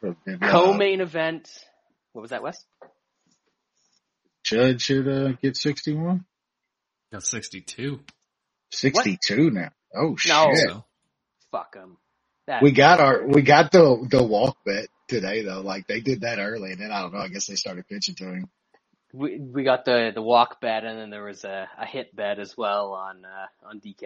Okay, 0.04 0.38
Co-main 0.42 1.02
event. 1.02 1.50
What 2.14 2.22
was 2.22 2.32
that, 2.32 2.44
Wes? 2.44 2.64
Judge 4.44 4.82
should 4.82 5.08
uh, 5.08 5.32
get 5.42 5.58
61? 5.58 6.26
Got 7.12 7.24
62. 7.24 8.00
62 8.72 9.52
now. 9.52 9.70
Oh 9.96 10.10
No. 10.10 10.16
shit. 10.16 10.58
So, 10.70 10.86
Fuck 11.52 11.76
him. 11.76 11.98
That, 12.48 12.62
We 12.62 12.72
got 12.72 13.00
our, 13.02 13.26
we 13.28 13.42
got 13.42 13.72
the, 13.72 14.08
the 14.10 14.24
walk 14.24 14.58
bet 14.66 14.88
today 15.08 15.44
though. 15.44 15.62
Like 15.62 15.88
they 15.88 16.00
did 16.00 16.22
that 16.22 16.40
early 16.40 16.72
and 16.72 16.82
then 16.82 16.92
I 16.92 17.02
don't 17.02 17.14
know, 17.14 17.20
I 17.20 17.28
guess 17.30 17.48
they 17.48 17.56
started 17.56 17.88
pitching 17.88 18.16
to 18.16 18.26
him. 18.26 18.50
we 19.14 19.40
we 19.40 19.64
got 19.64 19.86
the 19.86 20.12
the 20.14 20.22
walk 20.22 20.60
bet, 20.62 20.84
and 20.84 21.00
then 21.00 21.10
there 21.10 21.24
was 21.24 21.44
a, 21.46 21.68
a 21.78 21.86
hit 21.86 22.16
bet 22.16 22.40
as 22.40 22.56
well 22.58 22.94
on 22.94 23.24
uh, 23.26 23.68
on 23.68 23.80
DK. 23.80 24.06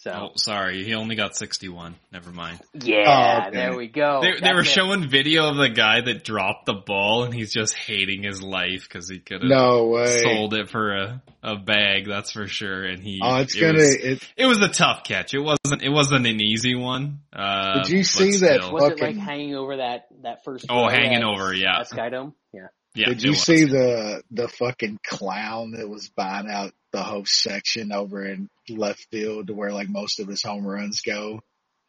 So 0.00 0.12
oh, 0.12 0.28
sorry, 0.36 0.84
he 0.84 0.94
only 0.94 1.16
got 1.16 1.34
61. 1.36 1.96
Never 2.12 2.30
mind. 2.30 2.60
yeah, 2.72 3.42
Oh, 3.44 3.48
okay. 3.48 3.56
there 3.56 3.76
we 3.76 3.88
go. 3.88 4.20
They, 4.22 4.38
they 4.40 4.52
were 4.54 4.60
it. 4.60 4.66
showing 4.66 5.08
video 5.10 5.48
of 5.48 5.56
the 5.56 5.68
guy 5.70 6.00
that 6.02 6.22
dropped 6.22 6.66
the 6.66 6.74
ball 6.74 7.24
and 7.24 7.34
he's 7.34 7.52
just 7.52 7.74
hating 7.74 8.22
his 8.22 8.40
life 8.40 8.84
because 8.84 9.10
he 9.10 9.18
could 9.18 9.42
have 9.42 9.50
No 9.50 9.86
way. 9.88 10.18
sold 10.20 10.54
it 10.54 10.70
for 10.70 10.94
a, 10.96 11.22
a 11.42 11.56
bag, 11.56 12.06
that's 12.06 12.30
for 12.30 12.46
sure. 12.46 12.84
And 12.84 13.02
he, 13.02 13.18
Oh, 13.20 13.38
it's 13.40 13.56
it 13.56 13.60
gonna, 13.60 13.72
was, 13.74 13.94
it, 13.96 14.32
it 14.36 14.46
was 14.46 14.60
a 14.60 14.68
tough 14.68 15.02
catch. 15.02 15.34
It 15.34 15.40
wasn't, 15.40 15.82
it 15.82 15.90
wasn't 15.90 16.28
an 16.28 16.40
easy 16.40 16.76
one. 16.76 17.18
Uh, 17.32 17.82
Did 17.82 17.88
you 17.88 18.04
see 18.04 18.36
that 18.38 18.60
still. 18.62 18.72
Was 18.72 18.92
it 18.92 19.00
like 19.00 19.16
hanging 19.16 19.56
over 19.56 19.78
that 19.78 20.06
that 20.22 20.44
first? 20.44 20.66
Oh, 20.70 20.88
hanging 20.88 21.22
at- 21.22 21.24
over, 21.24 21.52
yeah. 21.52 21.80
At 21.80 21.88
Skydome, 21.90 22.34
yeah. 22.52 22.68
Yeah, 22.98 23.08
Did 23.08 23.22
you 23.22 23.30
was. 23.30 23.42
see 23.42 23.64
the 23.64 24.22
the 24.30 24.48
fucking 24.48 24.98
clown 25.06 25.72
that 25.72 25.88
was 25.88 26.08
buying 26.08 26.48
out 26.50 26.72
the 26.92 27.02
host 27.02 27.40
section 27.40 27.92
over 27.92 28.24
in 28.26 28.48
left 28.68 29.06
field 29.10 29.46
to 29.46 29.54
where 29.54 29.72
like 29.72 29.88
most 29.88 30.18
of 30.20 30.26
his 30.26 30.42
home 30.42 30.66
runs 30.66 31.00
go? 31.02 31.40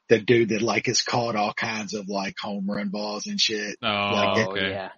The 0.10 0.20
dude 0.20 0.50
that 0.50 0.62
like 0.62 0.86
has 0.88 1.02
caught 1.02 1.36
all 1.36 1.54
kinds 1.54 1.94
of 1.94 2.10
like 2.10 2.36
home 2.40 2.70
run 2.70 2.90
balls 2.90 3.28
and 3.28 3.40
shit. 3.42 3.76
Oh, 3.84 3.88
Like, 3.88 4.48
okay. 4.50 4.70
yeah. 4.72 4.90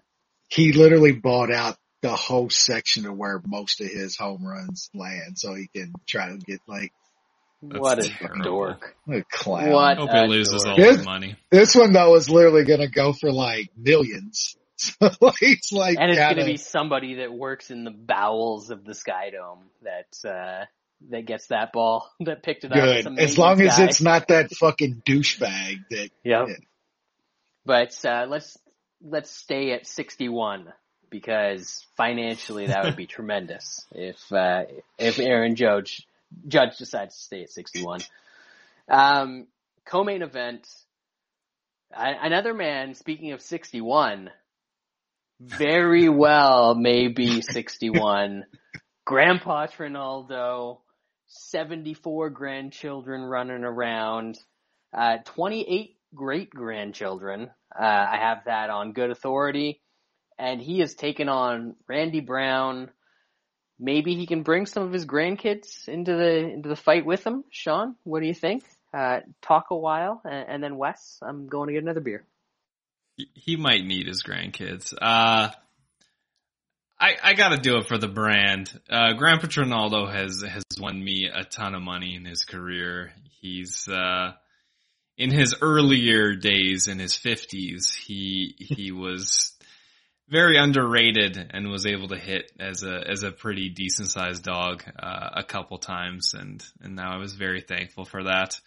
He 0.49 0.73
literally 0.73 1.13
bought 1.13 1.51
out 1.51 1.77
the 2.01 2.15
whole 2.15 2.49
section 2.49 3.03
to 3.03 3.13
where 3.13 3.41
most 3.45 3.79
of 3.79 3.87
his 3.87 4.17
home 4.17 4.45
runs 4.45 4.89
land 4.93 5.37
so 5.37 5.53
he 5.53 5.67
can 5.73 5.93
try 6.07 6.29
to 6.29 6.37
get 6.37 6.59
like 6.67 6.91
That's 7.61 7.79
what 7.79 7.99
a 7.99 8.09
terrible. 8.09 8.43
dork. 8.43 8.95
a 9.09 9.23
clown. 9.31 9.69
What 9.69 9.97
Hope 9.97 10.09
a 10.09 10.21
he 10.23 10.27
loses 10.27 10.63
dork. 10.63 10.67
all 10.67 10.75
This- 10.83 10.97
his 10.97 11.05
money. 11.05 11.35
This 11.51 11.75
one 11.75 11.93
though 11.93 12.15
is 12.15 12.29
literally 12.29 12.65
gonna 12.65 12.89
go 12.89 13.13
for 13.13 13.31
like 13.31 13.69
millions. 13.77 14.57
So 15.01 15.09
it's 15.41 15.71
like 15.71 15.97
And 15.99 16.11
it's 16.11 16.19
kinda- 16.19 16.35
going 16.35 16.45
to 16.47 16.51
be 16.53 16.57
somebody 16.57 17.15
that 17.15 17.33
works 17.33 17.71
in 17.71 17.83
the 17.83 17.91
bowels 17.91 18.69
of 18.69 18.83
the 18.85 18.93
Skydome 18.93 19.63
that 19.83 20.29
uh 20.29 20.65
that 21.09 21.25
gets 21.25 21.47
that 21.47 21.71
ball 21.73 22.09
that 22.21 22.43
picked 22.43 22.63
it 22.63 22.71
up. 22.71 22.77
good. 22.77 23.03
Some 23.03 23.17
As 23.17 23.37
long 23.37 23.61
as 23.61 23.79
it's 23.79 24.01
not 24.01 24.27
that 24.27 24.51
fucking 24.51 25.01
douchebag 25.05 25.77
that 25.89 26.09
Yep. 26.23 26.47
Yeah. 26.47 26.55
But 27.65 28.05
uh, 28.05 28.25
let's 28.27 28.57
let's 29.03 29.29
stay 29.31 29.71
at 29.73 29.85
61 29.85 30.73
because 31.09 31.85
financially 31.97 32.67
that 32.67 32.83
would 32.85 32.95
be 32.95 33.05
tremendous 33.05 33.85
if 33.91 34.19
uh, 34.31 34.63
if 34.97 35.19
Aaron 35.19 35.55
Judge 35.55 36.07
Judge 36.47 36.77
decides 36.77 37.15
to 37.15 37.21
stay 37.21 37.43
at 37.43 37.49
61. 37.51 38.01
Um, 38.89 39.47
co-main 39.85 40.21
event. 40.21 40.67
I, 41.95 42.11
another 42.25 42.53
man. 42.53 42.93
Speaking 42.95 43.33
of 43.33 43.41
61, 43.41 44.29
very 45.41 46.07
well 46.07 46.75
may 46.75 47.07
be 47.07 47.41
61. 47.41 48.45
Grandpa 49.05 49.65
Trinaldo, 49.65 50.81
74 51.27 52.29
grandchildren 52.29 53.21
running 53.21 53.63
around, 53.63 54.37
uh, 54.95 55.17
28 55.25 55.97
great 56.13 56.49
grandchildren. 56.51 57.49
Uh, 57.73 57.83
I 57.83 58.17
have 58.21 58.45
that 58.45 58.69
on 58.69 58.93
good 58.93 59.09
authority. 59.09 59.81
And 60.37 60.61
he 60.61 60.79
has 60.79 60.95
taken 60.95 61.29
on 61.29 61.75
Randy 61.87 62.19
Brown. 62.19 62.89
Maybe 63.79 64.15
he 64.15 64.27
can 64.27 64.43
bring 64.43 64.65
some 64.65 64.83
of 64.83 64.93
his 64.93 65.05
grandkids 65.05 65.87
into 65.87 66.13
the 66.13 66.37
into 66.37 66.69
the 66.69 66.75
fight 66.75 67.05
with 67.05 67.25
him. 67.25 67.43
Sean, 67.49 67.95
what 68.03 68.21
do 68.21 68.27
you 68.27 68.33
think? 68.33 68.63
Uh, 68.93 69.21
talk 69.41 69.67
a 69.71 69.75
while, 69.75 70.21
and, 70.25 70.49
and 70.49 70.63
then 70.63 70.77
Wes, 70.77 71.19
I'm 71.21 71.47
going 71.47 71.67
to 71.67 71.73
get 71.73 71.83
another 71.83 72.01
beer. 72.01 72.25
He- 73.33 73.55
might 73.55 73.85
need 73.85 74.07
his 74.07 74.23
grandkids. 74.23 74.93
Uh, 74.93 75.49
I, 76.99 77.15
I 77.23 77.33
gotta 77.33 77.57
do 77.57 77.77
it 77.77 77.87
for 77.87 77.97
the 77.97 78.07
brand. 78.07 78.71
Uh, 78.89 79.13
Grandpa 79.13 79.47
Trinaldo 79.47 80.05
has, 80.05 80.43
has 80.47 80.63
won 80.79 81.03
me 81.03 81.29
a 81.33 81.43
ton 81.43 81.73
of 81.73 81.81
money 81.81 82.15
in 82.15 82.25
his 82.25 82.43
career. 82.43 83.11
He's, 83.39 83.87
uh, 83.87 84.33
in 85.17 85.31
his 85.31 85.55
earlier 85.61 86.35
days 86.35 86.87
in 86.87 86.99
his 86.99 87.15
fifties, 87.15 87.91
he, 87.93 88.55
he 88.57 88.91
was 88.91 89.53
very 90.29 90.57
underrated 90.57 91.37
and 91.51 91.69
was 91.69 91.85
able 91.85 92.07
to 92.09 92.17
hit 92.17 92.51
as 92.59 92.83
a, 92.83 93.03
as 93.07 93.23
a 93.23 93.31
pretty 93.31 93.69
decent 93.69 94.09
sized 94.09 94.43
dog, 94.43 94.83
uh, 94.97 95.29
a 95.33 95.43
couple 95.43 95.77
times 95.77 96.33
and, 96.33 96.63
and 96.81 96.95
now 96.95 97.13
I 97.13 97.17
was 97.17 97.33
very 97.33 97.61
thankful 97.61 98.05
for 98.05 98.23
that. 98.23 98.59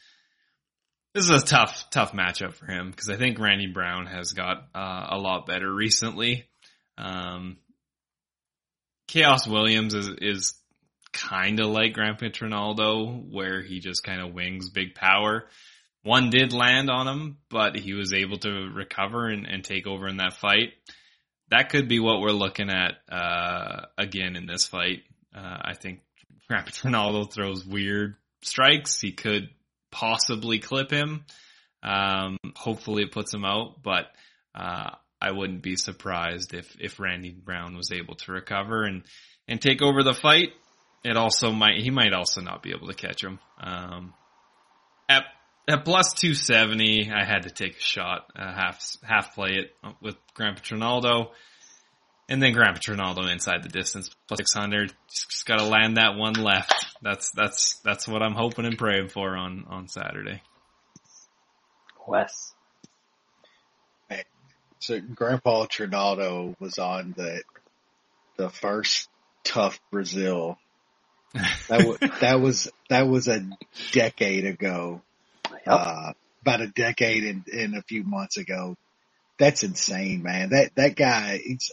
This 1.15 1.31
is 1.31 1.43
a 1.43 1.47
tough, 1.47 1.89
tough 1.91 2.13
matchup 2.13 2.55
for 2.55 2.67
him 2.67 2.91
because 2.91 3.09
I 3.09 3.17
think 3.17 3.39
Randy 3.39 3.69
Brown 3.69 4.07
has 4.07 4.33
got, 4.33 4.67
uh, 4.75 5.07
a 5.11 5.17
lot 5.17 5.47
better 5.47 5.73
recently. 5.73 6.45
Um, 6.99 7.59
Khaos 9.07 9.47
Williams 9.47 9.95
is, 9.95 10.09
is 10.21 10.55
kind 11.13 11.61
of 11.61 11.69
like 11.69 11.93
Grandpa 11.93 12.31
Trinaldo, 12.33 13.31
where 13.31 13.63
he 13.63 13.79
just 13.79 14.03
kind 14.03 14.21
of 14.21 14.35
wings 14.35 14.71
big 14.71 14.97
power. 14.97 15.45
One 16.03 16.31
did 16.31 16.53
land 16.53 16.91
on 16.91 17.07
him, 17.07 17.39
but 17.49 17.77
he 17.77 17.95
was 17.95 18.13
able 18.13 18.39
to 18.39 18.71
recover 18.75 19.29
and, 19.29 19.47
and 19.47 19.65
take 19.65 19.87
over 19.87 20.09
in 20.09 20.17
that 20.17 20.35
fight. 20.35 20.73
That 21.51 21.71
could 21.71 21.89
be 21.89 22.01
what 22.01 22.21
we're 22.21 22.31
looking 22.31 22.71
at 22.71 22.95
uh, 23.09 23.87
again 23.97 24.35
in 24.35 24.47
this 24.47 24.67
fight. 24.67 25.05
Uh, 25.33 25.59
I 25.63 25.75
think 25.75 26.01
Grandpa 26.49 26.71
Trinaldo 26.73 27.25
throws 27.31 27.65
weird 27.65 28.17
strikes. 28.43 29.01
He 29.01 29.13
could 29.13 29.49
possibly 29.95 30.59
clip 30.59 30.91
him. 30.91 31.25
Um, 31.83 32.39
hopefully 32.57 33.05
it 33.05 33.13
puts 33.13 33.33
him 33.33 33.45
out, 33.45 33.83
but 33.83 34.07
uh, 34.55 34.91
I 35.21 35.31
wouldn't 35.31 35.63
be 35.63 35.77
surprised 35.77 36.53
if 36.53 36.77
if 36.81 36.99
Randy 36.99 37.31
Brown 37.31 37.77
was 37.77 37.93
able 37.93 38.17
to 38.17 38.33
recover 38.33 38.85
and 38.85 39.05
and 39.47 39.61
take 39.61 39.81
over 39.83 40.03
the 40.03 40.15
fight. 40.15 40.51
It 41.05 41.17
also 41.17 41.53
might 41.53 41.81
he 41.81 41.91
might 41.91 42.13
also 42.13 42.41
not 42.41 42.63
be 42.63 42.71
able 42.71 42.89
to 42.89 42.95
catch 42.95 43.23
him. 43.23 43.39
Um, 43.61 44.15
at 45.09 45.25
at 45.69 45.85
plus 45.85 46.15
two 46.15 46.35
seventy, 46.35 47.11
I 47.11 47.25
had 47.25 47.45
to 47.45 47.51
take 47.51 47.77
a 47.77 47.81
shot, 47.81 48.27
uh, 48.35 48.53
half 48.53 48.97
half 49.03 49.35
play 49.35 49.57
it 49.57 49.71
with 50.01 50.17
Grandpa 50.35 50.61
Trinaldo, 50.63 51.33
and 52.29 52.43
then 52.43 52.53
Grandpa 52.53 52.81
Trinaldo 52.81 53.31
inside 53.31 53.63
the 53.63 53.69
distance 53.69 54.11
plus 54.29 54.39
six 54.39 54.53
hundred. 54.55 54.93
Just, 55.11 55.31
just 55.31 55.47
got 55.47 55.59
to 55.59 55.65
land 55.65 55.97
that 55.97 56.17
one 56.17 56.35
left. 56.35 56.87
That's 57.03 57.31
that's 57.31 57.81
that's 57.85 58.09
what 58.09 58.23
I'm 58.23 58.35
hoping 58.35 58.65
and 58.65 58.79
praying 58.79 59.09
for 59.09 59.37
on 59.37 59.65
on 59.69 59.89
Saturday. 59.89 60.43
Wes. 62.07 62.55
So 64.81 65.01
Grandpa 65.01 65.65
Trinaldo 65.65 66.57
was 66.61 66.79
on 66.79 67.15
the 67.17 67.43
the 68.37 68.51
first 68.51 69.09
TUF 69.43 69.81
Brazil. 69.91 70.59
That 71.69 71.85
was 71.85 71.99
that 72.21 72.41
was 72.41 72.71
that 72.91 73.09
was 73.09 73.27
a 73.27 73.45
decade 73.91 74.45
ago. 74.45 75.03
Uh, 75.67 76.13
about 76.43 76.61
a 76.61 76.67
decade 76.67 77.25
and, 77.25 77.49
and 77.49 77.75
a 77.75 77.83
few 77.83 78.05
months 78.05 78.37
ago. 78.37 78.77
That's 79.39 79.65
insane, 79.65 80.23
man. 80.23 80.51
That 80.51 80.75
that 80.77 80.95
guy, 80.95 81.41
it's 81.43 81.73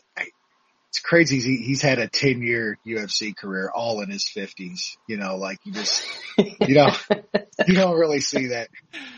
it's 0.92 1.00
crazy. 1.00 1.40
He, 1.40 1.64
he's 1.64 1.82
had 1.82 2.00
a 2.00 2.08
ten 2.10 2.42
year 2.42 2.78
UFC 2.86 3.34
career, 3.36 3.72
all 3.74 4.02
in 4.02 4.10
his 4.10 4.28
fifties. 4.28 4.98
You 5.08 5.16
know, 5.18 5.38
like 5.38 5.58
you 5.64 5.72
just 5.72 6.06
you 6.38 6.76
know 6.76 6.90
you 7.68 7.76
don't 7.76 7.98
really 7.98 8.20
see 8.20 8.48
that. 8.48 8.68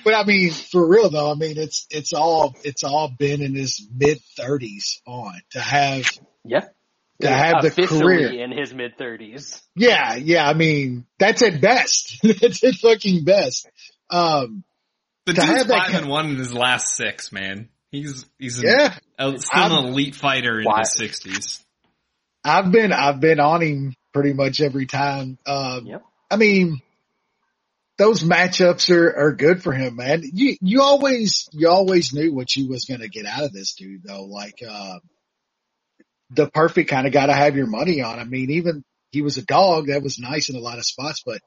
But 0.05 0.13
I 0.13 0.23
mean, 0.23 0.51
for 0.51 0.87
real 0.87 1.09
though, 1.09 1.31
I 1.31 1.35
mean, 1.35 1.57
it's, 1.57 1.87
it's 1.89 2.13
all, 2.13 2.55
it's 2.63 2.83
all 2.83 3.09
been 3.17 3.41
in 3.41 3.55
his 3.55 3.87
mid 3.91 4.19
thirties 4.37 5.01
on 5.07 5.33
to 5.51 5.59
have, 5.59 6.05
Yeah. 6.45 6.65
to 7.21 7.27
have 7.27 7.61
the 7.63 7.69
Officially 7.69 8.01
career. 8.01 8.43
in 8.43 8.51
his 8.51 8.71
mid 8.73 8.95
30s. 8.97 9.59
Yeah. 9.75 10.15
Yeah. 10.15 10.47
I 10.47 10.53
mean, 10.53 11.05
that's 11.17 11.41
at 11.41 11.59
best. 11.59 12.19
that's 12.23 12.63
at 12.63 12.75
fucking 12.75 13.23
best. 13.23 13.67
Um, 14.11 14.63
The 15.25 15.33
To 15.33 15.41
dude's 15.41 15.53
have 15.53 15.67
that 15.69 15.87
five 15.87 16.01
and 16.01 16.07
one 16.09 16.29
in 16.29 16.35
his 16.37 16.53
last 16.53 16.95
six, 16.95 17.31
man. 17.31 17.69
He's 17.91 18.25
he's 18.39 18.57
an, 18.59 18.65
yeah, 18.65 18.97
a, 19.19 19.37
still 19.39 19.63
an 19.63 19.71
I'm- 19.71 19.85
elite 19.85 20.15
fighter 20.15 20.59
in 20.59 20.65
Why- 20.65 20.79
his 20.79 20.93
sixties. 20.95 21.62
I've 22.43 22.71
been, 22.71 22.91
I've 22.91 23.19
been 23.19 23.39
on 23.39 23.61
him 23.61 23.95
pretty 24.13 24.33
much 24.33 24.61
every 24.61 24.85
time. 24.85 25.37
Um, 25.45 25.85
Yep. 25.85 26.03
I 26.29 26.35
mean, 26.35 26.81
those 27.97 28.23
matchups 28.23 28.89
are, 28.89 29.15
are 29.15 29.33
good 29.33 29.61
for 29.61 29.71
him, 29.71 29.97
man. 29.97 30.23
You, 30.23 30.57
you 30.61 30.81
always, 30.81 31.47
you 31.51 31.69
always 31.69 32.13
knew 32.13 32.33
what 32.33 32.55
you 32.55 32.67
was 32.67 32.85
going 32.85 33.01
to 33.01 33.09
get 33.09 33.25
out 33.25 33.43
of 33.43 33.53
this 33.53 33.75
dude 33.75 34.03
though. 34.03 34.23
Like, 34.23 34.59
uh, 34.67 34.99
the 36.31 36.49
perfect 36.49 36.89
kind 36.89 37.05
of 37.05 37.13
guy 37.13 37.27
to 37.27 37.33
have 37.33 37.55
your 37.55 37.67
money 37.67 38.01
on. 38.01 38.19
I 38.19 38.23
mean, 38.23 38.49
even 38.51 38.83
he 39.11 39.21
was 39.21 39.37
a 39.37 39.45
dog 39.45 39.87
that 39.87 40.01
was 40.01 40.17
nice 40.17 40.49
in 40.49 40.55
a 40.55 40.59
lot 40.59 40.79
of 40.79 40.85
spots, 40.85 41.21
but 41.23 41.39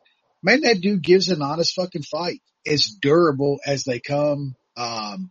man, 0.43 0.61
that 0.61 0.81
dude 0.81 1.03
gives 1.03 1.29
an 1.29 1.43
honest 1.43 1.75
fucking 1.75 2.03
fight. 2.03 2.41
As 2.69 2.89
durable 3.01 3.61
as 3.65 3.85
they 3.85 4.01
come. 4.01 4.57
Um, 4.77 5.31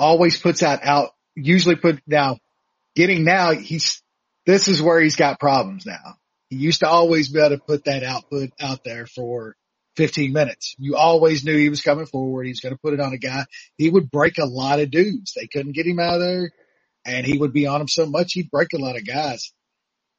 always 0.00 0.36
puts 0.36 0.64
out 0.64 0.84
out, 0.84 1.10
usually 1.36 1.76
put 1.76 2.00
now 2.08 2.38
getting 2.96 3.22
now 3.22 3.52
he's, 3.52 4.02
this 4.46 4.68
is 4.68 4.82
where 4.82 5.00
he's 5.00 5.16
got 5.16 5.40
problems 5.40 5.86
now. 5.86 6.16
He 6.50 6.56
used 6.56 6.80
to 6.80 6.88
always 6.88 7.30
be 7.30 7.38
able 7.38 7.56
to 7.56 7.62
put 7.62 7.84
that 7.84 8.02
output 8.02 8.50
out 8.60 8.84
there 8.84 9.06
for 9.06 9.56
15 9.96 10.32
minutes. 10.32 10.74
You 10.78 10.96
always 10.96 11.44
knew 11.44 11.56
he 11.56 11.68
was 11.68 11.80
coming 11.80 12.06
forward. 12.06 12.44
He 12.44 12.52
was 12.52 12.60
going 12.60 12.74
to 12.74 12.80
put 12.80 12.94
it 12.94 13.00
on 13.00 13.12
a 13.12 13.18
guy. 13.18 13.44
He 13.76 13.88
would 13.88 14.10
break 14.10 14.38
a 14.38 14.46
lot 14.46 14.80
of 14.80 14.90
dudes. 14.90 15.32
They 15.34 15.46
couldn't 15.46 15.72
get 15.72 15.86
him 15.86 15.98
out 15.98 16.14
of 16.14 16.20
there 16.20 16.50
and 17.04 17.26
he 17.26 17.38
would 17.38 17.52
be 17.52 17.66
on 17.66 17.80
him 17.80 17.88
so 17.88 18.06
much 18.06 18.32
he'd 18.32 18.50
break 18.50 18.68
a 18.74 18.78
lot 18.78 18.96
of 18.96 19.06
guys. 19.06 19.52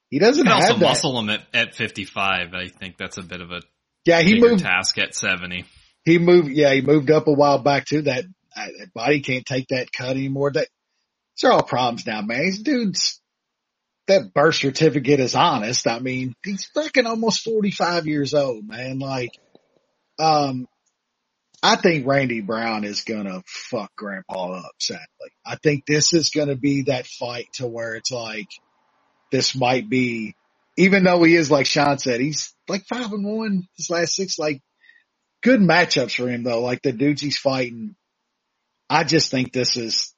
He 0.10 0.20
doesn't 0.20 0.46
have 0.46 0.62
also 0.62 0.74
that. 0.74 0.86
muscle 0.86 1.20
him 1.20 1.30
at, 1.30 1.42
at 1.54 1.76
55. 1.76 2.54
I 2.54 2.68
think 2.68 2.98
that's 2.98 3.18
a 3.18 3.24
bit 3.24 3.42
of 3.42 3.52
a 3.52 3.62
yeah, 4.06 4.22
he 4.22 4.40
moved. 4.40 4.64
task 4.64 4.98
at 4.98 5.16
70. 5.16 5.66
He 6.04 6.20
moved. 6.20 6.50
Yeah, 6.50 6.74
he 6.74 6.82
moved 6.82 7.10
up 7.10 7.28
a 7.28 7.32
while 7.32 7.60
back 7.60 7.86
too. 7.86 8.04
That, 8.04 8.26
uh, 8.56 8.66
that 8.80 8.94
body 8.94 9.22
can't 9.22 9.46
take 9.46 9.68
that 9.70 9.92
cut 9.92 10.12
anymore. 10.12 10.52
That 10.52 10.68
these 11.38 11.50
are 11.50 11.54
all 11.54 11.64
problems 11.64 12.06
now, 12.06 12.22
man. 12.22 12.42
These 12.42 12.62
dudes. 12.62 13.22
That 14.08 14.34
birth 14.34 14.56
certificate 14.56 15.20
is 15.22 15.36
honest. 15.36 15.88
I 15.88 16.00
mean, 16.00 16.34
he's 16.44 16.66
fucking 16.74 17.06
almost 17.06 17.44
45 17.44 18.06
years 18.06 18.34
old, 18.34 18.68
man. 18.68 19.00
Like, 19.00 19.32
um, 20.20 20.68
I 21.66 21.78
think 21.78 22.06
Randy 22.06 22.42
Brown 22.42 22.84
is 22.84 23.06
gonna 23.06 23.42
fuck 23.48 23.96
Grandpa 23.96 24.60
up, 24.60 24.74
sadly. 24.80 25.32
I 25.46 25.56
think 25.56 25.86
this 25.86 26.12
is 26.12 26.30
gonna 26.30 26.58
be 26.58 26.84
that 26.84 27.08
fight 27.08 27.48
to 27.54 27.68
where 27.68 27.96
it's 27.96 28.12
like, 28.12 28.50
this 29.32 29.56
might 29.56 29.90
be, 29.90 30.36
even 30.78 31.06
though 31.06 31.24
he 31.24 31.36
is 31.36 31.50
like 31.50 31.66
Sean 31.66 31.98
said, 31.98 32.20
he's 32.20 32.54
like 32.68 32.86
five 32.86 33.14
and 33.14 33.26
one 33.26 33.64
his 33.78 33.90
last 33.90 34.14
six, 34.14 34.38
like 34.38 34.62
good 35.42 35.62
matchups 35.62 36.18
for 36.18 36.28
him 36.28 36.44
though. 36.44 36.62
Like 36.62 36.82
the 36.82 36.92
dudes 36.92 37.22
he's 37.22 37.38
fighting, 37.38 37.96
I 38.90 39.06
just 39.06 39.32
think 39.32 39.54
this 39.54 39.78
is, 39.78 40.14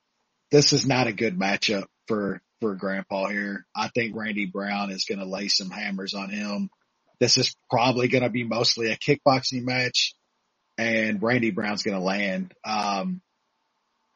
this 0.50 0.74
is 0.74 0.88
not 0.88 1.06
a 1.08 1.14
good 1.14 1.38
matchup 1.38 1.86
for, 2.08 2.42
for 2.62 2.76
Grandpa 2.76 3.28
here. 3.28 3.66
I 3.76 3.90
think 3.90 4.16
Randy 4.16 4.46
Brown 4.46 4.92
is 4.92 5.06
gonna 5.06 5.26
lay 5.26 5.48
some 5.48 5.70
hammers 5.70 6.14
on 6.14 6.30
him. 6.30 6.70
This 7.20 7.38
is 7.38 7.56
probably 7.70 8.08
gonna 8.08 8.30
be 8.30 8.44
mostly 8.44 8.92
a 8.92 8.98
kickboxing 8.98 9.64
match 9.64 10.16
and 10.78 11.22
Randy 11.22 11.52
Brown's 11.52 11.84
going 11.84 11.98
to 11.98 12.04
land. 12.04 12.54
Um, 12.64 13.22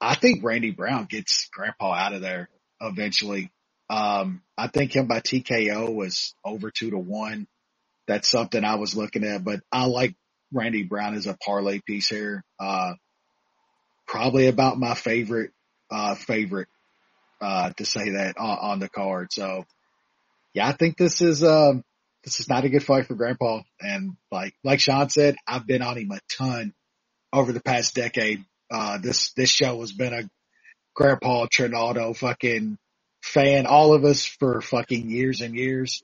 I 0.01 0.15
think 0.15 0.43
Randy 0.43 0.71
Brown 0.71 1.07
gets 1.09 1.49
Grandpa 1.51 1.93
out 1.93 2.13
of 2.13 2.21
there 2.21 2.49
eventually. 2.81 3.51
Um, 3.89 4.41
I 4.57 4.67
think 4.67 4.95
him 4.95 5.07
by 5.07 5.19
TKO 5.19 5.93
was 5.93 6.35
over 6.45 6.71
two 6.71 6.91
to 6.91 6.97
one. 6.97 7.47
That's 8.07 8.29
something 8.29 8.63
I 8.63 8.75
was 8.75 8.95
looking 8.95 9.23
at, 9.23 9.43
but 9.43 9.61
I 9.71 9.85
like 9.85 10.15
Randy 10.51 10.83
Brown 10.83 11.15
as 11.15 11.27
a 11.27 11.37
parlay 11.37 11.79
piece 11.79 12.09
here. 12.09 12.43
Uh, 12.59 12.93
probably 14.07 14.47
about 14.47 14.79
my 14.79 14.95
favorite, 14.95 15.51
uh, 15.91 16.15
favorite, 16.15 16.67
uh, 17.41 17.71
to 17.71 17.85
say 17.85 18.11
that 18.11 18.37
on, 18.37 18.57
on 18.61 18.79
the 18.79 18.89
card. 18.89 19.31
So 19.31 19.65
yeah, 20.53 20.67
I 20.67 20.73
think 20.73 20.97
this 20.97 21.21
is, 21.21 21.43
um, 21.43 21.83
this 22.23 22.39
is 22.39 22.49
not 22.49 22.65
a 22.65 22.69
good 22.69 22.83
fight 22.83 23.07
for 23.07 23.15
grandpa. 23.15 23.61
And 23.79 24.17
like, 24.31 24.53
like 24.63 24.79
Sean 24.79 25.09
said, 25.09 25.35
I've 25.47 25.67
been 25.67 25.81
on 25.81 25.97
him 25.97 26.11
a 26.11 26.19
ton 26.37 26.73
over 27.31 27.51
the 27.51 27.61
past 27.61 27.95
decade. 27.95 28.43
Uh, 28.71 28.97
this, 28.97 29.31
this 29.33 29.49
show 29.49 29.79
has 29.79 29.91
been 29.91 30.13
a 30.13 30.29
grandpa 30.95 31.47
Trinaldo 31.51 32.13
fucking 32.13 32.77
fan, 33.23 33.65
all 33.65 33.93
of 33.93 34.03
us 34.03 34.25
for 34.25 34.61
fucking 34.61 35.09
years 35.09 35.41
and 35.41 35.55
years. 35.55 36.03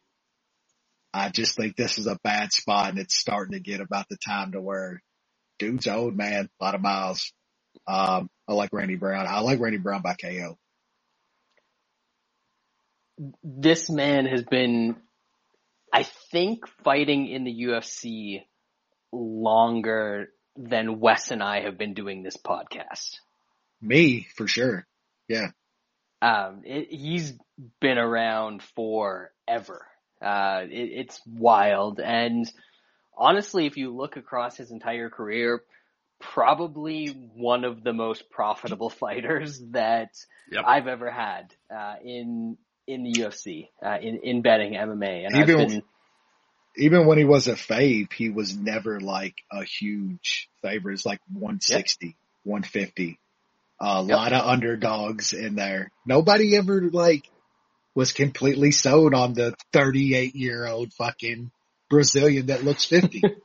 I 1.14 1.30
just 1.30 1.56
think 1.56 1.76
this 1.76 1.98
is 1.98 2.08
a 2.08 2.20
bad 2.24 2.52
spot 2.52 2.90
and 2.90 3.00
it's 3.00 3.16
starting 3.16 3.54
to 3.54 3.60
get 3.60 3.80
about 3.80 4.08
the 4.10 4.18
time 4.18 4.52
to 4.52 4.62
where 4.62 5.02
dude's 5.60 5.88
old 5.88 6.16
man, 6.16 6.50
a 6.60 6.64
lot 6.64 6.76
of 6.76 6.82
miles. 6.82 7.32
Um, 7.88 8.30
I 8.48 8.54
like 8.54 8.72
Randy 8.74 8.96
Brown. 8.96 9.26
I 9.28 9.40
like 9.40 9.60
Randy 9.60 9.78
Brown 9.78 10.02
by 10.02 10.16
KO. 10.16 10.58
This 13.44 13.90
man 13.90 14.26
has 14.26 14.44
been, 14.44 14.98
I 15.94 16.04
think, 16.04 16.68
fighting 16.84 17.28
in 17.28 17.44
the 17.44 17.64
UFC 17.64 18.44
longer 19.12 20.30
than 20.58 21.00
Wes 21.00 21.32
and 21.32 21.42
I 21.42 21.62
have 21.62 21.78
been 21.78 21.94
doing 21.94 22.24
this 22.24 22.38
podcast. 22.38 23.16
Me 23.82 24.28
for 24.36 24.48
sure. 24.48 24.86
Yeah. 25.28 25.50
Um, 26.22 26.62
it, 26.66 26.88
he's 26.90 27.34
been 27.80 27.98
around 27.98 28.64
forever. 28.76 29.86
Uh, 30.22 30.62
it, 30.70 30.90
it's 30.94 31.22
wild. 31.26 32.00
And 32.00 32.50
honestly, 33.18 33.66
if 33.66 33.78
you 33.78 33.96
look 33.96 34.18
across 34.18 34.58
his 34.58 34.72
entire 34.72 35.10
career, 35.10 35.62
probably 36.20 37.08
one 37.36 37.64
of 37.64 37.84
the 37.84 37.94
most 37.94 38.30
profitable 38.30 38.90
fighters 39.02 39.62
that 39.72 40.12
Yep. 40.52 40.64
I've 40.68 40.88
ever 40.88 41.10
had, 41.10 41.54
uh, 41.76 41.96
in, 42.04 42.58
in 42.88 43.04
the 43.04 43.14
UFC, 43.14 43.70
uh, 43.84 43.98
in, 44.02 44.20
in 44.24 44.42
betting 44.42 44.74
MMA. 44.74 45.26
And 45.26 45.36
Even- 45.38 45.60
I've 45.60 45.68
been, 45.70 45.84
even 46.78 47.06
when 47.08 47.18
he 47.18 47.24
was 47.26 47.48
a 47.48 47.54
fave, 47.54 48.12
he 48.14 48.30
was 48.30 48.56
never 48.56 49.00
like 49.00 49.36
a 49.52 49.64
huge 49.64 50.50
favorite. 50.62 50.94
It's 50.96 51.06
like 51.06 51.22
160, 51.32 52.16
150. 52.44 53.20
A 53.80 54.04
Yep. 54.08 54.10
lot 54.18 54.34
of 54.34 54.46
underdogs 54.46 55.34
in 55.34 55.56
there. 55.56 55.92
Nobody 56.06 56.56
ever 56.58 56.82
like 56.92 57.30
was 57.94 58.12
completely 58.12 58.72
sold 58.72 59.14
on 59.14 59.34
the 59.34 59.56
38 59.74 60.36
year 60.36 60.66
old 60.68 60.94
fucking 60.94 61.52
Brazilian 61.90 62.48
that 62.48 62.64
looks 62.64 62.86
50. 62.86 63.22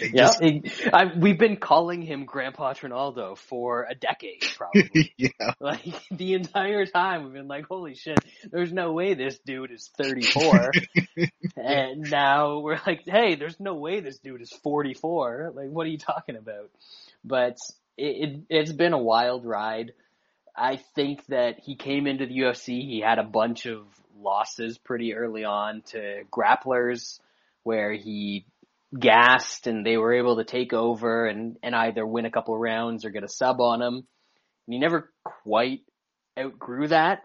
They 0.00 0.10
yeah, 0.12 0.26
just- 0.26 0.42
he- 0.42 0.62
I, 0.92 1.12
we've 1.16 1.38
been 1.38 1.56
calling 1.56 2.02
him 2.02 2.24
Grandpa 2.24 2.72
Trinaldo 2.72 3.36
for 3.36 3.86
a 3.88 3.94
decade, 3.94 4.42
probably. 4.56 5.12
yeah. 5.16 5.28
Like 5.60 5.84
the 6.10 6.34
entire 6.34 6.86
time 6.86 7.24
we've 7.24 7.32
been 7.32 7.48
like, 7.48 7.66
holy 7.66 7.94
shit, 7.94 8.18
there's 8.50 8.72
no 8.72 8.92
way 8.92 9.14
this 9.14 9.38
dude 9.46 9.70
is 9.70 9.90
34. 9.96 10.72
and 11.56 12.10
now 12.10 12.58
we're 12.58 12.80
like, 12.86 13.02
hey, 13.06 13.36
there's 13.36 13.60
no 13.60 13.74
way 13.74 14.00
this 14.00 14.18
dude 14.18 14.42
is 14.42 14.52
44. 14.62 15.52
Like, 15.54 15.68
what 15.70 15.86
are 15.86 15.90
you 15.90 15.98
talking 15.98 16.36
about? 16.36 16.70
But 17.24 17.56
it, 17.96 18.28
it, 18.28 18.40
it's 18.50 18.72
been 18.72 18.92
a 18.92 18.98
wild 18.98 19.44
ride. 19.44 19.92
I 20.56 20.78
think 20.94 21.24
that 21.26 21.60
he 21.60 21.76
came 21.76 22.06
into 22.06 22.26
the 22.26 22.38
UFC, 22.38 22.80
he 22.82 23.00
had 23.00 23.18
a 23.18 23.24
bunch 23.24 23.66
of 23.66 23.86
losses 24.18 24.78
pretty 24.78 25.14
early 25.14 25.44
on 25.44 25.82
to 25.88 26.22
grapplers 26.32 27.20
where 27.62 27.92
he 27.92 28.46
gassed 28.98 29.66
and 29.66 29.84
they 29.84 29.96
were 29.96 30.14
able 30.14 30.36
to 30.36 30.44
take 30.44 30.72
over 30.72 31.26
and, 31.26 31.56
and 31.62 31.74
either 31.74 32.06
win 32.06 32.26
a 32.26 32.30
couple 32.30 32.56
rounds 32.56 33.04
or 33.04 33.10
get 33.10 33.24
a 33.24 33.28
sub 33.28 33.60
on 33.60 33.82
him. 33.82 33.94
And 33.94 34.74
he 34.74 34.78
never 34.78 35.12
quite 35.24 35.80
outgrew 36.38 36.88
that 36.88 37.22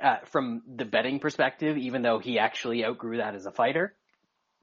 uh, 0.00 0.18
from 0.26 0.62
the 0.74 0.84
betting 0.84 1.18
perspective, 1.18 1.76
even 1.76 2.02
though 2.02 2.18
he 2.18 2.38
actually 2.38 2.84
outgrew 2.84 3.18
that 3.18 3.34
as 3.34 3.46
a 3.46 3.52
fighter, 3.52 3.94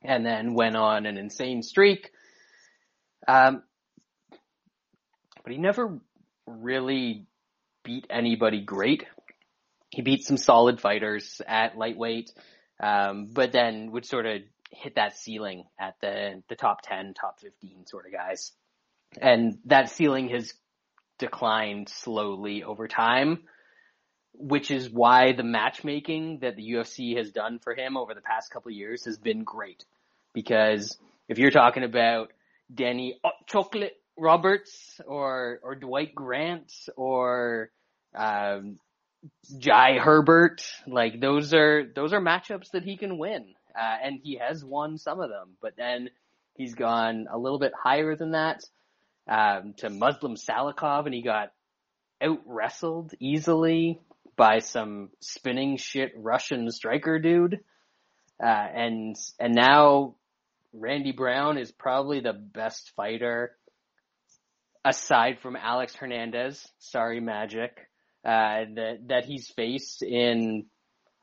and 0.02 0.26
then 0.26 0.54
went 0.54 0.76
on 0.76 1.06
an 1.06 1.18
insane 1.18 1.62
streak. 1.62 2.12
Um, 3.28 3.64
but 5.44 5.52
he 5.52 5.58
never 5.58 6.00
really 6.48 7.28
beat 7.84 8.08
anybody 8.10 8.62
great. 8.62 9.06
He 9.90 10.02
beat 10.02 10.24
some 10.24 10.38
solid 10.38 10.80
fighters 10.80 11.42
at 11.48 11.78
lightweight, 11.78 12.32
um, 12.82 13.28
but 13.32 13.52
then 13.52 13.92
would 13.92 14.06
sort 14.06 14.26
of 14.26 14.42
hit 14.70 14.96
that 14.96 15.18
ceiling 15.18 15.66
at 15.80 15.96
the 16.02 16.44
the 16.50 16.56
top 16.56 16.82
ten, 16.82 17.14
top 17.14 17.40
fifteen 17.40 17.86
sort 17.86 18.06
of 18.06 18.12
guys, 18.12 18.52
and 19.20 19.58
that 19.66 19.90
ceiling 19.90 20.30
has 20.30 20.54
declined 21.18 21.90
slowly 21.90 22.64
over 22.64 22.88
time 22.88 23.44
which 24.34 24.72
is 24.72 24.90
why 24.90 25.34
the 25.34 25.44
matchmaking 25.44 26.40
that 26.42 26.56
the 26.56 26.72
UFC 26.72 27.18
has 27.18 27.32
done 27.32 27.60
for 27.60 27.76
him 27.76 27.98
over 27.98 28.14
the 28.14 28.22
past 28.22 28.52
couple 28.52 28.72
years 28.72 29.06
has 29.06 29.18
been 29.18 29.44
great. 29.44 29.84
Because 30.34 30.98
if 31.28 31.38
you're 31.38 31.52
talking 31.52 31.84
about 31.84 32.32
Danny 32.74 33.20
Chocolate 33.48 33.98
Roberts 34.18 35.00
or 35.06 35.60
or 35.62 35.76
Dwight 35.76 36.16
Grant 36.16 36.72
or 36.96 37.72
um, 38.16 38.80
Jai 39.58 39.98
Herbert, 39.98 40.64
like 40.88 41.20
those 41.20 41.54
are 41.54 41.84
those 41.94 42.14
are 42.14 42.22
matchups 42.22 42.72
that 42.72 42.84
he 42.84 42.96
can 42.96 43.18
win, 43.18 43.56
uh, 43.80 43.96
and 44.04 44.20
he 44.22 44.38
has 44.38 44.64
won 44.64 44.98
some 44.98 45.20
of 45.22 45.30
them. 45.30 45.56
But 45.62 45.76
then 45.78 46.10
he's 46.56 46.76
gone 46.76 47.28
a 47.32 47.38
little 47.38 47.60
bit 47.60 47.72
higher 47.78 48.16
than 48.16 48.32
that 48.32 48.62
um, 49.30 49.74
to 49.78 49.90
Muslim 49.90 50.36
Salikhov, 50.36 51.06
and 51.06 51.14
he 51.14 51.22
got 51.22 51.52
out 52.22 52.42
wrestled 52.46 53.14
easily 53.20 54.00
by 54.36 54.60
some 54.60 55.10
spinning 55.22 55.78
shit 55.78 56.12
Russian 56.18 56.70
striker 56.72 57.20
dude. 57.20 57.60
Uh, 58.42 58.46
and, 58.46 59.16
and 59.40 59.54
now 59.54 60.16
Randy 60.74 61.12
Brown 61.12 61.58
is 61.58 61.72
probably 61.72 62.20
the 62.20 62.34
best 62.34 62.92
fighter 62.96 63.56
aside 64.84 65.40
from 65.42 65.56
Alex 65.56 65.96
Hernandez. 65.96 66.66
Sorry, 66.80 67.20
Magic. 67.20 67.78
Uh, 68.26 68.68
that, 68.76 68.98
that 69.08 69.26
he's 69.26 69.50
faced 69.50 70.04
in, 70.04 70.66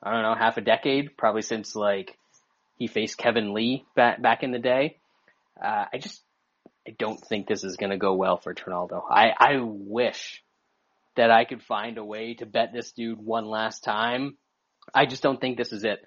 I 0.03 0.13
don't 0.13 0.23
know, 0.23 0.35
half 0.35 0.57
a 0.57 0.63
decade, 0.63 1.17
probably 1.17 1.43
since 1.43 1.77
like 1.77 2.17
he 2.77 2.87
faced 2.87 3.19
Kevin 3.19 3.53
Lee 3.53 3.85
back, 3.95 4.21
back 4.21 4.43
in 4.43 4.53
the 4.53 4.59
day. 4.59 4.99
Uh, 5.63 5.87
I 5.93 5.99
just, 5.99 6.23
I 6.87 6.95
don't 6.99 7.21
think 7.21 7.47
this 7.47 7.65
is 7.65 7.77
going 7.77 7.91
to 7.91 7.97
go 7.97 8.15
well 8.15 8.37
for 8.37 8.55
Trinaldo. 8.55 9.03
I, 9.11 9.33
I 9.39 9.57
wish 9.61 10.43
that 11.17 11.31
I 11.31 11.45
could 11.45 11.63
find 11.63 11.99
a 11.99 12.05
way 12.05 12.35
to 12.35 12.47
bet 12.47 12.73
this 12.73 12.93
dude 12.93 13.19
one 13.19 13.47
last 13.47 13.83
time. 13.83 14.37
I 14.95 15.07
just 15.07 15.23
don't 15.23 15.41
think 15.41 15.57
this 15.57 15.73
is 15.73 15.85
it. 15.85 16.05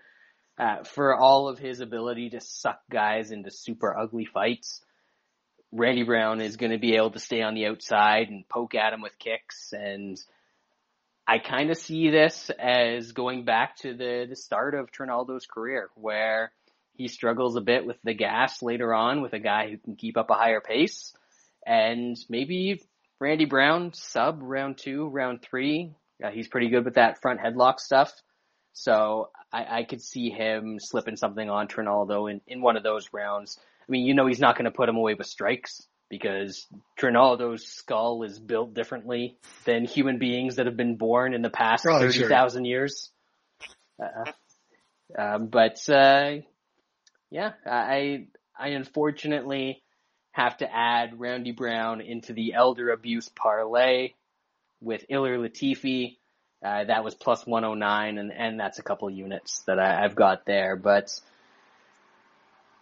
Uh, 0.57 0.83
for 0.83 1.15
all 1.15 1.47
of 1.47 1.57
his 1.57 1.79
ability 1.79 2.31
to 2.31 2.41
suck 2.41 2.79
guys 2.91 3.31
into 3.31 3.49
super 3.49 3.97
ugly 3.97 4.25
fights, 4.25 4.81
Randy 5.71 6.03
Brown 6.03 6.41
is 6.41 6.57
going 6.57 6.71
to 6.71 6.77
be 6.77 6.95
able 6.95 7.11
to 7.11 7.19
stay 7.19 7.41
on 7.41 7.55
the 7.55 7.67
outside 7.67 8.29
and 8.29 8.47
poke 8.47 8.75
at 8.75 8.93
him 8.93 9.01
with 9.01 9.17
kicks. 9.19 9.71
And 9.71 10.19
I 11.27 11.39
kind 11.39 11.69
of 11.69 11.77
see 11.77 12.09
this 12.09 12.49
as 12.59 13.11
going 13.11 13.45
back 13.45 13.77
to 13.77 13.93
the, 13.93 14.25
the 14.29 14.35
start 14.35 14.75
of 14.75 14.91
Trinaldo's 14.91 15.45
career 15.45 15.89
where 15.95 16.51
he 16.99 17.07
struggles 17.07 17.55
a 17.55 17.61
bit 17.61 17.85
with 17.85 17.95
the 18.03 18.13
gas 18.13 18.61
later 18.61 18.93
on 18.93 19.21
with 19.21 19.31
a 19.31 19.39
guy 19.39 19.69
who 19.69 19.77
can 19.77 19.95
keep 19.95 20.17
up 20.17 20.29
a 20.29 20.33
higher 20.33 20.59
pace. 20.59 21.13
And 21.65 22.17
maybe 22.27 22.83
Randy 23.21 23.45
Brown 23.45 23.93
sub 23.93 24.39
round 24.41 24.77
two, 24.77 25.07
round 25.07 25.41
three. 25.41 25.93
Uh, 26.21 26.29
he's 26.29 26.49
pretty 26.49 26.67
good 26.67 26.83
with 26.83 26.95
that 26.95 27.21
front 27.21 27.39
headlock 27.39 27.79
stuff. 27.79 28.11
So 28.73 29.29
I, 29.49 29.79
I 29.79 29.83
could 29.85 30.01
see 30.01 30.29
him 30.29 30.77
slipping 30.77 31.15
something 31.15 31.49
on 31.49 31.69
Trinaldo 31.69 32.27
in, 32.27 32.41
in 32.47 32.61
one 32.61 32.75
of 32.75 32.83
those 32.83 33.07
rounds. 33.13 33.57
I 33.57 33.89
mean, 33.89 34.05
you 34.05 34.13
know, 34.13 34.27
he's 34.27 34.41
not 34.41 34.57
going 34.57 34.65
to 34.65 34.71
put 34.71 34.89
him 34.89 34.97
away 34.97 35.13
with 35.13 35.27
strikes 35.27 35.87
because 36.09 36.67
Trinaldo's 36.99 37.65
skull 37.65 38.23
is 38.23 38.37
built 38.37 38.73
differently 38.73 39.37
than 39.63 39.85
human 39.85 40.19
beings 40.19 40.57
that 40.57 40.65
have 40.65 40.75
been 40.75 40.97
born 40.97 41.33
in 41.33 41.43
the 41.43 41.49
past 41.49 41.85
Probably 41.85 42.11
30,000 42.11 42.65
years. 42.65 43.09
Uh, 44.03 44.31
um, 45.17 45.47
but, 45.47 45.77
uh, 45.87 46.39
yeah, 47.31 47.53
I, 47.65 48.27
I 48.57 48.69
unfortunately 48.69 49.83
have 50.31 50.57
to 50.57 50.73
add 50.73 51.19
Randy 51.19 51.51
Brown 51.51 52.01
into 52.01 52.33
the 52.33 52.53
elder 52.53 52.91
abuse 52.91 53.29
parlay 53.29 54.13
with 54.81 55.05
Ilir 55.09 55.37
Latifi. 55.37 56.17
Uh, 56.63 56.83
that 56.85 57.03
was 57.03 57.15
plus 57.15 57.45
109 57.45 58.17
and, 58.17 58.31
and 58.33 58.59
that's 58.59 58.79
a 58.79 58.83
couple 58.83 59.09
units 59.09 59.63
that 59.65 59.79
I, 59.79 60.03
I've 60.03 60.15
got 60.15 60.45
there, 60.45 60.75
but 60.75 61.17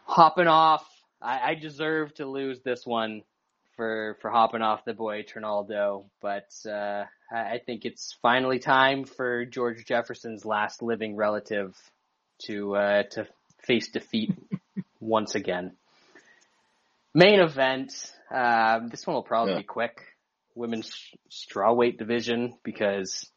hopping 0.05 0.47
off, 0.47 0.83
I, 1.21 1.51
I 1.51 1.55
deserve 1.55 2.13
to 2.15 2.25
lose 2.25 2.59
this 2.61 2.85
one 2.85 3.21
for, 3.75 4.17
for 4.21 4.31
hopping 4.31 4.63
off 4.63 4.83
the 4.83 4.95
boy 4.95 5.21
Trinaldo, 5.21 6.05
but, 6.21 6.49
uh, 6.67 7.03
I, 7.31 7.37
I 7.37 7.61
think 7.63 7.85
it's 7.85 8.17
finally 8.23 8.57
time 8.57 9.03
for 9.05 9.45
George 9.45 9.85
Jefferson's 9.85 10.43
last 10.43 10.81
living 10.81 11.15
relative 11.15 11.75
to, 12.47 12.75
uh, 12.75 13.03
to 13.11 13.27
face 13.67 13.89
defeat 13.89 14.31
once 14.99 15.35
again. 15.35 15.73
Main 17.13 17.39
event, 17.39 17.91
um, 18.33 18.89
this 18.89 19.05
one 19.05 19.15
will 19.15 19.23
probably 19.23 19.53
Yeah. 19.53 19.59
be 19.59 19.63
quick. 19.65 19.97
Women's 20.55 20.91
strawweight 21.29 21.97
division 21.99 22.57
because 22.63 23.29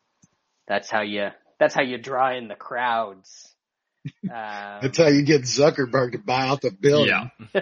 that's 0.66 0.90
how 0.90 1.02
you 1.02 1.28
that's 1.59 1.74
how 1.74 1.82
you 1.82 1.98
draw 1.98 2.35
in 2.36 2.48
the 2.48 2.55
crowds. 2.57 3.47
Um, 4.24 4.78
That's 4.81 4.97
how 4.97 5.09
you 5.09 5.23
get 5.24 5.43
Zuckerberg 5.43 6.12
to 6.12 6.19
buy 6.19 6.47
out 6.47 6.62
the 6.62 6.70
building. 6.70 7.31
Yeah. 7.52 7.61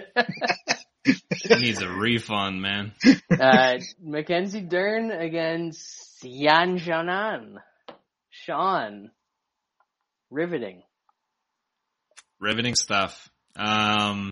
he 1.03 1.55
needs 1.55 1.81
a 1.81 1.89
refund, 1.89 2.61
man. 2.61 2.93
uh, 3.37 3.79
Mackenzie 4.01 4.61
Dern 4.61 5.11
against 5.11 6.23
Yan 6.23 6.79
Xiaonan. 6.79 7.57
Sean. 8.29 9.11
Riveting. 10.29 10.83
Riveting 12.39 12.75
stuff. 12.75 13.29
Um, 13.55 14.31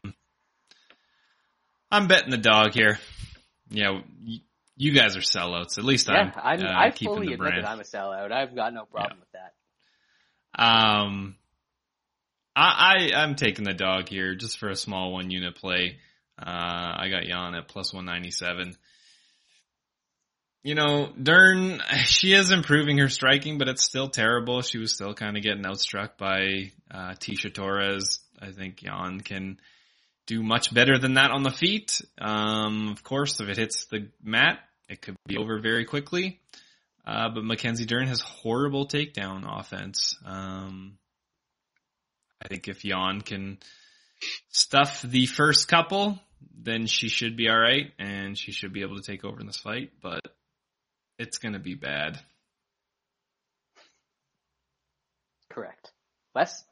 I'm 1.92 2.08
betting 2.08 2.32
the 2.32 2.38
dog 2.38 2.74
here. 2.74 3.00
Yeah, 3.70 4.02
you 4.76 4.94
guys 4.94 5.18
are 5.18 5.22
sellouts. 5.22 5.78
At 5.78 5.84
least 5.84 6.08
Yeah, 6.08 6.32
I'm. 6.36 6.60
I'm, 6.60 6.66
uh, 6.66 6.70
I 6.70 6.92
keeping 6.92 7.16
fully 7.16 7.28
the 7.28 7.34
admit 7.34 7.54
that 7.56 7.68
I'm 7.68 7.80
a 7.80 7.84
sellout. 7.84 8.32
I've 8.32 8.56
got 8.56 8.74
no 8.74 8.86
problem 8.86 9.20
with 9.20 9.32
that. 9.34 9.54
Um, 10.64 11.36
I, 12.56 13.10
I 13.14 13.22
I'm 13.22 13.36
taking 13.36 13.66
the 13.66 13.74
dog 13.74 14.10
here 14.10 14.36
just 14.36 14.58
for 14.58 14.70
a 14.70 14.76
small 14.76 15.12
one 15.12 15.30
unit 15.30 15.56
play. 15.56 15.98
Uh, 16.40 16.96
I 17.00 17.10
got 17.10 17.28
Yan 17.28 17.56
at 17.56 17.68
plus 17.68 17.94
one 17.94 18.06
ninety 18.06 18.32
seven. 18.32 18.76
You 20.64 20.76
know, 20.76 21.12
Dern, 21.22 21.82
she 22.06 22.34
is 22.34 22.52
improving 22.52 22.98
her 23.00 23.10
striking, 23.10 23.58
but 23.58 23.68
it's 23.68 23.84
still 23.84 24.10
terrible. 24.10 24.62
She 24.62 24.78
was 24.78 24.94
still 24.94 25.14
kind 25.14 25.38
of 25.38 25.44
getting 25.44 25.64
outstruck 25.64 26.18
by 26.18 26.72
uh, 26.92 27.14
Tecia 27.14 27.54
Torres. 27.54 28.20
I 28.40 28.52
think 28.52 28.84
Yan 28.84 29.22
can 29.22 29.60
do 30.28 30.44
much 30.44 30.74
better 30.74 31.00
than 31.00 31.16
that 31.16 31.32
on 31.32 31.44
the 31.44 31.52
feet. 31.52 32.02
Um, 32.20 32.90
of 32.90 33.04
course, 33.04 33.40
if 33.40 33.50
it 33.50 33.58
hits 33.58 33.86
the 33.86 34.10
mat, 34.22 34.60
it 34.90 35.02
could 35.02 35.16
be 35.26 35.38
over 35.38 35.60
very 35.60 35.86
quickly. 35.86 36.40
Uh, 37.06 37.30
but 37.34 37.46
Mackenzie 37.46 37.86
Dern 37.86 38.08
has 38.08 38.20
horrible 38.20 38.86
takedown 38.86 39.44
offense. 39.48 40.18
Um, 40.26 40.98
I 42.44 42.50
think 42.50 42.68
if 42.68 42.84
Yan 42.84 43.22
can 43.22 43.60
stuff 44.50 45.02
the 45.02 45.26
first 45.26 45.68
couple, 45.68 46.20
then 46.56 46.86
she 46.86 47.08
should 47.08 47.38
be 47.38 47.50
alright 47.50 47.94
and 47.98 48.38
she 48.38 48.52
should 48.52 48.74
be 48.74 48.82
able 48.82 48.98
to 48.98 49.02
take 49.02 49.24
over 49.24 49.40
in 49.40 49.48
this 49.48 49.60
fight, 49.60 49.92
but 50.02 50.22
it's 51.20 51.38
gonna 51.38 51.60
be 51.60 51.76
bad. 51.76 52.20
Correct. 55.52 55.92
Wes? 56.36 56.64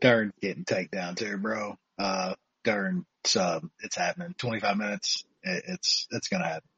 Dern 0.00 0.32
getting 0.40 0.64
takedown 0.64 1.16
too, 1.16 1.38
bro. 1.38 1.78
Uh, 1.98 2.34
Dern 2.64 3.06
sub. 3.24 3.64
It's 3.80 3.96
happening. 3.96 4.34
25 4.38 4.76
minutes. 4.76 5.24
It, 5.42 5.64
it's, 5.68 6.06
it's 6.10 6.28
gonna 6.28 6.46
happen. 6.46 6.68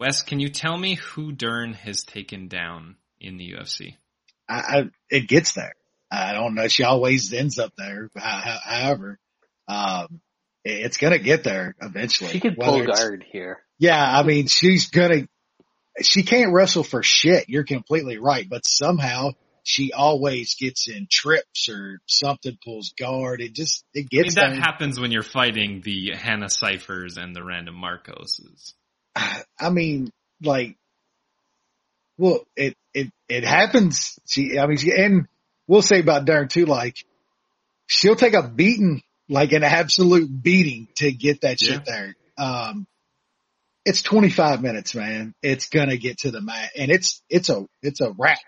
Wes, 0.00 0.22
can 0.22 0.40
you 0.40 0.48
tell 0.48 0.76
me 0.76 0.94
who 0.94 1.32
Dern 1.32 1.74
has 1.74 2.02
taken 2.02 2.48
down 2.48 2.96
in 3.20 3.36
the 3.36 3.52
UFC? 3.52 3.96
I, 4.48 4.54
I, 4.54 4.82
it 5.10 5.28
gets 5.28 5.52
there. 5.54 5.74
I 6.10 6.32
don't 6.32 6.54
know. 6.54 6.68
She 6.68 6.84
always 6.84 7.32
ends 7.32 7.58
up 7.58 7.72
there. 7.76 8.08
How- 8.16 8.40
how- 8.40 8.60
However, 8.64 9.18
um, 9.66 10.20
it- 10.64 10.86
it's 10.86 10.96
gonna 10.96 11.18
get 11.18 11.44
there 11.44 11.74
eventually. 11.80 12.30
She 12.30 12.40
could 12.40 12.56
pull 12.58 12.84
guard 12.84 13.24
here. 13.30 13.58
Yeah, 13.78 14.00
I 14.02 14.22
mean, 14.22 14.46
she's 14.46 14.88
gonna, 14.88 15.28
she 16.02 16.22
can't 16.22 16.52
wrestle 16.52 16.84
for 16.84 17.02
shit. 17.02 17.48
You're 17.48 17.64
completely 17.64 18.18
right. 18.18 18.48
But 18.48 18.66
somehow 18.66 19.30
she 19.64 19.92
always 19.92 20.54
gets 20.54 20.88
in 20.88 21.06
trips 21.10 21.68
or 21.68 22.00
something 22.06 22.56
pulls 22.64 22.94
guard. 22.98 23.40
It 23.40 23.52
just, 23.52 23.84
it 23.92 24.06
I 24.12 24.16
mean, 24.16 24.22
gets 24.24 24.34
that 24.36 24.54
happens 24.54 24.98
when 24.98 25.10
you're 25.10 25.22
fighting 25.22 25.82
the 25.84 26.12
Hannah 26.14 26.48
Cifers 26.48 27.16
and 27.16 27.36
the 27.36 27.44
Randa 27.44 27.72
Markoses. 27.72 28.74
I 29.16 29.70
mean, 29.70 30.10
like, 30.42 30.76
well, 32.16 32.40
it, 32.56 32.74
it, 32.94 33.12
it 33.28 33.44
happens. 33.44 34.18
She, 34.26 34.58
I 34.58 34.66
mean, 34.66 34.78
she, 34.78 34.90
and 34.90 35.26
we'll 35.66 35.82
say 35.82 36.00
about 36.00 36.24
Darren 36.24 36.48
too, 36.48 36.64
like, 36.64 36.96
she'll 37.86 38.16
take 38.16 38.34
a 38.34 38.48
beating, 38.48 39.02
like 39.28 39.52
an 39.52 39.64
absolute 39.64 40.30
beating 40.42 40.88
to 40.96 41.12
get 41.12 41.42
that 41.42 41.60
shit 41.60 41.84
there. 41.84 42.16
Um, 42.38 42.86
it's 43.88 44.02
25 44.02 44.62
minutes, 44.62 44.94
man. 44.94 45.34
It's 45.42 45.68
gonna 45.68 45.96
get 45.96 46.18
to 46.18 46.30
the 46.30 46.40
mat 46.40 46.70
and 46.76 46.90
it's, 46.90 47.22
it's 47.28 47.48
a, 47.48 47.66
it's 47.82 48.00
a 48.00 48.12
wrap. 48.16 48.38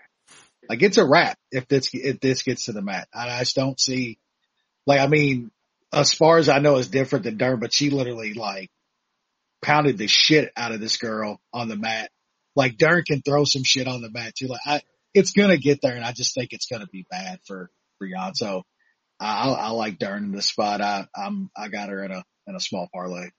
Like 0.69 0.83
it's 0.83 0.97
a 0.97 1.05
wrap 1.05 1.37
if 1.51 1.67
this, 1.67 1.89
if 1.93 2.19
this 2.19 2.43
gets 2.43 2.65
to 2.65 2.73
the 2.73 2.81
mat. 2.81 3.07
I, 3.13 3.39
just 3.39 3.55
don't 3.55 3.79
see, 3.79 4.19
like, 4.85 4.99
I 4.99 5.07
mean, 5.07 5.51
as 5.91 6.13
far 6.13 6.37
as 6.37 6.47
I 6.47 6.59
know, 6.59 6.77
is 6.77 6.87
different 6.87 7.25
than 7.25 7.37
Dern, 7.37 7.59
but 7.59 7.73
she 7.73 7.89
literally 7.89 8.33
like 8.33 8.69
pounded 9.61 9.97
the 9.97 10.07
shit 10.07 10.51
out 10.55 10.71
of 10.71 10.79
this 10.79 10.97
girl 10.97 11.39
on 11.53 11.67
the 11.67 11.75
mat. 11.75 12.11
Like 12.55 12.77
Dern 12.77 13.03
can 13.03 13.21
throw 13.21 13.43
some 13.43 13.63
shit 13.63 13.87
on 13.87 14.01
the 14.01 14.11
mat 14.11 14.35
too. 14.35 14.47
Like 14.47 14.61
I, 14.65 14.81
it's 15.13 15.31
gonna 15.31 15.57
get 15.57 15.81
there, 15.81 15.95
and 15.95 16.05
I 16.05 16.11
just 16.11 16.33
think 16.33 16.53
it's 16.53 16.67
gonna 16.67 16.87
be 16.87 17.05
bad 17.09 17.39
for 17.45 17.69
Yan. 18.01 18.35
So 18.35 18.63
I, 19.19 19.49
I 19.49 19.69
like 19.69 19.99
Dern 19.99 20.25
in 20.25 20.31
this 20.31 20.47
spot. 20.47 20.81
I 20.81 21.07
I'm 21.15 21.49
I 21.55 21.67
got 21.67 21.89
her 21.89 22.03
in 22.03 22.11
a 22.11 22.23
in 22.47 22.55
a 22.55 22.59
small 22.59 22.87
parlay. 22.93 23.29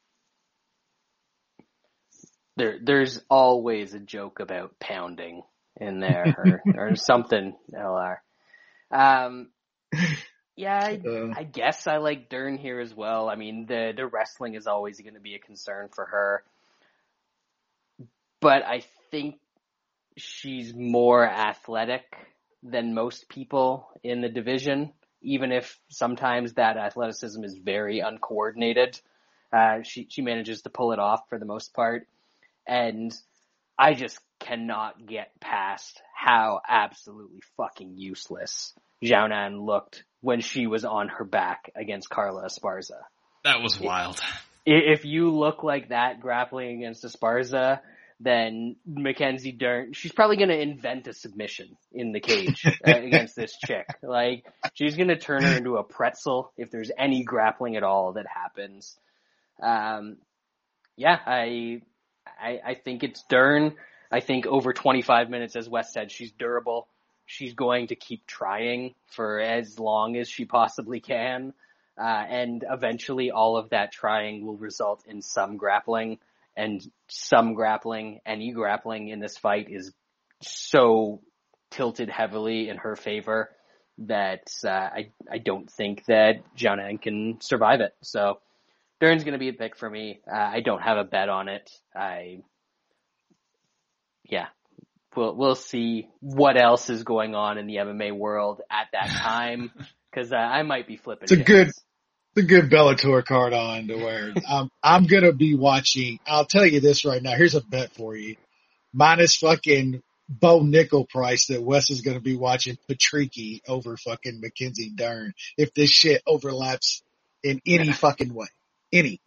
There, 2.57 2.79
there's 2.83 3.21
always 3.31 3.95
a 3.95 4.01
joke 4.01 4.41
about 4.41 4.79
pounding 4.79 5.43
in 5.81 6.01
there 6.01 6.63
or, 6.77 6.91
or 6.91 6.97
something, 6.97 7.57
LR. 7.73 8.17
Um, 8.91 9.49
yeah, 10.57 10.79
I, 10.85 11.01
Uh, 11.07 11.33
I 11.35 11.45
guess 11.45 11.87
I 11.87 11.97
like 11.97 12.29
Dern 12.29 12.59
here 12.59 12.81
as 12.81 12.95
well. 12.95 13.29
I 13.31 13.37
mean, 13.37 13.67
the, 13.67 13.93
the 13.97 14.07
wrestling 14.07 14.55
is 14.55 14.67
always 14.67 15.01
going 15.01 15.15
to 15.15 15.21
be 15.21 15.35
a 15.35 15.39
concern 15.39 15.89
for 15.95 16.05
her. 16.07 16.45
But 18.41 18.65
I 18.65 18.83
think 19.11 19.37
she's 20.17 20.75
more 20.75 21.27
athletic 21.27 22.05
than 22.63 22.95
most 22.95 23.29
people 23.29 23.89
in 24.03 24.21
the 24.21 24.29
division, 24.29 24.93
even 25.23 25.53
if 25.53 25.79
sometimes 25.89 26.55
that 26.55 26.77
athleticism 26.77 27.43
is 27.45 27.57
very 27.57 28.01
uncoordinated. 28.01 29.01
Uh, 29.53 29.83
she, 29.83 30.07
she 30.11 30.23
manages 30.23 30.63
to 30.63 30.71
pull 30.71 30.93
it 30.93 30.99
off 30.99 31.21
for 31.29 31.39
the 31.39 31.45
most 31.45 31.73
part. 31.75 32.07
And 32.67 33.13
I 33.79 33.95
just 33.95 34.19
cannot 34.41 35.07
get 35.07 35.31
past 35.41 36.01
how 36.15 36.61
absolutely 36.69 37.41
fucking 37.57 37.95
useless 37.97 38.73
Xiaonan 39.05 39.65
looked 39.65 40.05
when 40.21 40.41
she 40.41 40.67
was 40.67 40.85
on 40.85 41.09
her 41.09 41.25
back 41.25 41.71
against 41.75 42.09
Carla 42.09 42.47
Esparza. 42.47 43.01
That 43.45 43.61
was 43.63 43.81
wild. 43.81 44.21
I- 44.21 44.93
If 44.93 45.05
you 45.05 45.31
look 45.31 45.63
like 45.65 45.89
that 45.89 46.21
grappling 46.21 46.77
against 46.79 47.05
Esparza, 47.05 47.81
then 48.21 48.77
Mackenzie 48.87 49.51
Dern, 49.51 49.93
she's 49.95 50.13
probably 50.13 50.37
going 50.37 50.51
to 50.51 50.61
invent 50.61 51.09
a 51.09 51.13
submission 51.13 51.77
in 51.91 52.13
the 52.13 52.21
cage 52.21 52.65
against 52.85 53.35
this 53.35 53.57
chick. 53.67 53.87
Like, 54.01 54.45
she's 54.75 54.95
going 54.95 55.09
to 55.09 55.19
turn 55.19 55.43
her 55.43 55.57
into 55.57 55.77
a 55.77 55.83
pretzel 55.83 56.53
if 56.57 56.71
there's 56.71 56.93
any 56.97 57.25
grappling 57.25 57.75
at 57.77 57.83
all 57.83 58.13
that 58.13 58.27
happens. 58.33 58.97
Um, 59.61 60.19
yeah, 60.97 61.19
I, 61.27 61.83
I, 62.27 62.61
I 62.65 62.75
think 62.75 63.03
it's 63.03 63.23
Dern. 63.29 63.75
I 64.11 64.21
think 64.21 64.47
over 64.47 64.73
25 64.73 65.31
minutes, 65.31 65.57
as 65.57 65.69
Wes 65.69 65.93
said, 65.93 66.11
she's 66.11 66.33
durable. 66.33 66.89
She's 67.27 67.55
going 67.55 67.89
to 67.89 67.97
keep 67.97 68.27
trying 68.27 68.95
for 69.07 69.41
as 69.41 69.79
long 69.79 70.17
as 70.17 70.29
she 70.29 70.45
possibly 70.45 71.01
can. 71.01 71.55
Uh, 71.99 72.25
and 72.29 72.65
eventually 72.69 73.31
all 73.31 73.57
of 73.57 73.71
that 73.71 73.93
trying 73.93 74.45
will 74.45 74.57
result 74.57 75.05
in 75.07 75.23
some 75.23 75.57
grappling 75.57 76.19
and 76.57 76.83
some 77.09 77.55
grappling, 77.55 78.21
any 78.27 78.53
grappling 78.53 79.09
in 79.09 79.21
this 79.21 79.39
fight 79.39 79.69
is 79.71 79.93
so 80.43 81.23
tilted 81.71 82.11
heavily 82.11 82.69
in 82.69 82.77
her 82.79 82.97
favor 82.97 83.51
that 83.99 84.51
uh, 84.65 84.69
I 84.69 85.11
I 85.31 85.39
don't 85.39 85.71
think 85.71 86.05
that 86.07 86.43
Xiaonan 86.57 87.01
can 87.01 87.41
survive 87.41 87.81
it. 87.81 87.95
So 88.03 88.41
Dern's 89.03 89.25
going 89.25 89.33
to 89.33 89.39
be 89.39 89.49
a 89.49 89.53
pick 89.53 89.77
for 89.77 89.91
me. 89.91 90.21
Uh, 90.33 90.37
I 90.37 90.61
don't 90.61 90.81
have 90.81 90.97
a 90.97 91.03
bet 91.03 91.29
on 91.29 91.49
it. 91.49 91.69
I 91.93 92.39
yeah, 94.23 94.47
we'll 95.17 95.35
we'll 95.35 95.57
see 95.57 96.09
what 96.21 96.57
else 96.57 96.89
is 96.89 97.03
going 97.03 97.35
on 97.35 97.59
in 97.59 97.67
the 97.67 97.77
MMA 97.77 98.13
world 98.17 98.61
at 98.71 98.87
that 98.93 99.09
time 99.23 99.73
because 100.09 100.33
uh, 100.33 100.37
I 100.37 100.63
might 100.63 100.87
be 100.87 100.97
flipping. 100.97 101.25
It's 101.25 101.33
a 101.33 101.43
good 101.43 101.73
the 102.35 102.45
good 102.45 102.71
Bellator 102.71 103.25
card 103.25 103.53
on 103.53 103.89
to 103.89 103.97
wear. 103.97 104.35
um, 104.49 104.71
I'm 104.85 105.07
gonna 105.07 105.33
be 105.33 105.57
watching. 105.57 106.21
I'll 106.25 106.47
tell 106.47 106.65
you 106.65 106.79
this 106.79 107.05
right 107.05 107.21
now. 107.21 107.35
Here's 107.35 107.57
a 107.57 107.61
bet 107.61 107.93
for 107.95 108.15
you. 108.15 108.37
Minus 108.93 109.35
fucking 109.35 110.01
Bo 110.29 110.61
Nickal 110.61 111.09
price 111.09 111.49
that 111.49 111.61
Wes 111.61 111.91
is 111.91 112.03
gonna 112.03 112.21
be 112.21 112.37
watching 112.37 112.79
Patricky 112.89 113.63
over 113.67 113.97
fucking 113.97 114.41
Mackenzie 114.41 114.93
Dern 114.95 115.33
if 115.59 115.75
this 115.75 115.91
shit 115.91 116.23
overlaps 116.25 117.03
in 117.43 117.61
any 117.67 117.87
Yeah. 117.89 117.95
fucking 117.95 118.33
way. 118.33 118.47
Any. 118.93 119.21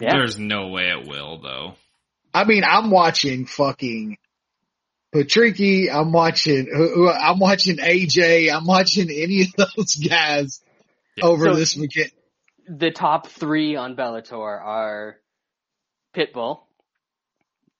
Yeah. 0.00 0.12
There's 0.16 0.38
no 0.38 0.68
way 0.68 0.88
it 0.90 1.06
will 1.06 1.38
though. 1.38 1.74
I 2.32 2.44
mean, 2.44 2.64
I'm 2.64 2.90
watching 2.90 3.46
fucking 3.46 4.16
Patricky. 5.14 5.92
I'm 5.92 6.10
watching, 6.12 6.66
who- 6.74 6.88
who- 6.94 7.10
I'm 7.10 7.38
watching 7.38 7.76
AJ. 7.78 8.50
I'm 8.52 8.64
watching 8.66 9.08
any 9.10 9.42
of 9.42 9.52
those 9.76 9.94
guys 9.94 10.60
Yeah. 11.16 11.26
over 11.26 11.44
So- 11.46 11.54
this 11.54 11.76
weekend. 11.76 12.10
the 12.66 12.90
top 12.90 13.28
three 13.28 13.76
on 13.76 13.94
Bellator 13.94 14.32
are 14.60 15.20
Pitbull, 16.14 16.62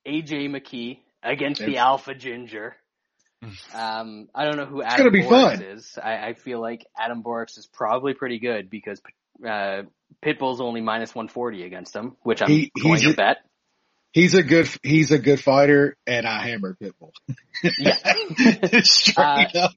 AJ 0.06 0.48
McKee 0.48 0.98
against 1.22 1.62
the 1.64 1.78
Alpha 1.78 2.14
Ginger. 2.14 2.76
Um, 3.74 4.28
I 4.34 4.44
don't 4.46 4.56
know 4.56 4.64
who 4.64 4.80
gonna 4.80 4.88
Adam 4.94 5.12
be 5.12 5.20
Borics 5.22 5.28
fun. 5.28 5.62
is. 5.62 5.98
I, 6.02 6.28
I 6.28 6.32
feel 6.32 6.60
like 6.62 6.86
Adam 6.98 7.22
Borics 7.22 7.58
is 7.58 7.66
probably 7.66 8.14
pretty 8.14 8.38
good 8.38 8.70
because 8.70 9.02
uh, 9.46 9.82
Pitbull's 10.24 10.60
only 10.60 10.80
minus 10.80 11.14
140 11.14 11.64
against 11.64 11.94
him, 11.94 12.16
which 12.22 12.42
I'm 12.42 12.48
He- 12.48 12.70
going 12.80 12.96
he's 12.98 13.10
to 13.10 13.14
bet. 13.16 13.38
He's 14.12 14.34
a 14.34 14.42
good, 14.44 14.68
he's 14.84 15.10
a 15.10 15.18
good 15.18 15.40
fighter 15.40 15.96
and 16.06 16.24
I 16.26 16.46
hammer 16.46 16.76
Pitbull. 16.80 17.10
Yeah. 17.78 17.96
Straight 18.82 19.56
up. 19.56 19.72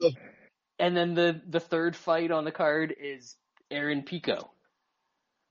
And 0.79 0.95
then 0.95 1.15
the 1.15 1.41
the 1.49 1.59
third 1.59 1.95
fight 1.95 2.29
on 2.29 2.45
the 2.45 2.51
card 2.51 2.93
is 3.01 3.35
Aaron 3.71 4.03
Pico. 4.03 4.51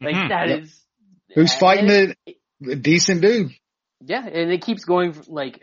Like 0.00 0.14
Mhm. 0.14 0.28
that 0.28 0.48
Yep. 0.50 0.60
is 0.62 0.84
Who's 1.34 1.52
fighting 1.54 1.90
it- 1.90 2.18
it? 2.26 2.36
A 2.70 2.76
decent 2.76 3.22
dude. 3.22 3.50
Yeah, 4.04 4.24
and 4.24 4.52
it 4.52 4.62
keeps 4.62 4.84
going 4.84 5.10
f- 5.10 5.26
like 5.28 5.60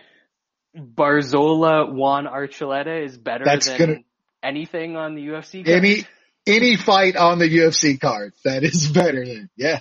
Barzola 0.78 1.92
Juan 1.94 2.26
Archuleta 2.26 3.04
is 3.06 3.18
better 3.18 3.46
That's 3.46 3.68
than 3.68 3.78
gonna- 3.78 4.00
anything 4.42 4.96
on 4.98 5.16
the 5.16 5.22
UFC. 5.28 5.64
card. 5.64 5.78
Any, 5.78 6.04
any 6.48 6.76
fight 6.76 7.16
on 7.16 7.40
the 7.40 7.50
UFC 7.50 8.00
card 8.00 8.34
that 8.44 8.64
is 8.64 8.88
better 8.94 9.26
than, 9.26 9.50
yeah. 9.56 9.80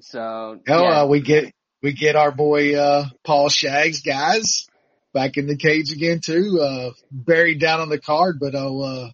so 0.00 0.60
Hell, 0.66 0.82
yeah, 0.82 1.00
uh, 1.02 1.06
we 1.06 1.20
get, 1.20 1.52
we 1.82 1.92
get 1.92 2.16
our 2.16 2.32
boy, 2.32 2.76
uh, 2.76 3.06
Paul 3.24 3.48
Shags 3.48 4.02
guys 4.02 4.66
back 5.14 5.36
in 5.36 5.46
the 5.46 5.56
cage 5.56 5.92
again 5.92 6.20
too, 6.24 6.60
uh, 6.60 6.90
buried 7.10 7.60
down 7.60 7.80
on 7.80 7.88
the 7.88 8.00
card, 8.00 8.38
but, 8.40 8.54
oh, 8.54 8.80
uh, 8.82 9.10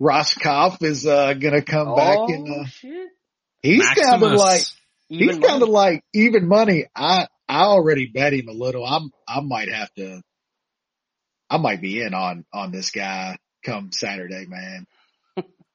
Rohskopf 0.00 0.82
is, 0.82 1.06
uh, 1.06 1.34
gonna 1.34 1.62
come 1.62 1.88
oh, 1.88 1.96
back 1.96 2.18
and, 2.28 2.48
uh, 2.48 2.66
shit. 2.66 3.08
he's 3.62 3.86
kind 3.88 4.22
of 4.22 4.32
like, 4.32 4.62
Even 5.10 5.28
he's 5.28 5.38
kind 5.38 5.62
of 5.62 5.68
money. 5.68 5.72
like 5.72 6.04
even 6.12 6.46
money. 6.46 6.84
I 6.94 7.26
I 7.48 7.62
already 7.62 8.06
bet 8.06 8.34
him 8.34 8.48
a 8.48 8.52
little. 8.52 8.84
I'm 8.84 9.10
I 9.26 9.40
might 9.40 9.72
have 9.72 9.92
to. 9.94 10.20
I 11.48 11.56
might 11.56 11.80
be 11.80 12.02
in 12.02 12.12
on 12.12 12.44
on 12.52 12.72
this 12.72 12.90
guy 12.90 13.38
come 13.64 13.90
Saturday, 13.90 14.44
man. 14.46 14.86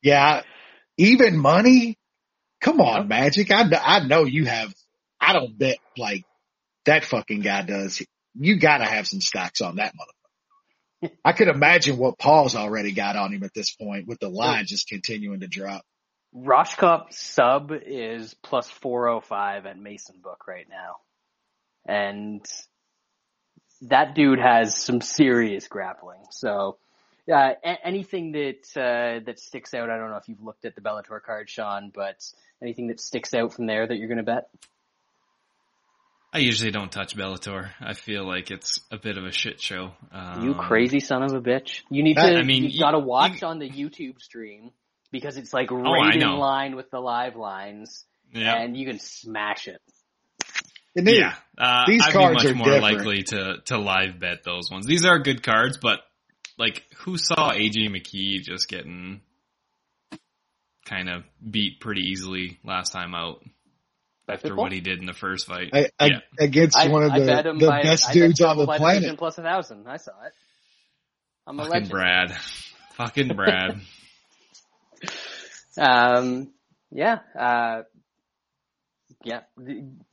Yeah, 0.03 0.43
even 0.97 1.37
money. 1.37 1.97
Come 2.61 2.79
on. 2.81 3.07
Magic. 3.07 3.51
I 3.51 3.63
I 3.83 4.05
know 4.05 4.25
you 4.25 4.45
have. 4.45 4.73
I 5.19 5.33
don't 5.33 5.57
bet 5.57 5.77
like 5.97 6.23
that 6.85 7.05
fucking 7.05 7.39
guy 7.41 7.63
does. 7.63 8.01
You 8.35 8.59
got 8.59 8.79
to 8.79 8.85
have 8.85 9.07
some 9.07 9.21
stocks 9.21 9.61
on 9.61 9.77
that 9.77 9.93
motherfucker. 9.93 11.11
I 11.23 11.33
could 11.33 11.47
imagine 11.47 11.97
what 11.97 12.17
Paul's 12.17 12.55
already 12.55 12.91
got 12.91 13.15
on 13.15 13.33
him 13.33 13.43
at 13.43 13.53
this 13.53 13.75
point 13.75 14.07
with 14.07 14.19
the 14.19 14.29
line 14.29 14.65
just 14.65 14.87
continuing 14.87 15.41
to 15.41 15.47
drop. 15.47 15.83
Rohskopf 16.35 17.13
sub 17.13 17.71
is 17.85 18.33
plus 18.41 18.69
405 18.69 19.65
at 19.65 19.77
Mason 19.77 20.15
Book 20.23 20.47
right 20.47 20.65
now. 20.69 20.95
And 21.85 22.45
that 23.81 24.15
dude 24.15 24.39
has 24.39 24.77
some 24.77 25.01
serious 25.01 25.67
grappling. 25.67 26.23
So, 26.31 26.77
uh, 27.31 27.53
a- 27.63 27.87
anything 27.87 28.31
that, 28.33 28.67
uh, 28.75 29.23
that 29.25 29.39
sticks 29.39 29.73
out, 29.73 29.89
I 29.89 29.97
don't 29.97 30.09
know 30.09 30.17
if 30.17 30.27
you've 30.27 30.41
looked 30.43 30.65
at 30.65 30.75
the 30.75 30.81
Bellator 30.81 31.21
card, 31.21 31.49
Sean, 31.49 31.91
but 31.93 32.23
anything 32.61 32.87
that 32.87 32.99
sticks 32.99 33.33
out 33.33 33.53
from 33.53 33.65
there 33.65 33.87
that 33.87 33.95
you're 33.97 34.07
going 34.07 34.17
to 34.17 34.23
bet? 34.23 34.49
I 36.35 36.39
usually 36.39 36.71
don't 36.71 36.91
touch 36.91 37.15
Bellator. 37.15 37.69
I 37.79 37.93
feel 37.93 38.25
like 38.25 38.49
it's 38.49 38.79
a 38.91 38.97
bit 38.97 39.17
of 39.17 39.23
a 39.25 39.31
shit 39.31 39.61
show. 39.61 39.91
Um, 40.11 40.43
You 40.43 40.55
crazy 40.55 40.99
son 40.99 41.21
of 41.21 41.31
a 41.33 41.41
bitch. 41.41 41.81
You 41.91 42.01
need 42.01 42.15
to, 42.15 42.21
I 42.23 42.41
mean, 42.41 42.63
you 42.63 42.69
you- 42.69 42.79
gotta 42.79 42.97
watch 42.99 43.41
you- 43.41 43.47
on 43.47 43.59
the 43.59 43.69
YouTube 43.69 44.19
stream 44.19 44.71
because 45.11 45.37
it's 45.37 45.53
like 45.53 45.71
Oh, 45.71 45.75
right 45.75 46.15
in 46.15 46.27
line 46.27 46.75
with 46.75 46.89
the 46.89 46.99
live 46.99 47.35
lines 47.35 48.03
Yeah. 48.33 48.55
and 48.55 48.75
you 48.75 48.87
can 48.87 48.97
smash 48.99 49.67
it. 49.67 49.79
And 50.95 51.05
then- 51.05 51.15
Yeah, 51.15 51.35
uh, 51.57 51.85
These 51.87 52.01
I'd 52.07 52.13
be 52.13 52.17
much 52.19 52.45
are 52.45 52.55
more 52.55 52.65
different. 52.65 52.81
likely 52.97 53.23
to 53.23 53.57
to 53.65 53.77
live 53.77 54.19
bet 54.19 54.43
those 54.43 54.71
ones. 54.71 54.87
These 54.87 55.05
are 55.05 55.19
good 55.19 55.43
cards, 55.43 55.77
but 55.77 55.99
like, 56.57 56.83
who 56.97 57.17
saw 57.17 57.51
AJ 57.51 57.89
McKee 57.89 58.41
just 58.41 58.67
getting 58.67 59.21
kind 60.85 61.09
of 61.09 61.23
beat 61.49 61.79
pretty 61.79 62.01
easily 62.01 62.59
last 62.63 62.91
time 62.91 63.15
out 63.15 63.43
after 64.27 64.49
Pitbull? 64.49 64.57
what 64.57 64.71
he 64.71 64.81
did 64.81 64.99
in 64.99 65.05
the 65.05 65.13
first 65.13 65.47
fight? 65.47 65.69
I, 65.73 65.89
I, 65.99 66.05
yeah, 66.07 66.19
against 66.39 66.77
I, 66.77 66.87
one 66.87 67.03
of 67.03 67.11
I 67.11 67.19
the, 67.19 67.55
the 67.57 67.67
by, 67.67 67.83
best 67.83 68.09
I 68.09 68.13
dudes 68.13 68.41
on 68.41 68.57
the 68.57 68.65
planet. 68.65 69.17
plus 69.17 69.37
a 69.37 69.41
thousand. 69.41 69.87
I 69.87 69.97
saw 69.97 70.11
it. 70.25 70.33
I'm 71.45 71.59
a 71.59 71.63
fucking 71.63 71.73
legend. 71.73 71.91
Brad, 71.91 72.37
fucking 72.95 73.35
Brad. 73.35 73.81
Um, 75.75 76.53
yeah, 76.91 77.17
uh, 77.35 77.81
yeah. 79.23 79.41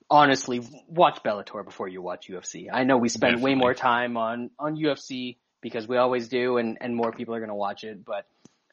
honestly, 0.08 0.62
watch 0.88 1.22
Bellator 1.22 1.64
before 1.64 1.86
you 1.86 2.00
watch 2.00 2.28
UFC. 2.28 2.68
I 2.72 2.84
know 2.84 2.96
we 2.96 3.10
spend 3.10 3.42
way 3.42 3.54
more 3.54 3.74
time 3.74 4.16
on 4.16 4.50
on 4.58 4.76
UFC 4.76 5.36
because 5.60 5.86
we 5.86 5.96
always 5.96 6.28
do, 6.28 6.56
and 6.58 6.78
and 6.80 6.94
more 6.94 7.12
people 7.12 7.34
are 7.34 7.40
going 7.40 7.50
to 7.50 7.54
watch 7.54 7.84
it. 7.84 8.04
But 8.04 8.26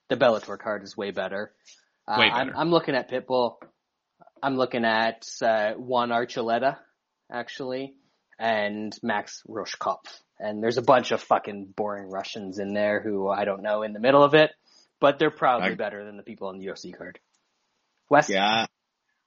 the 0.10 0.16
Bellator 0.16 0.58
card 0.58 0.84
is 0.84 0.96
way 0.96 1.12
better. 1.12 1.52
Uh, 2.08 2.16
Way 2.20 2.30
I'm, 2.32 2.48
better. 2.48 2.58
I'm 2.58 2.70
looking 2.72 2.96
at 2.96 3.12
Pitbull. 3.12 3.56
I'm 4.42 4.56
looking 4.56 4.86
at 4.86 5.28
uh, 5.42 5.74
Juan 5.74 6.10
Archuleta, 6.10 6.78
actually, 7.32 7.96
and 8.40 8.96
Max 9.04 9.44
Rohskopf. 9.48 10.06
And 10.40 10.62
there's 10.62 10.78
a 10.78 10.84
bunch 10.84 11.12
of 11.12 11.22
fucking 11.22 11.74
boring 11.76 12.10
Russians 12.10 12.60
in 12.60 12.74
there 12.74 13.02
who 13.02 13.28
I 13.28 13.44
don't 13.46 13.64
know 13.64 13.82
in 13.82 13.94
the 13.94 14.00
middle 14.00 14.24
of 14.24 14.36
it, 14.36 14.52
but 15.00 15.18
they're 15.20 15.32
probably 15.32 15.72
I- 15.72 15.76
better 15.76 16.06
than 16.06 16.18
the 16.18 16.24
people 16.24 16.48
on 16.50 16.60
the 16.60 16.68
UFC 16.68 16.96
card. 16.96 17.20
West, 18.10 18.30
Yeah, 18.30 18.46
I, 18.46 18.68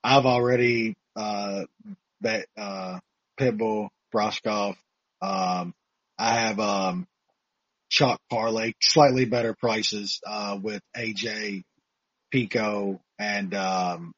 I've 0.02 0.24
already 0.24 0.96
uh 1.16 1.64
bet 2.20 2.46
uh 2.56 3.00
Pitbull, 3.38 3.88
Broshkov. 4.14 4.76
Um, 5.20 5.74
I 6.18 6.34
have 6.38 6.58
um 6.60 7.06
chalk 7.90 8.20
parlay, 8.30 8.72
slightly 8.80 9.26
better 9.26 9.54
prices 9.54 10.20
uh 10.26 10.58
with 10.60 10.82
AJ, 10.96 11.64
Pico, 12.30 13.00
and 13.18 13.54
um 13.54 14.14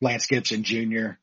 Lance 0.00 0.26
Gibson 0.26 0.62
Jr. 0.62 1.18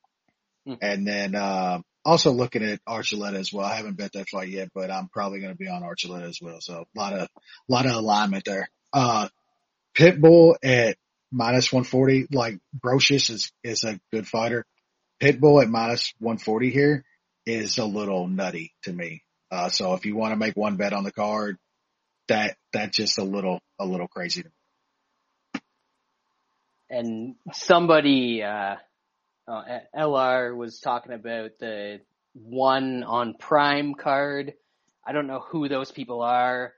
Hmm. 0.65 0.74
And 0.82 1.07
then 1.07 1.36
uh, 1.36 1.82
also 2.06 2.32
looking 2.32 2.64
at 2.64 2.84
Archuleta 2.86 3.36
as 3.36 3.52
well. 3.52 3.65
I 3.65 3.76
haven't 3.76 3.98
bet 3.98 4.14
that 4.14 4.30
fight 4.30 4.49
yet, 4.49 4.70
but 4.74 4.91
I'm 4.91 5.10
probably 5.10 5.40
going 5.40 5.53
to 5.53 5.57
be 5.57 5.68
on 5.68 5.84
Archuleta 5.84 6.28
as 6.28 6.40
well. 6.41 6.60
So 6.61 6.86
a 6.95 6.99
lot 6.99 7.14
of 7.14 7.22
a 7.22 7.30
lot 7.68 7.86
of 7.86 7.94
alignment 7.94 8.45
there. 8.45 8.70
Uh, 8.91 9.30
Pitbull 9.95 10.56
at 10.64 10.98
minus 11.32 11.72
140, 11.72 12.28
like 12.32 12.60
Brocious 12.78 13.30
is, 13.30 13.52
is 13.64 13.84
a 13.84 13.99
good 14.11 14.28
fighter. 14.28 14.65
Pitbull 15.22 15.61
at 15.61 15.70
minus 15.70 16.14
140 16.20 16.72
here 16.72 17.06
is 17.45 17.78
a 17.78 17.86
little 17.86 18.28
nutty 18.28 18.74
to 18.84 18.94
me. 18.94 19.24
Uh, 19.52 19.70
so 19.70 19.94
if 19.94 20.06
you 20.06 20.15
want 20.15 20.32
to 20.32 20.38
make 20.38 20.57
one 20.57 20.78
bet 20.78 20.94
on 20.94 21.03
the 21.03 21.11
card, 21.11 21.57
that, 22.28 22.58
that's 22.72 22.95
just 22.95 23.18
a 23.18 23.24
little, 23.24 23.60
a 23.80 23.86
little 23.86 24.08
crazy. 24.08 24.44
and 26.90 27.36
somebody, 27.52 28.44
uh, 28.44 28.76
uh, 29.48 29.64
LR 29.98 30.56
was 30.56 30.80
talking 30.80 31.14
about 31.14 31.52
the 31.60 32.00
one 32.34 33.04
on 33.04 33.34
Prime 33.34 33.95
card. 33.95 34.54
I 35.06 35.12
don't 35.12 35.28
know 35.28 35.40
who 35.40 35.68
those 35.68 35.91
people 35.91 36.22
are. 36.22 36.74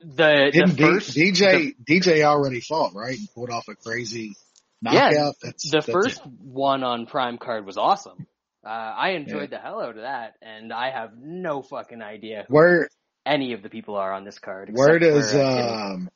The, 0.00 0.50
the 0.52 0.72
D- 0.74 0.82
first 0.82 1.16
DJ 1.16 1.74
DJ 1.84 2.22
already 2.22 2.60
fought 2.60 2.94
right 2.94 3.18
and 3.18 3.28
pulled 3.34 3.50
off 3.50 3.68
a 3.68 3.74
crazy 3.74 4.36
knockout. 4.80 5.12
Yeah, 5.12 5.30
that's, 5.42 5.70
the 5.70 5.78
that's 5.78 5.90
first 5.90 6.20
it. 6.20 6.32
one 6.40 6.82
on 6.82 7.06
Prime 7.06 7.38
card 7.38 7.66
was 7.66 7.76
awesome. 7.76 8.26
Uh, 8.64 8.68
I 8.68 9.10
enjoyed 9.10 9.50
the 9.50 9.58
hell 9.58 9.80
out 9.80 9.96
of 9.96 10.02
that, 10.02 10.34
and 10.42 10.72
I 10.72 10.90
have 10.90 11.12
no 11.16 11.62
fucking 11.62 12.02
idea 12.02 12.44
who 12.48 12.54
Where 12.54 12.88
any 13.28 13.52
of 13.52 13.62
the 13.62 13.68
people 13.68 13.96
are 13.96 14.12
on 14.12 14.24
this 14.24 14.38
card. 14.38 14.70
where 14.72 14.96
except 14.96 15.14
does 15.14 15.32
for, 15.32 15.38
uh, 15.40 15.92
um 15.94 16.10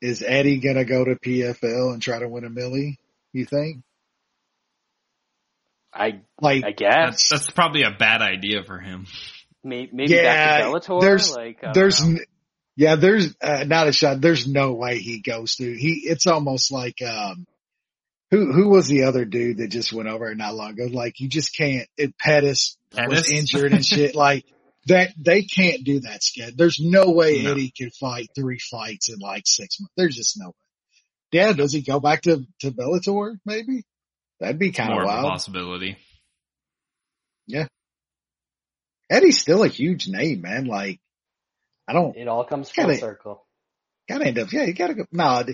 is 0.00 0.22
Eddie 0.26 0.60
gonna 0.60 0.84
go 0.84 1.04
to 1.04 1.16
PFL 1.16 1.92
and 1.92 2.00
try 2.02 2.18
to 2.18 2.28
win 2.28 2.44
a 2.44 2.50
millie? 2.50 2.98
You 3.32 3.44
think? 3.46 3.82
I 5.92 6.20
Like 6.40 6.64
I 6.64 6.72
guess 6.72 7.28
That's, 7.28 7.28
that's 7.28 7.50
probably 7.50 7.82
a 7.82 7.90
bad 7.90 8.20
idea 8.20 8.62
for 8.64 8.78
him. 8.78 9.06
May- 9.62 9.88
maybe 9.92 10.12
Yeah, 10.14 10.22
back 10.22 10.62
to 10.62 10.90
Bellator. 10.90 11.00
there's- 11.00 11.34
like 11.36 11.60
there's 11.72 12.00
n- 12.02 12.18
yeah 12.76 12.96
there's 12.96 13.34
uh, 13.40 13.64
not 13.64 13.86
a 13.88 13.92
shot. 13.92 14.20
There's 14.20 14.46
no 14.48 14.72
way 14.74 14.98
he 14.98 15.20
goes 15.20 15.54
through. 15.54 15.76
He 15.76 16.02
it's 16.04 16.26
almost 16.26 16.72
like 16.72 17.00
um 17.02 17.46
who 18.30 18.52
who 18.52 18.68
was 18.68 18.88
the 18.88 19.04
other 19.04 19.24
dude 19.24 19.58
that 19.58 19.68
just 19.68 19.92
went 19.92 20.08
over 20.08 20.30
it 20.30 20.36
not 20.36 20.54
long 20.56 20.72
ago? 20.72 20.86
Like 20.90 21.20
you 21.20 21.28
just 21.28 21.56
can't. 21.56 21.88
It 21.96 22.18
Pettis 22.18 22.76
was 22.96 23.30
injured 23.30 23.72
and 23.72 23.86
shit. 23.86 24.14
Like 24.16 24.44
that 24.86 25.12
they 25.18 25.42
can't 25.42 25.84
do 25.84 26.00
that 26.00 26.22
sketch. 26.22 26.54
There's 26.56 26.78
no 26.80 27.10
way 27.10 27.42
No. 27.42 27.52
Eddie 27.52 27.72
can 27.76 27.90
fight 27.90 28.28
three 28.34 28.58
fights 28.58 29.08
in 29.08 29.18
like 29.18 29.44
six 29.46 29.80
months. 29.80 29.92
There's 29.96 30.16
just 30.16 30.38
no 30.38 30.48
way. 30.48 30.52
Yeah, 31.32 31.52
does 31.52 31.72
he 31.72 31.82
go 31.82 31.98
back 32.00 32.22
to 32.22 32.44
to 32.60 32.70
Bellator? 32.70 33.36
Maybe 33.44 33.82
that'd 34.40 34.58
be 34.58 34.70
kind 34.72 34.92
of 34.92 34.98
of 34.98 35.04
a 35.04 35.06
wild. 35.06 35.30
possibility. 35.30 35.96
Yeah, 37.46 37.66
Eddie's 39.10 39.38
still 39.40 39.62
a 39.62 39.68
huge 39.68 40.08
name, 40.08 40.40
man. 40.42 40.64
Like 40.66 41.00
I 41.88 41.92
don't 41.92 42.16
It 42.16 42.28
all 42.28 42.44
comes 42.44 42.70
full 42.70 42.84
Gotta- 42.84 42.98
circle. 42.98 43.46
gotta 44.08 44.26
end 44.26 44.38
up. 44.38 44.52
Yeah, 44.52 44.64
you 44.64 44.72
gotta 44.74 44.94
go. 44.94 45.06
No, 45.12 45.44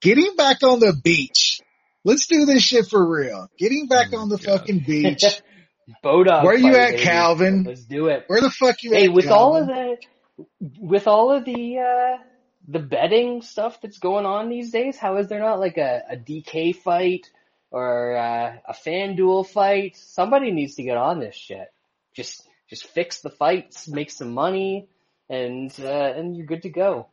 get 0.00 0.18
him 0.18 0.36
back 0.36 0.62
on 0.62 0.80
the 0.80 0.92
beach. 1.02 1.60
Let's 2.04 2.26
do 2.26 2.44
this 2.44 2.62
shit 2.62 2.86
for 2.88 3.04
real. 3.08 3.48
Get 3.58 3.72
him 3.72 3.86
back 3.86 4.08
Oh 4.12 4.18
on 4.18 4.28
the 4.28 4.36
God. 4.38 4.60
fucking 4.60 4.80
beach. 4.86 5.22
Bodog. 6.02 6.44
Where 6.44 6.54
are 6.54 6.58
you 6.58 6.74
at, 6.76 6.92
baby. 6.92 7.02
Calvin? 7.02 7.64
Let's 7.64 7.84
do 7.84 8.06
it. 8.06 8.24
Where 8.26 8.40
the 8.40 8.50
fuck 8.50 8.82
you 8.82 8.92
Hey, 8.92 8.96
at? 8.96 9.02
Hey, 9.02 9.08
with 9.08 9.28
all 9.28 9.56
of 9.56 9.66
the 9.66 9.96
with 10.78 11.06
all 11.06 11.32
of 11.32 11.44
the 11.44 11.78
uh 11.78 12.22
the 12.68 12.78
betting 12.78 13.42
stuff 13.42 13.80
that's 13.80 13.98
going 13.98 14.24
on 14.24 14.48
these 14.48 14.70
days, 14.70 14.96
how 14.96 15.16
is 15.16 15.28
there 15.28 15.40
not 15.40 15.58
like 15.58 15.78
a, 15.78 16.02
a 16.10 16.16
DK 16.16 16.76
fight 16.76 17.28
or 17.70 18.16
uh, 18.16 18.56
a 18.68 18.72
FanDuel 18.72 19.46
fight? 19.48 19.96
Somebody 19.96 20.52
needs 20.52 20.76
to 20.76 20.82
get 20.82 20.96
on 20.96 21.18
this 21.18 21.34
shit. 21.34 21.72
Just 22.14 22.46
just 22.68 22.86
fix 22.86 23.20
the 23.20 23.30
fights, 23.30 23.88
make 23.88 24.10
some 24.10 24.32
money, 24.32 24.88
and 25.28 25.74
uh, 25.80 26.12
and 26.16 26.36
you're 26.36 26.46
good 26.46 26.62
to 26.62 26.70
go. 26.70 27.08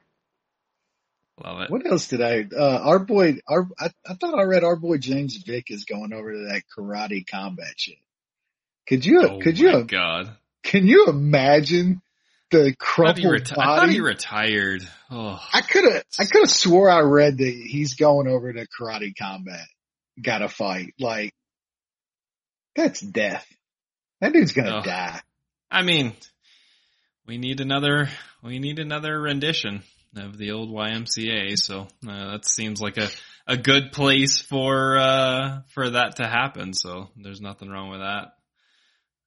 Love 1.43 1.61
it. 1.61 1.72
What 1.72 1.85
else 1.85 2.07
did 2.07 2.22
I? 2.22 2.45
Uh, 2.53 2.80
our 2.84 2.99
boy, 2.99 3.39
our 3.47 3.68
I, 3.80 3.91
I 4.06 4.14
thought 4.15 4.38
I 4.38 4.43
read 4.43 4.64
our 4.64 4.76
boy 4.76 4.97
James 4.97 5.38
Vick 5.38 5.72
is 5.72 5.85
going 5.85 6.14
over 6.14 6.34
to 6.34 6.49
that 6.51 6.64
karate 6.77 7.26
combat 7.26 7.73
shit. 7.77 7.97
Could 8.90 9.06
you? 9.06 9.22
Oh 9.22 9.40
could 9.40 9.60
you? 9.60 9.84
God. 9.84 10.36
Can 10.64 10.88
you 10.88 11.06
imagine 11.07 12.02
the 12.49 12.70
I 12.70 12.76
crumpled 12.78 13.26
reti- 13.26 13.52
I 13.52 13.78
thought 13.78 13.90
he 13.90 13.99
body? 13.99 14.02
retired. 14.02 14.90
Oh, 15.11 15.40
I 15.53 15.61
could 15.61 15.84
have, 15.86 16.03
I 16.20 16.26
could 16.26 16.41
have 16.41 16.49
swore 16.49 16.90
I 16.90 17.02
read 17.02 17.38
that 17.38 17.53
he's 17.53 17.94
going 17.94 18.28
over 18.28 18.52
to 18.52 18.68
karate 18.68 19.14
combat. 19.16 19.66
Got 20.20 20.40
to 20.40 20.49
fight. 20.49 20.95
Like, 20.99 21.34
that's 22.76 22.99
death. 22.99 23.48
That 24.22 24.34
dude's 24.34 24.53
gonna 24.53 24.78
Ugh. 24.78 24.84
die. 24.84 25.22
I 25.70 25.84
mean, 25.84 26.14
we 27.28 27.38
need 27.38 27.61
another. 27.61 28.10
We 28.41 28.57
need 28.57 28.80
another 28.80 29.22
rendition 29.22 29.84
of 30.16 30.36
the 30.38 30.52
old 30.52 30.72
YMCA. 30.72 31.57
So 31.57 31.82
uh, 32.07 32.32
that 32.32 32.45
seems 32.45 32.82
like 32.82 32.98
a 32.98 33.10
a 33.45 33.56
good 33.56 33.91
place 33.91 34.41
for 34.41 34.98
uh 34.98 35.61
for 35.76 35.91
that 35.91 36.16
to 36.16 36.28
happen. 36.28 36.74
So 36.74 37.10
there's 37.16 37.40
nothing 37.40 37.70
wrong 37.70 37.91
with 37.91 37.99
that. 37.99 38.34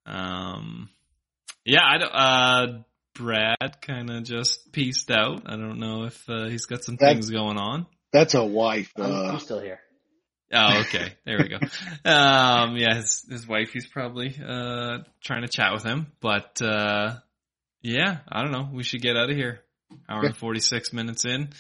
Um, 0.06 0.88
yeah, 1.64 1.82
I 1.84 1.98
don't. 1.98 2.12
Uh, 2.12 2.66
Brad 3.14 3.80
kind 3.82 4.10
of 4.10 4.24
just 4.24 4.72
pieced 4.72 5.10
out. 5.10 5.42
I 5.46 5.56
don't 5.56 5.78
know 5.78 6.04
if 6.04 6.28
uh, 6.28 6.46
he's 6.48 6.66
got 6.66 6.82
some 6.82 6.96
That- 7.00 7.12
things 7.14 7.30
going 7.30 7.58
on. 7.58 7.86
That's 8.12 8.34
a 8.34 8.44
wife. 8.44 8.90
I'm, 8.96 9.02
Uh, 9.10 9.22
I'm 9.32 9.38
still 9.38 9.60
here. 9.60 9.80
Oh, 10.52 10.80
okay. 10.80 11.14
There 11.24 11.38
we 11.38 11.48
go. 11.48 11.58
Um, 12.10 12.76
yeah, 12.76 12.96
his, 12.96 13.24
his 13.30 13.46
wife, 13.48 13.70
he's 13.72 13.86
probably, 13.86 14.34
uh, 14.38 14.98
trying 15.24 15.42
to 15.42 15.48
chat 15.48 15.72
with 15.72 15.82
him, 15.82 16.12
but, 16.20 16.60
uh, 16.60 17.14
yeah, 17.80 18.18
I 18.28 18.42
don't 18.42 18.52
know. 18.52 18.68
We 18.70 18.82
should 18.82 19.00
get 19.00 19.16
out 19.16 19.30
of 19.30 19.36
here. 19.36 19.60
Hour 20.10 20.24
and 20.26 20.36
46 20.36 20.92
minutes 20.92 21.24
in. 21.24 21.50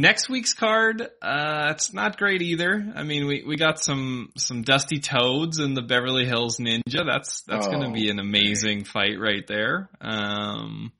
Next 0.00 0.28
week's 0.28 0.54
card, 0.54 1.02
uh, 1.20 1.72
it's 1.72 1.92
not 1.92 2.18
great 2.18 2.40
either. 2.40 2.92
I 2.94 3.02
mean, 3.02 3.26
we, 3.26 3.42
we 3.44 3.56
got 3.56 3.80
some, 3.80 4.30
some 4.36 4.62
Dusty 4.62 5.00
Toads 5.00 5.58
and 5.58 5.76
the 5.76 5.82
Beverly 5.82 6.24
Hills 6.24 6.58
Ninja. 6.58 7.04
That's, 7.04 7.42
that's 7.42 7.66
Oh, 7.66 7.70
gonna 7.72 7.90
be 7.92 8.08
an 8.08 8.20
amazing 8.20 8.84
fight 8.84 9.18
right 9.18 9.44
there. 9.48 9.90
Um, 10.00 10.92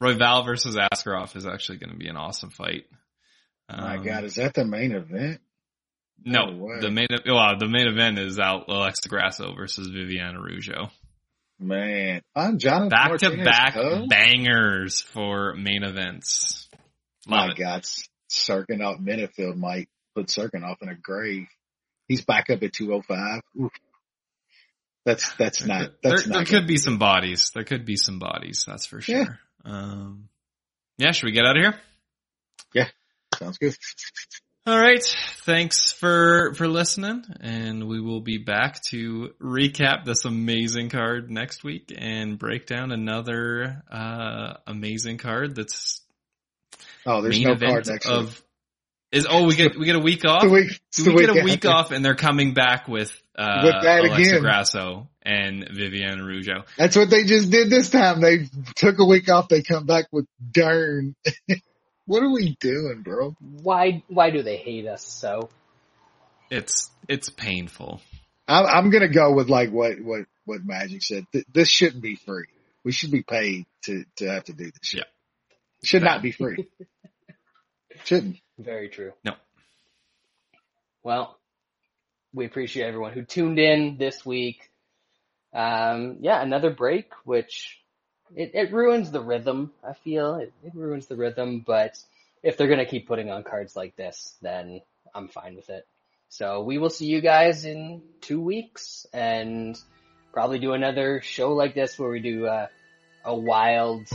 Royval 0.00 0.44
versus 0.46 0.76
Askarov 0.76 1.34
is 1.34 1.44
actually 1.44 1.78
gonna 1.78 1.96
be 1.96 2.06
an 2.06 2.16
awesome 2.16 2.50
fight. 2.50 2.84
my 3.68 3.96
Um, 3.96 4.04
God, 4.04 4.22
is 4.22 4.36
that 4.36 4.54
the 4.54 4.64
main 4.64 4.92
event? 4.92 5.40
no, 6.24 6.50
No 6.52 6.80
the 6.80 6.90
main 6.92 7.08
well, 7.26 7.58
the 7.58 7.66
main 7.68 7.88
event 7.88 8.20
is 8.20 8.38
out 8.38 8.68
Alexa 8.68 9.08
Grasso 9.08 9.54
versus 9.56 9.88
Viviane 9.88 10.36
Araújo. 10.36 10.88
Man, 11.58 12.22
I'm 12.36 12.58
Jonathan 12.58 12.90
Back 12.90 13.18
to 13.18 13.44
back 13.44 13.76
bangers 14.08 15.00
for 15.00 15.56
main 15.56 15.82
events. 15.82 16.68
Love 17.26 17.48
My 17.48 17.52
it. 17.52 17.58
God, 17.58 17.84
Cirkunov 18.30 19.00
Menifield 19.00 19.56
might 19.56 19.88
put 20.14 20.26
Cirkunov 20.26 20.76
in 20.82 20.88
a 20.88 20.94
grave. 20.94 21.46
He's 22.08 22.24
back 22.24 22.50
up 22.50 22.62
at 22.62 22.72
205. 22.72 23.42
Oof. 23.60 23.72
That's 25.04 25.32
that's 25.36 25.58
There, 25.60 25.68
not 25.68 25.80
could- 25.80 25.94
that's 26.02 26.22
there, 26.24 26.32
not 26.32 26.46
there 26.46 26.60
could 26.60 26.66
be 26.68 26.76
some 26.76 26.98
bodies. 26.98 27.50
There 27.54 27.64
could 27.64 27.84
be 27.84 27.96
some 27.96 28.18
bodies. 28.18 28.64
That's 28.66 28.86
for 28.86 28.98
Yeah. 29.06 29.24
sure. 29.24 29.38
Um, 29.64 30.28
yeah, 30.98 31.12
should 31.12 31.26
we 31.26 31.32
get 31.32 31.46
out 31.46 31.56
of 31.56 31.62
here? 31.62 31.80
Yeah. 32.74 32.88
Sounds 33.38 33.58
good. 33.58 33.74
All 34.66 34.78
right. 34.78 35.02
Thanks 35.46 35.90
for 35.92 36.52
for 36.54 36.68
listening, 36.68 37.24
and 37.40 37.88
we 37.88 38.00
will 38.00 38.20
be 38.20 38.36
back 38.38 38.82
to 38.90 39.30
recap 39.40 40.04
this 40.04 40.26
amazing 40.26 40.90
card 40.90 41.30
next 41.30 41.64
week 41.64 41.90
and 41.96 42.38
break 42.38 42.66
down 42.66 42.92
another 42.92 43.82
uh 43.90 44.54
amazing 44.66 45.16
card 45.16 45.54
that's 45.54 46.02
Oh, 47.06 47.22
there's 47.22 47.36
main 47.38 47.48
no 47.48 47.52
event 47.54 47.72
card 47.72 47.86
next 47.86 48.06
week. 48.06 48.16
of 48.16 48.42
is 49.12 49.26
oh 49.28 49.44
we 49.46 49.56
get 49.56 49.78
we 49.78 49.86
get 49.86 49.96
a 49.96 50.00
week 50.00 50.24
off. 50.24 50.44
Week, 50.50 50.80
Do 50.94 51.02
the 51.04 51.12
we 51.12 51.20
get 51.26 51.30
a 51.30 51.34
week 51.34 51.44
week 51.44 51.64
after. 51.64 51.68
off 51.70 51.90
and 51.90 52.04
they're 52.04 52.14
coming 52.14 52.54
back 52.54 52.86
with 52.86 53.10
uh 53.36 53.62
With 53.64 53.74
that 53.82 54.00
Alexa 54.04 54.20
again. 54.30 54.40
Grasso 54.42 55.08
and 55.22 55.64
Viviane 55.68 56.18
Araújo. 56.20 56.64
That's 56.78 56.96
what 56.96 57.10
they 57.10 57.24
just 57.24 57.50
did 57.50 57.70
this 57.70 57.90
time. 57.90 58.20
They 58.20 58.46
took 58.76 58.98
a 59.00 59.04
week 59.04 59.28
off. 59.28 59.48
They 59.48 59.62
come 59.62 59.84
back 59.84 60.06
with 60.12 60.26
Dern. 60.52 61.16
what 62.06 62.22
are 62.22 62.30
we 62.30 62.56
doing, 62.60 63.02
bro? 63.02 63.34
Why 63.40 64.02
why 64.08 64.30
do 64.30 64.42
they 64.42 64.56
hate 64.56 64.86
us 64.86 65.04
so? 65.04 65.50
It's 66.50 66.90
it's 67.08 67.30
painful. 67.30 68.00
I'm, 68.46 68.66
I'm 68.66 68.90
gonna 68.90 69.08
go 69.08 69.32
with 69.34 69.48
like 69.48 69.70
what 69.70 70.00
what 70.00 70.20
what 70.44 70.64
Magic 70.64 71.02
said. 71.02 71.26
Th- 71.32 71.44
this 71.52 71.68
shouldn't 71.68 72.02
be 72.02 72.16
free. 72.16 72.46
We 72.84 72.92
should 72.92 73.10
be 73.10 73.22
paid 73.22 73.66
to 73.84 74.04
to 74.16 74.28
have 74.30 74.44
to 74.44 74.52
do 74.52 74.64
this 74.64 74.78
shit. 74.82 74.98
Yeah. 75.00 75.04
It 75.82 75.86
should 75.86 76.02
not 76.02 76.22
be 76.22 76.32
free. 76.32 76.68
Shouldn't. 78.04 78.36
Very 78.58 78.88
true. 78.88 79.12
No. 79.24 79.34
Well, 81.02 81.38
we 82.32 82.46
appreciate 82.46 82.86
everyone 82.86 83.12
who 83.12 83.24
tuned 83.24 83.58
in 83.58 83.96
this 83.98 84.24
week. 84.24 84.70
Um, 85.52 86.18
yeah, 86.20 86.40
another 86.40 86.70
break, 86.70 87.12
which 87.24 87.78
it, 88.34 88.52
it 88.54 88.72
ruins 88.72 89.10
the 89.10 89.20
rhythm. 89.20 89.72
I 89.82 89.94
feel 89.94 90.36
it, 90.36 90.52
it 90.64 90.74
ruins 90.74 91.06
the 91.06 91.16
rhythm, 91.16 91.64
but 91.66 91.98
if 92.42 92.56
they're 92.56 92.68
gonna 92.68 92.86
keep 92.86 93.08
putting 93.08 93.30
on 93.30 93.42
cards 93.42 93.74
like 93.74 93.96
this, 93.96 94.34
then 94.42 94.80
I'm 95.14 95.28
fine 95.28 95.56
with 95.56 95.70
it. 95.70 95.86
So 96.28 96.62
we 96.62 96.78
will 96.78 96.90
see 96.90 97.06
you 97.06 97.20
guys 97.20 97.64
in 97.64 98.02
two 98.20 98.40
weeks 98.40 99.06
and 99.12 99.76
probably 100.32 100.60
do 100.60 100.74
another 100.74 101.20
show 101.22 101.54
like 101.54 101.74
this 101.74 101.98
where 101.98 102.10
we 102.10 102.20
do 102.20 102.46
uh, 102.46 102.68
a 103.24 103.34
wild 103.34 104.06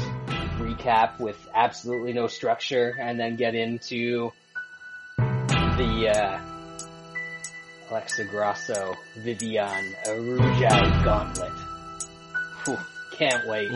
recap 0.75 1.19
with 1.19 1.37
absolutely 1.53 2.13
no 2.13 2.27
structure 2.27 2.95
and 2.99 3.19
then 3.19 3.35
get 3.35 3.55
into 3.55 4.31
the 5.17 6.11
uh, 6.15 6.39
Alexa 7.89 8.25
Grasso 8.25 8.95
Viviane 9.19 9.93
Araújo 10.05 11.03
gauntlet. 11.03 11.51
Whew, 12.65 12.77
can't 13.11 13.47
wait. 13.47 13.71